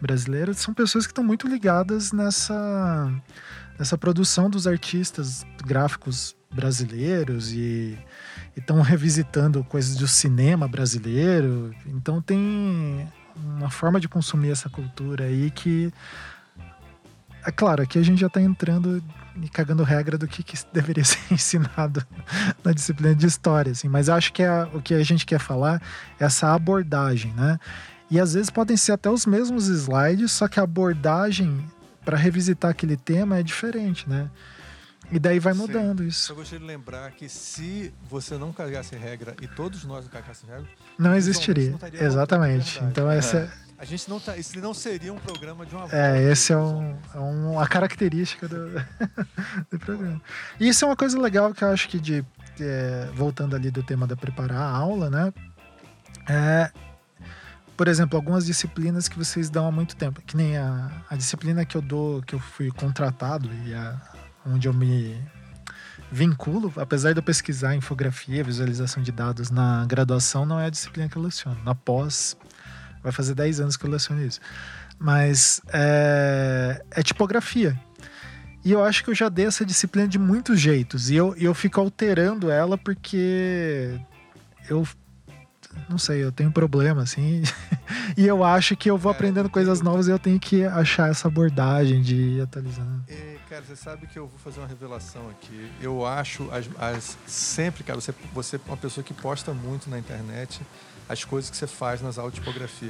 brasileiro, 0.00 0.52
são 0.52 0.74
pessoas 0.74 1.06
que 1.06 1.12
estão 1.12 1.22
muito 1.22 1.46
ligadas 1.46 2.10
nessa 2.12 3.12
nessa 3.78 3.96
produção 3.98 4.48
dos 4.50 4.66
artistas 4.66 5.44
gráficos 5.64 6.34
brasileiros 6.52 7.52
e 7.52 7.96
estão 8.60 8.80
revisitando 8.80 9.62
coisas 9.64 9.96
do 9.96 10.08
cinema 10.08 10.66
brasileiro. 10.66 11.74
Então 11.86 12.20
tem 12.20 13.06
uma 13.36 13.70
forma 13.70 14.00
de 14.00 14.08
consumir 14.08 14.50
essa 14.50 14.68
cultura 14.68 15.24
aí 15.24 15.50
que 15.50 15.92
é 17.44 17.52
claro, 17.52 17.80
aqui 17.80 17.96
a 17.96 18.02
gente 18.02 18.20
já 18.20 18.26
está 18.26 18.40
entrando 18.40 19.00
e 19.40 19.48
cagando 19.48 19.84
regra 19.84 20.18
do 20.18 20.26
que, 20.26 20.42
que 20.42 20.56
deveria 20.72 21.04
ser 21.06 21.20
ensinado 21.32 22.04
na 22.64 22.72
disciplina 22.72 23.14
de 23.14 23.26
história, 23.26 23.70
assim. 23.70 23.88
Mas 23.88 24.08
acho 24.08 24.32
que 24.32 24.42
é, 24.42 24.64
o 24.74 24.82
que 24.82 24.94
a 24.94 25.02
gente 25.04 25.24
quer 25.24 25.38
falar 25.38 25.80
é 26.18 26.24
essa 26.24 26.52
abordagem, 26.52 27.32
né? 27.34 27.58
E 28.10 28.18
às 28.18 28.34
vezes 28.34 28.50
podem 28.50 28.76
ser 28.76 28.92
até 28.92 29.08
os 29.08 29.26
mesmos 29.26 29.68
slides, 29.68 30.32
só 30.32 30.48
que 30.48 30.58
a 30.58 30.64
abordagem 30.64 31.64
para 32.04 32.16
revisitar 32.16 32.70
aquele 32.70 32.96
tema 32.96 33.38
é 33.38 33.42
diferente, 33.42 34.08
né? 34.08 34.28
E 35.10 35.18
daí 35.18 35.38
vai 35.38 35.52
Sim. 35.52 35.60
mudando 35.60 36.02
isso. 36.02 36.32
Eu 36.32 36.36
gostaria 36.36 36.58
de 36.60 36.66
lembrar 36.66 37.10
que 37.12 37.28
se 37.28 37.94
você 38.08 38.36
não 38.36 38.52
cagasse 38.52 38.96
regra 38.96 39.36
e 39.40 39.46
todos 39.46 39.84
nós 39.84 40.04
não 40.04 40.10
cagássemos 40.10 40.54
regra, 40.54 40.70
Não 40.98 41.14
existiria. 41.14 41.70
não 41.70 41.78
Exatamente. 42.06 42.82
Então 42.84 43.10
essa 43.10 43.50
a 43.78 43.84
gente 43.84 44.08
não 44.08 44.18
tá, 44.18 44.36
isso 44.38 44.58
não 44.58 44.72
seria 44.72 45.12
um 45.12 45.18
programa 45.18 45.66
de 45.66 45.74
uma 45.76 45.86
é, 45.92 46.30
esse 46.32 46.50
é, 46.52 46.56
um, 46.56 46.96
é 47.14 47.18
um- 47.20 47.60
a 47.60 47.68
característica 47.68 48.48
do, 48.48 48.70
do 49.70 49.78
programa. 49.78 50.20
E 50.58 50.66
isso 50.68 50.84
é 50.84 50.88
uma 50.88 50.96
coisa 50.96 51.20
legal 51.20 51.52
que 51.52 51.62
eu 51.62 51.68
acho 51.68 51.88
que 51.88 52.00
de 52.00 52.24
é, 52.58 53.08
voltando 53.14 53.54
ali 53.54 53.70
do 53.70 53.82
tema 53.82 54.06
da 54.06 54.16
preparar 54.16 54.56
a 54.62 54.68
aula, 54.70 55.10
né? 55.10 55.32
É, 56.28 56.72
por 57.76 57.86
exemplo, 57.86 58.16
algumas 58.16 58.46
disciplinas 58.46 59.08
que 59.08 59.18
vocês 59.18 59.50
dão 59.50 59.68
há 59.68 59.70
muito 59.70 59.94
tempo, 59.94 60.22
que 60.22 60.36
nem 60.36 60.56
a, 60.56 60.90
a 61.10 61.14
disciplina 61.16 61.64
que 61.66 61.76
eu 61.76 61.82
dou, 61.82 62.22
que 62.22 62.34
eu 62.34 62.40
fui 62.40 62.70
contratado 62.70 63.50
e 63.66 63.74
a, 63.74 64.00
onde 64.46 64.68
eu 64.68 64.72
me 64.72 65.20
vinculo, 66.10 66.72
apesar 66.76 67.12
de 67.12 67.18
eu 67.18 67.22
pesquisar 67.22 67.74
infografia, 67.74 68.44
visualização 68.44 69.02
de 69.02 69.10
dados 69.10 69.50
na 69.50 69.84
graduação, 69.86 70.46
não 70.46 70.58
é 70.58 70.66
a 70.66 70.70
disciplina 70.70 71.08
que 71.08 71.16
eu 71.16 71.22
leciono. 71.22 71.58
Na 71.64 71.74
pós, 71.74 72.36
vai 73.02 73.12
fazer 73.12 73.34
10 73.34 73.60
anos 73.60 73.76
que 73.76 73.84
eu 73.84 73.90
leciono 73.90 74.22
isso. 74.22 74.40
Mas 74.98 75.60
é, 75.72 76.82
é 76.90 77.02
tipografia. 77.02 77.78
E 78.64 78.72
eu 78.72 78.82
acho 78.82 79.04
que 79.04 79.10
eu 79.10 79.14
já 79.14 79.28
dei 79.28 79.46
essa 79.46 79.64
disciplina 79.64 80.08
de 80.08 80.18
muitos 80.18 80.58
jeitos. 80.58 81.10
E 81.10 81.16
eu, 81.16 81.34
eu 81.36 81.54
fico 81.54 81.80
alterando 81.80 82.50
ela 82.50 82.76
porque 82.76 83.98
eu 84.68 84.86
não 85.88 85.98
sei, 85.98 86.24
eu 86.24 86.32
tenho 86.32 86.50
problema, 86.50 87.02
assim. 87.02 87.42
e 88.16 88.26
eu 88.26 88.42
acho 88.42 88.76
que 88.76 88.90
eu 88.90 88.96
vou 88.96 89.12
aprendendo 89.12 89.48
coisas 89.48 89.80
novas 89.80 90.08
e 90.08 90.10
eu 90.10 90.18
tenho 90.18 90.40
que 90.40 90.64
achar 90.64 91.10
essa 91.10 91.28
abordagem 91.28 92.02
de 92.02 92.16
ir 92.16 92.40
atualizando. 92.40 93.04
É, 93.08 93.35
cara, 93.48 93.64
você 93.64 93.76
sabe 93.76 94.06
que 94.06 94.18
eu 94.18 94.26
vou 94.26 94.38
fazer 94.38 94.60
uma 94.60 94.66
revelação 94.66 95.28
aqui. 95.30 95.70
Eu 95.80 96.04
acho 96.06 96.48
as, 96.50 96.66
as- 96.78 97.16
sempre, 97.26 97.84
cara, 97.84 98.00
você, 98.00 98.14
você 98.32 98.56
é 98.56 98.60
uma 98.66 98.76
pessoa 98.76 99.04
que 99.04 99.14
posta 99.14 99.52
muito 99.54 99.88
na 99.88 99.98
internet 99.98 100.60
as 101.08 101.24
coisas 101.24 101.48
que 101.50 101.56
você 101.56 101.66
faz 101.66 102.02
nas 102.02 102.18
aulas 102.18 102.34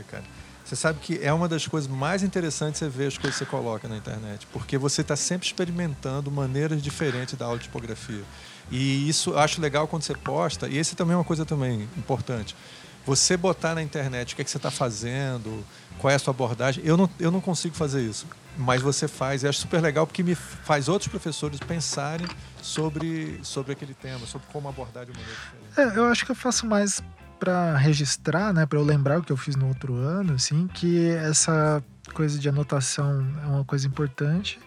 cara. 0.08 0.24
Você 0.64 0.74
sabe 0.74 0.98
que 1.00 1.18
é 1.22 1.32
uma 1.32 1.48
das 1.48 1.66
coisas 1.66 1.88
mais 1.88 2.22
interessantes 2.24 2.78
você 2.80 2.88
ver 2.88 3.06
as 3.06 3.16
coisas 3.18 3.38
que 3.38 3.44
você 3.44 3.50
coloca 3.50 3.86
na 3.86 3.96
internet, 3.96 4.46
porque 4.52 4.76
você 4.76 5.02
está 5.02 5.14
sempre 5.14 5.46
experimentando 5.46 6.28
maneiras 6.30 6.82
diferentes 6.82 7.34
da 7.34 7.44
aula 7.44 7.58
de 7.58 7.64
tipografia. 7.64 8.24
E 8.70 9.08
isso 9.08 9.30
eu 9.30 9.38
acho 9.38 9.60
legal 9.60 9.86
quando 9.86 10.02
você 10.02 10.14
posta, 10.14 10.66
e 10.66 10.76
esse 10.76 10.96
também 10.96 11.14
é 11.14 11.16
uma 11.16 11.24
coisa 11.24 11.44
também 11.44 11.82
importante. 11.96 12.56
você 13.04 13.36
botar 13.36 13.74
na 13.76 13.82
internet 13.82 14.32
o 14.32 14.36
que, 14.36 14.42
é 14.42 14.44
que 14.44 14.50
você 14.50 14.56
está 14.56 14.70
fazendo, 14.70 15.64
qual 15.98 16.10
é 16.10 16.14
a 16.16 16.18
sua 16.18 16.32
abordagem, 16.32 16.82
eu 16.84 16.96
não, 16.96 17.08
eu 17.20 17.30
não 17.30 17.40
consigo 17.40 17.76
fazer 17.76 18.02
isso. 18.02 18.26
Mas 18.58 18.80
você 18.80 19.06
faz, 19.06 19.42
e 19.42 19.48
acho 19.48 19.60
super 19.60 19.82
legal 19.82 20.06
porque 20.06 20.22
me 20.22 20.34
faz 20.34 20.88
outros 20.88 21.08
professores 21.08 21.60
pensarem 21.60 22.26
sobre, 22.62 23.38
sobre 23.42 23.72
aquele 23.72 23.92
tema, 23.92 24.26
sobre 24.26 24.46
como 24.50 24.68
abordar 24.68 25.04
de 25.04 25.12
maneira 25.12 25.32
diferente. 25.32 25.96
É, 25.96 25.98
eu 25.98 26.06
acho 26.06 26.24
que 26.24 26.30
eu 26.30 26.36
faço 26.36 26.66
mais 26.66 27.02
para 27.38 27.76
registrar, 27.76 28.52
né, 28.52 28.64
para 28.66 28.78
eu 28.78 28.84
lembrar 28.84 29.18
o 29.18 29.22
que 29.22 29.30
eu 29.30 29.36
fiz 29.36 29.56
no 29.56 29.68
outro 29.68 29.94
ano, 29.94 30.34
assim, 30.34 30.66
que 30.68 31.10
essa 31.10 31.82
coisa 32.14 32.38
de 32.38 32.48
anotação 32.48 33.26
é 33.42 33.46
uma 33.46 33.64
coisa 33.64 33.86
importante 33.86 34.58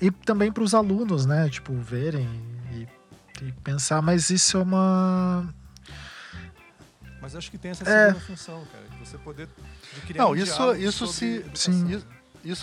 e 0.00 0.10
também 0.10 0.50
para 0.50 0.62
os 0.62 0.74
alunos, 0.74 1.24
né, 1.24 1.48
tipo 1.48 1.72
verem 1.74 2.28
e, 2.72 2.88
e, 3.44 3.52
pensar, 3.62 4.02
mas 4.02 4.30
isso 4.30 4.56
é 4.56 4.62
uma 4.62 5.48
mas 7.20 7.34
acho 7.34 7.50
que 7.50 7.56
tem 7.56 7.70
essa 7.70 7.84
segunda 7.84 8.18
é... 8.18 8.20
função, 8.20 8.62
cara, 8.70 8.84
de 8.86 8.98
você 8.98 9.16
poder 9.16 9.48
de 10.06 10.18
Não, 10.18 10.32
um 10.32 10.36
isso 10.36 10.74
isso 10.74 11.06
se 11.06 11.44
sim 11.54 11.88
isso 11.90 12.06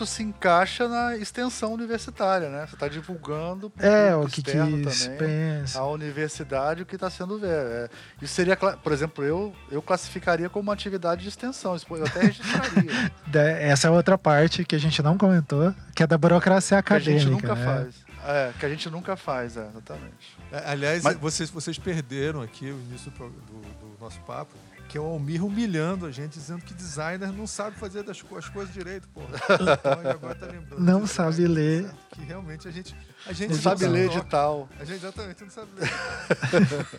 se 0.06 0.22
encaixa 0.22 0.88
na 0.88 1.18
extensão 1.18 1.74
universitária, 1.74 2.50
né? 2.50 2.68
Você 2.68 2.76
está 2.76 2.88
divulgando 2.88 3.70
para 3.70 3.88
é, 3.88 4.16
o 4.16 4.28
que, 4.28 4.44
que 4.44 4.52
também 4.52 4.84
pensa. 5.18 5.80
a 5.80 5.88
universidade 5.88 6.84
o 6.84 6.86
que 6.86 6.96
está 6.96 7.10
sendo 7.10 7.40
ver. 7.40 7.50
É, 7.50 7.90
isso 8.22 8.34
seria, 8.34 8.56
por 8.56 8.92
exemplo, 8.92 9.24
eu, 9.24 9.56
eu 9.72 9.82
classificaria 9.82 10.50
como 10.50 10.64
uma 10.64 10.74
atividade 10.74 11.24
de 11.24 11.30
extensão. 11.30 11.76
Eu 11.90 12.06
até 12.06 12.22
registraria. 12.22 13.12
Essa 13.60 13.88
é 13.88 13.92
outra 13.92 14.18
parte 14.18 14.64
que 14.64 14.76
a 14.76 14.80
gente 14.80 15.02
não 15.02 15.18
comentou, 15.18 15.74
que 15.96 16.04
é 16.04 16.08
da 16.08 16.18
burocracia 16.18 16.78
acadêmica. 16.78 17.12
Que 17.12 17.18
a 17.18 17.20
gente 17.20 17.32
nunca 17.32 17.56
né? 17.56 17.66
faz. 17.66 18.12
É, 18.24 18.52
que 18.60 18.66
a 18.66 18.70
gente 18.70 18.90
nunca 18.90 19.16
faz, 19.16 19.58
é, 19.58 19.68
exatamente. 19.68 20.38
É, 20.52 20.70
aliás, 20.70 21.02
Mas... 21.04 21.18
vocês, 21.18 21.50
vocês 21.50 21.80
perderam 21.80 22.42
aqui 22.42 22.66
o 22.66 22.80
início 22.88 23.10
do, 23.10 23.30
do, 23.30 23.62
do 23.62 23.98
nosso 24.00 24.20
papo 24.22 24.54
que 24.92 24.98
é 24.98 25.02
o 25.02 25.06
Almir 25.06 25.42
humilhando 25.42 26.06
a 26.06 26.12
gente, 26.12 26.34
dizendo 26.34 26.66
que 26.66 26.74
designer 26.74 27.32
não 27.32 27.48
sabe 27.48 27.78
fazer 27.78 28.04
das, 28.04 28.22
as 28.36 28.50
coisas 28.50 28.74
direito, 28.74 29.08
pô. 29.08 29.22
Então, 29.62 30.12
agora 30.12 30.36
tá 30.36 30.46
lembrando. 30.48 30.82
Não 30.82 31.08
sabe 31.08 31.48
ler. 31.48 31.90
Que 32.10 32.22
realmente 32.22 32.68
a 32.68 32.72
gente. 32.72 32.94
A 33.26 33.32
gente 33.32 33.54
não 33.54 33.62
sabe 33.62 33.88
ler 33.88 34.08
edital. 34.08 34.68
A 34.78 34.84
gente 34.84 34.98
exatamente 34.98 35.44
não 35.44 35.50
sabe 35.50 35.70
ler. 35.78 35.90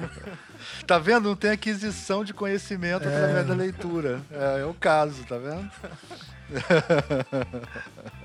tá 0.86 0.98
vendo? 0.98 1.28
Não 1.28 1.36
tem 1.36 1.50
aquisição 1.50 2.24
de 2.24 2.32
conhecimento 2.32 3.06
é. 3.06 3.14
através 3.14 3.46
da 3.46 3.54
leitura. 3.54 4.22
É, 4.30 4.62
é 4.62 4.64
o 4.64 4.72
caso, 4.72 5.22
tá 5.24 5.36
vendo? 5.36 5.70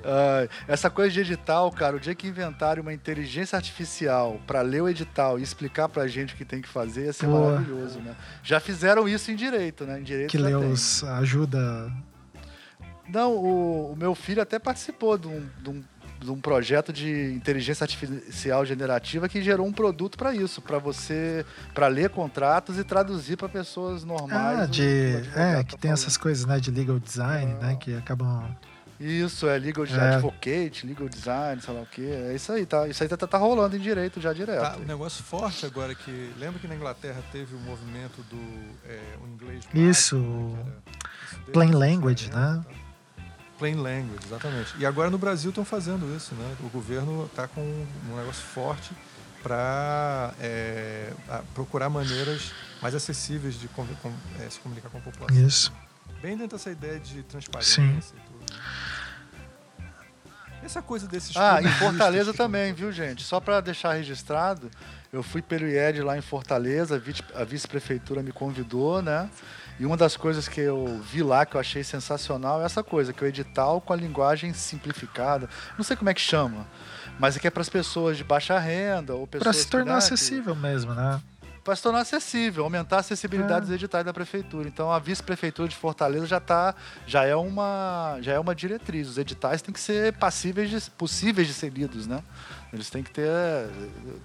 Uh, 0.00 0.48
essa 0.68 0.90
coisa 0.90 1.12
de 1.12 1.20
edital, 1.20 1.70
cara, 1.70 1.96
o 1.96 2.00
dia 2.00 2.14
que 2.14 2.26
inventarem 2.26 2.82
uma 2.82 2.92
inteligência 2.92 3.56
artificial 3.56 4.40
para 4.46 4.60
ler 4.62 4.82
o 4.82 4.88
edital 4.88 5.38
e 5.38 5.42
explicar 5.42 5.88
pra 5.88 6.06
gente 6.06 6.34
o 6.34 6.36
que 6.36 6.44
tem 6.44 6.60
que 6.60 6.68
fazer, 6.68 7.06
ia 7.06 7.12
ser 7.12 7.26
Pô. 7.26 7.46
maravilhoso, 7.46 7.98
né? 8.00 8.14
Já 8.42 8.60
fizeram 8.60 9.08
isso 9.08 9.30
em 9.30 9.36
direito, 9.36 9.84
né? 9.84 10.00
Em 10.00 10.02
direito 10.02 10.30
que 10.30 10.38
lê 10.38 10.54
os 10.54 11.04
ajuda. 11.04 11.92
Não, 13.08 13.32
o, 13.32 13.92
o, 13.92 13.96
meu 13.96 14.14
filho 14.14 14.40
até 14.40 14.58
participou 14.58 15.18
de 15.18 15.28
um, 15.28 15.46
de 15.62 15.70
um 15.70 15.84
de 16.24 16.30
um 16.30 16.40
projeto 16.40 16.92
de 16.92 17.32
inteligência 17.34 17.84
artificial 17.84 18.64
generativa 18.64 19.28
que 19.28 19.42
gerou 19.42 19.66
um 19.66 19.72
produto 19.72 20.16
para 20.16 20.34
isso, 20.34 20.62
para 20.62 20.78
você, 20.78 21.44
para 21.74 21.86
ler 21.86 22.08
contratos 22.08 22.78
e 22.78 22.84
traduzir 22.84 23.36
para 23.36 23.48
pessoas 23.48 24.04
normais. 24.04 24.60
Ah, 24.60 24.66
de, 24.66 25.22
é, 25.36 25.62
que 25.62 25.72
tá 25.72 25.78
tem 25.78 25.90
essas 25.90 26.16
coisas, 26.16 26.46
né, 26.46 26.58
de 26.58 26.70
legal 26.70 26.98
design, 26.98 27.52
né, 27.52 27.58
ah. 27.60 27.66
né, 27.66 27.76
que 27.76 27.94
acabam 27.94 28.56
isso, 28.98 29.48
é 29.48 29.58
legal 29.58 29.84
é. 29.86 30.14
advocate, 30.14 30.86
legal 30.86 31.08
design, 31.08 31.60
sei 31.60 31.74
lá 31.74 31.80
o 31.80 31.86
quê. 31.86 32.08
É 32.30 32.34
isso 32.34 32.52
aí, 32.52 32.64
tá? 32.64 32.86
Isso 32.86 33.02
aí 33.02 33.08
tá, 33.08 33.16
tá 33.16 33.38
rolando 33.38 33.76
em 33.76 33.80
direito 33.80 34.20
já 34.20 34.32
direto. 34.32 34.60
Tá, 34.60 34.76
um 34.76 34.84
negócio 34.86 35.22
forte 35.24 35.66
agora 35.66 35.94
que. 35.94 36.32
Lembra 36.38 36.60
que 36.60 36.68
na 36.68 36.74
Inglaterra 36.74 37.22
teve 37.32 37.54
o 37.54 37.58
movimento 37.60 38.22
do 38.30 38.40
é, 38.88 39.00
o 39.22 39.26
inglês 39.26 39.64
Isso. 39.74 40.16
Né, 40.18 40.72
isso 41.30 41.52
Plain 41.52 41.72
language, 41.72 42.30
né? 42.30 42.32
Tá? 42.32 42.64
Plain 43.58 43.74
language, 43.76 44.26
exatamente. 44.26 44.74
E 44.78 44.86
agora 44.86 45.10
no 45.10 45.18
Brasil 45.18 45.50
estão 45.50 45.64
fazendo 45.64 46.14
isso, 46.16 46.34
né? 46.34 46.56
O 46.60 46.68
governo 46.68 47.26
está 47.26 47.46
com 47.46 47.60
um 47.60 48.16
negócio 48.16 48.42
forte 48.42 48.92
para 49.42 50.32
é, 50.40 51.12
procurar 51.54 51.90
maneiras 51.90 52.52
mais 52.80 52.94
acessíveis 52.94 53.60
de 53.60 53.68
com, 53.68 53.86
com, 53.86 54.12
é, 54.40 54.48
se 54.48 54.58
comunicar 54.58 54.88
com 54.88 54.98
a 54.98 55.00
população. 55.00 55.46
Isso. 55.46 55.72
Bem 56.22 56.36
dentro 56.36 56.56
dessa 56.56 56.70
ideia 56.70 56.98
de 56.98 57.22
transparência 57.24 57.82
Sim. 57.82 57.98
e 57.98 58.20
tudo. 58.26 58.33
Essa 60.62 60.80
coisa 60.80 61.06
desses. 61.06 61.36
Ah, 61.36 61.60
em 61.62 61.68
Fortaleza 61.78 62.32
também, 62.32 62.72
viu, 62.72 62.90
gente? 62.90 63.22
Só 63.22 63.38
para 63.38 63.60
deixar 63.60 63.92
registrado, 63.92 64.70
eu 65.12 65.22
fui 65.22 65.42
pelo 65.42 65.66
IED 65.66 66.02
lá 66.02 66.16
em 66.16 66.22
Fortaleza, 66.22 67.00
a 67.34 67.44
vice-prefeitura 67.44 68.22
me 68.22 68.32
convidou, 68.32 69.02
né? 69.02 69.28
E 69.78 69.84
uma 69.84 69.96
das 69.96 70.16
coisas 70.16 70.48
que 70.48 70.60
eu 70.60 71.00
vi 71.02 71.22
lá 71.22 71.44
que 71.44 71.56
eu 71.56 71.60
achei 71.60 71.82
sensacional 71.82 72.62
é 72.62 72.64
essa 72.64 72.82
coisa, 72.82 73.12
que 73.12 73.22
o 73.24 73.26
edital 73.26 73.80
com 73.80 73.92
a 73.92 73.96
linguagem 73.96 74.54
simplificada, 74.54 75.48
não 75.76 75.84
sei 75.84 75.96
como 75.96 76.08
é 76.08 76.14
que 76.14 76.20
chama, 76.20 76.66
mas 77.18 77.36
é 77.36 77.40
que 77.40 77.46
é 77.46 77.50
para 77.50 77.60
as 77.60 77.68
pessoas 77.68 78.16
de 78.16 78.24
baixa 78.24 78.58
renda 78.58 79.14
ou 79.14 79.26
pessoas. 79.26 79.56
Para 79.56 79.62
se 79.62 79.68
tornar 79.68 79.84
que, 79.86 79.90
né, 79.90 79.98
acessível 79.98 80.54
mesmo, 80.54 80.94
né? 80.94 81.20
Para 81.64 81.74
se 81.74 81.82
tornar 81.82 82.00
acessível, 82.00 82.64
aumentar 82.64 82.96
a 82.96 83.00
acessibilidade 83.00 83.56
é. 83.56 83.60
dos 83.62 83.70
editais 83.70 84.04
da 84.04 84.12
prefeitura. 84.12 84.68
Então 84.68 84.92
a 84.92 84.98
vice-prefeitura 84.98 85.66
de 85.66 85.74
Fortaleza 85.74 86.26
já 86.26 86.38
tá, 86.38 86.74
já 87.06 87.24
é 87.24 87.34
uma, 87.34 88.18
já 88.20 88.34
é 88.34 88.38
uma 88.38 88.54
diretriz. 88.54 89.08
Os 89.08 89.18
editais 89.18 89.62
têm 89.62 89.72
que 89.72 89.80
ser 89.80 90.12
passíveis 90.12 90.68
de, 90.68 90.90
possíveis 90.90 91.48
de 91.48 91.54
ser 91.54 91.70
lidos, 91.70 92.06
né? 92.06 92.22
Eles 92.72 92.90
têm 92.90 93.02
que 93.02 93.10
ter 93.10 93.24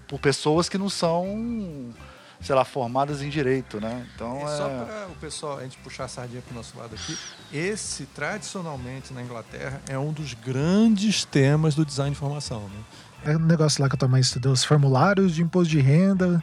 por 0.07 0.19
pessoas 0.19 0.67
que 0.67 0.77
não 0.77 0.89
são 0.89 1.93
sei 2.41 2.55
lá, 2.55 2.63
formadas 2.63 3.21
em 3.21 3.29
direito, 3.29 3.81
né? 3.81 4.07
Então, 4.15 4.37
é... 4.47 4.57
Só 4.57 4.69
para 4.69 5.07
o 5.07 5.15
pessoal, 5.19 5.57
a 5.57 5.63
gente 5.63 5.77
puxar 5.79 6.05
a 6.05 6.07
sardinha 6.07 6.41
para 6.41 6.53
o 6.53 6.55
nosso 6.55 6.77
lado 6.77 6.95
aqui, 6.95 7.17
esse, 7.51 8.05
tradicionalmente, 8.05 9.13
na 9.13 9.21
Inglaterra, 9.21 9.81
é 9.89 9.97
um 9.99 10.13
dos 10.13 10.33
grandes 10.33 11.25
temas 11.25 11.75
do 11.75 11.85
design 11.85 12.11
de 12.11 12.17
informação, 12.17 12.61
né? 12.61 12.79
É 13.25 13.35
um 13.35 13.45
negócio 13.45 13.81
lá 13.81 13.89
que 13.89 13.95
a 13.95 13.99
tua 13.99 14.07
mãe 14.07 14.21
estudou, 14.21 14.53
os 14.53 14.63
formulários 14.63 15.35
de 15.35 15.41
imposto 15.41 15.69
de 15.69 15.81
renda, 15.81 16.41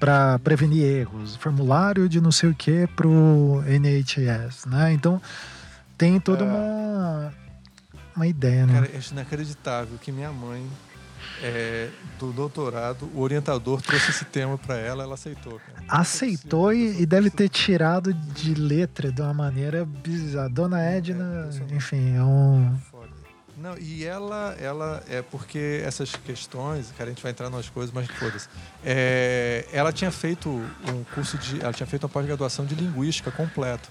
para 0.00 0.38
prevenir 0.38 0.82
erros, 0.82 1.36
formulário 1.36 2.08
de 2.08 2.20
não 2.20 2.32
sei 2.32 2.48
o 2.48 2.54
que 2.54 2.86
para 2.96 3.06
o 3.06 3.62
NHS, 3.66 4.64
né? 4.66 4.92
Então 4.92 5.20
tem 5.98 6.18
toda 6.18 6.44
é... 6.44 6.48
uma 6.48 7.32
uma 8.16 8.26
ideia, 8.26 8.66
né? 8.66 8.74
Cara, 8.74 8.86
é 8.86 9.00
inacreditável 9.12 9.98
que 9.98 10.10
minha 10.10 10.32
mãe 10.32 10.66
é, 11.42 11.88
do 12.18 12.32
doutorado, 12.32 13.10
o 13.14 13.20
orientador 13.20 13.80
trouxe 13.80 14.10
esse 14.10 14.24
tema 14.24 14.58
para 14.58 14.76
ela, 14.76 15.04
ela 15.04 15.14
aceitou. 15.14 15.58
Cara. 15.58 15.84
Aceitou 15.88 16.72
e, 16.72 17.00
e, 17.00 17.06
deve 17.06 17.30
ter 17.30 17.48
tirado 17.48 18.12
de 18.12 18.54
letra 18.54 19.10
de 19.10 19.20
uma 19.20 19.34
maneira 19.34 19.84
bizarra. 19.84 20.48
Dona 20.48 20.80
Edna, 20.80 21.50
é, 21.70 21.74
enfim, 21.74 22.16
é 22.16 22.22
um 22.22 22.78
não, 23.60 23.76
e 23.78 24.04
ela, 24.06 24.56
ela 24.58 25.02
é 25.06 25.20
porque 25.20 25.82
essas 25.84 26.16
questões, 26.16 26.92
cara, 26.96 27.10
a 27.10 27.12
gente 27.12 27.22
vai 27.22 27.30
entrar 27.30 27.50
nas 27.50 27.68
coisas, 27.68 27.92
mas 27.92 28.08
foda-se. 28.08 28.48
É, 28.82 29.66
ela 29.70 29.92
tinha 29.92 30.10
feito 30.10 30.48
um 30.48 31.04
curso 31.14 31.36
de. 31.36 31.60
Ela 31.60 31.72
tinha 31.72 31.86
feito 31.86 32.04
uma 32.04 32.08
pós-graduação 32.08 32.64
de 32.64 32.74
linguística 32.74 33.30
completa. 33.30 33.88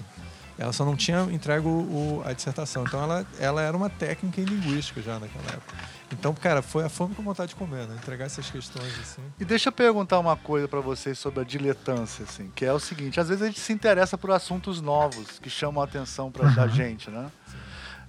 Ela 0.57 0.73
só 0.73 0.83
não 0.83 0.95
tinha 0.95 1.21
entregue 1.31 1.67
o, 1.67 2.21
a 2.25 2.33
dissertação. 2.33 2.83
Então 2.83 3.01
ela, 3.01 3.25
ela 3.39 3.61
era 3.61 3.77
uma 3.77 3.89
técnica 3.89 4.41
em 4.41 4.43
linguística 4.43 5.01
já 5.01 5.19
naquela 5.19 5.45
época. 5.45 5.73
Então, 6.11 6.33
cara, 6.33 6.63
foi 6.63 6.83
a 6.83 6.89
fome 6.89 7.13
com 7.13 7.21
vontade 7.21 7.49
de 7.49 7.55
comer, 7.55 7.87
né? 7.87 7.95
Entregar 7.95 8.25
essas 8.25 8.49
questões 8.49 8.91
assim. 8.99 9.21
E 9.39 9.45
deixa 9.45 9.69
eu 9.69 9.71
perguntar 9.71 10.17
uma 10.17 10.35
coisa 10.35 10.67
para 10.67 10.81
vocês 10.81 11.19
sobre 11.19 11.41
a 11.41 11.43
diletância, 11.43 12.25
assim, 12.25 12.51
que 12.55 12.65
é 12.65 12.73
o 12.73 12.79
seguinte: 12.79 13.19
às 13.19 13.29
vezes 13.29 13.43
a 13.43 13.45
gente 13.45 13.59
se 13.59 13.71
interessa 13.71 14.17
por 14.17 14.31
assuntos 14.31 14.81
novos 14.81 15.37
que 15.39 15.49
chamam 15.49 15.81
a 15.81 15.85
atenção 15.85 16.31
pra, 16.31 16.49
da 16.49 16.67
gente, 16.67 17.11
né? 17.11 17.27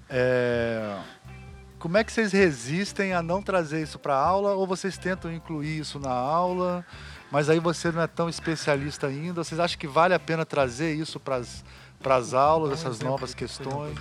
É, 0.09 0.99
como 1.81 1.97
é 1.97 2.05
que 2.05 2.13
vocês 2.13 2.31
resistem 2.31 3.15
a 3.15 3.23
não 3.23 3.43
trazer 3.43 3.83
isso 3.83 3.99
para 3.99 4.15
aula 4.15 4.53
ou 4.53 4.67
vocês 4.67 4.99
tentam 4.99 5.33
incluir 5.33 5.81
isso 5.81 5.99
na 5.99 6.13
aula, 6.13 6.85
mas 7.33 7.49
aí 7.49 7.59
você 7.59 7.91
não 7.91 8.03
é 8.03 8.07
tão 8.07 8.29
especialista 8.29 9.07
ainda? 9.07 9.43
Vocês 9.43 9.59
acham 9.59 9.79
que 9.79 9.89
vale 9.89 10.13
a 10.13 10.21
pena 10.21 10.45
trazer 10.45 10.95
isso 10.95 11.19
para 11.19 11.37
as 11.39 12.35
aulas, 12.35 12.73
essas 12.73 13.01
novas 13.01 13.35
questões? 13.35 13.99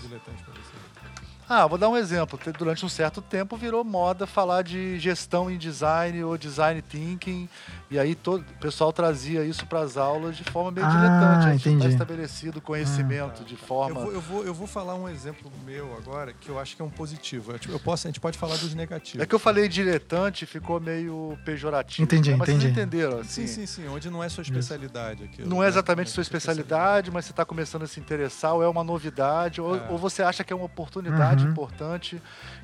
Ah, 1.49 1.65
vou 1.65 1.79
dar 1.79 1.89
um 1.89 1.97
exemplo. 1.97 2.39
Durante 2.55 2.85
um 2.85 2.89
certo 2.89 3.23
tempo 3.23 3.57
virou 3.57 3.83
moda 3.83 4.27
falar 4.27 4.61
de 4.61 4.99
gestão 4.99 5.49
em 5.49 5.57
design 5.57 6.23
ou 6.23 6.37
design 6.37 6.79
thinking. 6.79 7.49
E 7.89 7.97
aí 7.97 8.13
todo, 8.13 8.41
o 8.41 8.59
pessoal 8.59 8.93
trazia 8.93 9.43
isso 9.43 9.65
para 9.65 9.79
as 9.79 9.97
aulas 9.97 10.37
de 10.37 10.43
forma 10.43 10.69
meio 10.69 10.85
ah, 10.85 10.89
diletante. 10.89 11.47
A 11.47 11.51
gente 11.53 11.77
está 11.77 11.89
estabelecido 11.89 12.61
conhecimento 12.61 13.41
ah, 13.41 13.43
de 13.43 13.55
forma. 13.55 14.01
Eu 14.01 14.05
vou, 14.05 14.13
eu, 14.13 14.21
vou, 14.21 14.45
eu 14.45 14.53
vou 14.53 14.67
falar 14.67 14.93
um 14.93 15.09
exemplo 15.09 15.51
meu 15.65 15.97
agora 15.97 16.33
que 16.33 16.49
eu 16.49 16.59
acho 16.59 16.75
que 16.75 16.83
é 16.83 16.85
um 16.85 16.89
positivo. 16.89 17.55
Eu 17.67 17.79
posso, 17.79 18.05
a 18.05 18.09
gente 18.09 18.19
pode 18.19 18.37
falar 18.37 18.55
dos 18.57 18.75
negativos. 18.75 19.23
É 19.23 19.25
que 19.25 19.33
eu 19.33 19.39
falei 19.39 19.67
diletante 19.67 20.45
ficou 20.45 20.79
meio 20.79 21.35
pejorativo. 21.43 22.03
Entendi, 22.03 22.29
né? 22.29 22.35
Mas 22.35 22.49
entendi. 22.49 22.65
vocês 22.65 22.77
entenderam, 22.77 23.19
assim. 23.21 23.47
Sim, 23.47 23.65
sim, 23.65 23.65
sim. 23.65 23.87
Onde 23.87 24.07
não 24.11 24.23
é 24.23 24.29
sua 24.29 24.43
especialidade. 24.43 25.23
Aquilo, 25.23 25.49
não 25.49 25.63
é 25.63 25.67
exatamente 25.67 26.11
sua 26.11 26.21
especialidade, 26.21 27.09
mas 27.09 27.25
você 27.25 27.31
está 27.31 27.43
começando 27.43 27.83
a 27.83 27.87
se 27.87 27.99
interessar, 27.99 28.53
ou 28.53 28.61
é 28.61 28.67
uma 28.67 28.83
novidade, 28.83 29.59
ou, 29.59 29.75
é. 29.75 29.87
ou 29.89 29.97
você 29.97 30.21
acha 30.21 30.43
que 30.43 30.53
é 30.53 30.55
uma 30.55 30.65
oportunidade 30.65 31.38
habilidade 31.41 31.51
importante 31.51 32.21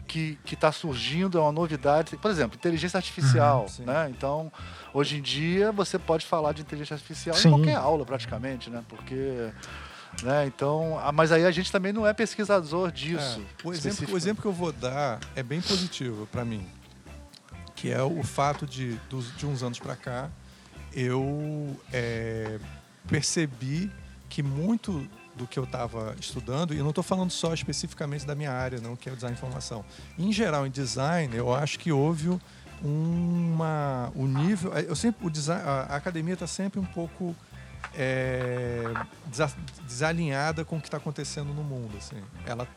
que 0.07 0.37
está 0.51 0.71
surgindo, 0.71 1.37
é 1.37 1.41
uma 1.41 1.51
novidade. 1.51 2.15
Por 2.17 2.29
exemplo, 2.29 2.55
inteligência 2.57 2.97
artificial. 2.97 3.67
Sim. 3.67 3.83
né? 3.85 4.07
Então, 4.09 4.51
hoje 4.93 5.17
em 5.17 5.21
dia, 5.21 5.71
você 5.71 5.97
pode 5.97 6.25
falar 6.25 6.53
de 6.53 6.61
inteligência 6.61 6.93
artificial 6.93 7.35
Sim. 7.35 7.47
em 7.47 7.51
qualquer 7.51 7.75
aula, 7.75 8.05
praticamente, 8.05 8.69
né? 8.69 8.83
Porque. 8.87 9.49
Né? 10.23 10.45
Então, 10.47 10.97
mas 11.13 11.31
aí 11.31 11.45
a 11.45 11.51
gente 11.51 11.69
também 11.71 11.91
não 11.91 12.07
é 12.07 12.13
pesquisador 12.13 12.89
disso. 12.91 13.41
É, 13.63 13.67
o, 13.67 13.73
exemplo, 13.73 14.13
o 14.13 14.17
exemplo 14.17 14.41
que 14.41 14.47
eu 14.47 14.53
vou 14.53 14.71
dar 14.71 15.19
é 15.35 15.43
bem 15.43 15.59
positivo 15.59 16.25
para 16.27 16.45
mim, 16.45 16.65
que 17.75 17.91
é 17.91 18.01
o 18.01 18.23
fato 18.23 18.65
de, 18.65 18.93
dos- 19.09 19.35
de 19.35 19.45
uns 19.45 19.61
anos 19.61 19.77
para 19.77 19.93
cá, 19.95 20.29
eu 20.93 21.77
é, 21.91 22.59
percebi 23.09 23.91
que 24.29 24.41
muito 24.41 25.05
do 25.35 25.45
que 25.45 25.59
eu 25.59 25.65
estava 25.65 26.15
estudando, 26.19 26.73
e 26.73 26.77
não 26.77 26.89
estou 26.89 27.03
falando 27.03 27.31
só 27.31 27.53
especificamente 27.53 28.25
da 28.25 28.35
minha 28.35 28.51
área, 28.51 28.79
não, 28.79 28.95
que 28.95 29.09
é 29.09 29.11
o 29.11 29.15
design 29.15 29.35
de 29.35 29.39
informação. 29.39 29.83
Em 30.17 30.31
geral, 30.31 30.65
em 30.65 30.71
design, 30.71 31.35
eu 31.35 31.53
acho 31.53 31.77
que 31.77 31.91
houve 31.91 32.39
uma 32.81 34.11
o 34.15 34.27
nível, 34.27 34.71
eu 34.73 34.95
sempre 34.95 35.25
o 35.25 35.29
design, 35.29 35.61
a, 35.63 35.95
academia 35.95 36.33
está 36.33 36.47
sempre 36.47 36.79
um 36.79 36.85
pouco 36.85 37.35
é, 37.93 38.93
desa- 39.27 39.55
desalinhada 39.85 40.63
com 40.65 40.77
o 40.77 40.81
que 40.81 40.87
está 40.87 40.97
acontecendo 40.97 41.53
no 41.53 41.63
mundo. 41.63 41.97
Assim. 41.97 42.21
Ela 42.45 42.67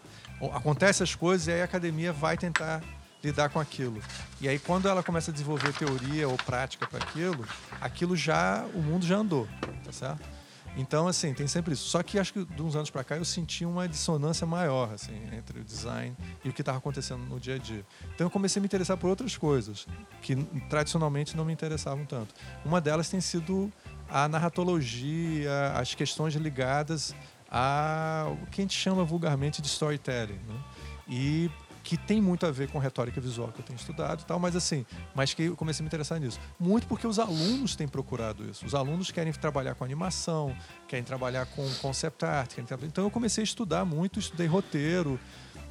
acontece 0.54 1.02
as 1.02 1.14
coisas 1.14 1.46
e 1.48 1.52
aí 1.52 1.60
a 1.60 1.64
academia 1.64 2.12
vai 2.12 2.36
tentar 2.36 2.82
lidar 3.22 3.48
com 3.48 3.58
aquilo. 3.58 4.00
E 4.40 4.48
aí 4.48 4.58
quando 4.58 4.88
ela 4.88 5.02
começa 5.02 5.30
a 5.30 5.34
desenvolver 5.34 5.72
teoria 5.72 6.28
ou 6.28 6.36
prática 6.36 6.86
para 6.86 6.98
aquilo, 6.98 7.44
aquilo 7.80 8.16
já 8.16 8.64
o 8.74 8.80
mundo 8.80 9.04
já 9.04 9.16
andou, 9.16 9.48
tá 9.84 9.92
certo? 9.92 10.37
Então 10.76 11.08
assim 11.08 11.34
tem 11.34 11.46
sempre 11.46 11.72
isso. 11.74 11.88
Só 11.88 12.02
que 12.02 12.18
acho 12.18 12.32
que 12.32 12.44
de 12.44 12.62
uns 12.62 12.76
anos 12.76 12.90
para 12.90 13.02
cá 13.02 13.16
eu 13.16 13.24
senti 13.24 13.64
uma 13.64 13.88
dissonância 13.88 14.46
maior 14.46 14.92
assim 14.92 15.20
entre 15.32 15.60
o 15.60 15.64
design 15.64 16.16
e 16.44 16.48
o 16.48 16.52
que 16.52 16.62
estava 16.62 16.78
acontecendo 16.78 17.24
no 17.24 17.40
dia 17.40 17.56
a 17.56 17.58
dia. 17.58 17.84
Então 18.14 18.26
eu 18.26 18.30
comecei 18.30 18.60
a 18.60 18.62
me 18.62 18.66
interessar 18.66 18.96
por 18.96 19.10
outras 19.10 19.36
coisas 19.36 19.86
que 20.22 20.36
tradicionalmente 20.68 21.36
não 21.36 21.44
me 21.44 21.52
interessavam 21.52 22.04
tanto. 22.04 22.34
Uma 22.64 22.80
delas 22.80 23.08
tem 23.08 23.20
sido 23.20 23.72
a 24.08 24.28
narratologia, 24.28 25.72
as 25.74 25.94
questões 25.94 26.34
ligadas 26.34 27.14
a 27.50 28.26
o 28.42 28.46
que 28.46 28.60
a 28.60 28.64
gente 28.64 28.76
chama 28.76 29.04
vulgarmente 29.04 29.62
de 29.62 29.68
storytelling, 29.68 30.38
né? 30.46 30.64
E 31.08 31.50
que 31.88 31.96
tem 31.96 32.20
muito 32.20 32.44
a 32.44 32.50
ver 32.50 32.68
com 32.68 32.78
retórica 32.78 33.18
visual 33.18 33.48
que 33.48 33.60
eu 33.60 33.64
tenho 33.64 33.78
estudado 33.78 34.20
e 34.20 34.24
tal, 34.26 34.38
mas 34.38 34.54
assim, 34.54 34.84
mas 35.14 35.32
que 35.32 35.44
eu 35.44 35.56
comecei 35.56 35.82
a 35.82 35.84
me 35.84 35.86
interessar 35.86 36.20
nisso. 36.20 36.38
Muito 36.60 36.86
porque 36.86 37.06
os 37.06 37.18
alunos 37.18 37.74
têm 37.74 37.88
procurado 37.88 38.44
isso. 38.44 38.66
Os 38.66 38.74
alunos 38.74 39.10
querem 39.10 39.32
trabalhar 39.32 39.74
com 39.74 39.84
animação, 39.84 40.54
querem 40.86 41.02
trabalhar 41.02 41.46
com 41.46 41.66
concept 41.80 42.26
art, 42.26 42.50
querem 42.50 42.66
trabalhar... 42.66 42.88
então 42.88 43.04
eu 43.04 43.10
comecei 43.10 43.40
a 43.40 43.44
estudar 43.46 43.86
muito, 43.86 44.18
estudei 44.18 44.46
roteiro, 44.46 45.18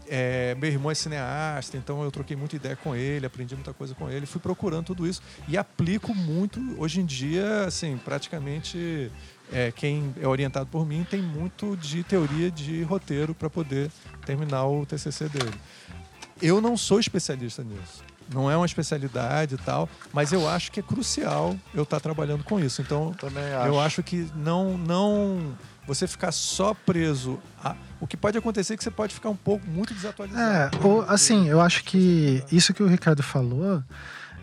é, 0.07 0.55
meu 0.55 0.71
irmão 0.71 0.89
é 0.89 0.95
cineasta, 0.95 1.77
então 1.77 2.01
eu 2.01 2.09
troquei 2.09 2.35
muita 2.35 2.55
ideia 2.55 2.75
com 2.75 2.95
ele, 2.95 3.27
aprendi 3.27 3.53
muita 3.53 3.71
coisa 3.71 3.93
com 3.93 4.09
ele, 4.09 4.25
fui 4.25 4.41
procurando 4.41 4.87
tudo 4.87 5.05
isso 5.05 5.21
e 5.47 5.55
aplico 5.55 6.15
muito. 6.15 6.59
Hoje 6.79 6.99
em 6.99 7.05
dia, 7.05 7.65
assim, 7.65 7.95
praticamente 7.95 9.11
é, 9.51 9.71
quem 9.71 10.15
é 10.19 10.27
orientado 10.27 10.65
por 10.65 10.83
mim 10.83 11.05
tem 11.07 11.21
muito 11.21 11.77
de 11.77 12.03
teoria 12.03 12.49
de 12.49 12.81
roteiro 12.81 13.35
para 13.35 13.51
poder 13.51 13.91
terminar 14.25 14.65
o 14.65 14.83
TCC 14.83 15.29
dele. 15.29 15.53
Eu 16.41 16.61
não 16.61 16.75
sou 16.77 16.99
especialista 16.99 17.63
nisso. 17.63 18.03
Não 18.33 18.51
é 18.51 18.57
uma 18.57 18.65
especialidade 18.65 19.55
e 19.55 19.57
tal, 19.57 19.87
mas 20.11 20.33
eu 20.33 20.49
acho 20.49 20.69
que 20.71 20.81
é 20.81 20.83
crucial 20.83 21.55
eu 21.73 21.83
estar 21.83 21.99
trabalhando 22.01 22.43
com 22.43 22.59
isso. 22.59 22.81
Então, 22.81 23.13
Também 23.13 23.43
eu 23.65 23.79
acho 23.79 24.03
que 24.03 24.29
não, 24.35 24.77
não 24.77 25.57
você 25.87 26.05
ficar 26.05 26.33
só 26.33 26.73
preso 26.73 27.39
a, 27.63 27.73
o 28.01 28.05
que 28.05 28.17
pode 28.17 28.37
acontecer 28.37 28.73
é 28.73 28.77
que 28.77 28.83
você 28.83 28.91
pode 28.91 29.13
ficar 29.13 29.29
um 29.29 29.35
pouco 29.35 29.65
muito 29.69 29.93
É, 29.93 29.95
desatualizado. 29.95 30.85
ou, 30.85 31.01
assim, 31.03 31.47
eu 31.47 31.61
acho 31.61 31.85
que 31.85 32.43
isso 32.51 32.73
que 32.73 32.83
o 32.83 32.87
Ricardo 32.87 33.23
falou 33.23 33.81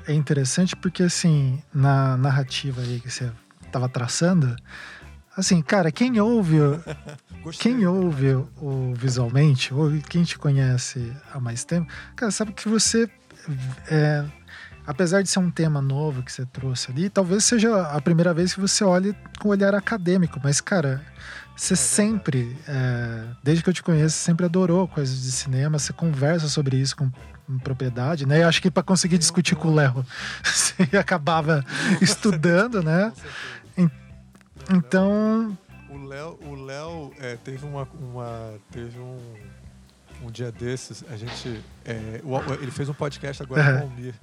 é 0.07 0.15
interessante 0.15 0.75
porque, 0.75 1.03
assim, 1.03 1.63
na 1.73 2.17
narrativa 2.17 2.81
aí 2.81 3.01
que 3.01 3.11
você 3.11 3.31
tava 3.71 3.87
traçando, 3.87 4.57
assim, 5.37 5.61
cara, 5.63 5.91
quem 5.91 6.21
ouve, 6.21 6.57
quem 7.59 7.87
ouve 7.87 8.35
o 8.61 8.95
visualmente, 8.95 9.73
ou 9.73 9.91
quem 10.09 10.25
te 10.25 10.39
conhece 10.39 11.13
há 11.33 11.41
mais 11.41 11.65
tempo, 11.65 11.91
cara, 12.17 12.31
sabe 12.31 12.53
que 12.53 12.69
você, 12.69 13.09
é, 13.91 14.25
apesar 14.87 15.23
de 15.23 15.29
ser 15.29 15.39
um 15.39 15.51
tema 15.51 15.81
novo 15.81 16.23
que 16.23 16.33
você 16.33 16.47
trouxe 16.47 16.91
ali, 16.91 17.09
talvez 17.11 17.45
seja 17.45 17.83
a 17.89 18.01
primeira 18.01 18.33
vez 18.33 18.55
que 18.55 18.61
você 18.61 18.85
olhe 18.85 19.15
com 19.41 19.49
olhar 19.49 19.75
acadêmico, 19.75 20.41
mas, 20.43 20.61
cara, 20.61 21.05
você 21.57 21.77
sempre, 21.77 22.57
é, 22.67 23.25
desde 23.43 23.63
que 23.63 23.71
eu 23.71 23.75
te 23.75 23.83
conheço, 23.83 24.17
sempre 24.17 24.47
adorou 24.47 24.89
coisas 24.89 25.23
de 25.23 25.33
cinema, 25.33 25.79
você 25.79 25.93
conversa 25.93 26.49
sobre 26.49 26.77
isso 26.77 26.97
com 26.97 27.11
com 27.47 27.59
propriedade, 27.59 28.27
né? 28.27 28.43
Eu 28.43 28.49
acho 28.49 28.61
que 28.61 28.71
para 28.71 28.83
conseguir 28.83 29.19
discutir 29.19 29.55
com 29.55 29.69
o 29.69 29.75
Léo, 29.75 30.05
você 30.43 30.97
acabava 30.97 31.65
estudando, 32.01 32.83
né? 32.83 33.13
Então, 34.71 35.57
O 35.91 35.99
Léo, 36.07 36.39
o 36.43 36.55
Léo 36.55 37.13
é, 37.19 37.37
teve 37.37 37.65
uma, 37.67 37.89
uma 38.01 38.55
teve 38.71 38.99
um, 38.99 39.19
um 40.23 40.31
dia 40.31 40.51
desses, 40.51 41.05
a 41.11 41.17
gente 41.17 41.61
é, 41.85 42.21
o- 42.25 42.55
ele 42.55 42.71
fez 42.71 42.89
um 42.89 42.95
podcast 42.95 43.43
agora 43.43 43.63
com 43.81 43.87
o 43.87 43.91
Almir. 43.91 44.15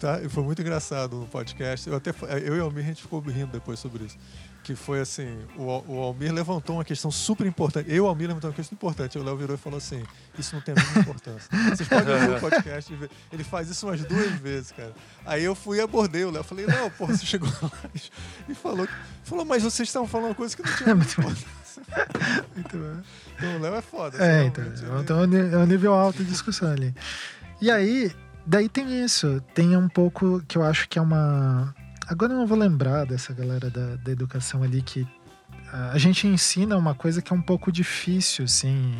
Tá? 0.00 0.20
E 0.22 0.28
foi 0.28 0.44
muito 0.44 0.62
engraçado 0.62 1.16
no 1.16 1.26
podcast. 1.26 1.88
Eu 1.88 1.96
até 1.96 2.10
eu 2.44 2.56
e 2.56 2.60
o 2.60 2.64
Almir 2.64 2.84
a 2.84 2.88
gente 2.88 3.02
ficou 3.02 3.20
rindo 3.20 3.50
depois 3.52 3.78
sobre 3.80 4.04
isso. 4.04 4.16
Que 4.68 4.74
foi 4.74 5.00
assim, 5.00 5.46
o, 5.56 5.62
o 5.88 6.02
Almir 6.02 6.30
levantou 6.30 6.76
uma 6.76 6.84
questão 6.84 7.10
super 7.10 7.46
importante. 7.46 7.90
Eu 7.90 8.04
o 8.04 8.06
Almir 8.06 8.28
levantamos 8.28 8.52
uma 8.52 8.56
questão 8.56 8.76
importante. 8.76 9.18
O 9.18 9.22
Léo 9.22 9.34
virou 9.34 9.54
e 9.54 9.58
falou 9.58 9.78
assim: 9.78 10.02
Isso 10.38 10.54
não 10.54 10.60
tem 10.60 10.74
a 10.76 10.78
mínima 10.78 11.00
importância. 11.00 11.48
Vocês 11.74 11.88
podem 11.88 12.12
ouvir 12.12 12.36
o 12.36 12.38
podcast 12.38 12.92
e 12.92 12.96
ver. 12.96 13.10
Ele 13.32 13.42
faz 13.42 13.70
isso 13.70 13.86
umas 13.86 14.04
duas 14.04 14.30
vezes, 14.32 14.72
cara. 14.72 14.92
Aí 15.24 15.42
eu 15.42 15.54
fui 15.54 15.78
e 15.78 15.80
abordei 15.80 16.22
o 16.26 16.30
Léo. 16.30 16.44
Falei, 16.44 16.66
Léo, 16.66 16.90
porra, 16.90 17.16
você 17.16 17.24
chegou 17.24 17.48
lá 17.62 17.72
e 18.46 18.54
falou, 18.54 18.86
falou, 19.24 19.46
mas 19.46 19.62
vocês 19.62 19.88
estavam 19.88 20.06
falando 20.06 20.26
uma 20.26 20.34
coisa 20.34 20.54
que 20.54 20.62
não 20.62 20.76
tinha 20.76 20.94
mínima 20.94 21.12
importância. 21.12 21.48
muito 22.54 22.76
bom. 22.76 23.02
Então 23.38 23.56
o 23.56 23.60
Léo 23.60 23.74
é 23.74 23.80
foda. 23.80 24.22
É, 24.22 24.44
então, 24.44 24.64
então 25.00 25.20
é 25.22 25.54
é 25.54 25.56
um 25.56 25.66
nível 25.66 25.94
alto 25.94 26.22
de 26.22 26.28
discussão 26.28 26.70
ali. 26.70 26.94
E 27.58 27.70
aí, 27.70 28.12
daí 28.44 28.68
tem 28.68 29.02
isso, 29.02 29.42
tem 29.54 29.78
um 29.78 29.88
pouco 29.88 30.42
que 30.46 30.58
eu 30.58 30.62
acho 30.62 30.86
que 30.90 30.98
é 30.98 31.02
uma. 31.02 31.74
Agora 32.08 32.32
eu 32.32 32.38
não 32.38 32.46
vou 32.46 32.56
lembrar 32.58 33.04
dessa 33.04 33.32
galera 33.32 33.68
da, 33.70 33.96
da 33.96 34.10
educação 34.10 34.62
ali 34.62 34.80
que 34.82 35.06
ah, 35.72 35.90
a 35.92 35.98
gente 35.98 36.26
ensina 36.26 36.76
uma 36.76 36.94
coisa 36.94 37.20
que 37.20 37.32
é 37.32 37.36
um 37.36 37.42
pouco 37.42 37.70
difícil, 37.70 38.44
assim. 38.44 38.94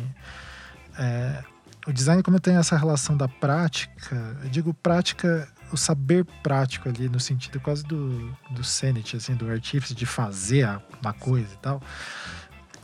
É, 0.97 1.43
o 1.87 1.93
design, 1.93 2.21
como 2.21 2.39
tem 2.39 2.55
essa 2.55 2.77
relação 2.77 3.17
da 3.17 3.27
prática, 3.27 4.37
eu 4.43 4.49
digo 4.49 4.73
prática, 4.73 5.47
o 5.71 5.77
saber 5.77 6.25
prático 6.43 6.89
ali, 6.89 7.07
no 7.09 7.19
sentido 7.19 7.59
quase 7.59 7.83
do, 7.83 8.31
do 8.51 8.63
Senet, 8.63 9.15
assim, 9.15 9.33
do 9.35 9.49
artífice 9.49 9.95
de 9.95 10.05
fazer 10.05 10.63
a- 10.63 10.81
uma 11.01 11.13
coisa 11.13 11.51
e 11.53 11.57
tal. 11.57 11.81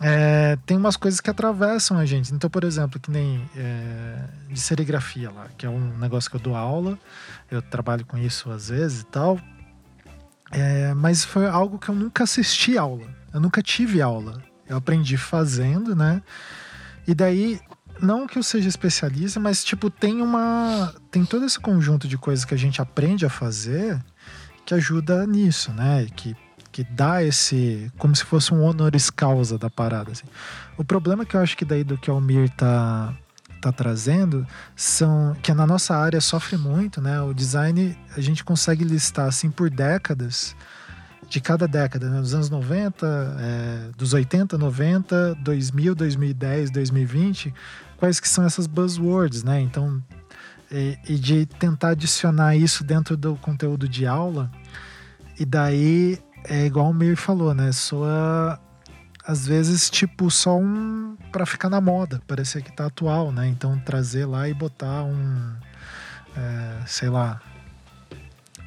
É, 0.02 0.58
tem 0.66 0.76
umas 0.76 0.98
coisas 0.98 1.22
que 1.22 1.30
atravessam 1.30 1.98
a 1.98 2.06
gente. 2.06 2.34
Então, 2.34 2.50
por 2.50 2.64
exemplo, 2.64 3.00
que 3.00 3.10
nem 3.10 3.48
é, 3.56 4.26
de 4.50 4.60
serigrafia 4.60 5.32
lá, 5.32 5.48
que 5.58 5.66
é 5.66 5.70
um 5.70 5.98
negócio 5.98 6.30
que 6.30 6.36
eu 6.36 6.42
dou 6.42 6.56
aula, 6.56 6.98
eu 7.50 7.62
trabalho 7.62 8.06
com 8.06 8.18
isso 8.18 8.50
às 8.52 8.70
vezes 8.70 9.02
e 9.02 9.06
tal. 9.06 9.40
É, 10.52 10.94
mas 10.94 11.26
foi 11.26 11.48
algo 11.48 11.80
que 11.80 11.90
eu 11.90 11.96
nunca 11.96 12.24
assisti 12.24 12.78
aula. 12.78 13.08
Eu 13.34 13.40
nunca 13.40 13.62
tive 13.62 14.02
aula. 14.02 14.42
Eu 14.68 14.78
aprendi 14.78 15.18
fazendo, 15.18 15.96
né? 15.96 16.22
E 17.08 17.14
daí, 17.14 17.60
não 18.02 18.26
que 18.26 18.38
eu 18.38 18.44
seja 18.44 18.68
especialista, 18.68 19.40
mas 19.40 19.64
tipo, 19.64 19.90
tem 19.90 20.22
uma. 20.22 20.94
Tem 21.12 21.26
todo 21.26 21.46
esse 21.46 21.60
conjunto 21.60 22.08
de 22.08 22.18
coisas 22.18 22.46
que 22.46 22.54
a 22.54 22.58
gente 22.58 22.82
aprende 22.82 23.26
a 23.26 23.30
fazer 23.30 24.02
que 24.66 24.74
ajuda 24.74 25.26
nisso, 25.28 25.72
né? 25.72 26.08
Que, 26.16 26.36
que 26.72 26.84
dá 26.84 27.24
esse. 27.24 27.92
como 27.98 28.16
se 28.16 28.24
fosse 28.24 28.54
um 28.54 28.64
honoris 28.64 29.10
causa 29.10 29.58
da 29.58 29.70
parada. 29.70 30.12
Assim. 30.12 30.26
O 30.78 30.84
problema 30.84 31.26
que 31.26 31.36
eu 31.36 31.42
acho 31.42 31.56
que 31.56 31.64
daí 31.64 31.84
do 31.84 31.98
que 31.98 32.10
o 32.10 32.16
Almir 32.16 32.50
tá, 32.50 33.14
tá 33.72 33.72
trazendo 33.72 34.46
são. 34.76 35.36
que 35.42 35.54
na 35.54 35.66
nossa 35.66 35.96
área 35.96 36.22
sofre 36.22 36.58
muito, 36.58 37.02
né? 37.02 37.22
O 37.22 37.34
design 37.34 37.98
a 38.16 38.22
gente 38.22 38.44
consegue 38.44 38.84
listar 38.84 39.28
assim 39.28 39.50
por 39.50 39.70
décadas. 39.70 40.56
De 41.28 41.42
cada 41.42 41.68
década, 41.68 42.08
né? 42.08 42.22
dos 42.22 42.36
anos 42.36 42.52
90, 42.52 43.08
é, 43.40 43.90
dos 43.98 44.14
80, 44.14 44.60
90, 44.60 45.34
2000, 45.42 45.96
2010, 45.96 46.70
2020, 46.70 47.52
quais 47.98 48.20
que 48.20 48.30
são 48.30 48.46
essas 48.46 48.68
buzzwords, 48.68 49.44
né? 49.44 49.60
Então, 49.60 50.04
e, 50.72 50.96
e 51.10 51.16
de 51.16 51.48
tentar 51.48 51.90
adicionar 51.90 52.56
isso 52.56 52.84
dentro 52.84 53.18
do 53.18 53.36
conteúdo 53.38 53.90
de 53.90 54.06
aula, 54.06 54.52
e 55.40 55.46
daí 55.46 56.20
é 56.44 56.68
igual 56.68 56.92
o 56.92 56.94
Mir 56.94 57.16
falou, 57.16 57.56
né? 57.56 57.72
Soa 57.72 58.60
às 59.28 59.46
vezes 59.48 59.90
tipo 59.90 60.30
só 60.32 60.58
um 60.58 61.16
para 61.32 61.46
ficar 61.46 61.70
na 61.70 61.82
moda, 61.82 62.22
parecer 62.28 62.62
que 62.64 62.72
tá 62.72 62.86
atual, 62.86 63.32
né? 63.32 63.48
Então 63.48 63.78
trazer 63.80 64.26
lá 64.26 64.48
e 64.48 64.54
botar 64.54 65.04
um, 65.04 65.54
é, 66.36 66.86
sei 66.86 67.10
lá, 67.10 67.42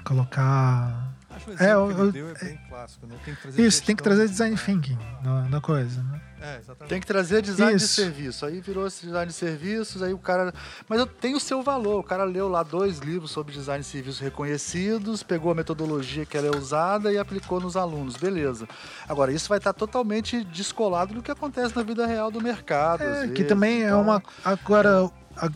colocar 0.05 1.13
acho 1.31 1.51
o 1.51 1.53
exemplo 1.53 1.91
É, 1.91 1.95
que 1.95 2.01
eu- 2.01 2.13
deu 2.13 2.29
é 2.31 2.35
bem 2.45 2.61
clássico, 2.69 3.07
né? 3.07 3.15
Tem 3.25 3.35
que 3.35 3.43
trazer 3.43 3.67
Isso, 3.67 3.83
tem 3.85 3.97
que 3.97 4.03
trazer 4.03 4.29
design 4.29 4.55
né? 4.55 4.63
thinking 4.65 4.99
na, 5.23 5.43
na 5.49 5.61
coisa, 5.61 6.03
né? 6.03 6.21
É, 6.41 6.59
exatamente. 6.59 6.89
Tem 6.91 7.01
que 7.01 7.07
trazer 7.07 7.43
design 7.43 7.76
Isso. 7.76 7.86
de 7.86 7.93
serviço. 7.93 8.47
Aí 8.47 8.61
virou 8.61 8.86
esse 8.86 9.05
design 9.07 9.26
de 9.26 9.32
serviços, 9.32 10.03
aí 10.03 10.12
o 10.12 10.18
cara. 10.18 10.53
Mas 10.89 10.99
eu 11.01 11.07
tenho 11.07 11.36
o 11.36 11.41
seu 11.41 11.62
valor. 11.62 12.01
O 12.01 12.03
cara 12.05 12.24
leu 12.24 12.49
lá 12.49 12.62
dois 12.62 12.99
livros 12.99 13.30
sobre 13.30 13.53
design 13.53 13.82
de 13.82 13.89
serviços 13.91 14.20
reconhecidos, 14.20 15.22
pegou 15.22 15.51
a 15.51 15.55
metodologia 15.55 16.24
que 16.24 16.36
ela 16.36 16.47
é 16.47 16.57
usada 16.57 17.12
e 17.12 17.18
aplicou 17.18 17.61
nos 17.61 17.76
alunos. 17.76 18.16
Beleza. 18.16 18.68
Agora, 19.09 19.32
isso 19.32 19.49
vai 19.49 19.59
estar 19.59 19.72
totalmente 19.72 20.45
descolado 20.45 21.14
do 21.14 21.22
que 21.22 21.30
acontece 21.30 21.74
na 21.76 21.82
vida 21.82 22.07
real 22.07 22.30
do 22.30 22.41
mercado. 22.41 23.03
É, 23.03 23.22
que 23.22 23.28
vezes, 23.28 23.49
também 23.49 23.82
é 23.82 23.95
uma. 23.95 24.22
Agora, 24.45 25.11
a- 25.36 25.51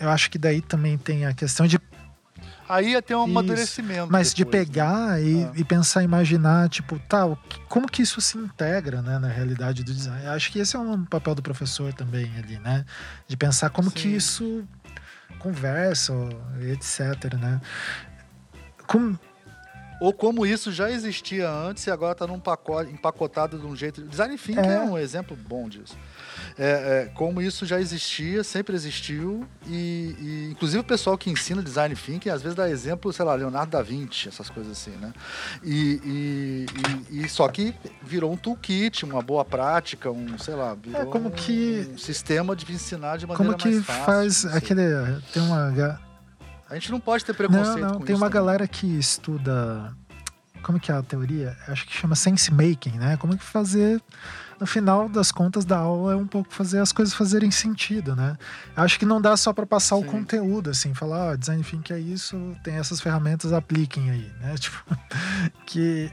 eu 0.00 0.08
acho 0.08 0.30
que 0.30 0.38
daí 0.38 0.60
também 0.60 0.96
tem 0.98 1.26
a 1.26 1.32
questão 1.34 1.66
de 1.66 1.78
Aí 2.68 2.90
ia 2.92 3.02
ter 3.02 3.14
um 3.14 3.22
Isso. 3.24 3.30
amadurecimento. 3.30 4.10
Mas 4.12 4.32
de 4.32 4.44
depois, 4.44 4.60
né? 4.60 4.64
pegar 4.66 5.22
e, 5.22 5.44
Ah. 5.44 5.52
e 5.56 5.64
pensar, 5.64 6.02
imaginar, 6.02 6.68
tipo, 6.68 6.98
tá, 7.00 7.26
o 7.26 7.36
que- 7.36 7.60
como 7.68 7.86
que 7.86 8.02
isso 8.02 8.20
se 8.20 8.38
integra, 8.38 9.02
né, 9.02 9.18
na 9.18 9.28
realidade 9.28 9.82
do 9.84 9.92
design? 9.92 10.26
Acho 10.28 10.50
que 10.52 10.58
esse 10.58 10.74
é 10.76 10.78
um 10.78 11.04
papel 11.04 11.34
do 11.34 11.42
professor 11.42 11.92
também 11.92 12.30
ali, 12.38 12.58
né? 12.58 12.84
De 13.28 13.36
pensar 13.36 13.68
como 13.70 13.90
que 13.90 14.02
Sim. 14.02 14.16
isso 14.16 14.64
conversa, 15.38 16.12
etc, 16.60 17.34
né? 17.34 17.60
Como, 18.86 19.18
Ou 20.00 20.12
como 20.12 20.44
isso 20.44 20.72
já 20.72 20.90
existia 20.90 21.48
antes 21.48 21.86
e 21.86 21.90
agora 21.90 22.10
está 22.10 22.26
num 22.26 22.40
pacote 22.40 22.90
empacotado 22.90 23.56
de 23.56 23.64
um 23.64 23.76
jeito. 23.76 24.02
Design 24.02 24.36
thinking 24.36 24.58
é, 24.60 24.74
É. 24.74 24.80
um 24.80 24.98
exemplo 24.98 25.36
bom 25.36 25.68
disso. 25.68 25.96
É, 26.58 26.70
é, 27.08 27.10
como 27.14 27.40
isso 27.40 27.64
já 27.66 27.80
existia, 27.80 28.44
sempre 28.44 28.74
existiu, 28.74 29.46
e, 29.66 30.16
e, 30.20 30.48
inclusive 30.52 30.78
o 30.80 30.84
pessoal 30.84 31.16
que 31.16 31.30
ensina 31.30 31.62
design 31.62 31.94
thinking 31.94 32.28
às 32.30 32.42
vezes 32.42 32.54
dá 32.56 32.68
exemplo, 32.68 33.12
sei 33.12 33.24
lá, 33.24 33.34
Leonardo 33.34 33.72
da 33.72 33.82
Vinci, 33.82 34.28
essas 34.28 34.48
coisas 34.50 34.72
assim, 34.72 34.92
né? 34.92 35.12
E, 35.62 36.00
e- 36.04 36.66
e- 37.16 37.24
e 37.24 37.28
só 37.28 37.48
que 37.48 37.74
virou 38.02 38.32
um 38.32 38.36
toolkit, 38.36 39.04
uma 39.04 39.22
boa 39.22 39.44
prática, 39.44 40.10
um, 40.10 40.38
sei 40.38 40.54
lá, 40.54 40.74
virou 40.74 41.06
como 41.06 41.28
um- 41.28 41.30
que- 41.30 41.88
um 41.94 41.98
sistema 41.98 42.54
de 42.56 42.70
ensinar 42.72 43.16
de 43.18 43.26
maneira 43.26 43.44
como 43.52 43.56
que 43.58 43.68
mais 43.70 43.84
fácil. 43.84 44.04
faz 44.04 44.44
não 44.44 44.50
sei. 44.50 44.58
aquele. 44.58 44.82
Tem 45.32 45.42
uma. 45.42 45.98
A 46.68 46.74
gente 46.74 46.90
não 46.90 47.00
pode 47.00 47.24
ter 47.24 47.32
Não, 47.32 47.36
preconceito 47.36 47.80
não, 47.80 47.94
com 47.98 48.04
tem 48.04 48.14
uma 48.16 48.26
também. 48.30 48.34
galera 48.44 48.66
que 48.68 48.86
estuda. 48.98 49.92
Como 50.62 50.78
que 50.78 50.92
é 50.92 50.94
a 50.94 51.02
teoria? 51.02 51.56
Acho 51.66 51.84
que 51.86 51.92
chama 51.92 52.14
sense 52.14 52.50
making, 52.52 52.92
né? 52.98 53.16
Como 53.16 53.36
que 53.36 53.44
fazer. 53.44 54.00
No 54.60 54.66
final 54.66 55.08
das 55.08 55.32
contas 55.32 55.64
da 55.64 55.78
aula 55.78 56.12
é 56.12 56.16
um 56.16 56.26
pouco 56.26 56.52
fazer 56.52 56.78
as 56.78 56.92
coisas 56.92 57.14
fazerem 57.14 57.50
sentido, 57.50 58.14
né? 58.14 58.36
Acho 58.76 58.98
que 58.98 59.04
não 59.04 59.20
dá 59.20 59.36
só 59.36 59.52
para 59.52 59.66
passar 59.66 59.96
o 59.96 60.02
Sim. 60.02 60.08
conteúdo, 60.08 60.70
assim, 60.70 60.94
falar, 60.94 61.32
ó, 61.32 61.36
design 61.36 61.62
thinking 61.64 61.94
é 61.94 61.98
isso, 61.98 62.56
tem 62.62 62.74
essas 62.74 63.00
ferramentas, 63.00 63.52
apliquem 63.52 64.10
aí, 64.10 64.30
né? 64.40 64.54
Tipo, 64.62 64.96
que 65.66 66.10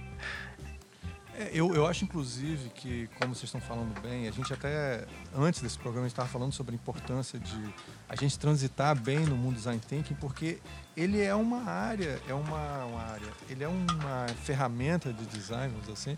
É, 1.38 1.52
eu, 1.54 1.74
eu 1.74 1.88
acho, 1.88 2.04
inclusive, 2.04 2.70
que, 2.76 3.08
como 3.18 3.34
vocês 3.34 3.46
estão 3.46 3.62
falando 3.62 3.98
bem, 4.02 4.28
a 4.28 4.32
gente 4.32 4.52
até, 4.52 5.06
antes 5.34 5.62
desse 5.62 5.78
programa, 5.80 6.06
estava 6.06 6.28
falando 6.28 6.52
sobre 6.52 6.74
a 6.74 6.76
importância 6.76 7.40
de 7.40 7.74
a 8.10 8.16
gente 8.16 8.38
transitar 8.38 8.94
bem 9.00 9.20
no 9.20 9.38
mundo 9.38 9.56
design 9.56 9.80
thinking, 9.88 10.16
porque 10.16 10.60
ele 10.98 11.22
é 11.22 11.34
uma 11.34 11.64
área, 11.64 12.20
é 12.28 12.34
uma, 12.34 12.84
uma 12.86 13.02
área, 13.04 13.32
ele 13.50 13.64
é 13.64 13.68
uma 13.70 14.26
ferramenta 14.44 15.14
de 15.14 15.26
design, 15.28 15.70
vamos 15.70 15.88
dizer 15.88 15.94
assim, 15.94 16.18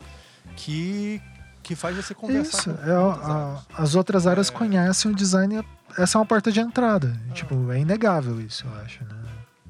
que, 0.56 1.22
que 1.64 1.76
faz 1.76 1.95
você 1.95 2.14
conversar 2.14 2.57
isso, 2.59 2.74
com 2.74 2.89
é, 2.89 2.93
a- 2.93 3.62
as 3.78 3.95
outras 3.95 4.26
áreas 4.28 4.49
É. 4.49 4.51
conhecem 4.51 5.12
o 5.12 5.16
design, 5.16 5.64
essa 5.97 6.18
é 6.18 6.20
uma 6.20 6.26
porta 6.26 6.51
de 6.51 6.59
entrada. 6.59 7.16
Tipo, 7.34 7.72
é 7.72 7.80
inegável 7.80 8.39
isso, 8.41 8.66
eu 8.66 8.74
acho, 8.82 9.03
né? 9.03 9.16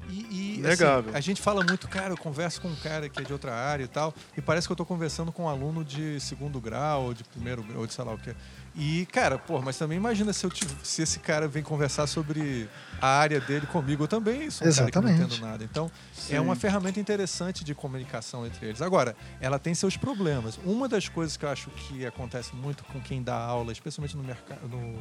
E, 0.08 0.26
e, 0.30 0.58
Inegável. 0.58 1.08
assim, 1.10 1.16
a 1.18 1.20
gente 1.20 1.40
fala 1.40 1.64
muito, 1.64 1.88
cara, 1.88 2.12
eu 2.12 2.16
converso 2.18 2.60
com 2.60 2.68
um 2.68 2.76
cara 2.76 3.08
que 3.08 3.20
é 3.20 3.24
de 3.24 3.32
outra 3.32 3.54
área 3.54 3.84
e 3.84 3.88
tal, 3.88 4.12
e 4.36 4.42
parece 4.42 4.66
que 4.68 4.72
eu 4.72 4.76
tô 4.76 4.84
conversando 4.84 5.32
com 5.32 5.44
um 5.44 5.48
aluno 5.48 5.84
de 5.84 6.20
segundo 6.20 6.60
grau, 6.60 7.04
ou 7.04 7.14
de 7.14 7.24
primeiro 7.24 7.62
grau, 7.62 7.80
ou 7.80 7.86
de 7.86 7.94
sei 7.94 8.04
lá 8.04 8.12
o 8.12 8.18
que. 8.18 8.34
E, 8.74 9.04
cara, 9.12 9.38
pô, 9.38 9.60
mas 9.60 9.76
também 9.76 9.98
imagina 9.98 10.32
se, 10.32 10.44
eu 10.46 10.50
tive- 10.50 10.74
se 10.82 11.02
esse 11.02 11.18
cara 11.18 11.46
vem 11.46 11.62
conversar 11.62 12.06
sobre 12.06 12.68
a 13.02 13.06
área 13.06 13.38
dele 13.38 13.66
comigo. 13.66 14.04
Eu 14.04 14.08
também 14.08 14.48
sou 14.50 14.66
um 14.66 14.72
cara 14.72 14.90
que 14.90 14.98
não 14.98 15.08
Exatamente. 15.08 15.34
entendo 15.34 15.46
nada. 15.46 15.62
Então, 15.64 15.90
Sim. 16.14 16.36
é 16.36 16.40
uma 16.40 16.56
ferramenta 16.56 16.98
interessante 16.98 17.64
de 17.64 17.74
comunicação 17.74 18.46
entre 18.46 18.64
eles. 18.66 18.80
Agora, 18.80 19.14
ela 19.40 19.58
tem 19.58 19.74
seus 19.74 19.96
problemas. 19.98 20.58
Uma 20.64 20.88
das 20.88 21.06
coisas 21.06 21.36
que 21.36 21.44
eu 21.44 21.50
acho 21.50 21.68
que 21.70 22.06
acontece 22.06 22.54
muito 22.56 22.82
com 22.84 22.98
quem 22.98 23.22
dá 23.22 23.36
aula, 23.36 23.72
especialmente 23.72 24.16
no 24.16 24.22
mercado, 24.22 24.66
no, 24.66 24.98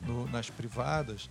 no- 0.00 0.28
nas 0.30 0.48
privadas, 0.48 1.28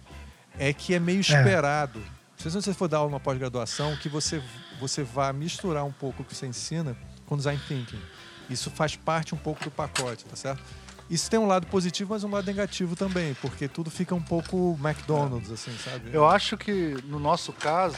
é 0.59 0.71
que 0.71 0.93
é 0.93 0.99
meio 0.99 1.21
esperado. 1.21 1.99
Se 2.37 2.49
você 2.51 2.71
for 2.71 2.87
dar 2.87 2.97
aula 2.97 3.09
numa 3.09 3.19
pós-graduação, 3.19 3.95
que 3.97 4.07
você, 4.07 4.39
você 4.79 5.01
vá 5.01 5.33
misturar 5.33 5.83
um 5.83 5.91
pouco 5.91 6.21
o 6.21 6.25
que 6.25 6.35
você 6.35 6.45
ensina 6.45 6.95
com 7.25 7.35
design 7.35 7.59
thinking. 7.67 7.99
Isso 8.47 8.69
faz 8.69 8.95
parte 8.95 9.33
um 9.33 9.37
pouco 9.39 9.63
do 9.63 9.71
pacote, 9.71 10.23
tá 10.25 10.35
certo? 10.35 10.61
Isso 11.09 11.29
tem 11.29 11.39
um 11.39 11.47
lado 11.47 11.65
positivo, 11.67 12.13
mas 12.13 12.23
um 12.23 12.29
lado 12.31 12.45
negativo 12.45 12.95
também, 12.95 13.33
porque 13.35 13.67
tudo 13.67 13.89
fica 13.89 14.13
um 14.13 14.21
pouco 14.21 14.77
McDonald's, 14.83 15.51
assim, 15.51 15.71
sabe? 15.77 16.09
Eu 16.11 16.27
acho 16.27 16.57
que 16.57 16.97
no 17.05 17.17
nosso 17.19 17.53
caso, 17.53 17.97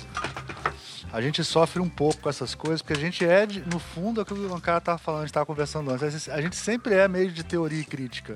a 1.12 1.20
gente 1.22 1.43
sofre 1.43 1.82
um 1.82 1.89
pouco 1.89 2.22
com 2.22 2.30
essas 2.30 2.53
coisas, 2.53 2.82
porque 2.82 2.93
a 2.93 3.01
gente 3.01 3.26
é, 3.26 3.45
de- 3.45 3.62
no 3.62 3.80
fundo, 3.80 4.20
é 4.20 4.24
o 4.24 4.26
que 4.26 4.34
o 4.34 4.62
cara 4.62 4.80
tava 4.80 4.97
falando, 4.99 5.22
a 5.22 5.26
gente 5.26 5.34
tava 5.34 5.45
conversando 5.45 5.89
antes, 5.89 6.30
a 6.30 6.39
gente 6.41 6.55
sempre 6.55 6.93
é 6.93 7.07
meio 7.07 7.32
de 7.32 7.43
teoria 7.43 7.82
e 7.82 7.86
crítica. 7.86 8.36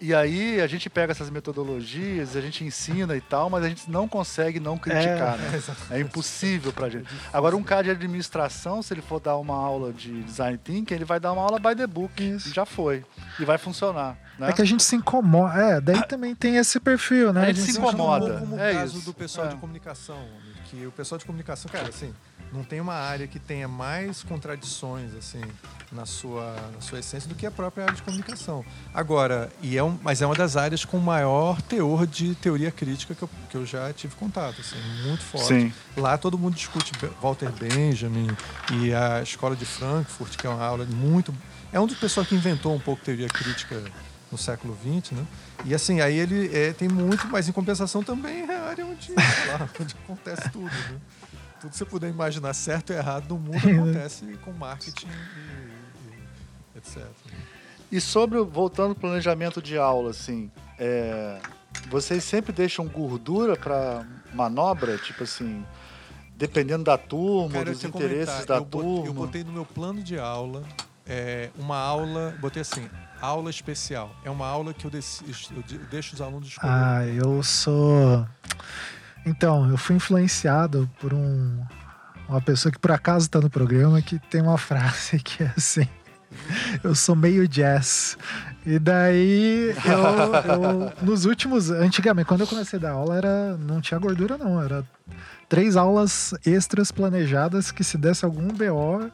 E 0.00 0.14
aí 0.14 0.60
a 0.60 0.66
gente 0.68 0.88
pega 0.88 1.10
essas 1.10 1.28
metodologias, 1.28 2.36
a 2.36 2.40
gente 2.40 2.62
ensina 2.62 3.16
e 3.16 3.20
tal, 3.20 3.50
mas 3.50 3.64
a 3.64 3.68
gente 3.68 3.90
não 3.90 4.06
consegue 4.06 4.60
não 4.60 4.78
criticar, 4.78 5.36
né? 5.36 5.60
É 5.90 5.98
impossível 6.00 6.72
pra 6.72 6.88
gente. 6.88 7.08
Agora, 7.32 7.56
um 7.56 7.62
cara 7.64 7.82
de 7.82 7.90
administração, 7.90 8.80
se 8.80 8.94
ele 8.94 9.02
for 9.02 9.18
dar 9.20 9.36
uma 9.36 9.54
aula 9.56 9.92
de 9.92 10.22
design 10.22 10.56
thinking, 10.58 10.94
ele 10.94 11.04
vai 11.04 11.18
dar 11.18 11.32
uma 11.32 11.42
aula 11.42 11.58
by 11.58 11.74
the 11.74 11.86
book. 11.86 12.22
Isso. 12.22 12.54
Já 12.54 12.64
foi. 12.64 13.04
E 13.40 13.44
vai 13.44 13.58
funcionar. 13.58 14.16
Né? 14.38 14.50
É 14.50 14.52
que 14.52 14.62
a 14.62 14.64
gente 14.64 14.84
se 14.84 14.94
incomoda. 14.94 15.54
É, 15.60 15.80
daí 15.80 16.02
também 16.06 16.32
tem 16.34 16.56
esse 16.56 16.78
perfil, 16.78 17.32
né? 17.32 17.42
A 17.46 17.52
gente 17.52 17.60
se 17.72 17.76
Eu 17.78 17.82
acho 17.88 17.90
um 17.90 17.94
incomoda. 17.94 18.38
como 18.38 18.54
o 18.54 18.60
É 18.60 18.74
caso 18.74 18.98
isso. 18.98 19.04
do 19.06 19.12
pessoal 19.14 19.46
É. 19.48 19.50
de 19.50 19.56
comunicação, 19.56 20.18
que 20.66 20.86
o 20.86 20.92
pessoal 20.92 21.18
de 21.18 21.24
comunicação, 21.24 21.68
cara, 21.72 21.88
assim, 21.88 22.14
não 22.52 22.62
tem 22.62 22.80
uma 22.80 22.94
área 22.94 23.26
que 23.26 23.40
tenha 23.40 23.66
mais 23.66 24.22
contradições, 24.22 25.12
assim, 25.16 25.42
na 25.90 26.04
sua, 26.04 26.54
na 26.74 26.80
sua 26.80 26.98
essência 26.98 27.28
do 27.28 27.34
que 27.34 27.46
a 27.46 27.50
própria 27.50 27.84
área 27.84 27.96
de 27.96 28.02
comunicação. 28.02 28.64
Agora, 28.92 29.50
e 29.62 29.76
é 29.76 29.82
um, 29.82 29.98
mas 30.02 30.20
é 30.20 30.26
uma 30.26 30.34
das 30.34 30.56
áreas 30.56 30.84
com 30.84 30.98
maior 30.98 31.60
teor 31.62 32.06
de 32.06 32.34
teoria 32.34 32.70
crítica 32.70 33.14
que 33.14 33.22
eu, 33.22 33.30
que 33.50 33.56
eu 33.56 33.66
já 33.66 33.92
tive 33.92 34.14
contato, 34.16 34.60
assim, 34.60 34.76
muito 35.06 35.22
forte. 35.22 35.46
Sim. 35.46 35.72
Lá 35.96 36.18
todo 36.18 36.38
mundo 36.38 36.54
discute 36.54 36.92
Walter 37.22 37.50
Benjamin 37.52 38.28
e 38.72 38.92
a 38.92 39.22
escola 39.22 39.56
de 39.56 39.64
Frankfurt, 39.64 40.36
que 40.36 40.46
é 40.46 40.50
uma 40.50 40.64
aula 40.64 40.84
muito. 40.84 41.34
É 41.72 41.80
um 41.80 41.86
dos 41.86 41.98
pessoal 41.98 42.24
que 42.24 42.34
inventou 42.34 42.74
um 42.74 42.80
pouco 42.80 43.02
teoria 43.02 43.28
crítica 43.28 43.82
no 44.30 44.36
século 44.36 44.76
XX, 44.76 45.12
né? 45.12 45.26
E 45.64 45.74
assim, 45.74 46.00
aí 46.00 46.18
ele 46.18 46.54
é, 46.54 46.72
tem 46.72 46.88
muito, 46.88 47.26
mas 47.28 47.48
em 47.48 47.52
compensação 47.52 48.02
também 48.02 48.42
é 48.42 48.56
a 48.56 48.62
área 48.64 48.86
onde, 48.86 49.12
lá, 49.12 49.68
onde 49.80 49.96
acontece 50.04 50.50
tudo, 50.50 50.64
né? 50.64 51.00
Tudo 51.60 51.70
que 51.72 51.76
você 51.76 51.84
puder 51.84 52.08
imaginar 52.08 52.54
certo 52.54 52.92
e 52.92 52.96
errado 52.96 53.28
no 53.28 53.38
mundo 53.38 53.56
acontece 53.68 54.24
com 54.44 54.52
marketing 54.52 55.08
e 55.08 55.67
etc. 56.78 57.04
E 57.90 58.00
sobre, 58.00 58.38
o- 58.38 58.44
voltando 58.46 58.90
ao 58.90 58.94
planejamento 58.94 59.60
de 59.62 59.76
aula, 59.78 60.10
assim, 60.10 60.50
é, 60.78 61.38
vocês 61.88 62.22
sempre 62.24 62.52
deixam 62.52 62.86
gordura 62.86 63.56
para 63.56 64.04
manobra? 64.34 64.98
Tipo 64.98 65.24
assim, 65.24 65.64
dependendo 66.36 66.84
da 66.84 66.98
turma, 66.98 67.50
Cara, 67.58 67.72
dos 67.72 67.82
interesses 67.84 68.34
comentar, 68.34 68.46
da 68.46 68.56
eu 68.56 68.64
turma. 68.64 69.06
Eu 69.06 69.12
botei 69.14 69.42
no 69.44 69.52
meu 69.52 69.64
plano 69.64 70.02
de 70.02 70.18
aula 70.18 70.62
é, 71.06 71.48
uma 71.58 71.76
aula, 71.78 72.34
botei 72.40 72.60
assim, 72.60 72.88
aula 73.20 73.48
especial. 73.48 74.14
É 74.24 74.30
uma 74.30 74.46
aula 74.46 74.74
que 74.74 74.84
eu, 74.84 74.90
deci- 74.90 75.24
eu 75.56 75.62
de- 75.62 75.78
deixo 75.86 76.14
os 76.14 76.20
alunos 76.20 76.48
escolher. 76.48 76.70
Ah, 76.72 77.06
eu 77.06 77.42
sou. 77.42 78.26
Então, 79.24 79.68
eu 79.70 79.76
fui 79.78 79.96
influenciado 79.96 80.88
por 81.00 81.12
um, 81.14 81.64
uma 82.28 82.40
pessoa 82.40 82.70
que 82.70 82.78
por 82.78 82.92
acaso 82.92 83.26
está 83.26 83.40
no 83.40 83.48
programa 83.50 84.00
que 84.02 84.18
tem 84.18 84.40
uma 84.42 84.56
frase 84.58 85.18
que 85.18 85.42
é 85.42 85.52
assim. 85.56 85.88
Eu 86.82 86.94
sou 86.94 87.14
meio 87.16 87.46
jazz. 87.48 88.16
E 88.66 88.78
daí, 88.78 89.74
eu, 89.84 90.52
eu- 90.54 90.92
nos 91.02 91.24
últimos. 91.24 91.70
Antigamente, 91.70 92.26
quando 92.26 92.40
eu 92.42 92.46
comecei 92.46 92.78
a 92.78 92.82
dar 92.82 92.90
aula, 92.92 93.16
era, 93.16 93.56
não 93.56 93.80
tinha 93.80 93.98
gordura, 93.98 94.36
não. 94.36 94.62
Era 94.62 94.84
três 95.48 95.76
aulas 95.76 96.34
extras 96.44 96.90
planejadas 96.92 97.70
que 97.70 97.82
se 97.84 97.96
desse 97.96 98.24
algum 98.24 98.48
BO, 98.48 99.10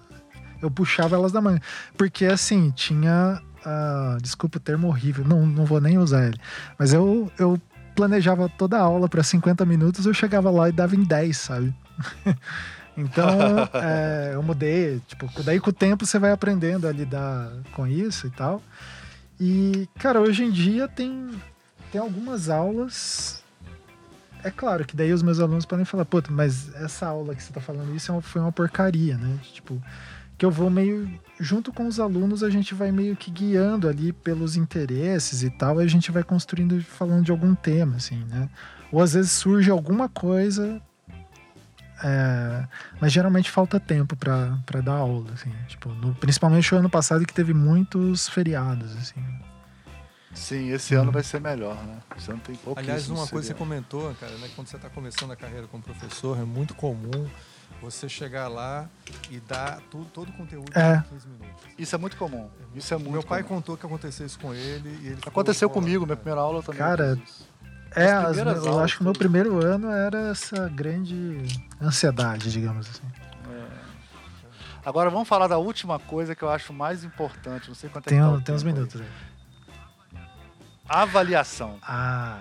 eu 0.62 0.70
puxava 0.70 1.16
elas 1.16 1.32
da 1.32 1.40
manhã. 1.40 1.60
Porque 1.96 2.26
assim, 2.26 2.70
tinha. 2.74 3.40
ah, 3.64 4.18
desculpa 4.20 4.58
o 4.58 4.60
termo 4.60 4.88
horrível, 4.88 5.24
não, 5.24 5.46
não 5.46 5.64
vou 5.64 5.80
nem 5.80 5.98
usar 5.98 6.26
ele. 6.26 6.38
Mas 6.78 6.92
eu, 6.92 7.30
eu 7.38 7.60
planejava 7.94 8.48
toda 8.48 8.76
a 8.76 8.80
aula 8.82 9.08
para 9.08 9.22
50 9.22 9.64
minutos, 9.64 10.04
eu 10.06 10.12
chegava 10.14 10.50
lá 10.50 10.68
e 10.68 10.72
dava 10.72 10.96
em 10.96 11.04
10, 11.04 11.36
sabe? 11.36 11.74
então, 12.96 13.28
é, 13.74 14.32
eu 14.34 14.42
mudei. 14.42 15.00
Tipo, 15.06 15.28
daí 15.42 15.60
com 15.60 15.70
o 15.70 15.72
tempo 15.72 16.06
você 16.06 16.18
vai 16.18 16.32
aprendendo 16.32 16.86
a 16.86 16.92
lidar 16.92 17.50
com 17.72 17.86
isso 17.86 18.26
e 18.26 18.30
tal. 18.30 18.62
E, 19.40 19.88
cara, 19.98 20.20
hoje 20.20 20.44
em 20.44 20.50
dia 20.50 20.86
tem, 20.86 21.30
tem 21.90 22.00
algumas 22.00 22.48
aulas 22.48 23.44
é 24.44 24.50
claro 24.50 24.84
que 24.84 24.94
daí 24.94 25.10
os 25.10 25.22
meus 25.22 25.40
alunos 25.40 25.64
podem 25.64 25.86
falar, 25.86 26.04
puta, 26.04 26.30
mas 26.30 26.72
essa 26.74 27.06
aula 27.06 27.34
que 27.34 27.42
você 27.42 27.50
tá 27.50 27.62
falando 27.62 27.96
isso 27.96 28.12
é 28.12 28.20
foi 28.20 28.42
uma 28.42 28.52
porcaria, 28.52 29.16
né? 29.16 29.38
Tipo, 29.54 29.82
que 30.36 30.44
eu 30.44 30.50
vou 30.50 30.68
meio 30.68 31.10
junto 31.40 31.72
com 31.72 31.86
os 31.86 31.98
alunos, 31.98 32.42
a 32.42 32.50
gente 32.50 32.74
vai 32.74 32.92
meio 32.92 33.16
que 33.16 33.30
guiando 33.30 33.88
ali 33.88 34.12
pelos 34.12 34.54
interesses 34.54 35.42
e 35.42 35.48
tal, 35.48 35.80
e 35.80 35.84
a 35.84 35.88
gente 35.88 36.12
vai 36.12 36.22
construindo 36.22 36.78
falando 36.82 37.24
de 37.24 37.30
algum 37.30 37.54
tema, 37.54 37.96
assim, 37.96 38.22
né? 38.24 38.50
Ou 38.92 39.00
às 39.00 39.14
vezes 39.14 39.32
surge 39.32 39.70
alguma 39.70 40.10
coisa, 40.10 40.78
é, 42.06 42.68
mas 43.00 43.10
geralmente 43.12 43.50
falta 43.50 43.80
tempo 43.80 44.14
pra 44.14 44.58
pra 44.66 44.80
dar 44.82 44.92
aula, 44.96 45.32
assim, 45.32 45.50
tipo, 45.66 45.88
no- 45.88 46.14
principalmente 46.16 46.74
o 46.74 46.78
ano 46.78 46.90
passado 46.90 47.24
que 47.24 47.32
teve 47.32 47.54
muitos 47.54 48.28
feriados, 48.28 48.94
assim. 48.96 49.24
Sim, 50.34 50.70
esse 50.70 50.94
ano 50.94 51.12
vai 51.12 51.22
ser 51.22 51.40
melhor, 51.40 51.76
né? 51.84 51.98
Esse 52.18 52.30
ano 52.30 52.40
tem 52.44 52.58
Aliás, 52.76 53.08
uma 53.08 53.26
coisa 53.26 53.46
que 53.52 53.54
você 53.54 53.54
comentou, 53.54 54.12
cara, 54.20 54.36
né? 54.38 54.50
Quando 54.54 54.66
você 54.66 54.76
está 54.76 54.90
começando 54.90 55.30
a 55.30 55.36
carreira 55.36 55.66
como 55.68 55.82
professor, 55.82 56.36
é 56.38 56.44
muito 56.44 56.74
comum 56.74 57.28
você 57.80 58.08
chegar 58.08 58.48
lá 58.48 58.88
e 59.30 59.38
dar 59.40 59.80
tudo, 59.90 60.06
todo 60.06 60.30
o 60.30 60.32
conteúdo 60.32 60.72
É. 60.76 60.96
em 60.96 61.02
15 61.02 61.28
minutos. 61.28 61.64
Isso 61.78 61.94
é 61.94 61.98
muito 61.98 62.16
comum. 62.16 62.48
Isso 62.74 62.92
é 62.92 62.96
muito 62.96 63.12
Meu 63.12 63.22
pai 63.22 63.42
comum. 63.44 63.60
contou 63.60 63.76
que 63.76 63.86
aconteceu 63.86 64.26
isso 64.26 64.38
com 64.40 64.52
ele 64.52 64.88
e 65.02 65.06
ele 65.08 65.18
Aconteceu 65.24 65.70
comigo, 65.70 66.04
minha 66.04 66.16
cara, 66.16 66.16
primeira 66.16 66.40
aula 66.40 66.62
também. 66.62 66.78
Cara. 66.80 67.18
É, 67.96 68.10
As 68.12 68.24
as- 68.24 68.36
primeiras 68.36 68.64
eu 68.64 68.72
aulas, 68.72 68.84
acho 68.84 68.96
que 68.96 69.00
o 69.02 69.04
meu 69.04 69.12
tudo. 69.12 69.20
primeiro 69.22 69.64
ano 69.64 69.90
era 69.90 70.28
essa 70.28 70.68
grande 70.68 71.42
ansiedade, 71.80 72.50
digamos 72.50 72.88
assim. 72.90 73.02
Agora 74.84 75.08
vamos 75.08 75.26
falar 75.26 75.46
da 75.46 75.56
última 75.56 75.98
coisa 75.98 76.34
que 76.34 76.42
eu 76.42 76.50
acho 76.50 76.72
mais 76.72 77.04
importante. 77.04 77.68
Não 77.68 77.74
sei 77.74 77.88
quanto 77.88 78.06
é 78.08 78.10
Tem, 78.10 78.18
que 78.20 78.36
tá 78.38 78.40
tem 78.42 78.54
uns 78.54 78.62
minutos 78.62 79.00
aí. 79.00 79.06
Avaliação. 80.88 81.78
Ah, 81.82 82.40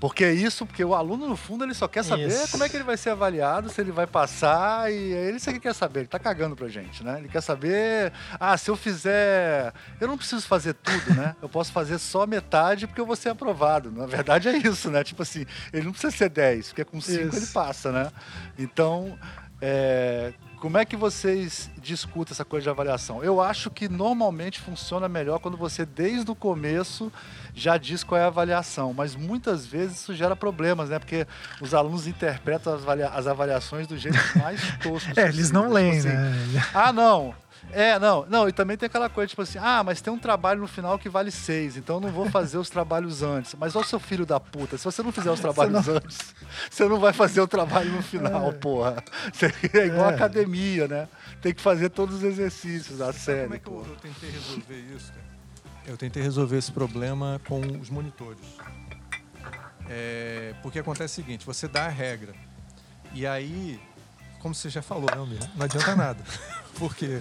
Porque 0.00 0.24
é 0.24 0.32
isso, 0.32 0.64
porque 0.64 0.82
o 0.82 0.94
aluno, 0.94 1.28
no 1.28 1.36
fundo, 1.36 1.62
ele 1.62 1.74
só 1.74 1.86
quer 1.86 2.02
saber 2.02 2.28
Isso. 2.28 2.50
como 2.52 2.64
é 2.64 2.70
que 2.70 2.76
ele 2.76 2.84
vai 2.84 2.96
ser 2.96 3.10
avaliado, 3.10 3.68
se 3.68 3.78
ele 3.82 3.92
vai 3.92 4.06
passar, 4.06 4.90
e 4.90 5.12
é 5.12 5.28
ele 5.28 5.36
isso 5.36 5.52
que 5.52 5.60
quer 5.60 5.74
saber, 5.74 6.00
ele 6.00 6.08
tá 6.08 6.18
cagando 6.18 6.56
pra 6.56 6.68
gente, 6.68 7.04
né? 7.04 7.18
Ele 7.18 7.28
quer 7.28 7.42
saber, 7.42 8.10
ah, 8.38 8.56
se 8.56 8.70
eu 8.70 8.76
fizer. 8.76 9.74
Eu 10.00 10.08
não 10.08 10.16
preciso 10.16 10.46
fazer 10.46 10.72
tudo, 10.72 11.14
né? 11.14 11.36
Eu 11.42 11.50
posso 11.50 11.70
fazer 11.70 11.98
só 11.98 12.26
metade 12.26 12.86
porque 12.86 13.00
eu 13.00 13.04
vou 13.04 13.14
ser 13.14 13.28
aprovado. 13.28 13.92
Na 13.92 14.06
verdade 14.06 14.48
é 14.48 14.56
isso, 14.56 14.90
né? 14.90 15.04
Tipo 15.04 15.22
assim, 15.22 15.44
ele 15.70 15.84
não 15.84 15.92
precisa 15.92 16.16
ser 16.16 16.30
10, 16.30 16.68
porque 16.68 16.84
com 16.84 16.98
5 16.98 17.28
Isso. 17.28 17.36
ele 17.36 17.46
passa, 17.48 17.92
né? 17.92 18.10
Então, 18.58 19.18
é, 19.60 20.32
como 20.60 20.78
é 20.78 20.84
que 20.84 20.96
vocês 20.96 21.70
discutem 21.80 22.32
essa 22.32 22.44
coisa 22.44 22.64
de 22.64 22.70
avaliação? 22.70 23.22
Eu 23.22 23.40
acho 23.40 23.70
que 23.70 23.88
normalmente 23.88 24.60
funciona 24.60 25.08
melhor 25.08 25.38
quando 25.38 25.56
você, 25.56 25.84
desde 25.84 26.30
o 26.30 26.34
começo, 26.34 27.12
já 27.54 27.76
diz 27.76 28.02
qual 28.04 28.20
é 28.20 28.24
a 28.24 28.28
avaliação, 28.28 28.92
mas 28.92 29.14
muitas 29.16 29.66
vezes 29.66 30.00
isso 30.00 30.14
gera 30.14 30.34
problemas, 30.36 30.88
né? 30.90 30.98
Porque 30.98 31.26
os 31.60 31.74
alunos 31.74 32.06
interpretam 32.06 32.74
as, 32.74 32.82
avalia- 32.82 33.08
as 33.10 33.26
avaliações 33.26 33.86
do 33.86 33.96
jeito 33.98 34.18
mais 34.38 34.60
tosco. 34.82 35.10
é, 35.18 35.28
eles 35.28 35.50
não 35.50 35.68
leem, 35.70 36.00
Tipo 36.00 36.08
assim, 36.08 36.16
né? 36.52 36.66
ah, 36.74 36.92
não. 36.92 37.34
É, 37.72 37.98
não, 38.00 38.26
não, 38.28 38.48
e 38.48 38.52
também 38.52 38.76
tem 38.76 38.86
aquela 38.88 39.08
coisa, 39.08 39.28
tipo 39.28 39.42
assim, 39.42 39.58
ah, 39.60 39.84
mas 39.84 40.00
tem 40.00 40.12
um 40.12 40.18
trabalho 40.18 40.60
no 40.60 40.66
final 40.66 40.98
que 40.98 41.08
vale 41.08 41.30
seis, 41.30 41.76
então 41.76 41.96
eu 41.96 42.00
não 42.00 42.08
vou 42.08 42.28
fazer 42.28 42.58
os 42.58 42.68
trabalhos 42.68 43.22
antes. 43.22 43.54
Mas 43.54 43.76
ó, 43.76 43.82
seu 43.84 44.00
filho 44.00 44.26
da 44.26 44.40
puta, 44.40 44.76
se 44.76 44.84
você 44.84 45.02
não 45.04 45.12
fizer 45.12 45.30
os 45.30 45.38
trabalhos 45.38 45.86
antes, 45.86 46.34
você 46.68 46.88
não 46.88 46.98
vai 46.98 47.12
fazer 47.12 47.40
o 47.40 47.46
trabalho 47.46 47.92
no 47.92 48.02
final, 48.02 48.48
É. 48.48 48.52
porra. 48.54 48.96
É 49.72 49.86
igual 49.86 50.10
É. 50.10 50.14
academia, 50.14 50.88
né? 50.88 51.06
Tem 51.40 51.54
que 51.54 51.60
fazer 51.60 51.90
todos 51.90 52.16
os 52.16 52.22
exercícios 52.24 52.98
da 52.98 53.12
série. 53.12 53.42
como 53.42 53.54
é 53.54 53.58
que 53.58 53.68
eu, 53.68 53.72
porra. 53.72 53.88
eu 53.90 53.96
tentei 53.96 54.30
resolver 54.30 54.84
isso, 54.96 55.12
cara? 55.12 55.29
Eu 55.86 55.96
tentei 55.96 56.22
resolver 56.22 56.56
esse 56.58 56.70
problema 56.70 57.40
com 57.48 57.60
os 57.80 57.90
monitores. 57.90 58.40
É, 59.88 60.54
porque 60.62 60.78
acontece 60.78 61.20
o 61.20 61.24
seguinte, 61.24 61.44
você 61.44 61.66
dá 61.66 61.86
a 61.86 61.88
regra. 61.88 62.32
E 63.12 63.26
aí, 63.26 63.80
como 64.38 64.54
você 64.54 64.70
já 64.70 64.82
falou, 64.82 65.06
né, 65.10 65.16
Almir? 65.18 65.40
Não 65.56 65.64
adianta 65.64 65.96
nada. 65.96 66.22
Porque 66.78 67.20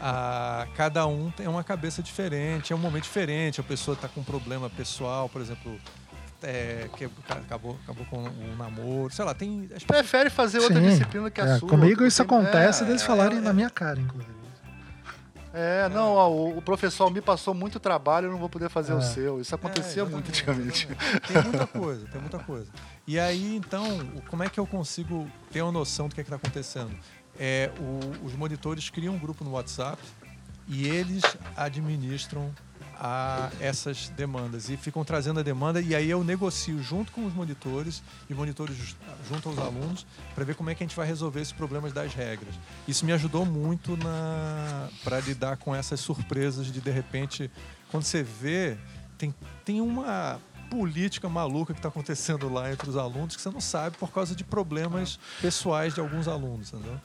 a, 0.00 0.66
cada 0.76 1.04
um 1.06 1.30
tem 1.32 1.46
uma 1.48 1.62
cabeça 1.64 2.02
diferente, 2.02 2.72
é 2.72 2.76
um 2.76 2.78
momento 2.78 3.02
diferente, 3.02 3.60
a 3.60 3.64
pessoa 3.64 3.94
está 3.94 4.08
com 4.08 4.20
um 4.20 4.24
problema 4.24 4.70
pessoal, 4.70 5.28
por 5.28 5.42
exemplo, 5.42 5.78
é, 6.42 6.88
que 6.96 7.04
acabou, 7.28 7.76
acabou 7.82 8.06
com 8.06 8.18
um 8.22 8.56
namoro, 8.56 9.12
sei 9.12 9.24
lá, 9.24 9.34
tem. 9.34 9.68
Prefere 9.86 10.30
fazer 10.30 10.60
outra 10.60 10.80
Sim. 10.80 10.88
disciplina 10.88 11.30
que 11.30 11.40
a 11.40 11.44
É, 11.46 11.58
sua. 11.58 11.68
comigo 11.68 12.06
isso 12.06 12.22
acontece 12.22 12.84
é, 12.84 12.86
deles 12.86 13.02
é, 13.02 13.06
falarem 13.06 13.38
é, 13.38 13.40
na 13.40 13.52
minha 13.52 13.68
cara, 13.68 14.00
inclusive. 14.00 14.39
É, 15.52 15.88
não, 15.88 16.14
ó, 16.14 16.28
o, 16.30 16.58
o 16.58 16.62
professor 16.62 17.10
me 17.10 17.20
passou 17.20 17.52
muito 17.52 17.80
trabalho, 17.80 18.26
eu 18.26 18.30
não 18.32 18.38
vou 18.38 18.48
poder 18.48 18.68
fazer 18.68 18.92
o 18.94 18.98
É. 18.98 19.02
seu. 19.02 19.40
Isso 19.40 19.54
acontecia 19.54 20.02
É, 20.02 20.06
muito 20.06 20.28
antigamente. 20.28 20.86
Tem 21.26 21.42
muita 21.42 21.66
coisa, 21.66 22.06
tem 22.06 22.20
muita 22.20 22.38
coisa. 22.38 22.70
E 23.06 23.18
aí, 23.18 23.56
então, 23.56 23.84
como 24.28 24.42
é 24.44 24.48
que 24.48 24.60
eu 24.60 24.66
consigo 24.66 25.28
ter 25.50 25.62
uma 25.62 25.72
noção 25.72 26.08
do 26.08 26.14
que 26.14 26.20
é 26.20 26.24
está 26.24 26.36
acontecendo? 26.36 26.92
É, 27.38 27.70
o- 27.80 28.26
os 28.26 28.34
monitores 28.34 28.88
criam 28.90 29.14
um 29.14 29.18
grupo 29.18 29.42
no 29.42 29.52
WhatsApp 29.52 30.00
e 30.68 30.86
eles 30.86 31.22
administram 31.56 32.50
a 33.02 33.50
essas 33.60 34.10
demandas 34.10 34.68
e 34.68 34.76
ficam 34.76 35.02
trazendo 35.02 35.40
a 35.40 35.42
demanda 35.42 35.80
e 35.80 35.94
aí 35.94 36.10
eu 36.10 36.22
negocio 36.22 36.82
junto 36.82 37.10
com 37.12 37.24
os 37.24 37.32
monitores 37.32 38.02
e 38.28 38.34
monitores 38.34 38.76
ju- 38.76 38.94
junto 39.26 39.48
aos 39.48 39.58
alunos 39.58 40.06
para 40.34 40.44
ver 40.44 40.54
como 40.54 40.68
é 40.68 40.74
que 40.74 40.84
a 40.84 40.86
gente 40.86 40.94
vai 40.94 41.06
resolver 41.06 41.40
esses 41.40 41.52
problemas 41.54 41.94
das 41.94 42.12
regras. 42.12 42.54
Isso 42.86 43.06
me 43.06 43.12
ajudou 43.12 43.46
muito 43.46 43.96
para 45.02 45.18
lidar 45.20 45.56
com 45.56 45.74
essas 45.74 45.98
surpresas 46.00 46.66
de 46.66 46.78
de 46.80 46.90
repente 46.90 47.50
quando 47.90 48.04
você 48.04 48.22
vê 48.22 48.76
tem, 49.16 49.34
tem 49.64 49.80
uma 49.80 50.38
política 50.70 51.28
maluca 51.28 51.74
que 51.74 51.78
está 51.80 51.88
acontecendo 51.88 52.48
lá 52.52 52.70
entre 52.72 52.88
os 52.88 52.96
alunos 52.96 53.34
que 53.36 53.42
você 53.42 53.50
não 53.50 53.60
sabe 53.60 53.96
por 53.98 54.10
causa 54.12 54.34
de 54.34 54.44
problemas 54.44 55.18
pessoais 55.42 55.92
de 55.94 56.00
alguns 56.00 56.28
alunos, 56.28 56.72
entendeu? 56.72 56.98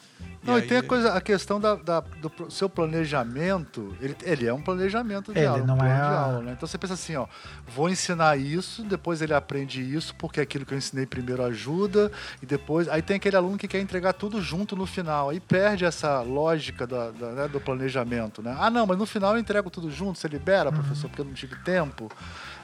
Não, 0.43 0.59
e, 0.59 0.61
aí- 0.61 0.67
tem 0.67 0.77
a, 0.77 0.83
coisa, 0.83 1.13
a 1.13 1.19
questão 1.19 1.59
da, 1.59 1.73
da- 1.75 1.99
do 2.21 2.51
seu 2.51 2.69
planejamento. 2.69 3.95
Ele, 3.99 4.15
ele 4.23 4.45
é 4.47 4.53
um 4.53 4.61
planejamento 4.61 5.33
de 5.33 5.39
Ele 5.39 5.47
aula, 5.47 5.63
um 5.63 5.65
não 5.65 5.77
plano 5.77 5.91
é 5.91 5.95
de 6.09 6.15
aula, 6.15 6.41
né? 6.41 6.51
Então 6.55 6.67
você 6.67 6.77
pensa 6.77 6.93
assim, 6.93 7.15
ó, 7.15 7.25
vou 7.67 7.89
ensinar 7.89 8.37
isso, 8.37 8.83
depois 8.83 9.21
ele 9.21 9.33
aprende 9.33 9.81
isso, 9.81 10.13
porque 10.15 10.39
aquilo 10.39 10.65
que 10.65 10.73
eu 10.73 10.77
ensinei 10.77 11.05
primeiro 11.07 11.43
ajuda, 11.43 12.11
e 12.41 12.45
depois. 12.45 12.87
Aí 12.87 13.01
tem 13.01 13.15
aquele 13.17 13.35
aluno 13.35 13.57
que 13.57 13.67
quer 13.67 13.79
entregar 13.79 14.13
tudo 14.13 14.39
junto 14.41 14.75
no 14.75 14.85
final. 14.85 15.29
Aí 15.31 15.39
perde 15.39 15.83
essa 15.85 16.21
lógica 16.21 16.85
da- 16.85 17.09
da- 17.11 17.31
né, 17.31 17.47
do 17.47 17.59
planejamento, 17.59 18.41
né? 18.43 18.55
Ah, 18.59 18.69
não, 18.69 18.85
mas 18.85 18.97
no 18.97 19.05
final 19.07 19.33
eu 19.33 19.39
entrego 19.39 19.69
tudo 19.71 19.89
junto, 19.89 20.19
você 20.19 20.27
libera, 20.27 20.69
Uhum. 20.69 20.75
professor, 20.75 21.07
porque 21.09 21.21
eu 21.21 21.25
não 21.25 21.33
tive 21.33 21.55
tempo. 21.63 22.11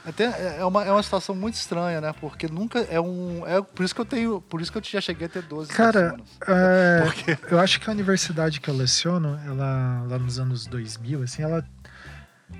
Até 0.04 0.58
é 0.58 0.64
uma, 0.64 0.84
é 0.84 0.90
uma 0.90 1.02
situação 1.02 1.34
muito 1.34 1.54
estranha, 1.54 2.00
né? 2.00 2.12
Porque 2.20 2.48
nunca 2.48 2.80
é 2.80 3.00
um. 3.00 3.46
É 3.46 3.62
por 3.62 3.84
isso 3.84 3.94
que 3.94 4.00
eu 4.00 4.04
tenho. 4.04 4.40
Por 4.40 4.60
isso 4.60 4.72
que 4.72 4.78
eu 4.78 4.82
já 4.82 5.00
cheguei 5.00 5.26
a 5.26 5.30
ter 5.30 5.42
12 5.42 5.72
Cara, 5.72 6.16
é, 6.46 7.02
Porque 7.06 7.38
eu 7.54 7.60
acho 7.60 7.78
que 7.78 7.88
a 7.88 7.92
universidade 7.92 8.60
que 8.60 8.68
eu 8.68 8.76
leciono, 8.76 9.38
ela 9.46 10.04
lá 10.08 10.18
nos 10.18 10.40
anos 10.40 10.66
2000, 10.66 11.22
assim, 11.22 11.42
ela, 11.42 11.64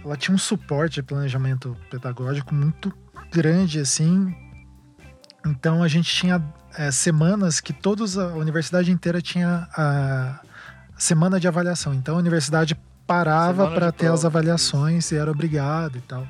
ela 0.05 0.17
tinha 0.17 0.33
um 0.33 0.39
suporte 0.39 0.95
de 0.95 1.03
planejamento 1.03 1.77
pedagógico 1.91 2.55
muito 2.55 2.93
grande, 3.33 3.81
assim. 3.81 4.33
Então 5.45 5.83
a 5.83 5.89
gente 5.89 6.15
tinha 6.15 6.41
é, 6.79 6.93
semanas 6.93 7.61
que 7.61 7.73
todos 7.73 8.17
a 8.17 8.29
universidade 8.29 8.93
inteira 8.93 9.21
tinha 9.21 9.69
a 9.77 10.41
semana 10.97 11.41
de 11.41 11.49
avaliação. 11.49 11.93
Então 11.93 12.15
a 12.15 12.19
universidade 12.19 12.79
parava 13.05 13.69
para 13.69 13.91
ter 13.91 14.07
as 14.07 14.21
prova, 14.21 14.39
avaliações 14.39 15.11
e 15.11 15.17
era 15.17 15.31
obrigado 15.31 15.99
e 15.99 16.01
tal. 16.03 16.25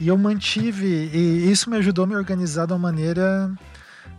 E 0.00 0.08
eu 0.08 0.18
mantive, 0.18 0.86
e 1.12 1.50
isso 1.50 1.70
me 1.70 1.76
ajudou 1.76 2.04
a 2.04 2.08
me 2.08 2.16
organizar 2.16 2.66
de 2.66 2.72
uma 2.72 2.78
maneira 2.78 3.52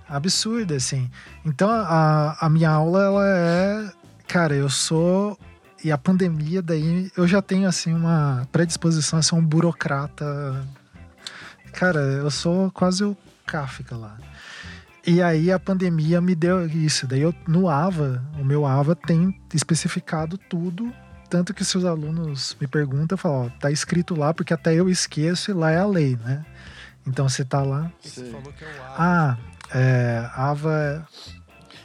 absurda, 0.07 0.75
assim. 0.75 1.09
Então 1.43 1.69
a, 1.69 2.37
a 2.39 2.49
minha 2.49 2.69
aula, 2.69 3.03
ela 3.03 3.27
é. 3.27 3.91
Cara, 4.27 4.55
eu 4.55 4.69
sou. 4.69 5.37
E 5.83 5.91
a 5.91 5.97
pandemia, 5.97 6.61
daí 6.61 7.11
eu 7.15 7.27
já 7.27 7.41
tenho, 7.41 7.67
assim, 7.67 7.93
uma 7.93 8.47
predisposição 8.51 9.19
a 9.19 9.21
ser 9.21 9.35
um 9.35 9.45
burocrata. 9.45 10.65
Cara, 11.73 11.99
eu 11.99 12.31
sou 12.31 12.71
quase 12.71 13.03
o 13.03 13.15
Kafka 13.45 13.95
lá. 13.95 14.17
E 15.05 15.21
aí 15.21 15.51
a 15.51 15.59
pandemia 15.59 16.19
me 16.19 16.33
deu 16.33 16.65
isso. 16.65 17.05
Daí 17.05 17.21
eu, 17.21 17.35
no 17.47 17.69
AVA, 17.69 18.23
o 18.39 18.43
meu 18.43 18.65
AVA 18.65 18.95
tem 18.95 19.39
especificado 19.53 20.37
tudo. 20.37 20.91
Tanto 21.35 21.53
que 21.53 21.65
se 21.65 21.77
os 21.77 21.83
alunos 21.83 22.55
me 22.61 22.65
perguntam, 22.65 23.15
eu 23.15 23.17
falo, 23.17 23.47
ó, 23.47 23.49
tá 23.59 23.69
escrito 23.69 24.15
lá, 24.15 24.33
porque 24.33 24.53
até 24.53 24.73
eu 24.73 24.89
esqueço 24.89 25.51
e 25.51 25.53
lá 25.53 25.69
é 25.69 25.77
a 25.77 25.85
lei, 25.85 26.17
né? 26.23 26.45
Então 27.05 27.27
você 27.27 27.43
tá 27.43 27.61
lá. 27.61 27.91
você 28.01 28.23
falou 28.31 28.53
que 28.53 28.63
é 28.63 28.67
o 28.67 28.83
A. 28.83 28.95
Ah, 28.97 29.37
é, 29.77 30.29
AVA 30.33 31.05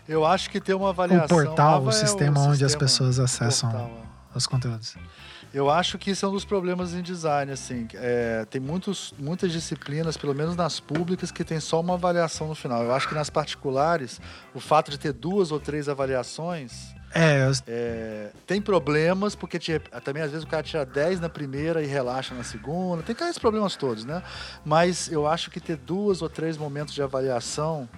Eu 0.07 0.25
acho 0.25 0.49
que 0.51 0.61
tem 0.61 0.73
uma 0.73 0.85
é 0.85 0.87
o 0.87 0.91
avaliação. 0.91 1.27
portal, 1.27 1.79
AVA 1.79 1.87
o 1.87 1.91
é 1.91 1.93
sistema 1.95 2.41
onde 2.43 2.65
as 2.65 2.71
sistema, 2.71 2.79
pessoas 2.79 3.19
o 3.19 3.25
acessam 3.25 3.73
portal, 3.73 3.91
é. 4.33 4.39
os 4.39 4.47
conteúdos. 4.47 4.95
Eu 5.53 5.69
acho 5.69 5.99
que 5.99 6.13
isso 6.13 6.25
é 6.25 6.29
um 6.29 6.33
dos 6.33 6.45
problemas 6.45 6.95
em 6.95 7.03
design, 7.03 7.51
assim. 7.51 7.89
É, 7.95 8.47
tem 8.49 8.61
muitos, 8.61 9.13
muitas 9.19 9.51
disciplinas, 9.51 10.17
pelo 10.17 10.33
menos 10.35 10.55
nas 10.55 10.79
públicas, 10.79 11.33
que 11.33 11.43
tem 11.43 11.59
só 11.59 11.81
uma 11.81 11.95
avaliação 11.95 12.47
no 12.47 12.55
final. 12.55 12.85
Eu 12.85 12.93
acho 12.95 13.09
que 13.09 13.15
nas 13.17 13.29
particulares, 13.29 14.21
o 14.55 14.61
fato 14.61 14.91
de 14.93 14.99
ter 14.99 15.13
duas 15.13 15.51
ou 15.51 15.59
três 15.59 15.89
avaliações 15.89 16.95
É, 17.13 17.45
eu- 17.49 17.53
É, 17.67 18.31
tem 18.47 18.63
problemas, 18.63 19.35
porque 19.35 19.59
também 20.05 20.23
às 20.23 20.31
vezes 20.31 20.45
o 20.45 20.47
cara 20.47 20.63
tira 20.63 20.87
10 20.87 21.19
na 21.19 21.29
primeira 21.29 21.83
e 21.83 21.87
relaxa 21.87 22.33
na 22.37 22.45
segunda. 22.45 23.03
Tem 23.03 23.13
aqueles 23.15 23.37
problemas 23.37 23.75
todos, 23.75 24.05
né? 24.05 24.23
Mas 24.65 25.11
eu 25.11 25.27
acho 25.27 25.51
que 25.51 25.59
ter 25.59 25.77
duas 25.77 26.23
ou 26.23 26.29
três 26.29 26.57
momentos 26.57 26.95
de 26.95 27.03
avaliação, 27.03 27.89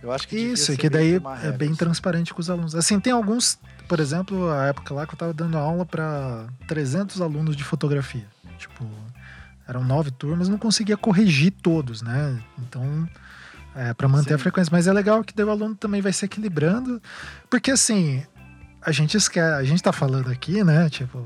eu 0.00 0.12
acho 0.12 0.28
que 0.28 0.36
Isso, 0.36 0.72
e 0.72 0.76
que 0.76 0.88
daí 0.88 1.20
é 1.42 1.50
bem 1.50 1.70
assim. 1.70 1.76
transparente 1.78 2.32
com 2.32 2.40
os 2.40 2.48
alunos. 2.48 2.76
Assim, 2.76 3.00
tem 3.00 3.12
alguns, 3.12 3.58
por 3.88 4.00
exemplo, 4.00 4.50
a 4.50 4.66
época 4.66 4.92
lá 4.94 5.06
que 5.06 5.14
eu 5.14 5.18
tava 5.18 5.32
dando 5.32 5.56
aula 5.56 5.86
para 5.86 6.46
300 6.66 7.20
alunos 7.20 7.56
de 7.56 7.64
fotografia. 7.64 8.26
Tipo, 8.58 8.84
eram 9.66 9.82
nove 9.82 10.10
turmas, 10.10 10.48
não 10.48 10.58
conseguia 10.58 10.96
corrigir 10.96 11.50
todos, 11.50 12.02
né? 12.02 12.38
Então, 12.58 13.08
é, 13.74 13.94
para 13.94 14.08
manter 14.08 14.34
a 14.34 14.38
Sim. 14.38 14.42
frequência. 14.42 14.70
Mas 14.70 14.86
é 14.86 14.92
legal 14.92 15.24
que 15.24 15.40
o 15.40 15.50
aluno 15.50 15.74
também 15.74 16.00
vai 16.00 16.12
se 16.12 16.24
equilibrando, 16.24 17.00
porque 17.48 17.70
assim, 17.70 18.22
a 18.82 18.92
gente 18.92 19.16
esquece, 19.16 19.54
a 19.54 19.64
gente 19.64 19.82
tá 19.82 19.92
falando 19.92 20.30
aqui, 20.30 20.62
né? 20.62 20.88
Tipo, 20.90 21.24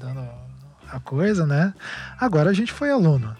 dando 0.00 0.26
a 0.90 1.00
coisa, 1.00 1.46
né? 1.46 1.74
Agora 2.18 2.50
a 2.50 2.54
gente 2.54 2.72
foi 2.72 2.90
aluno. 2.90 3.36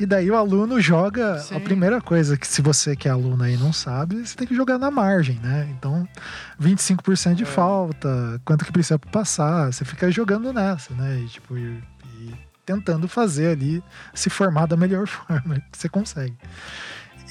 E 0.00 0.06
daí 0.06 0.30
o 0.30 0.36
aluno 0.36 0.80
joga 0.80 1.34
a 1.34 1.38
Sim. 1.38 1.60
primeira 1.60 2.00
coisa 2.00 2.36
que 2.36 2.46
se 2.46 2.62
você 2.62 2.94
que 2.94 3.08
é 3.08 3.10
aluno 3.10 3.42
aí 3.42 3.56
não 3.56 3.72
sabe, 3.72 4.24
você 4.24 4.36
tem 4.36 4.46
que 4.46 4.54
jogar 4.54 4.78
na 4.78 4.90
margem, 4.90 5.40
né? 5.42 5.68
Então, 5.76 6.08
25% 6.60 7.34
de 7.34 7.42
É. 7.42 7.46
falta, 7.46 8.40
quanto 8.44 8.64
que 8.64 8.70
precisa 8.72 8.98
passar, 8.98 9.72
você 9.72 9.84
fica 9.84 10.08
jogando 10.10 10.52
nessa, 10.52 10.94
né? 10.94 11.20
E, 11.20 11.26
tipo, 11.26 11.58
e, 11.58 11.82
e 12.20 12.34
tentando 12.64 13.08
fazer 13.08 13.48
ali 13.52 13.82
se 14.14 14.30
formar 14.30 14.66
da 14.66 14.76
melhor 14.76 15.06
forma 15.08 15.56
que 15.72 15.76
você 15.78 15.88
consegue. 15.88 16.36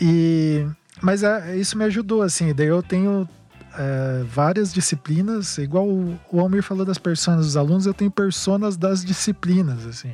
E 0.02 0.66
mas 1.02 1.24
é, 1.24 1.56
isso 1.56 1.78
me 1.78 1.86
ajudou 1.86 2.22
assim, 2.24 2.54
daí 2.54 2.68
eu 2.68 2.82
tenho 2.82 3.30
é, 3.78 4.24
várias 4.28 4.74
disciplinas, 4.74 5.58
igual 5.60 5.88
o, 5.88 6.20
o 6.32 6.40
Almir 6.40 6.64
falou 6.64 6.84
das 6.84 6.98
personas 6.98 7.46
dos 7.46 7.56
alunos, 7.56 7.86
eu 7.86 7.94
tenho 7.94 8.10
personas 8.10 8.76
das 8.76 9.06
disciplinas, 9.06 9.86
assim. 9.86 10.12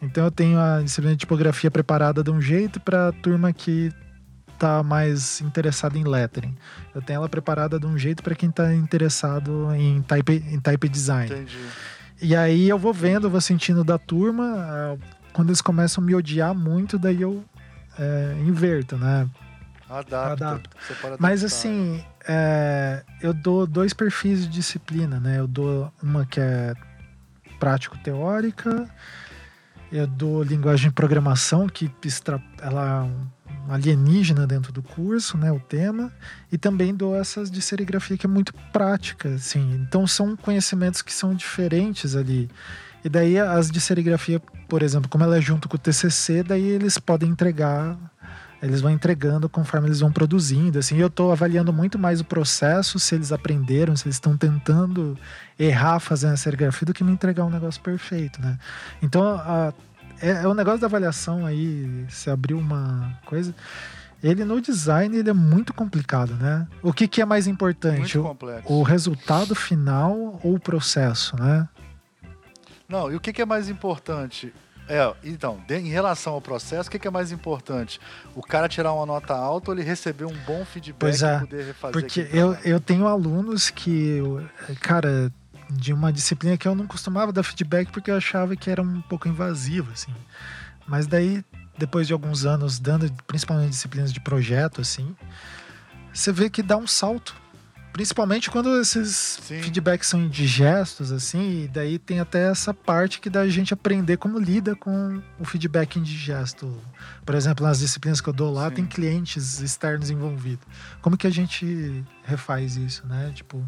Então 0.00 0.24
eu 0.24 0.30
tenho 0.30 0.58
a 0.58 0.82
disciplina 0.82 1.14
de 1.14 1.20
tipografia 1.20 1.70
preparada 1.70 2.22
de 2.22 2.30
um 2.30 2.40
jeito 2.40 2.78
para 2.80 3.08
a 3.08 3.12
turma 3.12 3.52
que 3.52 3.92
tá 4.58 4.82
mais 4.82 5.40
interessada 5.40 5.98
em 5.98 6.04
lettering. 6.04 6.56
Eu 6.94 7.02
tenho 7.02 7.18
ela 7.18 7.28
preparada 7.28 7.78
de 7.78 7.86
um 7.86 7.96
jeito 7.98 8.22
para 8.22 8.34
quem 8.34 8.50
tá 8.50 8.74
interessado 8.74 9.74
em 9.74 10.02
type, 10.02 10.44
em 10.50 10.60
type 10.60 10.88
design. 10.88 11.32
Entendi. 11.32 11.58
E 12.20 12.34
aí 12.34 12.68
eu 12.68 12.78
vou 12.78 12.92
vendo, 12.92 13.28
vou 13.28 13.40
sentindo 13.40 13.84
da 13.84 13.98
turma, 13.98 14.54
ah, 14.56 14.96
quando 15.32 15.50
eles 15.50 15.60
começam 15.60 16.02
a 16.02 16.06
me 16.06 16.14
odiar 16.14 16.54
muito, 16.54 16.98
daí 16.98 17.20
eu 17.20 17.44
é, 17.98 18.34
inverto, 18.40 18.96
né? 18.96 19.28
Adapta. 19.88 20.62
Pode 21.00 21.16
Mas 21.18 21.44
assim, 21.44 22.02
é, 22.26 23.04
eu 23.20 23.32
dou 23.32 23.66
dois 23.66 23.92
perfis 23.92 24.42
de 24.42 24.48
disciplina, 24.48 25.20
né? 25.20 25.38
Eu 25.38 25.46
dou 25.46 25.92
uma 26.02 26.26
que 26.26 26.40
é 26.40 26.74
prático-teórica, 27.60 28.88
eu 29.90 30.06
dou 30.06 30.42
linguagem 30.42 30.88
de 30.88 30.94
programação, 30.94 31.68
que 31.68 31.90
extra, 32.04 32.42
ela 32.60 33.04
é 33.04 33.68
um 33.68 33.72
alienígena 33.72 34.46
dentro 34.46 34.72
do 34.72 34.82
curso, 34.82 35.36
né? 35.36 35.50
O 35.52 35.60
tema, 35.60 36.12
e 36.50 36.58
também 36.58 36.94
dou 36.94 37.16
essas 37.16 37.50
de 37.50 37.60
serigrafia 37.60 38.16
que 38.16 38.26
é 38.26 38.28
muito 38.28 38.52
prática, 38.72 39.28
assim. 39.34 39.74
Então 39.74 40.06
são 40.06 40.36
conhecimentos 40.36 41.02
que 41.02 41.12
são 41.12 41.34
diferentes 41.34 42.14
ali. 42.16 42.48
E 43.04 43.08
daí 43.08 43.38
as 43.38 43.70
de 43.70 43.80
serigrafia, 43.80 44.40
por 44.68 44.82
exemplo, 44.82 45.08
como 45.08 45.22
ela 45.22 45.38
é 45.38 45.40
junto 45.40 45.68
com 45.68 45.76
o 45.76 45.78
TCC, 45.78 46.42
daí 46.42 46.64
eles 46.64 46.98
podem 46.98 47.28
entregar 47.28 47.96
eles 48.66 48.80
vão 48.80 48.90
entregando 48.90 49.48
conforme 49.48 49.88
eles 49.88 50.00
vão 50.00 50.10
produzindo. 50.10 50.78
Assim, 50.78 50.96
eu 50.96 51.06
estou 51.06 51.30
avaliando 51.30 51.72
muito 51.72 51.98
mais 51.98 52.20
o 52.20 52.24
processo, 52.24 52.98
se 52.98 53.14
eles 53.14 53.32
aprenderam, 53.32 53.94
se 53.94 54.06
eles 54.06 54.16
estão 54.16 54.36
tentando 54.36 55.16
errar 55.58 56.00
fazendo 56.00 56.32
a 56.32 56.36
serigrafia, 56.36 56.86
do 56.86 56.92
que 56.92 57.04
me 57.04 57.12
entregar 57.12 57.44
um 57.44 57.50
negócio 57.50 57.80
perfeito, 57.80 58.40
né? 58.42 58.58
Então, 59.00 59.22
a, 59.24 59.72
é, 60.20 60.42
é 60.42 60.48
o 60.48 60.54
negócio 60.54 60.80
da 60.80 60.86
avaliação 60.86 61.46
aí, 61.46 62.04
se 62.08 62.28
abriu 62.28 62.58
uma 62.58 63.18
coisa. 63.24 63.54
Ele 64.22 64.44
no 64.44 64.60
design 64.60 65.16
ele 65.16 65.30
é 65.30 65.34
muito 65.34 65.72
complicado, 65.72 66.34
né? 66.34 66.66
O 66.82 66.92
que, 66.92 67.06
que 67.06 67.22
é 67.22 67.24
mais 67.24 67.46
importante? 67.46 68.18
O, 68.18 68.36
o 68.64 68.82
resultado 68.82 69.54
final 69.54 70.40
ou 70.42 70.54
o 70.54 70.60
processo, 70.60 71.36
né? 71.36 71.68
Não, 72.88 73.12
e 73.12 73.16
o 73.16 73.20
que, 73.20 73.32
que 73.32 73.42
é 73.42 73.46
mais 73.46 73.68
importante? 73.68 74.52
É, 74.88 75.12
então, 75.24 75.60
de- 75.66 75.76
em 75.78 75.88
relação 75.88 76.34
ao 76.34 76.40
processo, 76.40 76.88
o 76.88 76.92
que, 76.92 76.98
que 76.98 77.08
é 77.08 77.10
mais 77.10 77.32
importante? 77.32 78.00
O 78.34 78.42
cara 78.42 78.68
tirar 78.68 78.92
uma 78.92 79.04
nota 79.06 79.34
alta 79.34 79.70
ou 79.70 79.76
ele 79.76 79.84
receber 79.84 80.24
um 80.24 80.36
bom 80.46 80.64
feedback 80.64 80.98
Pois 81.00 81.22
é, 81.22 81.40
poder 81.40 81.64
refazer 81.66 81.92
Porque 82.00 82.28
eu, 82.32 82.54
eu 82.64 82.78
tenho 82.80 83.06
alunos 83.08 83.68
que, 83.68 84.20
cara, 84.80 85.32
de 85.68 85.92
uma 85.92 86.12
disciplina 86.12 86.56
que 86.56 86.68
eu 86.68 86.74
não 86.74 86.86
costumava 86.86 87.32
dar 87.32 87.42
feedback 87.42 87.90
porque 87.90 88.10
eu 88.10 88.16
achava 88.16 88.54
que 88.54 88.70
era 88.70 88.80
um 88.80 89.00
pouco 89.02 89.26
invasivo, 89.28 89.90
assim. 89.92 90.12
Mas 90.86 91.06
daí, 91.08 91.44
depois 91.76 92.06
de 92.06 92.12
alguns 92.12 92.44
anos 92.46 92.78
dando, 92.78 93.12
principalmente 93.26 93.70
disciplinas 93.70 94.12
de 94.12 94.20
projeto, 94.20 94.80
assim, 94.80 95.16
você 96.14 96.30
vê 96.30 96.48
que 96.48 96.62
dá 96.62 96.76
um 96.76 96.86
salto. 96.86 97.34
Principalmente 97.96 98.50
quando 98.50 98.78
esses 98.78 99.38
Sim. 99.42 99.62
feedbacks 99.62 100.06
são 100.06 100.20
indigestos, 100.20 101.10
assim, 101.10 101.62
e 101.62 101.68
daí 101.68 101.98
tem 101.98 102.20
até 102.20 102.50
essa 102.50 102.74
parte 102.74 103.18
que 103.18 103.30
dá 103.30 103.40
a 103.40 103.48
gente 103.48 103.72
aprender 103.72 104.18
como 104.18 104.38
lida 104.38 104.76
com 104.76 105.22
o 105.40 105.46
feedback 105.46 105.98
indigesto. 105.98 106.78
Por 107.24 107.34
exemplo, 107.34 107.64
nas 107.64 107.78
disciplinas 107.78 108.20
que 108.20 108.28
eu 108.28 108.34
dou 108.34 108.52
lá, 108.52 108.68
Sim. 108.68 108.74
tem 108.74 108.86
clientes 108.86 109.62
externos 109.62 110.10
envolvidos. 110.10 110.66
Como 111.00 111.16
que 111.16 111.26
a 111.26 111.30
gente 111.30 112.04
refaz 112.22 112.76
isso, 112.76 113.06
né? 113.06 113.32
Tipo, 113.34 113.64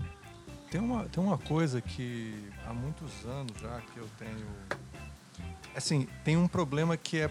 Tem 0.70 0.78
uma, 0.78 1.04
tem 1.04 1.24
uma 1.24 1.38
coisa 1.38 1.80
que 1.80 2.34
há 2.66 2.74
muitos 2.74 3.24
anos 3.24 3.54
já 3.58 3.80
que 3.80 3.98
eu 3.98 4.06
tenho. 4.18 4.46
Assim, 5.74 6.06
tem 6.22 6.36
um 6.36 6.46
problema 6.46 6.98
que 6.98 7.20
é, 7.20 7.30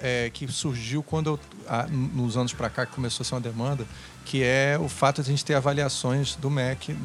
é, 0.00 0.30
que 0.30 0.50
surgiu 0.50 1.02
quando 1.02 1.26
eu, 1.26 1.40
ah, 1.68 1.86
nos 1.86 2.38
anos 2.38 2.54
para 2.54 2.70
cá 2.70 2.86
que 2.86 2.94
começou 2.94 3.22
a 3.22 3.26
ser 3.26 3.34
uma 3.34 3.40
demanda, 3.42 3.86
que 4.24 4.42
é 4.42 4.78
o 4.80 4.88
fato 4.88 5.22
de 5.22 5.28
a 5.28 5.30
gente 5.32 5.44
ter 5.44 5.54
avaliações 5.54 6.34
do 6.36 6.50
MEC 6.50 6.96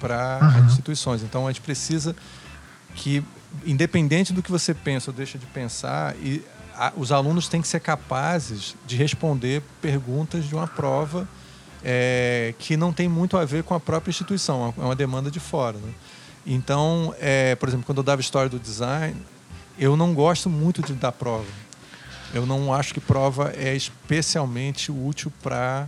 para 0.00 0.38
Uhum. 0.42 0.48
as 0.48 0.72
instituições. 0.72 1.22
Então 1.22 1.46
a 1.46 1.50
gente 1.52 1.62
precisa 1.62 2.14
que, 2.94 3.22
independente 3.64 4.32
do 4.32 4.42
que 4.42 4.50
você 4.50 4.74
pensa 4.74 5.10
ou 5.10 5.16
deixa 5.16 5.38
de 5.38 5.46
pensar, 5.46 6.14
e 6.16 6.42
a- 6.74 6.92
os 6.96 7.10
alunos 7.12 7.48
têm 7.48 7.62
que 7.62 7.68
ser 7.68 7.80
capazes 7.80 8.74
de 8.86 8.96
responder 8.96 9.62
perguntas 9.80 10.44
de 10.44 10.54
uma 10.54 10.66
prova 10.66 11.26
é, 11.88 12.52
que 12.58 12.76
não 12.76 12.92
tem 12.92 13.08
muito 13.08 13.36
a 13.36 13.44
ver 13.44 13.62
com 13.62 13.72
a 13.74 13.78
própria 13.78 14.10
instituição, 14.10 14.74
é 14.76 14.80
uma 14.80 14.96
demanda 14.96 15.30
de 15.30 15.38
fora. 15.38 15.78
né? 15.78 15.92
Então, 16.44 17.14
é, 17.20 17.54
por 17.54 17.68
exemplo, 17.68 17.86
quando 17.86 17.98
eu 17.98 18.04
dava 18.04 18.20
história 18.20 18.48
do 18.48 18.58
design, 18.58 19.14
eu 19.78 19.96
não 19.96 20.12
gosto 20.14 20.48
muito 20.50 20.82
de 20.82 20.94
dar 20.94 21.12
prova. 21.12 21.44
Eu 22.34 22.44
não 22.44 22.72
acho 22.74 22.92
que 22.92 23.00
prova 23.00 23.52
é 23.56 23.74
especialmente 23.76 24.90
útil 24.90 25.32
para 25.42 25.86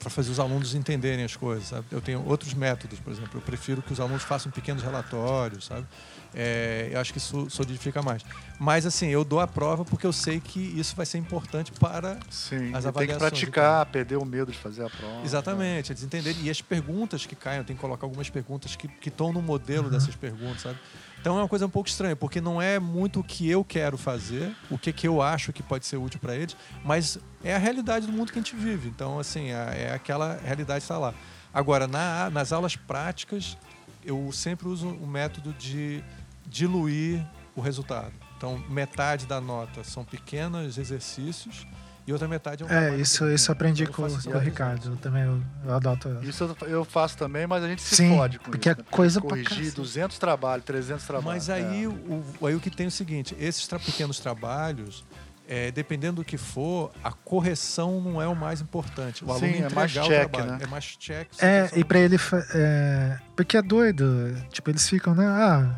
para 0.00 0.10
fazer 0.10 0.30
os 0.30 0.40
alunos 0.40 0.74
entenderem 0.74 1.24
as 1.24 1.36
coisas. 1.36 1.68
Sabe? 1.68 1.86
Eu 1.90 2.00
tenho 2.00 2.26
outros 2.26 2.54
métodos, 2.54 2.98
por 2.98 3.12
exemplo. 3.12 3.30
Eu 3.34 3.40
prefiro 3.40 3.82
que 3.82 3.92
os 3.92 4.00
alunos 4.00 4.22
façam 4.22 4.50
pequenos 4.50 4.82
relatórios, 4.82 5.66
sabe? 5.66 5.86
É, 6.32 6.90
eu 6.92 7.00
acho 7.00 7.12
que 7.12 7.18
isso 7.18 7.50
solidifica 7.50 8.02
mais. 8.02 8.24
Mas 8.58 8.86
assim, 8.86 9.08
eu 9.08 9.24
dou 9.24 9.40
a 9.40 9.46
prova 9.46 9.84
porque 9.84 10.06
eu 10.06 10.12
sei 10.12 10.40
que 10.40 10.60
isso 10.60 10.94
vai 10.94 11.04
ser 11.04 11.18
importante 11.18 11.72
para 11.72 12.18
Sim, 12.30 12.56
as 12.56 12.60
e 12.60 12.70
tem 12.72 12.80
que 12.80 12.88
avaliações, 12.88 13.30
praticar, 13.30 13.86
perder 13.86 14.16
o 14.16 14.24
medo 14.24 14.52
de 14.52 14.58
fazer 14.58 14.84
a 14.84 14.90
prova. 14.90 15.24
Exatamente, 15.24 15.90
eles 15.92 16.02
entenderem. 16.02 16.42
E 16.42 16.50
as 16.50 16.62
perguntas 16.62 17.26
que 17.26 17.34
caem, 17.34 17.58
eu 17.58 17.64
tenho 17.64 17.76
que 17.76 17.80
colocar 17.80 18.06
algumas 18.06 18.30
perguntas 18.30 18.76
que 18.76 18.86
que 18.88 19.08
estão 19.08 19.32
no 19.32 19.42
modelo 19.42 19.90
dessas 19.90 20.14
perguntas, 20.14 20.62
sabe? 20.62 20.78
Então 21.20 21.36
é 21.38 21.42
uma 21.42 21.48
coisa 21.48 21.66
um 21.66 21.70
pouco 21.70 21.88
estranha, 21.88 22.16
porque 22.16 22.40
não 22.40 22.60
é 22.62 22.78
muito 22.78 23.20
o 23.20 23.24
que 23.24 23.48
eu 23.48 23.62
quero 23.62 23.98
fazer, 23.98 24.54
o 24.70 24.78
que, 24.78 24.90
que 24.92 25.06
eu 25.06 25.20
acho 25.20 25.52
que 25.52 25.62
pode 25.62 25.84
ser 25.86 25.98
útil 25.98 26.18
para 26.18 26.34
eles, 26.34 26.56
mas 26.82 27.18
é 27.44 27.54
a 27.54 27.58
realidade 27.58 28.06
do 28.06 28.12
mundo 28.12 28.32
que 28.32 28.38
a 28.38 28.42
gente 28.42 28.56
vive. 28.56 28.88
Então, 28.88 29.18
assim, 29.18 29.50
é, 29.50 29.88
é 29.88 29.92
aquela 29.94 30.40
realidade 30.42 30.80
que 30.80 30.84
está 30.84 30.96
lá. 30.98 31.12
Agora, 31.52 31.86
na- 31.86 32.30
nas 32.30 32.52
aulas 32.52 32.74
práticas, 32.74 33.58
eu 34.02 34.30
sempre 34.32 34.66
uso 34.66 34.88
o 34.88 35.06
método 35.06 35.52
de 35.52 36.02
diluir 36.46 37.22
o 37.54 37.60
resultado. 37.60 38.12
Então, 38.38 38.56
metade 38.70 39.26
da 39.26 39.40
nota 39.42 39.84
são 39.84 40.02
pequenos 40.04 40.78
exercícios 40.78 41.66
e 42.10 42.12
outra 42.12 42.26
metade 42.28 42.62
é 42.62 42.66
um 42.66 42.68
é, 42.68 42.96
isso, 42.96 43.28
isso 43.30 43.50
eu 43.50 43.52
aprendi 43.52 43.84
Então, 43.84 43.94
com, 43.94 44.08
com 44.22 44.36
o 44.36 44.38
Ricardo. 44.38 44.90
Eu 44.90 44.96
também 44.96 45.22
eu, 45.22 45.40
eu 45.64 45.74
adoto. 45.74 46.18
Isso 46.22 46.56
eu- 46.66 46.84
faço 46.84 47.16
também, 47.16 47.46
mas 47.46 47.62
a 47.64 47.68
gente 47.68 47.80
se 47.82 47.94
Sim, 47.96 48.16
fode 48.16 48.38
com 48.38 48.50
porque 48.50 48.68
isso. 48.68 48.78
é 48.80 48.82
né? 48.82 48.88
coisa 48.90 49.20
pra 49.20 49.30
Corrigir 49.30 49.48
cacete. 49.50 49.76
200 49.76 50.18
trabalhos, 50.18 50.64
300 50.66 51.06
trabalhos. 51.06 51.46
Mas 51.46 51.50
aí, 51.50 51.84
é. 51.84 51.88
o, 51.88 52.24
aí 52.46 52.54
o 52.54 52.60
que 52.60 52.68
tem 52.70 52.86
é 52.86 52.88
o 52.88 52.90
seguinte: 52.90 53.34
esses 53.38 53.66
tra- 53.68 53.78
pequenos 53.78 54.18
trabalhos, 54.18 55.04
é, 55.48 55.70
dependendo 55.70 56.16
do 56.16 56.24
que 56.24 56.36
for, 56.36 56.90
a 57.02 57.12
correção 57.12 58.00
não 58.00 58.20
é 58.20 58.26
o 58.26 58.34
mais 58.36 58.60
importante. 58.60 59.24
O 59.24 59.26
Sim, 59.28 59.32
aluno 59.32 59.46
é 59.46 59.50
entregar 59.50 59.74
mais 59.74 59.90
o 59.96 60.02
check, 60.02 60.30
trabalho. 60.30 60.52
né? 60.52 60.58
É 60.62 60.66
mais 60.66 60.84
check. 60.84 61.28
É, 61.38 61.70
e 61.76 61.84
pra 61.84 61.98
ele. 61.98 62.16
É, 62.54 63.18
porque 63.36 63.56
é 63.56 63.62
doido. 63.62 64.34
Tipo, 64.50 64.70
eles 64.70 64.88
ficam, 64.88 65.14
né? 65.14 65.26
Ah, 65.26 65.74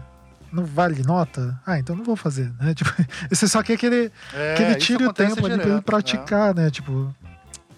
não 0.53 0.65
vale 0.65 1.03
nota? 1.03 1.59
Ah, 1.67 1.79
então 1.79 1.97
não 1.97 2.05
vou 2.05 2.17
fazer, 2.17 2.53
né? 2.61 2.75
Tipo, 2.77 2.91
você 3.31 3.49
só 3.49 3.63
quer 3.63 3.77
que 3.77 3.87
ele, 3.87 4.13
É, 4.33 4.55
que 4.55 4.63
ele 4.63 4.75
tire 4.77 5.07
o 5.07 5.13
tempo 5.13 5.33
ali 5.33 5.41
pra 5.41 5.47
ele 5.47 5.63
direto, 5.63 5.75
né? 5.77 5.81
praticar, 5.81 6.55
né? 6.55 6.71
Tipo, 6.71 7.15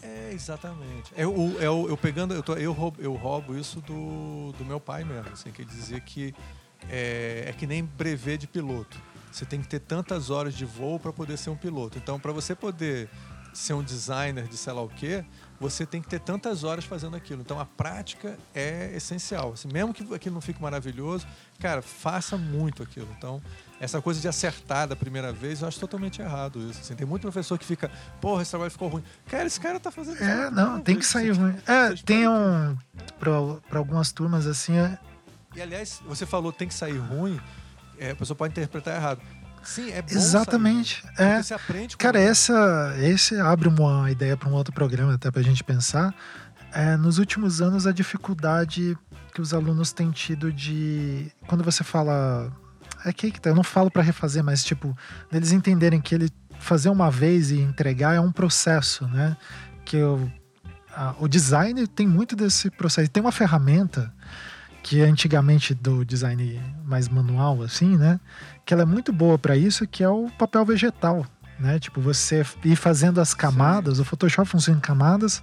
É, 0.02 0.32
exatamente. 0.32 1.12
Eu, 1.16 1.56
eu, 1.60 1.86
eu 1.88 1.96
pegando, 1.96 2.34
eu, 2.34 2.42
tô, 2.42 2.54
eu, 2.54 2.72
roubo, 2.72 3.00
eu 3.00 3.14
roubo 3.14 3.56
isso 3.56 3.80
do, 3.80 4.52
do 4.58 4.64
meu 4.64 4.80
pai 4.80 5.04
mesmo, 5.04 5.32
assim, 5.32 5.50
que 5.50 5.62
ele 5.62 5.70
dizia 5.70 6.00
que 6.00 6.34
é, 6.90 7.46
é 7.48 7.52
que 7.52 7.66
nem 7.66 7.84
brevet 7.84 8.38
de 8.38 8.46
piloto. 8.46 8.96
Você 9.30 9.44
tem 9.44 9.60
que 9.60 9.66
ter 9.66 9.80
tantas 9.80 10.30
horas 10.30 10.54
de 10.54 10.64
voo 10.64 10.98
para 10.98 11.12
poder 11.12 11.36
ser 11.36 11.50
um 11.50 11.56
piloto. 11.56 11.98
Então, 11.98 12.20
para 12.20 12.30
você 12.32 12.54
poder 12.54 13.08
ser 13.52 13.72
um 13.74 13.82
designer 13.82 14.46
de 14.46 14.56
sei 14.56 14.72
lá 14.72 14.82
o 14.82 14.88
quê, 14.88 15.24
você 15.60 15.86
tem 15.86 16.02
que 16.02 16.08
ter 16.08 16.20
tantas 16.20 16.64
horas 16.64 16.84
fazendo 16.84 17.16
aquilo. 17.16 17.40
Então 17.40 17.58
a 17.58 17.64
prática 17.64 18.38
é 18.54 18.92
essencial. 18.94 19.52
Assim, 19.52 19.68
mesmo 19.72 19.94
que 19.94 20.14
aquilo 20.14 20.34
não 20.34 20.40
fique 20.40 20.60
maravilhoso, 20.60 21.26
cara, 21.58 21.80
faça 21.80 22.36
muito 22.36 22.82
aquilo. 22.82 23.08
Então, 23.16 23.40
essa 23.80 24.00
coisa 24.00 24.20
de 24.20 24.28
acertar 24.28 24.88
da 24.88 24.96
primeira 24.96 25.32
vez, 25.32 25.62
eu 25.62 25.68
acho 25.68 25.78
totalmente 25.78 26.20
errado 26.20 26.58
isso. 26.70 26.80
Assim, 26.80 26.94
tem 26.94 27.06
muito 27.06 27.22
professor 27.22 27.58
que 27.58 27.64
fica, 27.64 27.90
porra, 28.20 28.42
esse 28.42 28.50
trabalho 28.50 28.70
ficou 28.70 28.88
ruim. 28.88 29.04
Cara, 29.26 29.46
esse 29.46 29.60
cara 29.60 29.78
tá 29.78 29.90
fazendo 29.90 30.22
É, 30.22 30.50
não, 30.50 30.80
tem 30.80 30.98
que 30.98 31.06
sair 31.06 31.30
ruim. 31.30 31.56
É, 31.66 31.94
tem 32.04 32.28
um. 32.28 32.76
Para 33.18 33.78
algumas 33.78 34.12
turmas 34.12 34.46
assim. 34.46 34.76
É... 34.76 34.98
E 35.54 35.62
aliás, 35.62 36.00
você 36.06 36.26
falou 36.26 36.52
tem 36.52 36.66
que 36.66 36.74
sair 36.74 36.98
ruim, 36.98 37.40
é, 37.98 38.10
a 38.10 38.16
pessoa 38.16 38.36
pode 38.36 38.52
interpretar 38.52 38.96
errado. 38.96 39.20
Sim, 39.64 39.90
é 39.90 40.02
bom 40.02 40.08
Exatamente. 40.10 41.02
Sair, 41.14 41.28
é. 41.28 41.42
Você 41.42 41.54
aprende 41.54 41.96
Cara, 41.96 42.20
essa, 42.20 42.94
esse 42.98 43.38
abre 43.40 43.68
uma 43.68 44.10
ideia 44.10 44.36
para 44.36 44.48
um 44.48 44.52
outro 44.52 44.72
programa, 44.72 45.14
até 45.14 45.30
para 45.30 45.40
a 45.40 45.44
gente 45.44 45.64
pensar. 45.64 46.14
É, 46.72 46.96
nos 46.96 47.18
últimos 47.18 47.62
anos, 47.62 47.86
a 47.86 47.92
dificuldade 47.92 48.96
que 49.32 49.40
os 49.40 49.54
alunos 49.54 49.92
têm 49.92 50.10
tido 50.10 50.52
de. 50.52 51.30
Quando 51.46 51.64
você 51.64 51.82
fala. 51.82 52.52
É 53.04 53.12
que 53.12 53.38
tá, 53.38 53.50
eu 53.50 53.54
não 53.54 53.62
falo 53.62 53.90
para 53.90 54.02
refazer, 54.02 54.42
mas 54.42 54.64
tipo, 54.64 54.96
eles 55.30 55.52
entenderem 55.52 56.00
que 56.00 56.14
ele 56.14 56.30
fazer 56.58 56.88
uma 56.88 57.10
vez 57.10 57.50
e 57.50 57.60
entregar 57.60 58.14
é 58.14 58.20
um 58.20 58.32
processo, 58.32 59.06
né? 59.08 59.36
Que 59.84 59.98
eu, 59.98 60.30
a, 60.90 61.14
o 61.18 61.28
design 61.28 61.86
tem 61.86 62.06
muito 62.06 62.34
desse 62.34 62.70
processo. 62.70 63.10
Tem 63.10 63.20
uma 63.20 63.32
ferramenta 63.32 64.12
que 64.84 65.00
antigamente 65.00 65.74
do 65.74 66.04
design 66.04 66.60
mais 66.84 67.08
manual, 67.08 67.62
assim, 67.62 67.96
né? 67.96 68.20
Que 68.66 68.74
ela 68.74 68.82
é 68.82 68.86
muito 68.86 69.14
boa 69.14 69.38
para 69.38 69.56
isso, 69.56 69.86
que 69.86 70.04
é 70.04 70.08
o 70.08 70.28
papel 70.38 70.62
vegetal, 70.62 71.26
né? 71.58 71.78
Tipo, 71.78 72.02
você 72.02 72.44
ir 72.62 72.76
fazendo 72.76 73.18
as 73.18 73.32
camadas, 73.32 73.96
Sim. 73.96 74.02
o 74.02 74.04
Photoshop 74.04 74.46
funciona 74.46 74.76
em 74.76 74.82
camadas 74.82 75.42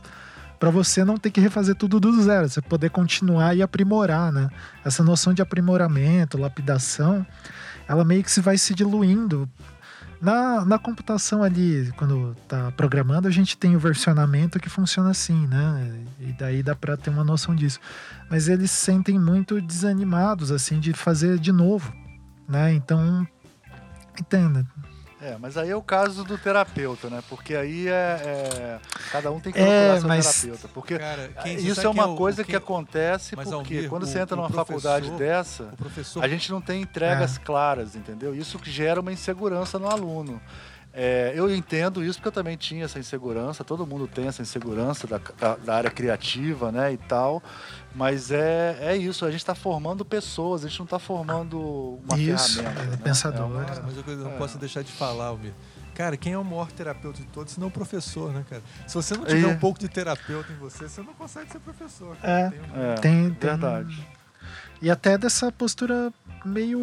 para 0.59 0.69
você 0.69 1.03
não 1.03 1.17
ter 1.17 1.31
que 1.31 1.41
refazer 1.41 1.73
tudo 1.73 1.99
do 1.99 2.21
zero, 2.21 2.47
você 2.47 2.61
poder 2.61 2.91
continuar 2.91 3.57
e 3.57 3.63
aprimorar, 3.63 4.31
né? 4.31 4.47
Essa 4.85 5.03
noção 5.03 5.33
de 5.33 5.41
aprimoramento, 5.41 6.37
lapidação, 6.37 7.25
ela 7.87 8.05
meio 8.05 8.23
que 8.23 8.29
se 8.29 8.41
vai 8.41 8.59
se 8.59 8.75
diluindo 8.75 9.49
na, 10.21 10.63
na 10.63 10.77
computação 10.77 11.41
ali, 11.41 11.91
quando 11.97 12.35
tá 12.47 12.71
programando, 12.73 13.27
a 13.27 13.31
gente 13.31 13.57
tem 13.57 13.75
o 13.75 13.79
versionamento 13.79 14.59
que 14.59 14.69
funciona 14.69 15.09
assim, 15.09 15.47
né? 15.47 16.05
E 16.19 16.31
daí 16.33 16.61
dá 16.61 16.75
para 16.75 16.95
ter 16.95 17.09
uma 17.09 17.23
noção 17.23 17.55
disso. 17.55 17.79
Mas 18.29 18.47
eles 18.47 18.69
se 18.69 18.85
sentem 18.85 19.17
muito 19.17 19.59
desanimados, 19.59 20.51
assim, 20.51 20.79
de 20.79 20.93
fazer 20.93 21.39
de 21.39 21.51
novo, 21.51 21.91
né? 22.47 22.71
Então, 22.71 23.27
entenda. 24.19 24.65
É, 25.21 25.37
mas 25.37 25.55
aí 25.55 25.69
é 25.69 25.75
o 25.75 25.83
caso 25.83 26.23
do 26.23 26.35
terapeuta, 26.35 27.07
né? 27.07 27.23
Porque 27.29 27.53
aí 27.53 27.87
é, 27.87 27.91
é 27.91 28.79
cada 29.11 29.31
um 29.31 29.39
tem 29.39 29.53
que 29.53 29.59
procurar 29.59 29.77
é, 29.77 29.99
seu 29.99 30.07
mas... 30.07 30.41
terapeuta. 30.41 30.67
Porque 30.69 30.97
Cara, 30.97 31.31
isso 31.45 31.79
é 31.79 31.89
uma 31.89 32.11
é 32.11 32.17
coisa 32.17 32.43
que, 32.43 32.49
que, 32.49 32.55
acontece 32.55 33.35
mas, 33.35 33.47
porque 33.47 33.75
Almir, 33.75 33.89
quando 33.89 34.03
o, 34.03 34.07
você 34.07 34.19
entra 34.19 34.35
numa 34.35 34.49
faculdade 34.49 35.11
dessa, 35.11 35.73
a 36.19 36.27
gente 36.27 36.51
não 36.51 36.59
tem 36.59 36.81
entregas 36.81 37.37
é. 37.37 37.39
claras, 37.39 37.95
entendeu? 37.95 38.33
Isso 38.33 38.57
que 38.57 38.71
gera 38.71 38.99
uma 38.99 39.11
insegurança 39.11 39.77
no 39.77 39.87
aluno. 39.87 40.41
É, 40.93 41.31
eu 41.35 41.53
entendo 41.53 42.03
isso 42.03 42.19
porque 42.19 42.27
eu 42.27 42.33
também 42.33 42.57
tinha 42.57 42.83
essa 42.83 42.99
insegurança, 42.99 43.63
todo 43.63 43.87
mundo 43.87 44.07
tem 44.07 44.27
essa 44.27 44.41
insegurança 44.41 45.07
da, 45.07 45.21
da, 45.39 45.55
da 45.55 45.75
área 45.75 45.89
criativa, 45.89 46.71
né, 46.71 46.91
e 46.91 46.97
tal. 46.97 47.41
Mas 47.95 48.31
é, 48.31 48.77
é 48.81 48.97
isso, 48.97 49.25
a 49.25 49.31
gente 49.31 49.39
está 49.39 49.55
formando 49.55 50.03
pessoas, 50.03 50.65
a 50.65 50.67
gente 50.67 50.79
não 50.79 50.85
está 50.85 50.99
formando 50.99 51.99
uma 52.05 52.19
isso, 52.19 52.57
ferramenta. 52.57 52.81
É, 52.81 52.85
né? 52.87 52.97
pensador. 52.97 53.41
É 53.41 53.45
uma... 53.45 53.81
Mas 53.83 53.97
eu 54.07 54.17
não 54.17 54.31
posso 54.37 54.57
deixar 54.57 54.83
de 54.83 54.91
falar, 54.91 55.27
Almir. 55.27 55.53
Cara, 55.93 56.17
quem 56.17 56.33
é 56.33 56.37
o 56.37 56.43
maior 56.43 56.71
terapeuta 56.71 57.21
de 57.21 57.27
todos, 57.27 57.53
senão 57.53 57.67
o 57.67 57.71
professor, 57.71 58.33
né, 58.33 58.45
cara? 58.49 58.61
Se 58.87 58.95
você 58.95 59.15
não 59.15 59.25
tiver 59.25 59.47
um 59.47 59.59
pouco 59.59 59.79
de 59.79 59.89
terapeuta 59.89 60.51
em 60.51 60.55
você, 60.55 60.87
você 60.87 61.01
não 61.01 61.13
consegue 61.13 61.51
ser 61.51 61.59
professor. 61.59 62.17
É, 62.23 62.49
tem, 62.49 62.59
um... 62.59 62.63
é, 62.63 62.95
tem, 62.95 63.29
tem, 63.29 63.49
verdade. 63.49 64.07
E 64.81 64.89
até 64.89 65.17
dessa 65.17 65.51
postura 65.51 66.11
meio 66.45 66.79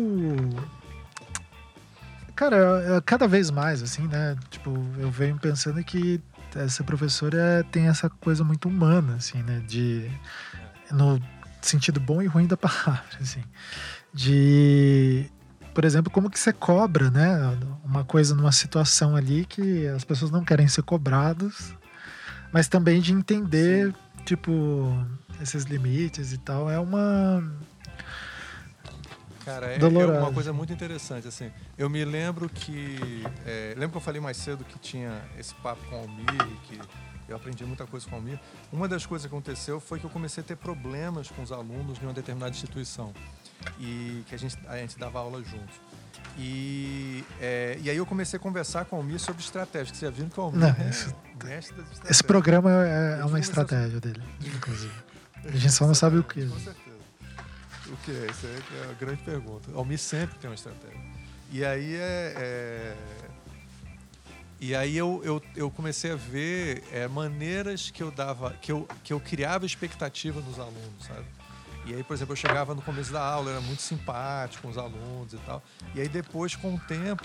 Cara, 2.39 3.03
cada 3.05 3.27
vez 3.27 3.51
mais, 3.51 3.83
assim, 3.83 4.07
né? 4.07 4.37
Tipo, 4.49 4.71
eu 4.97 5.11
venho 5.11 5.37
pensando 5.39 5.83
que 5.83 6.21
essa 6.55 6.85
professora 6.85 7.67
tem 7.73 7.89
essa 7.89 8.09
coisa 8.09 8.45
muito 8.45 8.69
humana, 8.69 9.17
assim, 9.17 9.43
né? 9.43 9.61
De. 9.67 10.09
No 10.89 11.21
sentido 11.61 11.99
bom 11.99 12.23
e 12.23 12.29
ruim 12.29 12.47
da 12.47 12.55
palavra, 12.57 13.03
assim. 13.21 13.43
De. 14.15 15.29
Por 15.75 15.85
exemplo, 15.85 16.13
como 16.13 16.31
que 16.31 16.39
você 16.39 16.53
cobra, 16.53 17.11
né? 17.11 17.59
Uma 17.85 18.05
coisa 18.05 18.37
numa 18.37 18.53
situação 18.53 19.17
ali 19.17 19.45
que 19.45 19.89
as 19.89 20.05
pessoas 20.05 20.31
não 20.31 20.45
querem 20.45 20.69
ser 20.69 20.83
cobradas, 20.83 21.75
mas 22.53 22.69
também 22.69 23.01
de 23.01 23.13
entender, 23.13 23.89
Sim. 23.89 24.25
tipo, 24.25 24.97
esses 25.43 25.65
limites 25.65 26.33
e 26.33 26.39
tal. 26.39 26.71
É 26.71 26.79
uma 26.79 27.43
Cara, 29.49 29.67
é, 29.73 29.79
é, 29.79 30.19
uma 30.21 30.33
coisa 30.33 30.53
muito 30.53 30.73
interessante, 30.73 31.27
assim. 31.27 31.51
Eu 31.77 31.89
me 31.89 32.05
lembro 32.05 32.49
que... 32.49 32.99
É, 33.47 33.75
lembro 33.77 33.93
que 33.93 33.97
eu 33.97 34.03
falei 34.03 34.21
mais 34.21 34.37
cedo 34.37 34.65
que 34.65 34.79
tinha 34.79 35.23
esse 35.39 35.55
papo 35.57 35.83
com 35.89 35.97
o 35.97 35.99
Almir, 36.01 36.47
que 36.65 36.79
eu 37.29 37.37
aprendi 37.37 37.65
muita 37.65 37.87
coisa 37.87 38.07
com 38.07 38.17
o 38.17 38.19
Almir. 38.19 38.39
Uma 38.73 38.87
das 38.87 39.07
coisas 39.07 39.27
que 39.27 39.35
aconteceu 39.35 39.81
foi 39.81 39.99
que 39.99 40.05
eu 40.05 40.11
comecei 40.11 40.43
a 40.43 40.47
ter 40.47 40.57
problemas 40.57 41.31
com 41.31 41.43
os 41.43 41.51
alunos 41.51 41.99
em 42.03 42.05
uma 42.05 42.13
determinada 42.13 42.51
instituição. 42.51 43.13
E 43.79 44.23
que 44.27 44.35
a 44.35 44.39
gente, 44.39 44.59
a 44.67 44.77
gente 44.77 44.99
dava 44.99 45.19
aula 45.19 45.43
juntos. 45.43 45.81
E, 46.37 47.25
é, 47.41 47.79
e 47.81 47.91
aí 47.91 47.97
eu 47.97 48.07
comecei 48.07 48.37
a 48.37 48.41
conversar 48.41 48.85
com 48.85 48.97
o 48.97 48.99
Almir 49.01 49.19
sobre 49.19 49.43
estratégia. 49.43 49.95
Você 49.95 50.07
já 50.07 50.11
viu 50.11 50.27
que 50.27 50.39
o 50.39 50.43
Almir 50.43 50.61
Não, 50.61 50.69
é 50.69 50.91
isso, 50.91 51.15
Esse 52.09 52.23
programa 52.23 52.71
é, 52.87 53.21
é 53.21 53.25
uma 53.25 53.41
estratégia 53.41 54.01
dele, 54.01 54.23
inclusive. 54.41 54.95
A 55.45 55.57
gente 55.57 55.73
só 55.73 55.87
não 55.87 55.95
sabe 55.95 56.19
o 56.19 56.25
que. 56.25 56.47
Com 56.47 56.59
certeza. 56.59 56.88
O 57.89 57.97
que 58.05 58.11
é? 58.11 58.27
Isso 58.31 58.47
é 58.47 58.91
a 58.91 58.93
grande 58.95 59.23
pergunta. 59.23 59.71
Almir 59.75 59.99
sempre 59.99 60.39
tem 60.39 60.49
uma 60.49 60.55
estratégia. 60.55 61.01
E 61.51 61.65
aí 61.65 61.95
é, 61.95 62.35
é... 62.37 62.97
E 64.61 64.75
aí 64.75 64.97
eu, 64.97 65.23
eu, 65.25 65.43
eu, 65.55 65.71
comecei 65.71 66.11
a 66.11 66.17
ver 66.17 66.83
é, 66.93 67.07
maneiras 67.07 67.91
que 67.91 68.03
eu 68.03 68.11
dava, 68.11 68.53
que 68.55 68.73
eu, 68.73 68.89
que 69.05 69.13
eu 69.13 69.21
criava 69.21 69.65
expectativa 69.65 70.41
nos 70.41 70.59
alunos, 70.59 71.07
sabe? 71.07 71.25
E 71.87 71.95
aí, 71.95 72.03
por 72.03 72.13
exemplo, 72.13 72.33
eu 72.33 72.37
chegava 72.37 72.75
no 72.75 72.83
começo 72.83 73.13
da 73.13 73.23
aula, 73.23 73.53
era 73.53 73.61
muito 73.61 73.81
simpático 73.81 74.63
com 74.63 74.69
os 74.69 74.77
alunos 74.77 75.33
e 75.33 75.39
tal. 75.39 75.63
E 75.95 76.01
aí 76.01 76.09
depois, 76.09 76.55
com 76.55 76.75
o 76.75 76.79
tempo, 76.81 77.25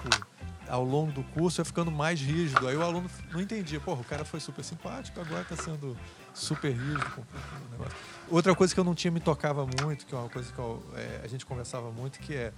ao 0.69 0.85
longo 0.85 1.11
do 1.11 1.23
curso, 1.23 1.59
ia 1.59 1.65
ficando 1.65 1.91
mais 1.91 2.21
rígido. 2.21 2.67
Aí 2.67 2.75
o 2.75 2.81
aluno 2.81 3.09
não 3.31 3.41
entendia, 3.41 3.79
porra, 3.79 4.01
o 4.01 4.05
cara 4.05 4.23
foi 4.23 4.39
super 4.39 4.63
simpático, 4.63 5.19
agora 5.19 5.41
está 5.41 5.55
sendo 5.55 5.97
super 6.33 6.71
rígido 6.71 7.09
com 7.11 7.21
o 7.21 7.71
negócio. 7.71 7.97
Outra 8.33 8.55
coisa 8.55 8.73
que 8.73 8.79
eu 8.79 8.83
não 8.83 8.95
tinha 8.95 9.11
me 9.11 9.19
tocava 9.19 9.63
muito, 9.63 10.07
que 10.07 10.15
é 10.15 10.17
uma 10.17 10.27
coisa 10.27 10.51
que 10.51 10.57
eu, 10.57 10.83
é, 10.95 11.21
a 11.23 11.27
gente 11.27 11.45
conversava 11.45 11.91
muito, 11.91 12.17
que 12.17 12.33
é 12.33 12.51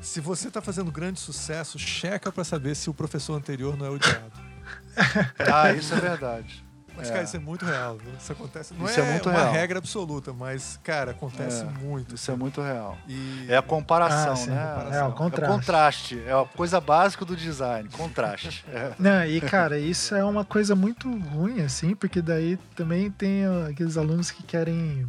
se 0.00 0.20
você 0.20 0.46
está 0.46 0.60
fazendo 0.60 0.92
grande 0.92 1.18
sucesso, 1.18 1.80
checa 1.80 2.30
para 2.30 2.44
saber 2.44 2.76
se 2.76 2.88
o 2.88 2.94
professor 2.94 3.34
anterior 3.34 3.76
não 3.76 3.86
é 3.86 3.90
odiado. 3.90 4.32
ah, 5.52 5.72
isso 5.72 5.92
é 5.94 6.00
verdade. 6.00 6.63
Mas, 6.96 7.08
é. 7.08 7.12
cara, 7.12 7.24
isso 7.24 7.36
é 7.36 7.40
muito 7.40 7.64
real. 7.64 7.96
Viu? 7.96 8.12
Isso 8.18 8.32
acontece. 8.32 8.74
Não 8.74 8.86
isso 8.86 9.00
é, 9.00 9.02
é 9.02 9.12
muito 9.12 9.28
uma 9.28 9.38
real. 9.38 9.52
regra 9.52 9.78
absoluta, 9.78 10.32
mas, 10.32 10.78
cara, 10.82 11.10
acontece 11.10 11.62
é, 11.62 11.84
muito. 11.84 12.14
Isso 12.14 12.30
é 12.30 12.36
muito 12.36 12.60
real. 12.62 12.96
E... 13.08 13.46
É 13.48 13.56
a 13.56 13.62
comparação, 13.62 14.32
ah, 14.32 14.36
sim, 14.36 14.50
né? 14.50 14.66
Comparação. 14.66 15.04
É, 15.04 15.08
o 15.08 15.12
contraste. 15.12 15.44
É 15.44 15.48
o 15.48 15.56
contraste. 15.56 16.22
É 16.26 16.32
a 16.32 16.44
coisa 16.44 16.80
básica 16.80 17.24
do 17.24 17.36
design. 17.36 17.88
Contraste. 17.90 18.64
É. 18.74 18.92
Não, 18.98 19.24
e, 19.24 19.40
cara, 19.40 19.78
isso 19.78 20.14
é 20.14 20.24
uma 20.24 20.44
coisa 20.44 20.74
muito 20.74 21.08
ruim, 21.08 21.60
assim, 21.62 21.94
porque 21.94 22.20
daí 22.20 22.56
também 22.74 23.10
tem 23.10 23.44
aqueles 23.68 23.96
alunos 23.96 24.30
que 24.30 24.42
querem 24.42 25.06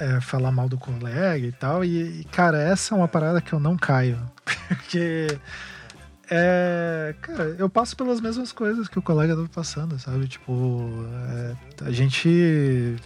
é, 0.00 0.20
falar 0.20 0.50
mal 0.50 0.68
do 0.68 0.76
colega 0.76 1.46
e 1.46 1.52
tal. 1.52 1.84
E, 1.84 2.20
e, 2.20 2.24
cara, 2.24 2.60
essa 2.60 2.94
é 2.94 2.98
uma 2.98 3.06
parada 3.08 3.40
que 3.40 3.52
eu 3.52 3.60
não 3.60 3.76
caio. 3.76 4.18
Porque 4.68 5.38
é, 6.30 7.14
cara, 7.20 7.56
eu 7.58 7.68
passo 7.68 7.96
pelas 7.96 8.20
mesmas 8.20 8.52
coisas 8.52 8.88
que 8.88 8.98
o 8.98 9.02
colega 9.02 9.36
tá 9.36 9.48
passando, 9.52 9.98
sabe? 9.98 10.26
Tipo, 10.26 10.90
é, 11.80 11.86
a 11.86 11.90
gente. 11.90 12.96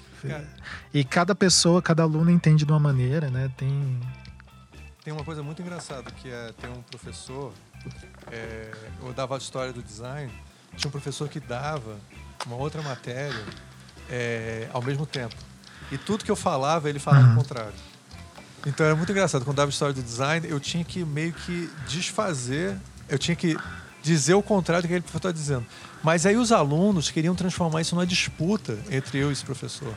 E 0.93 1.05
cada 1.05 1.35
pessoa, 1.35 1.81
cada 1.81 2.03
aluno 2.03 2.31
entende 2.31 2.65
de 2.65 2.73
uma 2.73 2.81
maneira, 2.81 3.31
né? 3.31 3.51
Tem. 3.57 4.01
Tem 5.03 5.13
uma 5.13 5.25
coisa 5.25 5.43
muito 5.43 5.63
engraçada 5.63 6.11
que 6.11 6.29
é 6.29 6.53
tem 6.61 6.71
um 6.71 6.83
professor. 6.83 7.53
É, 8.31 8.71
eu 9.03 9.13
dava 9.13 9.35
a 9.35 9.39
história 9.39 9.73
do 9.73 9.83
design. 9.83 10.33
Tinha 10.77 10.89
um 10.89 10.93
professor 10.93 11.29
que 11.29 11.41
dava 11.41 11.97
uma 12.47 12.57
outra 12.57 12.83
matéria 12.83 13.45
é, 14.11 14.69
ao 14.73 14.83
mesmo 14.83 15.07
tempo. 15.07 15.35
E 15.91 15.97
tudo 15.97 16.25
que 16.25 16.31
eu 16.31 16.37
falava, 16.37 16.89
ele 16.89 16.99
falava 16.99 17.27
uhum. 17.27 17.33
o 17.33 17.37
contrário. 17.37 17.73
Então 18.67 18.85
era 18.85 18.95
muito 18.95 19.11
engraçado. 19.11 19.45
Quando 19.45 19.57
dava 19.57 19.71
a 19.71 19.73
história 19.73 19.95
do 19.95 20.03
design, 20.03 20.47
eu 20.49 20.61
tinha 20.61 20.85
que 20.85 21.05
meio 21.05 21.33
que 21.33 21.71
desfazer 21.89 22.77
eu 23.09 23.19
tinha 23.19 23.35
que 23.35 23.57
dizer 24.03 24.35
o 24.35 24.43
contrário 24.43 24.83
do 24.83 24.89
que 24.89 24.95
ele 24.95 25.05
está 25.15 25.33
dizendo. 25.33 25.67
Mas 26.03 26.25
aí 26.25 26.37
os 26.37 26.53
alunos 26.53 27.11
queriam 27.11 27.35
transformar 27.35 27.81
isso 27.81 27.95
numa 27.95 28.07
disputa 28.07 28.79
entre 28.91 29.19
eu 29.19 29.31
e 29.31 29.33
esse 29.33 29.45
professor. 29.45 29.93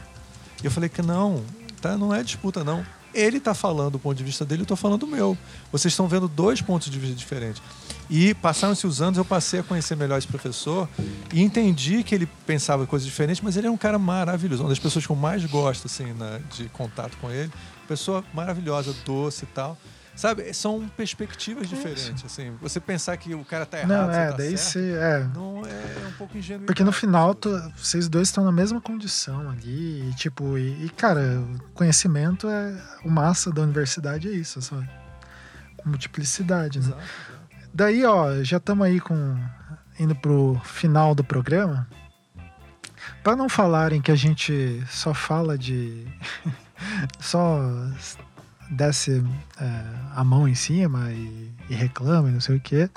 E 0.61 0.65
eu 0.65 0.71
falei 0.71 0.89
que 0.89 1.01
não, 1.01 1.43
tá? 1.79 1.97
não 1.97 2.13
é 2.13 2.23
disputa, 2.23 2.63
não. 2.63 2.85
Ele 3.13 3.37
está 3.37 3.53
falando 3.53 3.91
do 3.93 3.99
ponto 3.99 4.17
de 4.17 4.23
vista 4.23 4.45
dele, 4.45 4.61
eu 4.61 4.63
estou 4.63 4.77
falando 4.77 5.01
do 5.01 5.07
meu. 5.07 5.37
Vocês 5.71 5.91
estão 5.91 6.07
vendo 6.07 6.29
dois 6.29 6.61
pontos 6.61 6.89
de 6.89 6.97
vista 6.97 7.15
diferentes. 7.15 7.61
E 8.09 8.33
passaram-se 8.35 8.87
os 8.87 9.01
anos, 9.01 9.17
eu 9.17 9.25
passei 9.25 9.59
a 9.59 9.63
conhecer 9.63 9.95
melhor 9.95 10.17
esse 10.17 10.27
professor 10.27 10.87
e 11.33 11.41
entendi 11.41 12.03
que 12.03 12.15
ele 12.15 12.25
pensava 12.45 12.85
coisas 12.87 13.05
diferentes, 13.05 13.41
mas 13.41 13.57
ele 13.57 13.67
é 13.67 13.71
um 13.71 13.77
cara 13.77 13.99
maravilhoso. 13.99 14.63
Uma 14.63 14.69
das 14.69 14.79
pessoas 14.79 15.05
que 15.05 15.11
eu 15.11 15.15
mais 15.15 15.43
gosto 15.45 15.87
assim, 15.87 16.13
na, 16.13 16.39
de 16.55 16.69
contato 16.69 17.17
com 17.17 17.29
ele. 17.29 17.51
Pessoa 17.87 18.23
maravilhosa, 18.33 18.95
doce 19.05 19.43
e 19.43 19.47
tal. 19.47 19.77
Sabe, 20.15 20.53
são 20.53 20.87
perspectivas 20.89 21.67
diferentes, 21.69 22.23
assim. 22.25 22.51
Você 22.61 22.79
pensar 22.79 23.15
que 23.17 23.33
o 23.33 23.43
cara 23.45 23.65
tá 23.65 23.79
errado, 23.79 23.89
Não, 23.89 24.11
é, 24.11 24.29
tá 24.31 24.37
daí 24.37 24.57
certo, 24.57 24.71
se, 24.73 24.93
é. 24.93 25.27
não 25.33 25.65
é, 25.65 26.03
é 26.03 26.07
um 26.07 26.11
pouco 26.11 26.37
ingênuo. 26.37 26.65
Porque 26.65 26.83
no 26.83 26.91
final, 26.91 27.33
tu- 27.33 27.49
vocês 27.77 28.07
dois 28.09 28.27
estão 28.27 28.43
na 28.43 28.51
mesma 28.51 28.79
condição 28.81 29.49
ali, 29.49 30.09
e, 30.09 30.13
tipo, 30.15 30.57
e, 30.57 30.85
e, 30.85 30.89
cara, 30.89 31.41
conhecimento 31.73 32.47
é 32.49 32.75
o 33.05 33.09
massa 33.09 33.51
da 33.51 33.61
universidade 33.61 34.27
é 34.27 34.31
isso, 34.31 34.59
essa 34.59 34.87
multiplicidade, 35.85 36.79
né? 36.79 36.85
Exato. 36.87 37.01
Daí, 37.73 38.05
ó, 38.05 38.43
já 38.43 38.57
estamos 38.57 38.85
aí 38.85 38.99
com 38.99 39.37
indo 39.97 40.15
pro 40.15 40.59
final 40.63 41.15
do 41.15 41.23
programa. 41.23 41.87
Para 43.23 43.35
não 43.35 43.47
falarem 43.49 44.01
que 44.01 44.11
a 44.11 44.15
gente 44.15 44.83
só 44.89 45.13
fala 45.13 45.57
de 45.57 46.05
só 47.19 47.59
desce 48.71 49.23
é, 49.59 49.83
a 50.15 50.23
mão 50.23 50.47
em 50.47 50.55
cima 50.55 51.11
e, 51.11 51.53
e 51.69 51.75
reclama 51.75 52.29
e 52.29 52.31
não 52.31 52.39
sei 52.39 52.55
o 52.55 52.59
quê. 52.59 52.89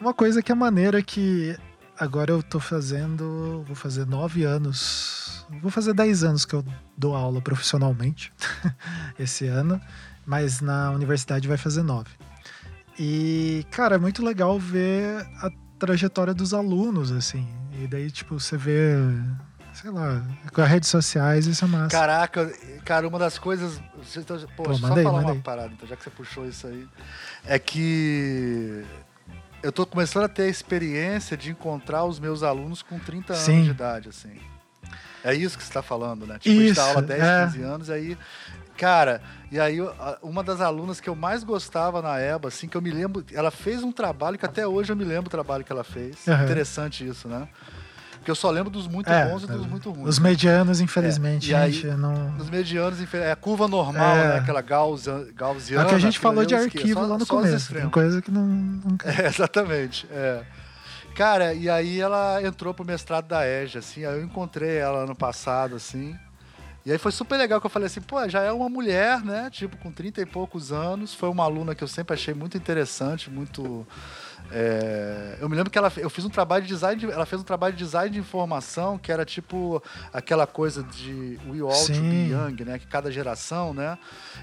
Uma 0.00 0.14
coisa 0.14 0.42
que 0.42 0.52
é 0.52 0.54
maneira 0.54 1.02
que 1.02 1.56
agora 1.98 2.30
eu 2.30 2.42
tô 2.42 2.60
fazendo, 2.60 3.64
vou 3.66 3.76
fazer 3.76 4.06
nove 4.06 4.44
anos, 4.44 5.44
vou 5.60 5.70
fazer 5.70 5.92
dez 5.92 6.22
anos 6.22 6.44
que 6.44 6.54
eu 6.54 6.64
dou 6.96 7.14
aula 7.14 7.40
profissionalmente 7.40 8.32
esse 9.18 9.46
ano, 9.46 9.80
mas 10.24 10.60
na 10.60 10.90
universidade 10.90 11.48
vai 11.48 11.56
fazer 11.56 11.82
nove. 11.82 12.10
E, 12.98 13.64
cara, 13.70 13.96
é 13.96 13.98
muito 13.98 14.24
legal 14.24 14.58
ver 14.58 15.26
a 15.42 15.50
trajetória 15.78 16.34
dos 16.34 16.52
alunos, 16.52 17.10
assim. 17.10 17.48
E 17.82 17.86
daí, 17.86 18.10
tipo, 18.10 18.38
você 18.38 18.56
vê, 18.56 18.94
sei 19.80 19.90
lá, 19.90 20.22
com 20.52 20.60
as 20.62 20.68
redes 20.68 20.88
sociais, 20.88 21.46
isso 21.46 21.64
é 21.64 21.68
massa. 21.68 21.88
Caraca, 21.96 22.52
cara, 22.84 23.08
uma 23.08 23.18
das 23.18 23.38
coisas. 23.38 23.80
você 24.02 24.22
tá- 24.22 24.34
Pô, 24.56 24.64
Pô, 24.64 24.68
deixa 24.70 24.84
eu 24.84 24.88
só 24.88 24.94
aí, 24.96 25.04
falar 25.04 25.20
uma 25.20 25.32
aí. 25.32 25.38
parada, 25.40 25.70
então, 25.72 25.88
já 25.88 25.96
que 25.96 26.04
você 26.04 26.10
puxou 26.10 26.46
isso 26.46 26.66
aí. 26.66 26.86
É 27.46 27.58
que 27.58 28.84
eu 29.62 29.72
tô 29.72 29.86
começando 29.86 30.24
a 30.24 30.28
ter 30.28 30.42
a 30.44 30.48
experiência 30.48 31.36
de 31.36 31.50
encontrar 31.50 32.04
os 32.04 32.18
meus 32.18 32.42
alunos 32.42 32.82
com 32.82 32.98
30 32.98 33.32
anos 33.32 33.44
Sim. 33.44 33.62
de 33.64 33.70
idade, 33.70 34.08
assim. 34.08 34.36
É 35.22 35.34
isso 35.34 35.56
que 35.58 35.64
você 35.64 35.72
tá 35.72 35.82
falando, 35.82 36.26
né? 36.26 36.38
Tipo, 36.38 36.58
a 36.58 36.62
gente 36.62 36.74
dá 36.74 36.82
Isso, 36.82 36.88
aula 36.90 37.02
10, 37.02 37.22
é. 37.22 37.44
15 37.46 37.62
anos, 37.62 37.90
aí. 37.90 38.16
Cara, 38.76 39.20
e 39.52 39.60
aí 39.60 39.76
uma 40.22 40.42
das 40.42 40.62
alunas 40.62 40.98
que 41.00 41.08
eu 41.10 41.14
mais 41.14 41.44
gostava 41.44 42.00
na 42.00 42.18
EBA, 42.18 42.48
assim, 42.48 42.66
que 42.66 42.74
eu 42.76 42.80
me 42.80 42.90
lembro, 42.90 43.22
ela 43.32 43.50
fez 43.50 43.82
um 43.82 43.92
trabalho 43.92 44.38
que 44.38 44.46
até 44.46 44.66
hoje 44.66 44.90
eu 44.90 44.96
me 44.96 45.04
lembro 45.04 45.26
o 45.26 45.30
trabalho 45.30 45.62
que 45.62 45.70
ela 45.70 45.84
fez. 45.84 46.26
Aham. 46.26 46.44
Interessante 46.44 47.06
isso, 47.06 47.28
né? 47.28 47.46
Porque 48.30 48.38
eu 48.38 48.40
só 48.40 48.50
lembro 48.50 48.70
dos 48.70 48.86
muito 48.86 49.10
É, 49.10 49.26
bons 49.28 49.42
e 49.42 49.46
dos 49.48 49.66
muito 49.66 49.90
ruins. 49.90 50.08
Os 50.08 50.18
medianos, 50.20 50.80
infelizmente, 50.80 51.48
É, 51.52 51.52
e 51.52 51.54
aí- 51.62 51.72
gente, 51.72 51.86
não. 51.96 52.30
Nos 52.32 52.48
medianos, 52.48 53.00
infe- 53.00 53.16
é 53.16 53.32
a 53.32 53.36
curva 53.36 53.66
normal, 53.66 54.16
É. 54.16 54.28
né? 54.28 54.36
Aquela 54.38 54.60
gaussian, 54.62 55.26
É 55.28 55.32
gaussiana. 55.32 55.84
o 55.84 55.88
que 55.88 55.94
a 55.94 55.98
gente 55.98 56.18
falou 56.18 56.44
de 56.44 56.54
arquivo 56.54 57.00
Só- 57.00 57.06
lá 57.06 57.16
no 57.16 57.22
os 57.24 57.28
começo. 57.28 57.74
Tem 57.74 57.88
coisa 57.90 58.22
que 58.22 58.30
não. 58.30 58.42
não... 58.46 58.96
É, 59.04 59.26
exatamente. 59.26 60.06
É. 60.10 60.42
Cara, 61.16 61.52
e 61.54 61.68
aí 61.68 62.00
ela 62.00 62.40
entrou 62.42 62.72
pro 62.72 62.84
mestrado 62.84 63.26
da 63.26 63.44
EJA, 63.46 63.80
assim, 63.80 64.04
aí 64.04 64.16
eu 64.18 64.22
encontrei 64.24 64.76
ela 64.76 65.00
ano 65.02 65.14
passado, 65.16 65.74
assim. 65.74 66.16
E 66.86 66.92
aí 66.92 66.98
foi 66.98 67.10
super 67.12 67.36
legal 67.36 67.60
que 67.60 67.66
eu 67.66 67.70
falei 67.70 67.86
assim, 67.86 68.00
pô, 68.00 68.26
já 68.28 68.42
é 68.42 68.52
uma 68.52 68.68
mulher, 68.68 69.22
né? 69.24 69.48
Tipo, 69.50 69.76
com 69.76 69.90
30 69.90 70.20
e 70.22 70.26
poucos 70.26 70.70
anos. 70.72 71.12
Foi 71.12 71.28
uma 71.28 71.44
aluna 71.44 71.74
que 71.74 71.82
eu 71.84 71.88
sempre 71.88 72.14
achei 72.14 72.32
muito 72.32 72.56
interessante, 72.56 73.28
muito. 73.28 73.84
É, 74.52 75.36
Eu 75.40 75.48
me 75.48 75.56
lembro 75.56 75.70
que 75.70 75.78
ela, 75.78 75.92
eu 75.96 76.10
fiz 76.10 76.24
um 76.24 76.28
trabalho 76.28 76.62
de 76.62 76.68
design, 76.68 76.98
de- 77.00 77.10
ela 77.10 77.24
fez 77.26 77.40
um 77.40 77.44
trabalho 77.44 77.74
de 77.74 77.82
design 77.84 78.10
de 78.10 78.18
informação 78.18 78.98
que 78.98 79.10
era 79.12 79.24
tipo 79.24 79.82
aquela 80.12 80.46
coisa 80.46 80.82
de 80.82 81.38
We 81.48 81.60
All 81.60 81.70
to 81.86 81.92
Be 81.92 81.94
Sim. 81.94 82.30
Young, 82.32 82.64
né? 82.64 82.78
Que 82.78 82.86
cada 82.86 83.10
geração, 83.10 83.72
né? 83.72 83.96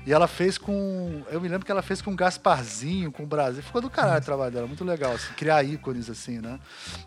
E 0.06 0.14
ela 0.14 0.28
fez 0.28 0.58
com, 0.58 1.22
eu 1.32 1.40
me 1.42 1.48
lembro 1.48 1.66
que 1.66 1.72
ela 1.72 1.82
fez 1.82 2.02
com 2.02 2.16
Gasparzinho, 2.16 3.12
com 3.12 3.24
o 3.24 3.28
Brasil. 3.28 3.62
Ficou 3.62 3.82
do 3.82 3.90
caralho 3.90 4.22
o 4.22 4.26
trabalho 4.26 4.52
dela, 4.52 4.68
muito 4.68 4.84
legal, 4.84 5.14
assim, 5.14 5.34
criar 5.36 5.64
ícones 5.64 6.10
assim, 6.10 6.40
né? 6.40 6.60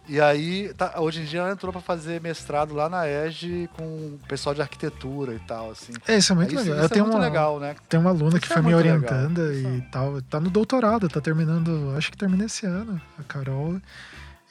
E 0.09 0.21
aí, 0.21 0.73
tá- 0.75 0.95
hoje 1.01 1.23
em 1.23 1.25
dia 1.25 1.41
ela 1.41 1.51
entrou 1.53 1.73
para 1.73 1.81
fazer 1.81 2.21
mestrado 2.21 2.75
lá 2.75 2.89
na 2.89 3.07
EGE 3.09 3.69
com 3.77 3.83
o 3.85 4.21
pessoal 4.29 4.55
de 4.55 4.61
arquitetura 4.61 5.33
e 5.35 5.39
tal, 5.41 5.71
assim. 5.71 5.93
É, 6.07 6.17
isso 6.19 6.33
é 6.33 6.37
muito 6.37 6.55
isso, 6.55 6.63
legal. 6.65 6.77
isso 6.77 6.85
eu 6.85 6.89
tenho 6.91 7.03
é 7.03 7.07
muito 7.07 7.17
uma, 7.17 7.25
legal, 7.25 7.59
né? 7.61 7.77
tenho 7.89 8.01
uma 8.03 8.11
aluna 8.11 8.39
que 8.39 8.45
Isso 8.47 8.53
é 8.53 8.57
foi 8.57 8.63
me 8.63 8.75
legal. 8.75 8.95
orientando 9.01 9.53
Isso 9.53 9.69
e 9.69 9.81
tal. 9.91 10.21
Tá 10.23 10.39
no 10.41 10.51
doutorado, 10.51 11.09
tá 11.09 11.21
terminando, 11.21 11.95
acho 11.97 12.11
que 12.11 12.17
termina 12.17 12.45
esse 12.45 12.67
ano, 12.67 12.90
a 13.19 13.23
Carol. 13.25 13.81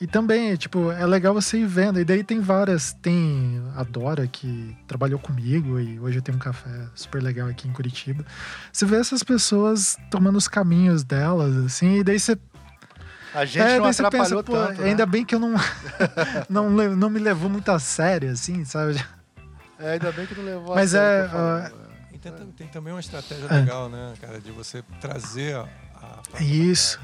E 0.01 0.07
também, 0.07 0.55
tipo, 0.55 0.91
é 0.91 1.05
legal 1.05 1.33
você 1.33 1.57
ir 1.57 1.65
vendo. 1.65 1.99
E 1.99 2.05
daí 2.05 2.23
tem 2.23 2.39
várias. 2.39 2.93
Tem 2.93 3.61
a 3.75 3.83
Dora, 3.83 4.25
que 4.27 4.77
trabalhou 4.87 5.19
comigo 5.19 5.77
e 5.77 5.99
hoje 5.99 6.19
eu 6.19 6.21
tenho 6.21 6.37
um 6.37 6.39
café 6.39 6.69
super 6.95 7.21
legal 7.21 7.49
aqui 7.49 7.67
em 7.67 7.73
Curitiba. 7.73 8.25
Você 8.71 8.85
vê 8.85 8.95
essas 8.95 9.23
pessoas 9.23 9.97
tomando 10.09 10.37
os 10.37 10.47
caminhos 10.47 11.03
delas, 11.03 11.53
assim, 11.65 11.97
e 11.97 12.03
daí 12.03 12.17
você 12.17 12.37
A 13.33 13.43
gente 13.43 13.61
é, 13.61 13.77
não 13.77 13.87
atrapalhou 13.87 14.41
pensa, 14.41 14.43
pô, 14.43 14.53
tanto, 14.53 14.81
né? 14.81 14.87
ainda 14.89 15.05
bem 15.05 15.25
que 15.25 15.35
eu 15.35 15.39
não, 15.39 15.53
não, 16.49 16.69
não 16.69 17.09
me 17.09 17.19
levou 17.19 17.49
muito 17.49 17.69
a 17.69 17.77
sério, 17.77 18.31
assim, 18.31 18.63
sabe? 18.63 19.03
É, 19.77 19.93
ainda 19.93 20.11
bem 20.13 20.25
que 20.25 20.33
não 20.35 20.45
levou 20.45 20.75
Mas 20.75 20.95
a 20.95 20.99
sério 20.99 21.23
é, 21.23 21.25
o 21.25 21.29
que 21.29 21.35
eu 21.35 21.39
falo. 21.71 21.89
E 22.13 22.17
tem, 22.17 22.31
tem 22.51 22.67
também 22.67 22.93
uma 22.93 22.99
estratégia 23.01 23.47
É. 23.49 23.53
legal, 23.53 23.89
né, 23.89 24.13
cara, 24.21 24.39
de 24.39 24.51
você 24.51 24.81
trazer 25.01 25.55
a. 25.57 25.67
a 26.33 26.41
Isso. 26.41 26.99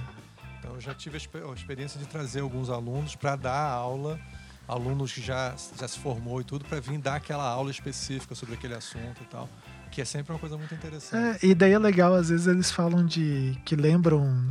Eu 0.76 0.82
já 0.82 0.94
tive 0.94 1.16
a 1.16 1.18
expe- 1.18 1.40
a 1.44 1.54
experiência 1.54 2.00
de 2.00 2.06
trazer 2.06 2.42
alguns 2.42 2.70
alunos 2.70 3.16
para 3.16 3.36
dar 3.36 3.60
aula, 3.70 4.20
alunos 4.68 5.12
que 5.14 5.22
já, 5.22 5.54
já 5.80 5.88
se 5.88 5.98
formou 6.00 6.42
e 6.42 6.44
tudo, 6.44 6.66
para 6.66 6.80
vir 6.80 6.98
dar 7.00 7.16
aquela 7.16 7.44
aula 7.48 7.72
específica 7.72 8.36
sobre 8.36 8.56
aquele 8.56 8.74
assunto 8.76 9.22
e 9.22 9.26
tal. 9.26 9.50
Que 9.92 10.02
é 10.02 10.06
sempre 10.06 10.34
uma 10.34 10.40
coisa 10.40 10.58
muito 10.58 10.74
interessante. 10.76 11.46
É, 11.46 11.50
e 11.50 11.56
daí 11.56 11.72
é 11.72 11.80
legal, 11.80 12.14
às 12.14 12.30
vezes 12.30 12.48
eles 12.48 12.72
falam 12.72 13.06
de. 13.06 13.58
que 13.64 13.76
lembram 13.76 14.50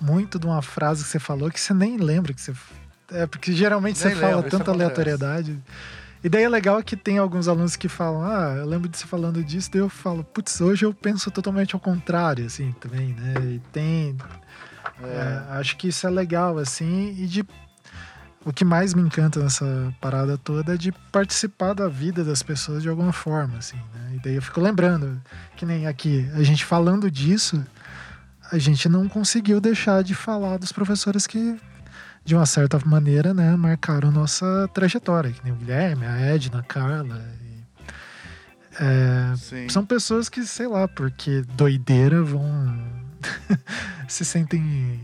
muito 0.00 0.38
de 0.38 0.46
uma 0.46 0.62
frase 0.62 1.02
que 1.02 1.10
você 1.10 1.18
falou 1.18 1.50
que 1.50 1.60
você 1.60 1.74
nem 1.74 1.96
lembra 1.96 2.32
que 2.32 2.40
você. 2.40 2.52
É, 3.10 3.26
porque 3.26 3.52
geralmente 3.52 4.02
Nem 4.04 4.14
você 4.14 4.20
fala 4.20 4.42
tanta 4.44 4.70
aleatoriedade. 4.70 5.60
E 6.22 6.28
daí 6.28 6.42
é 6.44 6.48
legal 6.48 6.82
que 6.82 6.96
tem 6.96 7.18
alguns 7.18 7.48
alunos 7.48 7.76
que 7.76 7.86
falam, 7.88 8.22
ah, 8.22 8.54
eu 8.56 8.66
lembro 8.66 8.88
de 8.88 8.96
você 8.96 9.06
falando 9.06 9.44
disso, 9.44 9.70
daí 9.70 9.82
eu 9.82 9.90
falo, 9.90 10.24
putz, 10.24 10.58
hoje 10.58 10.86
eu 10.86 10.94
penso 10.94 11.30
totalmente 11.30 11.74
ao 11.74 11.80
contrário, 11.80 12.46
assim, 12.46 12.72
também, 12.80 13.08
né? 13.12 13.34
E 13.44 13.58
tem. 13.72 14.16
É, 15.02 15.58
acho 15.58 15.76
que 15.76 15.88
isso 15.88 16.06
é 16.06 16.10
legal, 16.10 16.58
assim, 16.58 17.14
e 17.18 17.26
de. 17.26 17.44
O 18.46 18.52
que 18.52 18.64
mais 18.64 18.92
me 18.92 19.00
encanta 19.00 19.40
nessa 19.40 19.94
parada 20.02 20.36
toda 20.36 20.74
é 20.74 20.76
de 20.76 20.92
participar 21.10 21.72
da 21.72 21.88
vida 21.88 22.22
das 22.22 22.42
pessoas 22.42 22.82
de 22.82 22.90
alguma 22.90 23.12
forma, 23.12 23.56
assim, 23.56 23.78
né? 23.94 24.16
E 24.16 24.18
daí 24.18 24.34
eu 24.34 24.42
fico 24.42 24.60
lembrando, 24.60 25.18
que 25.56 25.64
nem 25.64 25.86
aqui, 25.86 26.28
a 26.34 26.42
gente 26.42 26.62
falando 26.62 27.10
disso, 27.10 27.64
a 28.52 28.58
gente 28.58 28.86
não 28.86 29.08
conseguiu 29.08 29.60
deixar 29.60 30.02
de 30.02 30.14
falar 30.14 30.58
dos 30.58 30.72
professores 30.72 31.26
que, 31.26 31.58
de 32.22 32.34
uma 32.34 32.44
certa 32.44 32.78
maneira, 32.84 33.32
né, 33.32 33.56
marcaram 33.56 34.10
nossa 34.10 34.68
trajetória, 34.74 35.32
que 35.32 35.42
nem 35.42 35.52
o 35.52 35.56
Guilherme, 35.56 36.04
a 36.04 36.20
Edna, 36.20 36.58
a 36.58 36.62
Carla. 36.62 37.24
e, 37.42 37.54
é, 38.78 39.68
são 39.68 39.86
pessoas 39.86 40.28
que, 40.28 40.44
sei 40.44 40.66
lá, 40.66 40.86
porque 40.86 41.42
doideira 41.54 42.22
vão. 42.22 42.93
se 44.08 44.24
sentem. 44.24 45.00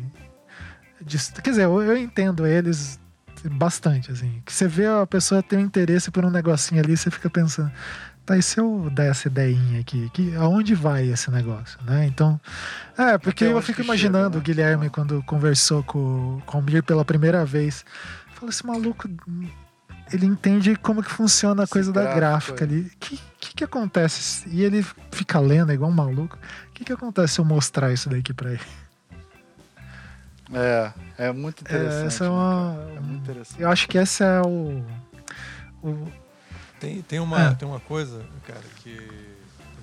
Quer 1.42 1.50
dizer, 1.50 1.64
eu, 1.64 1.82
eu 1.82 1.96
entendo 1.96 2.46
eles 2.46 3.00
bastante, 3.48 4.10
assim. 4.10 4.42
Que 4.44 4.52
você 4.52 4.68
vê 4.68 4.86
a 4.86 5.06
pessoa 5.06 5.42
ter 5.42 5.56
um 5.56 5.60
interesse 5.60 6.10
por 6.10 6.24
um 6.24 6.30
negocinho 6.30 6.82
ali, 6.82 6.96
você 6.96 7.10
fica 7.10 7.30
pensando, 7.30 7.70
tá, 8.26 8.36
e 8.36 8.42
se 8.42 8.60
eu 8.60 8.90
der 8.90 9.10
essa 9.10 9.28
ideinha 9.28 9.80
aqui? 9.80 10.10
Que, 10.10 10.34
aonde 10.36 10.74
vai 10.74 11.08
esse 11.08 11.30
negócio, 11.30 11.78
né? 11.84 12.06
Então. 12.06 12.40
É, 12.96 13.16
porque 13.18 13.44
eu 13.44 13.62
fico 13.62 13.80
imaginando 13.80 14.24
chega, 14.24 14.30
né? 14.30 14.38
o 14.38 14.40
Guilherme 14.40 14.90
quando 14.90 15.22
conversou 15.22 15.82
com, 15.82 16.40
com 16.44 16.58
o 16.58 16.62
Mir 16.62 16.82
pela 16.82 17.04
primeira 17.04 17.44
vez. 17.44 17.84
Falou, 18.34 18.50
esse 18.50 18.66
maluco. 18.66 19.08
Ele 20.12 20.26
entende 20.26 20.74
como 20.76 21.02
que 21.02 21.10
funciona 21.10 21.64
a 21.64 21.66
coisa 21.66 21.92
da 21.92 22.14
gráfica 22.14 22.64
ali. 22.64 22.80
O 22.80 22.90
que, 22.98 23.20
que, 23.38 23.54
que 23.54 23.64
acontece? 23.64 24.48
E 24.48 24.62
ele 24.62 24.84
fica 25.12 25.38
lendo 25.38 25.72
igual 25.72 25.90
um 25.90 25.94
maluco. 25.94 26.36
O 26.68 26.72
que, 26.72 26.84
que 26.84 26.92
acontece 26.92 27.34
se 27.34 27.40
eu 27.40 27.44
mostrar 27.44 27.92
isso 27.92 28.08
daqui 28.08 28.32
pra 28.34 28.50
ele? 28.52 28.60
É, 30.52 30.92
é 31.18 31.32
muito 31.32 31.60
interessante. 31.60 32.06
essa 32.06 32.24
é 32.24 32.28
né, 32.28 32.34
uma- 32.34 32.74
cara? 32.76 32.92
É 32.96 33.00
muito 33.00 33.22
interessante. 33.22 33.62
Eu 33.62 33.70
acho 33.70 33.88
que 33.88 33.98
esse 33.98 34.22
é 34.24 34.40
o. 34.42 34.84
o 35.82 36.12
Tem, 36.80 37.02
tem, 37.02 37.20
uma, 37.20 37.40
É. 37.50 37.54
tem 37.54 37.68
uma 37.68 37.80
coisa, 37.80 38.24
cara, 38.46 38.62
que. 38.82 38.96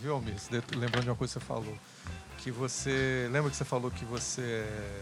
Viu, 0.02 0.14
Almir? 0.14 0.36
Lembrando 0.76 1.04
de 1.04 1.10
uma 1.10 1.16
coisa 1.16 1.34
que 1.34 1.40
você 1.40 1.46
falou. 1.46 1.78
Que 2.40 2.52
você. 2.52 3.30
Lembra 3.32 3.50
que 3.50 3.56
você 3.56 3.66
falou 3.66 3.90
que 3.90 4.04
você 4.06 4.42
é 4.42 5.02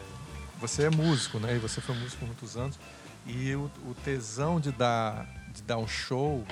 você 0.60 0.84
é 0.84 0.90
músico, 0.90 1.38
né? 1.40 1.56
E 1.56 1.60
você 1.60 1.82
foi 1.82 1.94
músico 1.96 2.18
por 2.20 2.28
muitos 2.28 2.56
anos. 2.56 2.80
E 3.26 3.56
o, 3.56 3.72
o 3.86 3.96
tesão 4.04 4.60
de 4.60 4.72
dar, 4.72 5.26
de 5.52 5.64
dar 5.64 5.78
um 5.78 5.88
show 5.88 6.46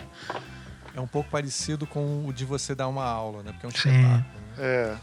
é 0.96 1.00
um 1.00 1.08
pouco 1.08 1.30
parecido 1.30 1.86
com 1.86 2.26
o 2.28 2.34
de 2.34 2.46
você 2.46 2.74
dar 2.74 2.88
uma 2.88 3.04
aula, 3.06 3.44
né? 3.44 3.52
Porque 3.52 3.66
é 3.66 3.70
um 3.70 3.72
Sim. 3.72 3.90
espetáculo. 3.90 4.24
Né? 4.24 4.54
É. 4.60 4.98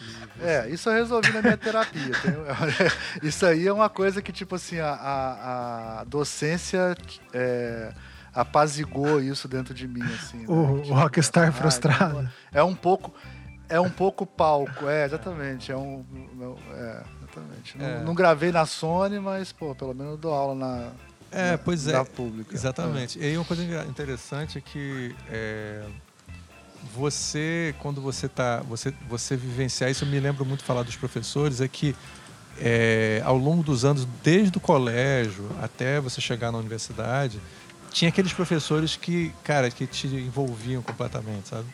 E 0.00 0.06
você- 0.38 0.44
É, 0.46 0.68
isso 0.70 0.88
eu 0.90 0.94
resolvi 0.94 1.32
na 1.32 1.40
minha 1.42 1.56
terapia. 1.56 2.12
Tem- 2.20 2.34
isso 3.28 3.44
aí 3.46 3.66
é 3.66 3.72
uma 3.72 3.88
coisa 3.88 4.20
que, 4.20 4.32
tipo 4.32 4.54
assim, 4.54 4.78
a, 4.80 4.90
a, 4.90 6.00
a 6.00 6.04
docência 6.04 6.96
é, 7.32 7.92
apazigou 8.32 9.20
isso 9.20 9.46
dentro 9.48 9.72
de 9.74 9.86
mim, 9.88 10.02
assim. 10.02 10.38
né? 10.38 10.44
O, 10.48 10.74
o 10.74 10.82
Tipo, 10.82 10.94
rockstar 10.94 11.48
ah, 11.48 11.52
frustrado. 11.52 12.28
É 12.52 12.62
um 12.62 12.74
pouco. 12.74 13.14
É 13.66 13.80
um 13.80 13.88
pouco 13.90 14.26
palco, 14.26 14.88
é, 14.88 15.06
exatamente. 15.06 15.72
É 15.72 15.76
um. 15.76 16.04
É, 16.74 17.02
exatamente. 17.40 17.78
Não, 17.78 17.86
É. 17.86 18.00
não 18.04 18.14
gravei 18.14 18.50
na 18.52 18.66
Sony, 18.66 19.18
mas, 19.20 19.52
pô, 19.52 19.74
pelo 19.74 19.94
menos 19.94 20.18
dou 20.18 20.32
aula 20.32 20.54
na. 20.54 20.90
É, 21.30 21.52
na- 21.52 21.58
pois 21.58 21.86
é. 21.88 22.02
Pública. 22.04 22.54
Exatamente. 22.54 23.18
E 23.18 23.24
aí 23.24 23.36
uma 23.36 23.44
coisa 23.44 23.62
interessante 23.86 24.58
é 24.58 24.60
que 24.60 25.14
é, 25.28 25.82
você, 26.94 27.74
quando 27.80 28.00
você 28.00 28.28
tá, 28.28 28.60
você, 28.68 28.92
você 29.08 29.36
vivenciar 29.36 29.90
isso, 29.90 30.04
eu 30.04 30.08
me 30.08 30.20
lembro 30.20 30.44
muito 30.44 30.64
falar 30.64 30.82
dos 30.82 30.96
professores, 30.96 31.60
é 31.60 31.68
que 31.68 31.94
é, 32.60 33.20
ao 33.24 33.36
longo 33.36 33.62
dos 33.62 33.84
anos, 33.84 34.06
desde 34.22 34.56
o 34.58 34.60
colégio 34.60 35.48
até 35.60 36.00
você 36.00 36.20
chegar 36.20 36.52
na 36.52 36.58
universidade, 36.58 37.40
tinha 37.90 38.08
aqueles 38.08 38.32
professores 38.32 38.96
que, 38.96 39.32
cara, 39.42 39.70
que 39.70 39.86
te 39.86 40.06
envolviam 40.06 40.82
completamente, 40.82 41.48
sabe? 41.48 41.66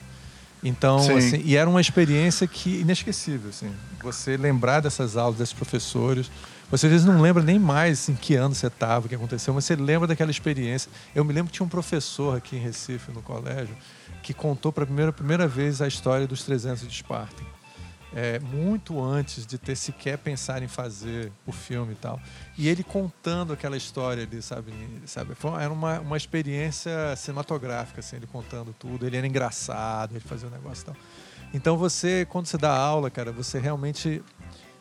Então, 0.62 0.98
Sim. 1.00 1.16
assim, 1.16 1.42
e 1.44 1.56
era 1.56 1.68
uma 1.68 1.80
experiência 1.80 2.46
que 2.46 2.80
inesquecível, 2.80 3.50
assim. 3.50 3.72
Você 4.02 4.36
lembrar 4.36 4.80
dessas 4.80 5.16
aulas, 5.16 5.38
desses 5.38 5.54
professores, 5.54 6.30
você 6.70 6.86
às 6.86 6.92
vezes 6.92 7.06
não 7.06 7.20
lembra 7.20 7.42
nem 7.42 7.58
mais 7.58 8.08
em 8.08 8.14
que 8.14 8.34
ano 8.34 8.54
você 8.54 8.66
estava, 8.66 9.06
o 9.06 9.08
que 9.08 9.14
aconteceu, 9.14 9.52
mas 9.52 9.64
você 9.64 9.74
lembra 9.74 10.06
daquela 10.06 10.30
experiência. 10.30 10.90
Eu 11.14 11.24
me 11.24 11.32
lembro 11.32 11.50
que 11.50 11.56
tinha 11.56 11.66
um 11.66 11.68
professor 11.68 12.36
aqui 12.36 12.56
em 12.56 12.60
Recife, 12.60 13.10
no 13.10 13.22
colégio, 13.22 13.74
que 14.22 14.34
contou 14.34 14.70
para 14.70 14.84
a 14.84 14.86
primeira, 14.86 15.12
primeira 15.12 15.48
vez 15.48 15.80
a 15.80 15.88
história 15.88 16.26
dos 16.26 16.44
300 16.44 16.82
de 16.82 16.94
Esparta. 16.94 17.42
É, 18.12 18.40
muito 18.40 19.00
antes 19.00 19.46
de 19.46 19.56
ter 19.56 19.76
sequer 19.76 20.18
pensado 20.18 20.64
em 20.64 20.68
fazer 20.68 21.30
o 21.46 21.52
filme 21.52 21.92
e 21.92 21.96
tal. 21.96 22.20
E 22.58 22.68
ele 22.68 22.82
contando 22.82 23.52
aquela 23.52 23.76
história 23.76 24.24
ali, 24.24 24.42
sabe? 24.42 24.72
sabe? 25.06 25.34
Foi, 25.36 25.62
era 25.62 25.72
uma, 25.72 26.00
uma 26.00 26.16
experiência 26.16 27.14
cinematográfica, 27.16 28.00
assim, 28.00 28.16
ele 28.16 28.26
contando 28.26 28.74
tudo. 28.76 29.06
Ele 29.06 29.16
era 29.16 29.26
engraçado, 29.26 30.12
ele 30.12 30.20
fazia 30.20 30.48
o 30.48 30.50
negócio 30.50 30.82
e 30.82 30.86
tal. 30.86 30.96
Então 31.54 31.76
você, 31.76 32.26
quando 32.28 32.46
você 32.46 32.58
dá 32.58 32.72
aula, 32.72 33.10
cara, 33.10 33.32
você 33.32 33.58
realmente 33.58 34.22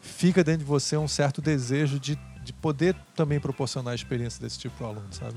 fica 0.02 0.44
dentro 0.44 0.60
de 0.60 0.66
você 0.66 0.98
um 0.98 1.08
certo 1.08 1.42
desejo 1.42 2.00
de, 2.00 2.18
de 2.44 2.54
poder 2.54 2.96
também 3.16 3.40
proporcionar 3.40 3.92
a 3.92 3.96
experiência 3.96 4.42
desse 4.42 4.58
tipo 4.60 4.76
para 4.78 4.88
o 4.88 4.90
aluno, 4.90 5.08
sabe? 5.12 5.36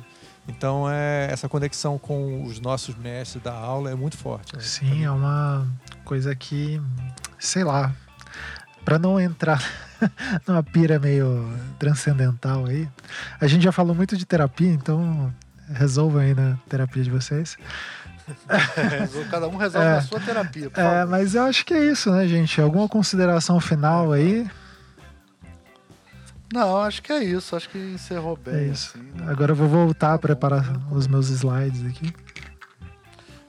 Então, 0.48 0.90
é, 0.90 1.28
essa 1.30 1.48
conexão 1.48 1.98
com 1.98 2.44
os 2.44 2.58
nossos 2.60 2.94
mestres 2.96 3.42
da 3.42 3.52
aula 3.52 3.90
é 3.90 3.94
muito 3.94 4.16
forte. 4.16 4.54
né? 4.56 4.60
Sim, 4.62 5.04
é 5.04 5.10
uma 5.10 5.66
coisa 6.04 6.34
que, 6.34 6.80
sei 7.38 7.62
lá, 7.64 7.92
para 8.84 8.98
não 8.98 9.20
entrar 9.20 9.62
numa 10.46 10.62
pira 10.62 10.98
meio 10.98 11.48
transcendental 11.78 12.66
aí, 12.66 12.88
a 13.40 13.46
gente 13.46 13.62
já 13.62 13.70
falou 13.72 13.94
muito 13.94 14.16
de 14.16 14.26
terapia, 14.26 14.72
então 14.72 15.32
resolvam 15.72 16.20
aí 16.20 16.34
na 16.34 16.58
terapia 16.68 17.04
de 17.04 17.10
vocês. 17.10 17.56
Cada 19.30 19.48
um 19.48 19.56
resolve 19.56 19.86
É. 19.86 19.94
na 19.94 20.02
sua 20.02 20.20
terapia, 20.20 20.70
É, 20.74 21.04
mas 21.04 21.34
eu 21.34 21.44
acho 21.44 21.64
que 21.64 21.74
é 21.74 21.84
isso, 21.86 22.10
né, 22.10 22.26
gente? 22.26 22.60
Alguma 22.60 22.88
consideração 22.88 23.60
final 23.60 24.12
aí? 24.12 24.48
Não, 26.52 26.76
acho 26.82 27.02
que 27.02 27.12
é 27.12 27.22
isso. 27.24 27.56
Acho 27.56 27.68
que 27.68 27.78
encerrou 27.78 28.36
bem. 28.36 28.54
É 28.54 28.62
isso. 28.68 28.96
assim, 28.96 29.06
né? 29.14 29.30
Agora 29.30 29.52
eu 29.52 29.56
vou 29.56 29.68
voltar 29.68 30.10
a 30.10 30.16
bom. 30.16 30.18
preparar 30.18 30.72
os 30.92 31.06
meus 31.06 31.28
slides 31.30 31.86
aqui. 31.86 32.12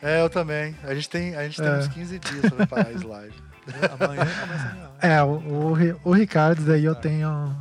É, 0.01 0.21
eu 0.21 0.29
também. 0.29 0.75
A 0.83 0.93
gente 0.93 1.09
tem, 1.09 1.35
a 1.35 1.43
gente 1.43 1.57
tem 1.61 1.67
É. 1.67 1.77
uns 1.79 1.87
15 1.87 2.19
dias 2.19 2.41
pra 2.41 2.51
preparar 2.65 2.91
slide. 2.93 3.33
Amanhã 3.99 4.25
começa 4.41 4.67
a 4.67 4.73
minha. 4.73 4.89
É, 5.01 5.23
o, 5.23 5.27
o, 5.37 5.99
o 6.03 6.11
Ricardo, 6.13 6.61
daí 6.63 6.83
eu 6.85 6.95
Tá. 6.95 7.01
tenho. 7.01 7.55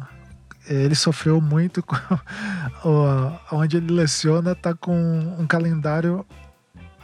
Ele 0.68 0.94
sofreu 0.94 1.40
muito 1.40 1.82
com. 1.82 1.96
o- 2.84 3.32
onde 3.56 3.76
ele 3.76 3.92
leciona, 3.92 4.54
tá 4.54 4.74
com 4.74 4.96
um 5.38 5.46
calendário 5.46 6.24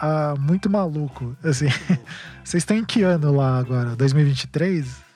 ah, 0.01 0.35
muito 0.39 0.69
maluco. 0.70 1.36
Assim, 1.43 1.66
vocês 2.44 2.62
estão 2.62 2.77
em 2.77 2.85
que 2.85 3.02
ano 3.02 3.32
lá 3.35 3.59
agora? 3.59 3.94
2023? 3.97 5.07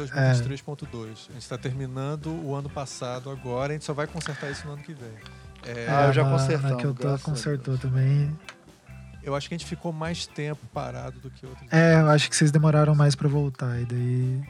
2023.2. 0.00 1.28
A 1.30 1.32
gente 1.32 1.42
está 1.42 1.58
terminando 1.58 2.26
o 2.44 2.54
ano 2.54 2.68
passado 2.68 3.30
agora, 3.30 3.72
a 3.72 3.72
gente 3.74 3.84
só 3.84 3.92
vai 3.92 4.06
consertar 4.06 4.50
isso 4.50 4.66
no 4.66 4.74
ano 4.74 4.82
que 4.82 4.94
vem. 4.94 5.12
É, 5.64 5.86
Ah, 5.88 6.06
eu 6.06 6.12
já 6.12 6.24
Na 6.24 6.76
que 6.76 6.84
eu 6.84 6.94
tô, 6.94 7.18
consertou 7.18 7.76
também. 7.76 8.36
eu 9.22 9.34
acho 9.34 9.48
que 9.48 9.54
a 9.54 9.58
gente 9.58 9.66
ficou 9.66 9.92
mais 9.92 10.26
tempo 10.26 10.66
parado 10.72 11.20
do 11.20 11.30
que 11.30 11.44
outros. 11.44 11.66
É, 11.70 12.00
eu 12.00 12.08
acho 12.08 12.28
que 12.30 12.36
vocês 12.36 12.50
demoraram 12.50 12.94
mais 12.94 13.14
pra 13.14 13.28
voltar. 13.28 13.78
E 13.80 13.84
daí. 13.84 14.42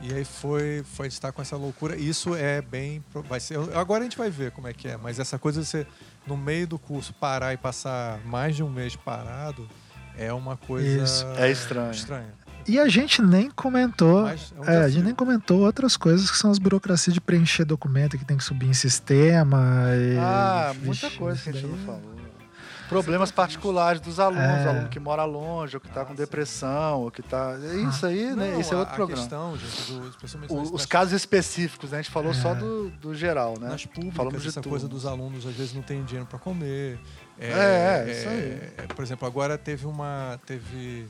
E 0.00 0.14
aí 0.14 0.24
foi, 0.24 0.84
foi 0.94 1.08
estar 1.08 1.32
com 1.32 1.42
essa 1.42 1.56
loucura. 1.56 1.96
Isso 1.96 2.34
é 2.34 2.62
bem. 2.62 3.02
Vai 3.28 3.40
ser, 3.40 3.58
agora 3.74 4.00
a 4.00 4.04
gente 4.04 4.16
vai 4.16 4.30
ver 4.30 4.52
como 4.52 4.68
é 4.68 4.72
que 4.72 4.86
é, 4.86 4.96
mas 4.96 5.18
essa 5.18 5.38
coisa 5.38 5.60
de 5.60 5.66
você, 5.66 5.86
no 6.26 6.36
meio 6.36 6.68
do 6.68 6.78
curso, 6.78 7.12
parar 7.14 7.52
e 7.52 7.56
passar 7.56 8.20
mais 8.24 8.54
de 8.54 8.62
um 8.62 8.68
mês 8.70 8.94
parado 8.94 9.68
é 10.16 10.32
uma 10.32 10.56
coisa. 10.56 11.02
Isso. 11.02 11.26
É 11.36 11.50
estranho. 11.50 11.90
estranha. 11.90 12.32
E 12.66 12.78
a 12.78 12.88
gente 12.88 13.22
nem 13.22 13.50
comentou. 13.50 14.22
Mas 14.22 14.52
é 14.56 14.60
um 14.60 14.64
É, 14.64 14.84
a 14.84 14.88
gente 14.88 15.04
nem 15.04 15.14
comentou 15.14 15.60
outras 15.60 15.96
coisas 15.96 16.30
que 16.30 16.36
são 16.36 16.50
as 16.50 16.58
burocracias 16.58 17.14
de 17.14 17.20
preencher 17.20 17.64
documento 17.64 18.18
que 18.18 18.24
tem 18.24 18.36
que 18.36 18.44
subir 18.44 18.66
em 18.68 18.74
sistema. 18.74 19.58
E, 19.94 20.16
Ah, 20.18 20.72
Vixe, 20.74 20.86
muita 20.86 21.10
coisa 21.18 21.40
que 21.42 21.48
a 21.48 21.52
isso 21.52 21.60
gente 21.60 21.70
não 21.70 21.76
daí- 21.76 21.86
falou. 21.86 22.18
Problemas 22.88 23.30
particulares 23.30 24.00
dos 24.00 24.18
alunos, 24.18 24.42
É. 24.42 24.64
o 24.64 24.68
aluno 24.70 24.88
que 24.88 24.98
mora 24.98 25.22
longe, 25.26 25.76
ou 25.76 25.80
que 25.80 25.88
está 25.88 26.00
Ah, 26.00 26.04
com 26.06 26.12
sim. 26.14 26.16
depressão, 26.22 27.02
ou 27.02 27.10
que 27.10 27.20
está. 27.20 27.54
Isso 27.86 28.06
aí, 28.06 28.34
né? 28.34 28.52
Não, 28.52 28.60
Esse 28.60 28.72
é 28.72 28.76
outro 28.78 28.94
a 28.94 28.96
programa. 28.96 29.20
questão, 29.22 29.56
gente, 29.58 29.92
do, 30.48 30.54
O- 30.54 30.74
os 30.74 30.86
casos 30.86 31.12
específicos, 31.12 31.90
né? 31.90 31.98
A 31.98 32.02
gente 32.02 32.10
falou 32.10 32.32
só 32.32 32.52
É. 32.52 32.54
do, 32.54 32.88
do 32.92 33.14
geral, 33.14 33.56
né? 33.60 33.68
Nas 33.68 33.84
públicas, 33.84 34.16
Falamos 34.16 34.40
de 34.42 34.48
essa 34.48 34.62
tudo. 34.62 34.70
coisa 34.70 34.88
dos 34.88 35.04
alunos 35.04 35.44
às 35.46 35.52
vezes 35.54 35.74
não 35.74 35.82
tem 35.82 36.02
dinheiro 36.02 36.26
para 36.26 36.38
comer. 36.38 36.98
É, 37.38 37.50
é, 38.06 38.10
isso 38.10 38.26
é, 38.26 38.86
Por 38.94 39.04
exemplo, 39.04 39.28
agora 39.28 39.58
teve 39.58 39.84
uma. 39.86 40.40
Teve 40.46 41.06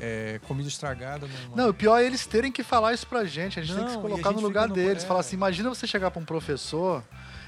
é, 0.00 0.40
comida 0.46 0.68
estragada 0.68 1.26
numa. 1.26 1.56
Não, 1.56 1.70
o 1.70 1.74
pior 1.74 1.98
é 2.00 2.04
eles 2.06 2.26
terem 2.26 2.50
que 2.52 2.62
falar 2.62 2.92
isso 2.94 3.06
pra 3.06 3.24
gente. 3.24 3.58
A 3.58 3.62
gente 3.62 3.74
tem 3.74 3.84
que 3.84 3.90
se 3.90 3.96
Não, 3.96 4.02
colocar 4.02 4.32
no 4.32 4.40
lugar 4.40 4.68
no- 4.68 4.74
deles. 4.74 5.02
é. 5.04 5.06
Falar 5.06 5.20
assim, 5.20 5.36
imagina 5.36 5.68
você 5.68 5.86
chegar 5.86 6.10
pra 6.10 6.20
um 6.20 6.24
professor 6.24 7.02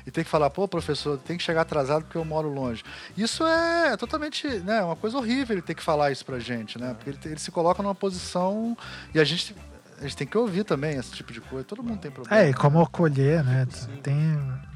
e 0.06 0.10
ter 0.10 0.24
que 0.24 0.30
falar, 0.30 0.48
pô, 0.50 0.66
professor, 0.66 1.18
tem 1.18 1.36
que 1.36 1.42
chegar 1.42 1.60
atrasado 1.60 2.04
porque 2.04 2.16
eu 2.18 2.24
moro 2.24 2.48
longe. 2.52 2.82
Isso 3.16 3.46
é 3.46 3.96
totalmente, 3.96 4.46
né, 4.48 4.82
uma 4.82 4.96
coisa 4.96 5.18
horrível 5.18 5.54
ele 5.54 5.62
ter 5.62 5.74
que 5.74 5.82
falar 5.82 6.10
isso 6.10 6.24
pra 6.24 6.38
gente, 6.38 6.78
né? 6.78 6.94
Porque 6.94 7.10
ele, 7.10 7.18
ele 7.24 7.38
se 7.38 7.50
coloca 7.50 7.82
numa 7.82 7.94
posição 7.94 8.76
e 9.14 9.20
a 9.20 9.24
gente, 9.24 9.54
a 9.98 10.02
gente 10.02 10.16
tem 10.16 10.26
que 10.26 10.38
ouvir 10.38 10.64
também 10.64 10.96
esse 10.96 11.12
tipo 11.12 11.32
de 11.32 11.40
coisa. 11.42 11.64
Todo 11.64 11.82
mundo 11.82 12.00
tem 12.00 12.10
problema. 12.10 12.42
É, 12.42 12.48
e 12.48 12.54
como 12.54 12.80
acolher, 12.80 13.44
né? 13.44 13.66
Possível. 13.66 13.98
Tem. 13.98 14.16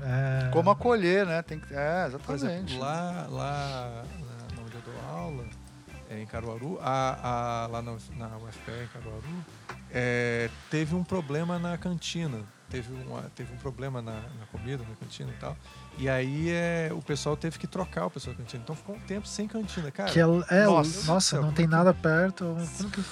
é, 0.02 0.50
Como 0.52 0.70
acolher, 0.70 1.24
né? 1.26 1.40
Tem 1.42 1.58
que, 1.58 1.72
é, 1.72 2.08
Por 2.10 2.34
exatamente. 2.34 2.74
exemplo, 2.74 2.78
lá, 2.80 3.26
lá 3.30 4.04
na, 4.20 4.62
onde 4.62 4.74
eu 4.74 4.82
dou 4.82 4.94
aula, 5.18 5.44
é, 6.14 6.22
em 6.22 6.26
Caruaru, 6.26 6.78
a, 6.82 7.64
a- 7.64 7.66
lá 7.68 7.82
na, 7.82 7.92
na 8.16 8.36
UFPE 8.38 8.72
em 8.84 8.86
Caruaru, 8.92 9.44
é, 9.90 10.48
teve 10.70 10.94
um 10.94 11.04
problema 11.04 11.58
na 11.58 11.76
cantina. 11.78 12.40
Teve, 12.70 12.92
uma, 12.92 13.22
teve 13.36 13.52
um 13.52 13.56
problema 13.58 14.02
na, 14.02 14.12
na 14.12 14.46
comida, 14.50 14.82
na 14.88 14.96
cantina 14.96 15.30
e 15.30 15.38
tal. 15.40 15.56
E 15.96 16.08
aí 16.08 16.50
é, 16.50 16.90
o 16.92 17.00
pessoal 17.00 17.36
teve 17.36 17.56
que 17.58 17.66
trocar 17.68 18.06
o 18.06 18.10
pessoal 18.10 18.34
da 18.34 18.42
cantina. 18.42 18.62
Então 18.64 18.74
ficou 18.74 18.96
um 18.96 19.00
tempo 19.00 19.28
sem 19.28 19.46
cantina, 19.46 19.90
cara. 19.92 20.10
Que 20.10 20.18
é, 20.18 20.22
é, 20.50 20.64
Nossa. 20.64 21.06
nossa, 21.06 21.40
não 21.40 21.52
tem 21.52 21.66
nada 21.68 21.94
perto. 21.94 22.56
Como 22.78 22.90
que 22.90 23.04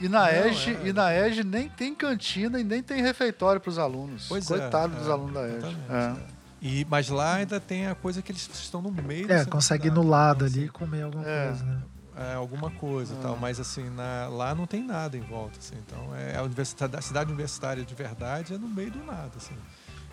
E 0.00 0.08
na 0.08 0.20
Não, 0.20 0.28
EGE, 0.46 0.76
é. 0.76 0.86
e 0.88 0.92
na 0.92 1.14
EGE 1.14 1.44
nem 1.44 1.68
tem 1.68 1.94
cantina 1.94 2.60
e 2.60 2.64
nem 2.64 2.82
tem 2.82 3.00
refeitório 3.00 3.58
para 3.60 3.70
os 3.70 3.78
alunos. 3.78 4.26
Pois 4.28 4.44
é, 4.50 4.58
Coitado 4.58 4.94
dos 4.96 5.08
é, 5.08 5.10
alunos 5.12 5.32
da 5.34 5.48
EGE. 5.48 5.56
exatamente, 5.56 5.80
É. 5.90 6.24
é. 6.34 6.38
E, 6.60 6.84
mas 6.90 7.08
lá 7.08 7.34
ainda 7.36 7.60
tem 7.60 7.86
a 7.86 7.94
coisa 7.94 8.20
que 8.20 8.32
eles 8.32 8.50
estão 8.52 8.82
no 8.82 8.90
meio 8.90 9.30
É, 9.32 9.44
consegue 9.44 9.86
ir 9.86 9.92
no 9.92 10.02
lado 10.02 10.44
ali 10.44 10.64
e 10.64 10.68
comer 10.68 11.02
alguma 11.02 11.24
É. 11.26 11.46
coisa, 11.46 11.64
né? 11.64 11.82
É, 12.18 12.34
alguma 12.34 12.70
coisa 12.70 13.14
Ah. 13.14 13.22
tal, 13.22 13.36
mas 13.36 13.60
assim, 13.60 13.88
na- 13.90 14.28
lá 14.28 14.54
não 14.54 14.66
tem 14.66 14.82
nada 14.82 15.16
em 15.16 15.20
volta, 15.20 15.58
assim, 15.58 15.76
então 15.86 16.14
é 16.16 16.36
a, 16.36 16.42
universidade, 16.42 16.96
a 16.96 17.00
cidade 17.00 17.30
universitária 17.30 17.84
de 17.84 17.94
verdade 17.94 18.54
é 18.54 18.58
no 18.58 18.68
meio 18.68 18.90
do 18.90 19.04
nada, 19.04 19.30
assim. 19.36 19.54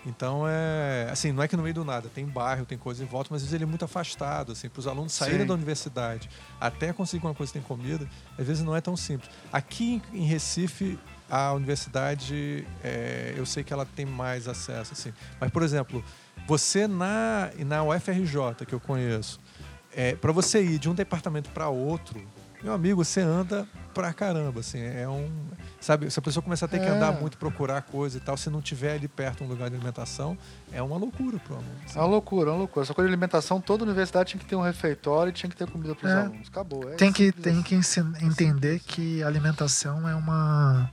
Então 0.06 0.44
é, 0.48 1.07
assim, 1.11 1.32
não 1.32 1.41
é 1.41 1.48
que 1.48 1.57
no 1.57 1.64
meio 1.64 1.73
do 1.73 1.84
nada, 1.84 2.07
tem 2.14 2.26
bairro, 2.27 2.64
tem 2.64 2.77
coisa 2.77 3.03
em 3.03 3.07
volta, 3.07 3.30
mas 3.32 3.38
às 3.41 3.45
vezes 3.48 3.53
ele 3.56 3.64
é 3.64 3.68
muito 3.68 3.84
afastado, 3.84 4.52
assim, 4.52 4.69
para 4.69 4.80
os 4.80 4.86
alunos 4.86 5.14
saírem 5.14 5.41
Sim. 5.41 5.48
da 5.48 5.53
universidade 5.56 6.30
até 6.61 6.94
conseguir 6.94 7.26
uma 7.26 7.34
coisa 7.34 7.52
que 7.52 7.57
tem 7.60 7.68
comida, 7.68 8.07
às 8.38 8.45
vezes 8.45 8.64
não 8.64 8.76
é 8.76 8.82
tão 8.82 8.95
simples. 8.95 9.32
Aqui 9.52 9.99
em 10.14 10.26
Recife, 10.26 10.99
a 11.27 11.53
universidade, 11.53 12.68
é, 12.84 13.34
eu 13.36 13.48
sei 13.48 13.64
que 13.64 13.73
ela 13.73 13.84
tem 13.84 14.06
mais 14.06 14.48
acesso, 14.48 14.94
assim, 14.94 15.11
mas 15.41 15.49
por 15.49 15.64
exemplo, 15.64 16.03
você 16.48 16.88
na, 16.88 17.49
na 17.65 17.84
UFRJ, 17.84 18.64
que 18.68 18.76
eu 18.76 18.80
conheço, 18.80 19.40
é, 19.95 20.15
para 20.15 20.31
você 20.31 20.61
ir 20.61 20.77
de 20.80 20.89
um 20.89 20.93
departamento 20.93 21.49
para 21.51 21.69
outro, 21.69 22.22
Meu 22.63 22.73
amigo, 22.73 23.03
você 23.05 23.22
anda 23.22 23.67
pra 23.93 24.11
caramba, 24.11 24.61
assim, 24.61 24.80
é 24.81 25.07
um... 25.07 25.30
Sabe, 25.80 26.09
se 26.09 26.17
a 26.17 26.22
pessoa 26.22 26.41
começar 26.41 26.65
a 26.65 26.69
ter 26.69 26.80
que 26.80 26.88
É. 26.88 26.89
andar 26.89 27.11
muito, 27.11 27.38
procurar 27.38 27.84
coisa 27.84 28.17
e 28.17 28.19
tal, 28.19 28.35
se 28.35 28.49
não 28.49 28.59
tiver 28.59 28.95
ali 28.95 29.07
perto 29.07 29.43
um 29.43 29.47
lugar 29.47 29.69
de 29.69 29.76
alimentação, 29.76 30.35
é 30.72 30.81
uma 30.81 30.97
loucura 30.97 31.38
pro 31.38 31.55
aluno. 31.57 31.69
É 31.93 31.99
uma 31.99 32.05
loucura, 32.07 32.49
é 32.49 32.53
uma 32.53 32.57
loucura. 32.59 32.84
Essa 32.84 32.93
coisa 32.95 33.07
de 33.07 33.13
alimentação, 33.13 33.61
toda 33.61 33.84
universidade 33.84 34.31
tinha 34.31 34.39
que 34.39 34.47
ter 34.47 34.55
um 34.55 34.61
refeitório 34.61 35.30
e 35.30 35.34
tinha 35.34 35.47
que 35.47 35.55
ter 35.55 35.69
comida 35.69 35.93
para 35.93 36.07
os 36.07 36.13
É. 36.13 36.22
alunos. 36.22 36.47
Acabou. 36.47 36.89
É 36.91 36.95
Tem 36.95 37.13
que, 37.13 37.31
tem 37.31 37.59
assim. 37.77 38.11
que 38.13 38.26
entender 38.26 38.80
que 38.80 39.22
alimentação 39.22 40.09
é 40.09 40.15
uma. 40.15 40.89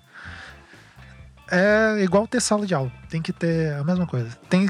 É 1.51 2.03
igual 2.03 2.27
ter 2.27 2.41
sala 2.41 2.67
de 2.67 2.75
aula. 2.75 2.93
Tem 3.09 3.21
que 3.23 3.33
ter 3.33 3.73
a 3.75 3.85
mesma 3.85 4.07
coisa. 4.07 4.31
Tem, 4.49 4.69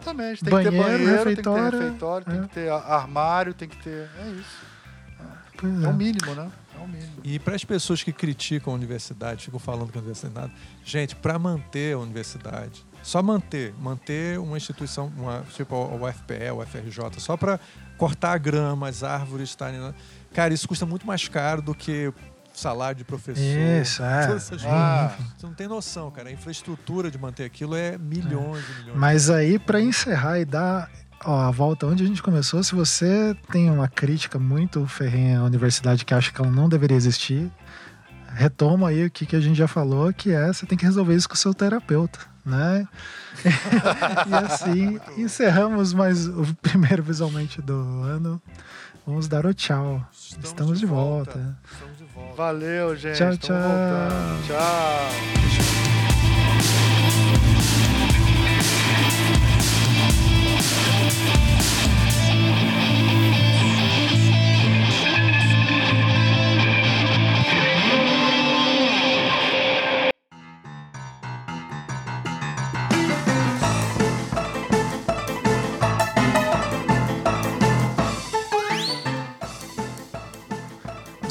Exatamente. 0.00 0.44
Tem 0.44 0.56
que 0.56 0.62
ter 0.62 0.70
Banheiro, 0.70 0.84
banheiro, 0.84 1.06
tem 1.06 1.22
que 1.24 1.28
refeitório, 1.28 1.70
ter 1.78 1.84
refeitório, 1.84 2.26
tem 2.26 2.38
é. 2.38 2.42
que 2.42 2.48
ter 2.48 2.70
a- 2.70 2.76
armário, 2.76 3.54
tem 3.54 3.68
que 3.68 3.76
ter. 3.82 4.08
É 4.24 4.28
isso. 4.30 4.66
É 5.62 5.84
é. 5.84 5.88
o 5.88 5.92
mínimo, 5.94 6.34
né? 6.34 6.50
É 6.76 6.80
o 6.82 6.86
mínimo. 6.88 7.12
E 7.24 7.38
para 7.38 7.56
as 7.56 7.64
pessoas 7.64 8.02
que 8.02 8.12
criticam 8.12 8.72
a 8.72 8.76
universidade, 8.76 9.44
ficam 9.44 9.58
falando 9.58 9.90
que 9.90 9.98
a 9.98 10.00
universidade 10.00 10.34
nada, 10.34 10.52
gente, 10.84 11.16
para 11.16 11.36
manter 11.38 11.94
a 11.94 11.98
universidade, 11.98 12.86
só 13.02 13.20
manter, 13.22 13.74
manter 13.78 14.38
uma 14.38 14.56
instituição, 14.56 15.12
uma, 15.16 15.42
tipo 15.54 15.74
o 15.74 16.06
UFPE, 16.06 16.50
o 16.52 16.62
UFRJ, 16.62 17.18
só 17.20 17.36
para 17.36 17.58
cortar 17.96 18.32
a 18.34 18.38
grama, 18.38 18.88
as 18.88 19.02
árvores 19.02 19.48
estarem. 19.50 19.80
na- 19.80 19.94
Cara, 20.32 20.54
isso 20.54 20.68
custa 20.68 20.86
muito 20.86 21.04
mais 21.06 21.26
caro 21.26 21.60
do 21.60 21.74
que 21.74 22.12
salário 22.58 22.98
de 22.98 23.04
professor. 23.04 23.42
Isso, 23.42 24.02
é. 24.02 24.26
Ah. 24.66 25.16
Você 25.36 25.46
não 25.46 25.54
tem 25.54 25.68
noção, 25.68 26.10
cara. 26.10 26.28
A 26.28 26.32
infraestrutura 26.32 27.10
de 27.10 27.18
manter 27.18 27.44
aquilo 27.44 27.74
é 27.74 27.96
milhões 27.96 28.64
e 28.68 28.80
milhões. 28.80 28.98
Mas 28.98 29.30
aí, 29.30 29.58
pra 29.58 29.80
encerrar 29.80 30.38
e 30.38 30.44
dar 30.44 30.90
ó, 31.24 31.40
a 31.40 31.50
volta 31.50 31.86
onde 31.86 32.02
a 32.02 32.06
gente 32.06 32.22
começou, 32.22 32.62
se 32.62 32.74
você 32.74 33.36
tem 33.50 33.70
uma 33.70 33.88
crítica 33.88 34.38
muito 34.38 34.86
ferrenha 34.86 35.40
à 35.40 35.44
universidade 35.44 36.04
que 36.04 36.14
acha 36.14 36.32
que 36.32 36.40
ela 36.40 36.50
não 36.50 36.68
deveria 36.68 36.96
existir, 36.96 37.50
retoma 38.34 38.88
aí 38.88 39.06
o 39.06 39.10
que, 39.10 39.26
que 39.26 39.36
a 39.36 39.40
gente 39.40 39.56
já 39.56 39.68
falou, 39.68 40.12
que 40.12 40.30
é 40.30 40.52
você 40.52 40.66
tem 40.66 40.76
que 40.76 40.84
resolver 40.84 41.14
isso 41.14 41.28
com 41.28 41.34
o 41.34 41.38
seu 41.38 41.54
terapeuta, 41.54 42.20
né? 42.44 42.86
e 44.28 44.34
assim, 44.34 45.00
encerramos 45.16 45.92
mais 45.92 46.26
o 46.26 46.54
primeiro 46.60 47.02
visualmente 47.02 47.60
do 47.62 48.02
ano. 48.02 48.40
Vamos 49.06 49.26
dar 49.26 49.46
o 49.46 49.54
tchau. 49.54 50.06
Estamos, 50.12 50.78
de 50.78 50.84
volta. 50.84 51.30
Estamos 51.30 51.96
de 51.96 51.97
volta. 51.97 51.97
Valeu, 52.36 52.94
gente. 52.96 53.16
Tchau, 53.16 53.26
Tamo 53.26 53.38
tchau. 53.38 53.56
voltando. 53.56 54.46
Tchau. 54.46 55.77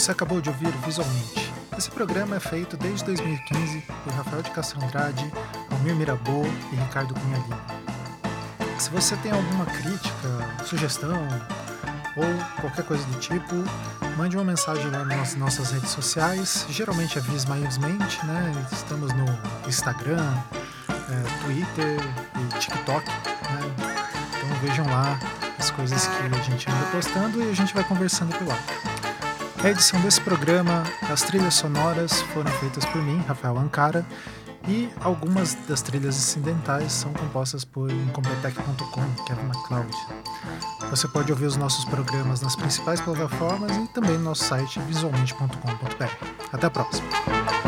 Você 0.08 0.14
acabou 0.14 0.40
de 0.40 0.48
ouvir 0.48 0.72
Visualmente. 0.86 1.54
Esse 1.78 1.92
programa 1.92 2.38
é 2.38 2.40
feito 2.40 2.78
desde 2.78 3.04
2015 3.04 3.82
por 4.06 4.14
Rafael 4.14 4.42
de 4.42 4.52
Castro 4.52 4.82
Andrade, 4.82 5.30
Almir 5.70 5.98
Mirabô 5.98 6.46
e 6.72 6.78
Ricardo 6.78 7.14
Cunha 7.14 7.38
Lima. 7.40 7.62
Se 8.80 8.90
você 8.90 9.18
tem 9.18 9.34
alguma 9.34 9.66
crítica, 9.66 10.64
sugestão 10.64 11.28
ou 12.16 12.24
qualquer 12.62 12.86
coisa 12.86 13.04
do 13.08 13.20
tipo, 13.20 13.54
mande 14.16 14.38
uma 14.38 14.46
mensagem 14.46 14.90
lá 14.90 15.04
nas 15.04 15.36
nossas 15.36 15.72
redes 15.72 15.90
sociais. 15.90 16.66
Geralmente 16.70 17.18
é 17.18 17.22
Vismaivsmente, 17.22 18.26
né? 18.26 18.66
Estamos 18.72 19.12
no 19.12 19.26
Instagram, 19.68 20.34
é, 20.88 21.44
Twitter 21.44 22.00
e 22.40 22.60
TikTok, 22.60 23.10
né? 23.10 23.76
Então 24.38 24.58
vejam 24.62 24.86
lá 24.86 25.20
as 25.60 25.70
coisas 25.70 26.08
que 26.08 26.34
a 26.34 26.42
gente 26.44 26.72
anda 26.72 26.86
postando 26.94 27.44
e 27.44 27.50
a 27.50 27.54
gente 27.54 27.74
vai 27.74 27.84
conversando 27.84 28.34
por 28.38 28.48
lá. 28.48 28.58
A 29.64 29.70
edição 29.70 30.00
desse 30.02 30.22
programa, 30.22 30.84
as 31.10 31.24
trilhas 31.24 31.56
sonoras 31.56 32.22
foram 32.34 32.52
feitas 32.54 32.86
por 32.86 33.02
mim, 33.02 33.18
Rafael 33.28 33.58
Ancara, 33.58 34.06
e 34.68 34.90
algumas 35.02 35.56
das 35.68 35.82
trilhas 35.82 36.16
incidentais 36.16 36.92
são 36.92 37.12
compostas 37.14 37.66
por 37.66 37.90
Incompetech.com, 37.90 39.24
Kevin 39.26 39.48
MacLeod. 39.48 39.98
Você 40.90 41.08
pode 41.08 41.32
ouvir 41.32 41.46
os 41.46 41.58
nossos 41.58 41.86
programas 41.86 42.42
nas 42.42 42.56
principais 42.56 43.02
plataformas 43.02 43.76
e 43.76 43.88
também 43.94 44.18
no 44.18 44.26
nosso 44.26 44.44
site 44.44 44.80
visualmente.com.br. 44.82 46.28
Até 46.54 46.68
a 46.68 46.70
próxima! 46.70 47.67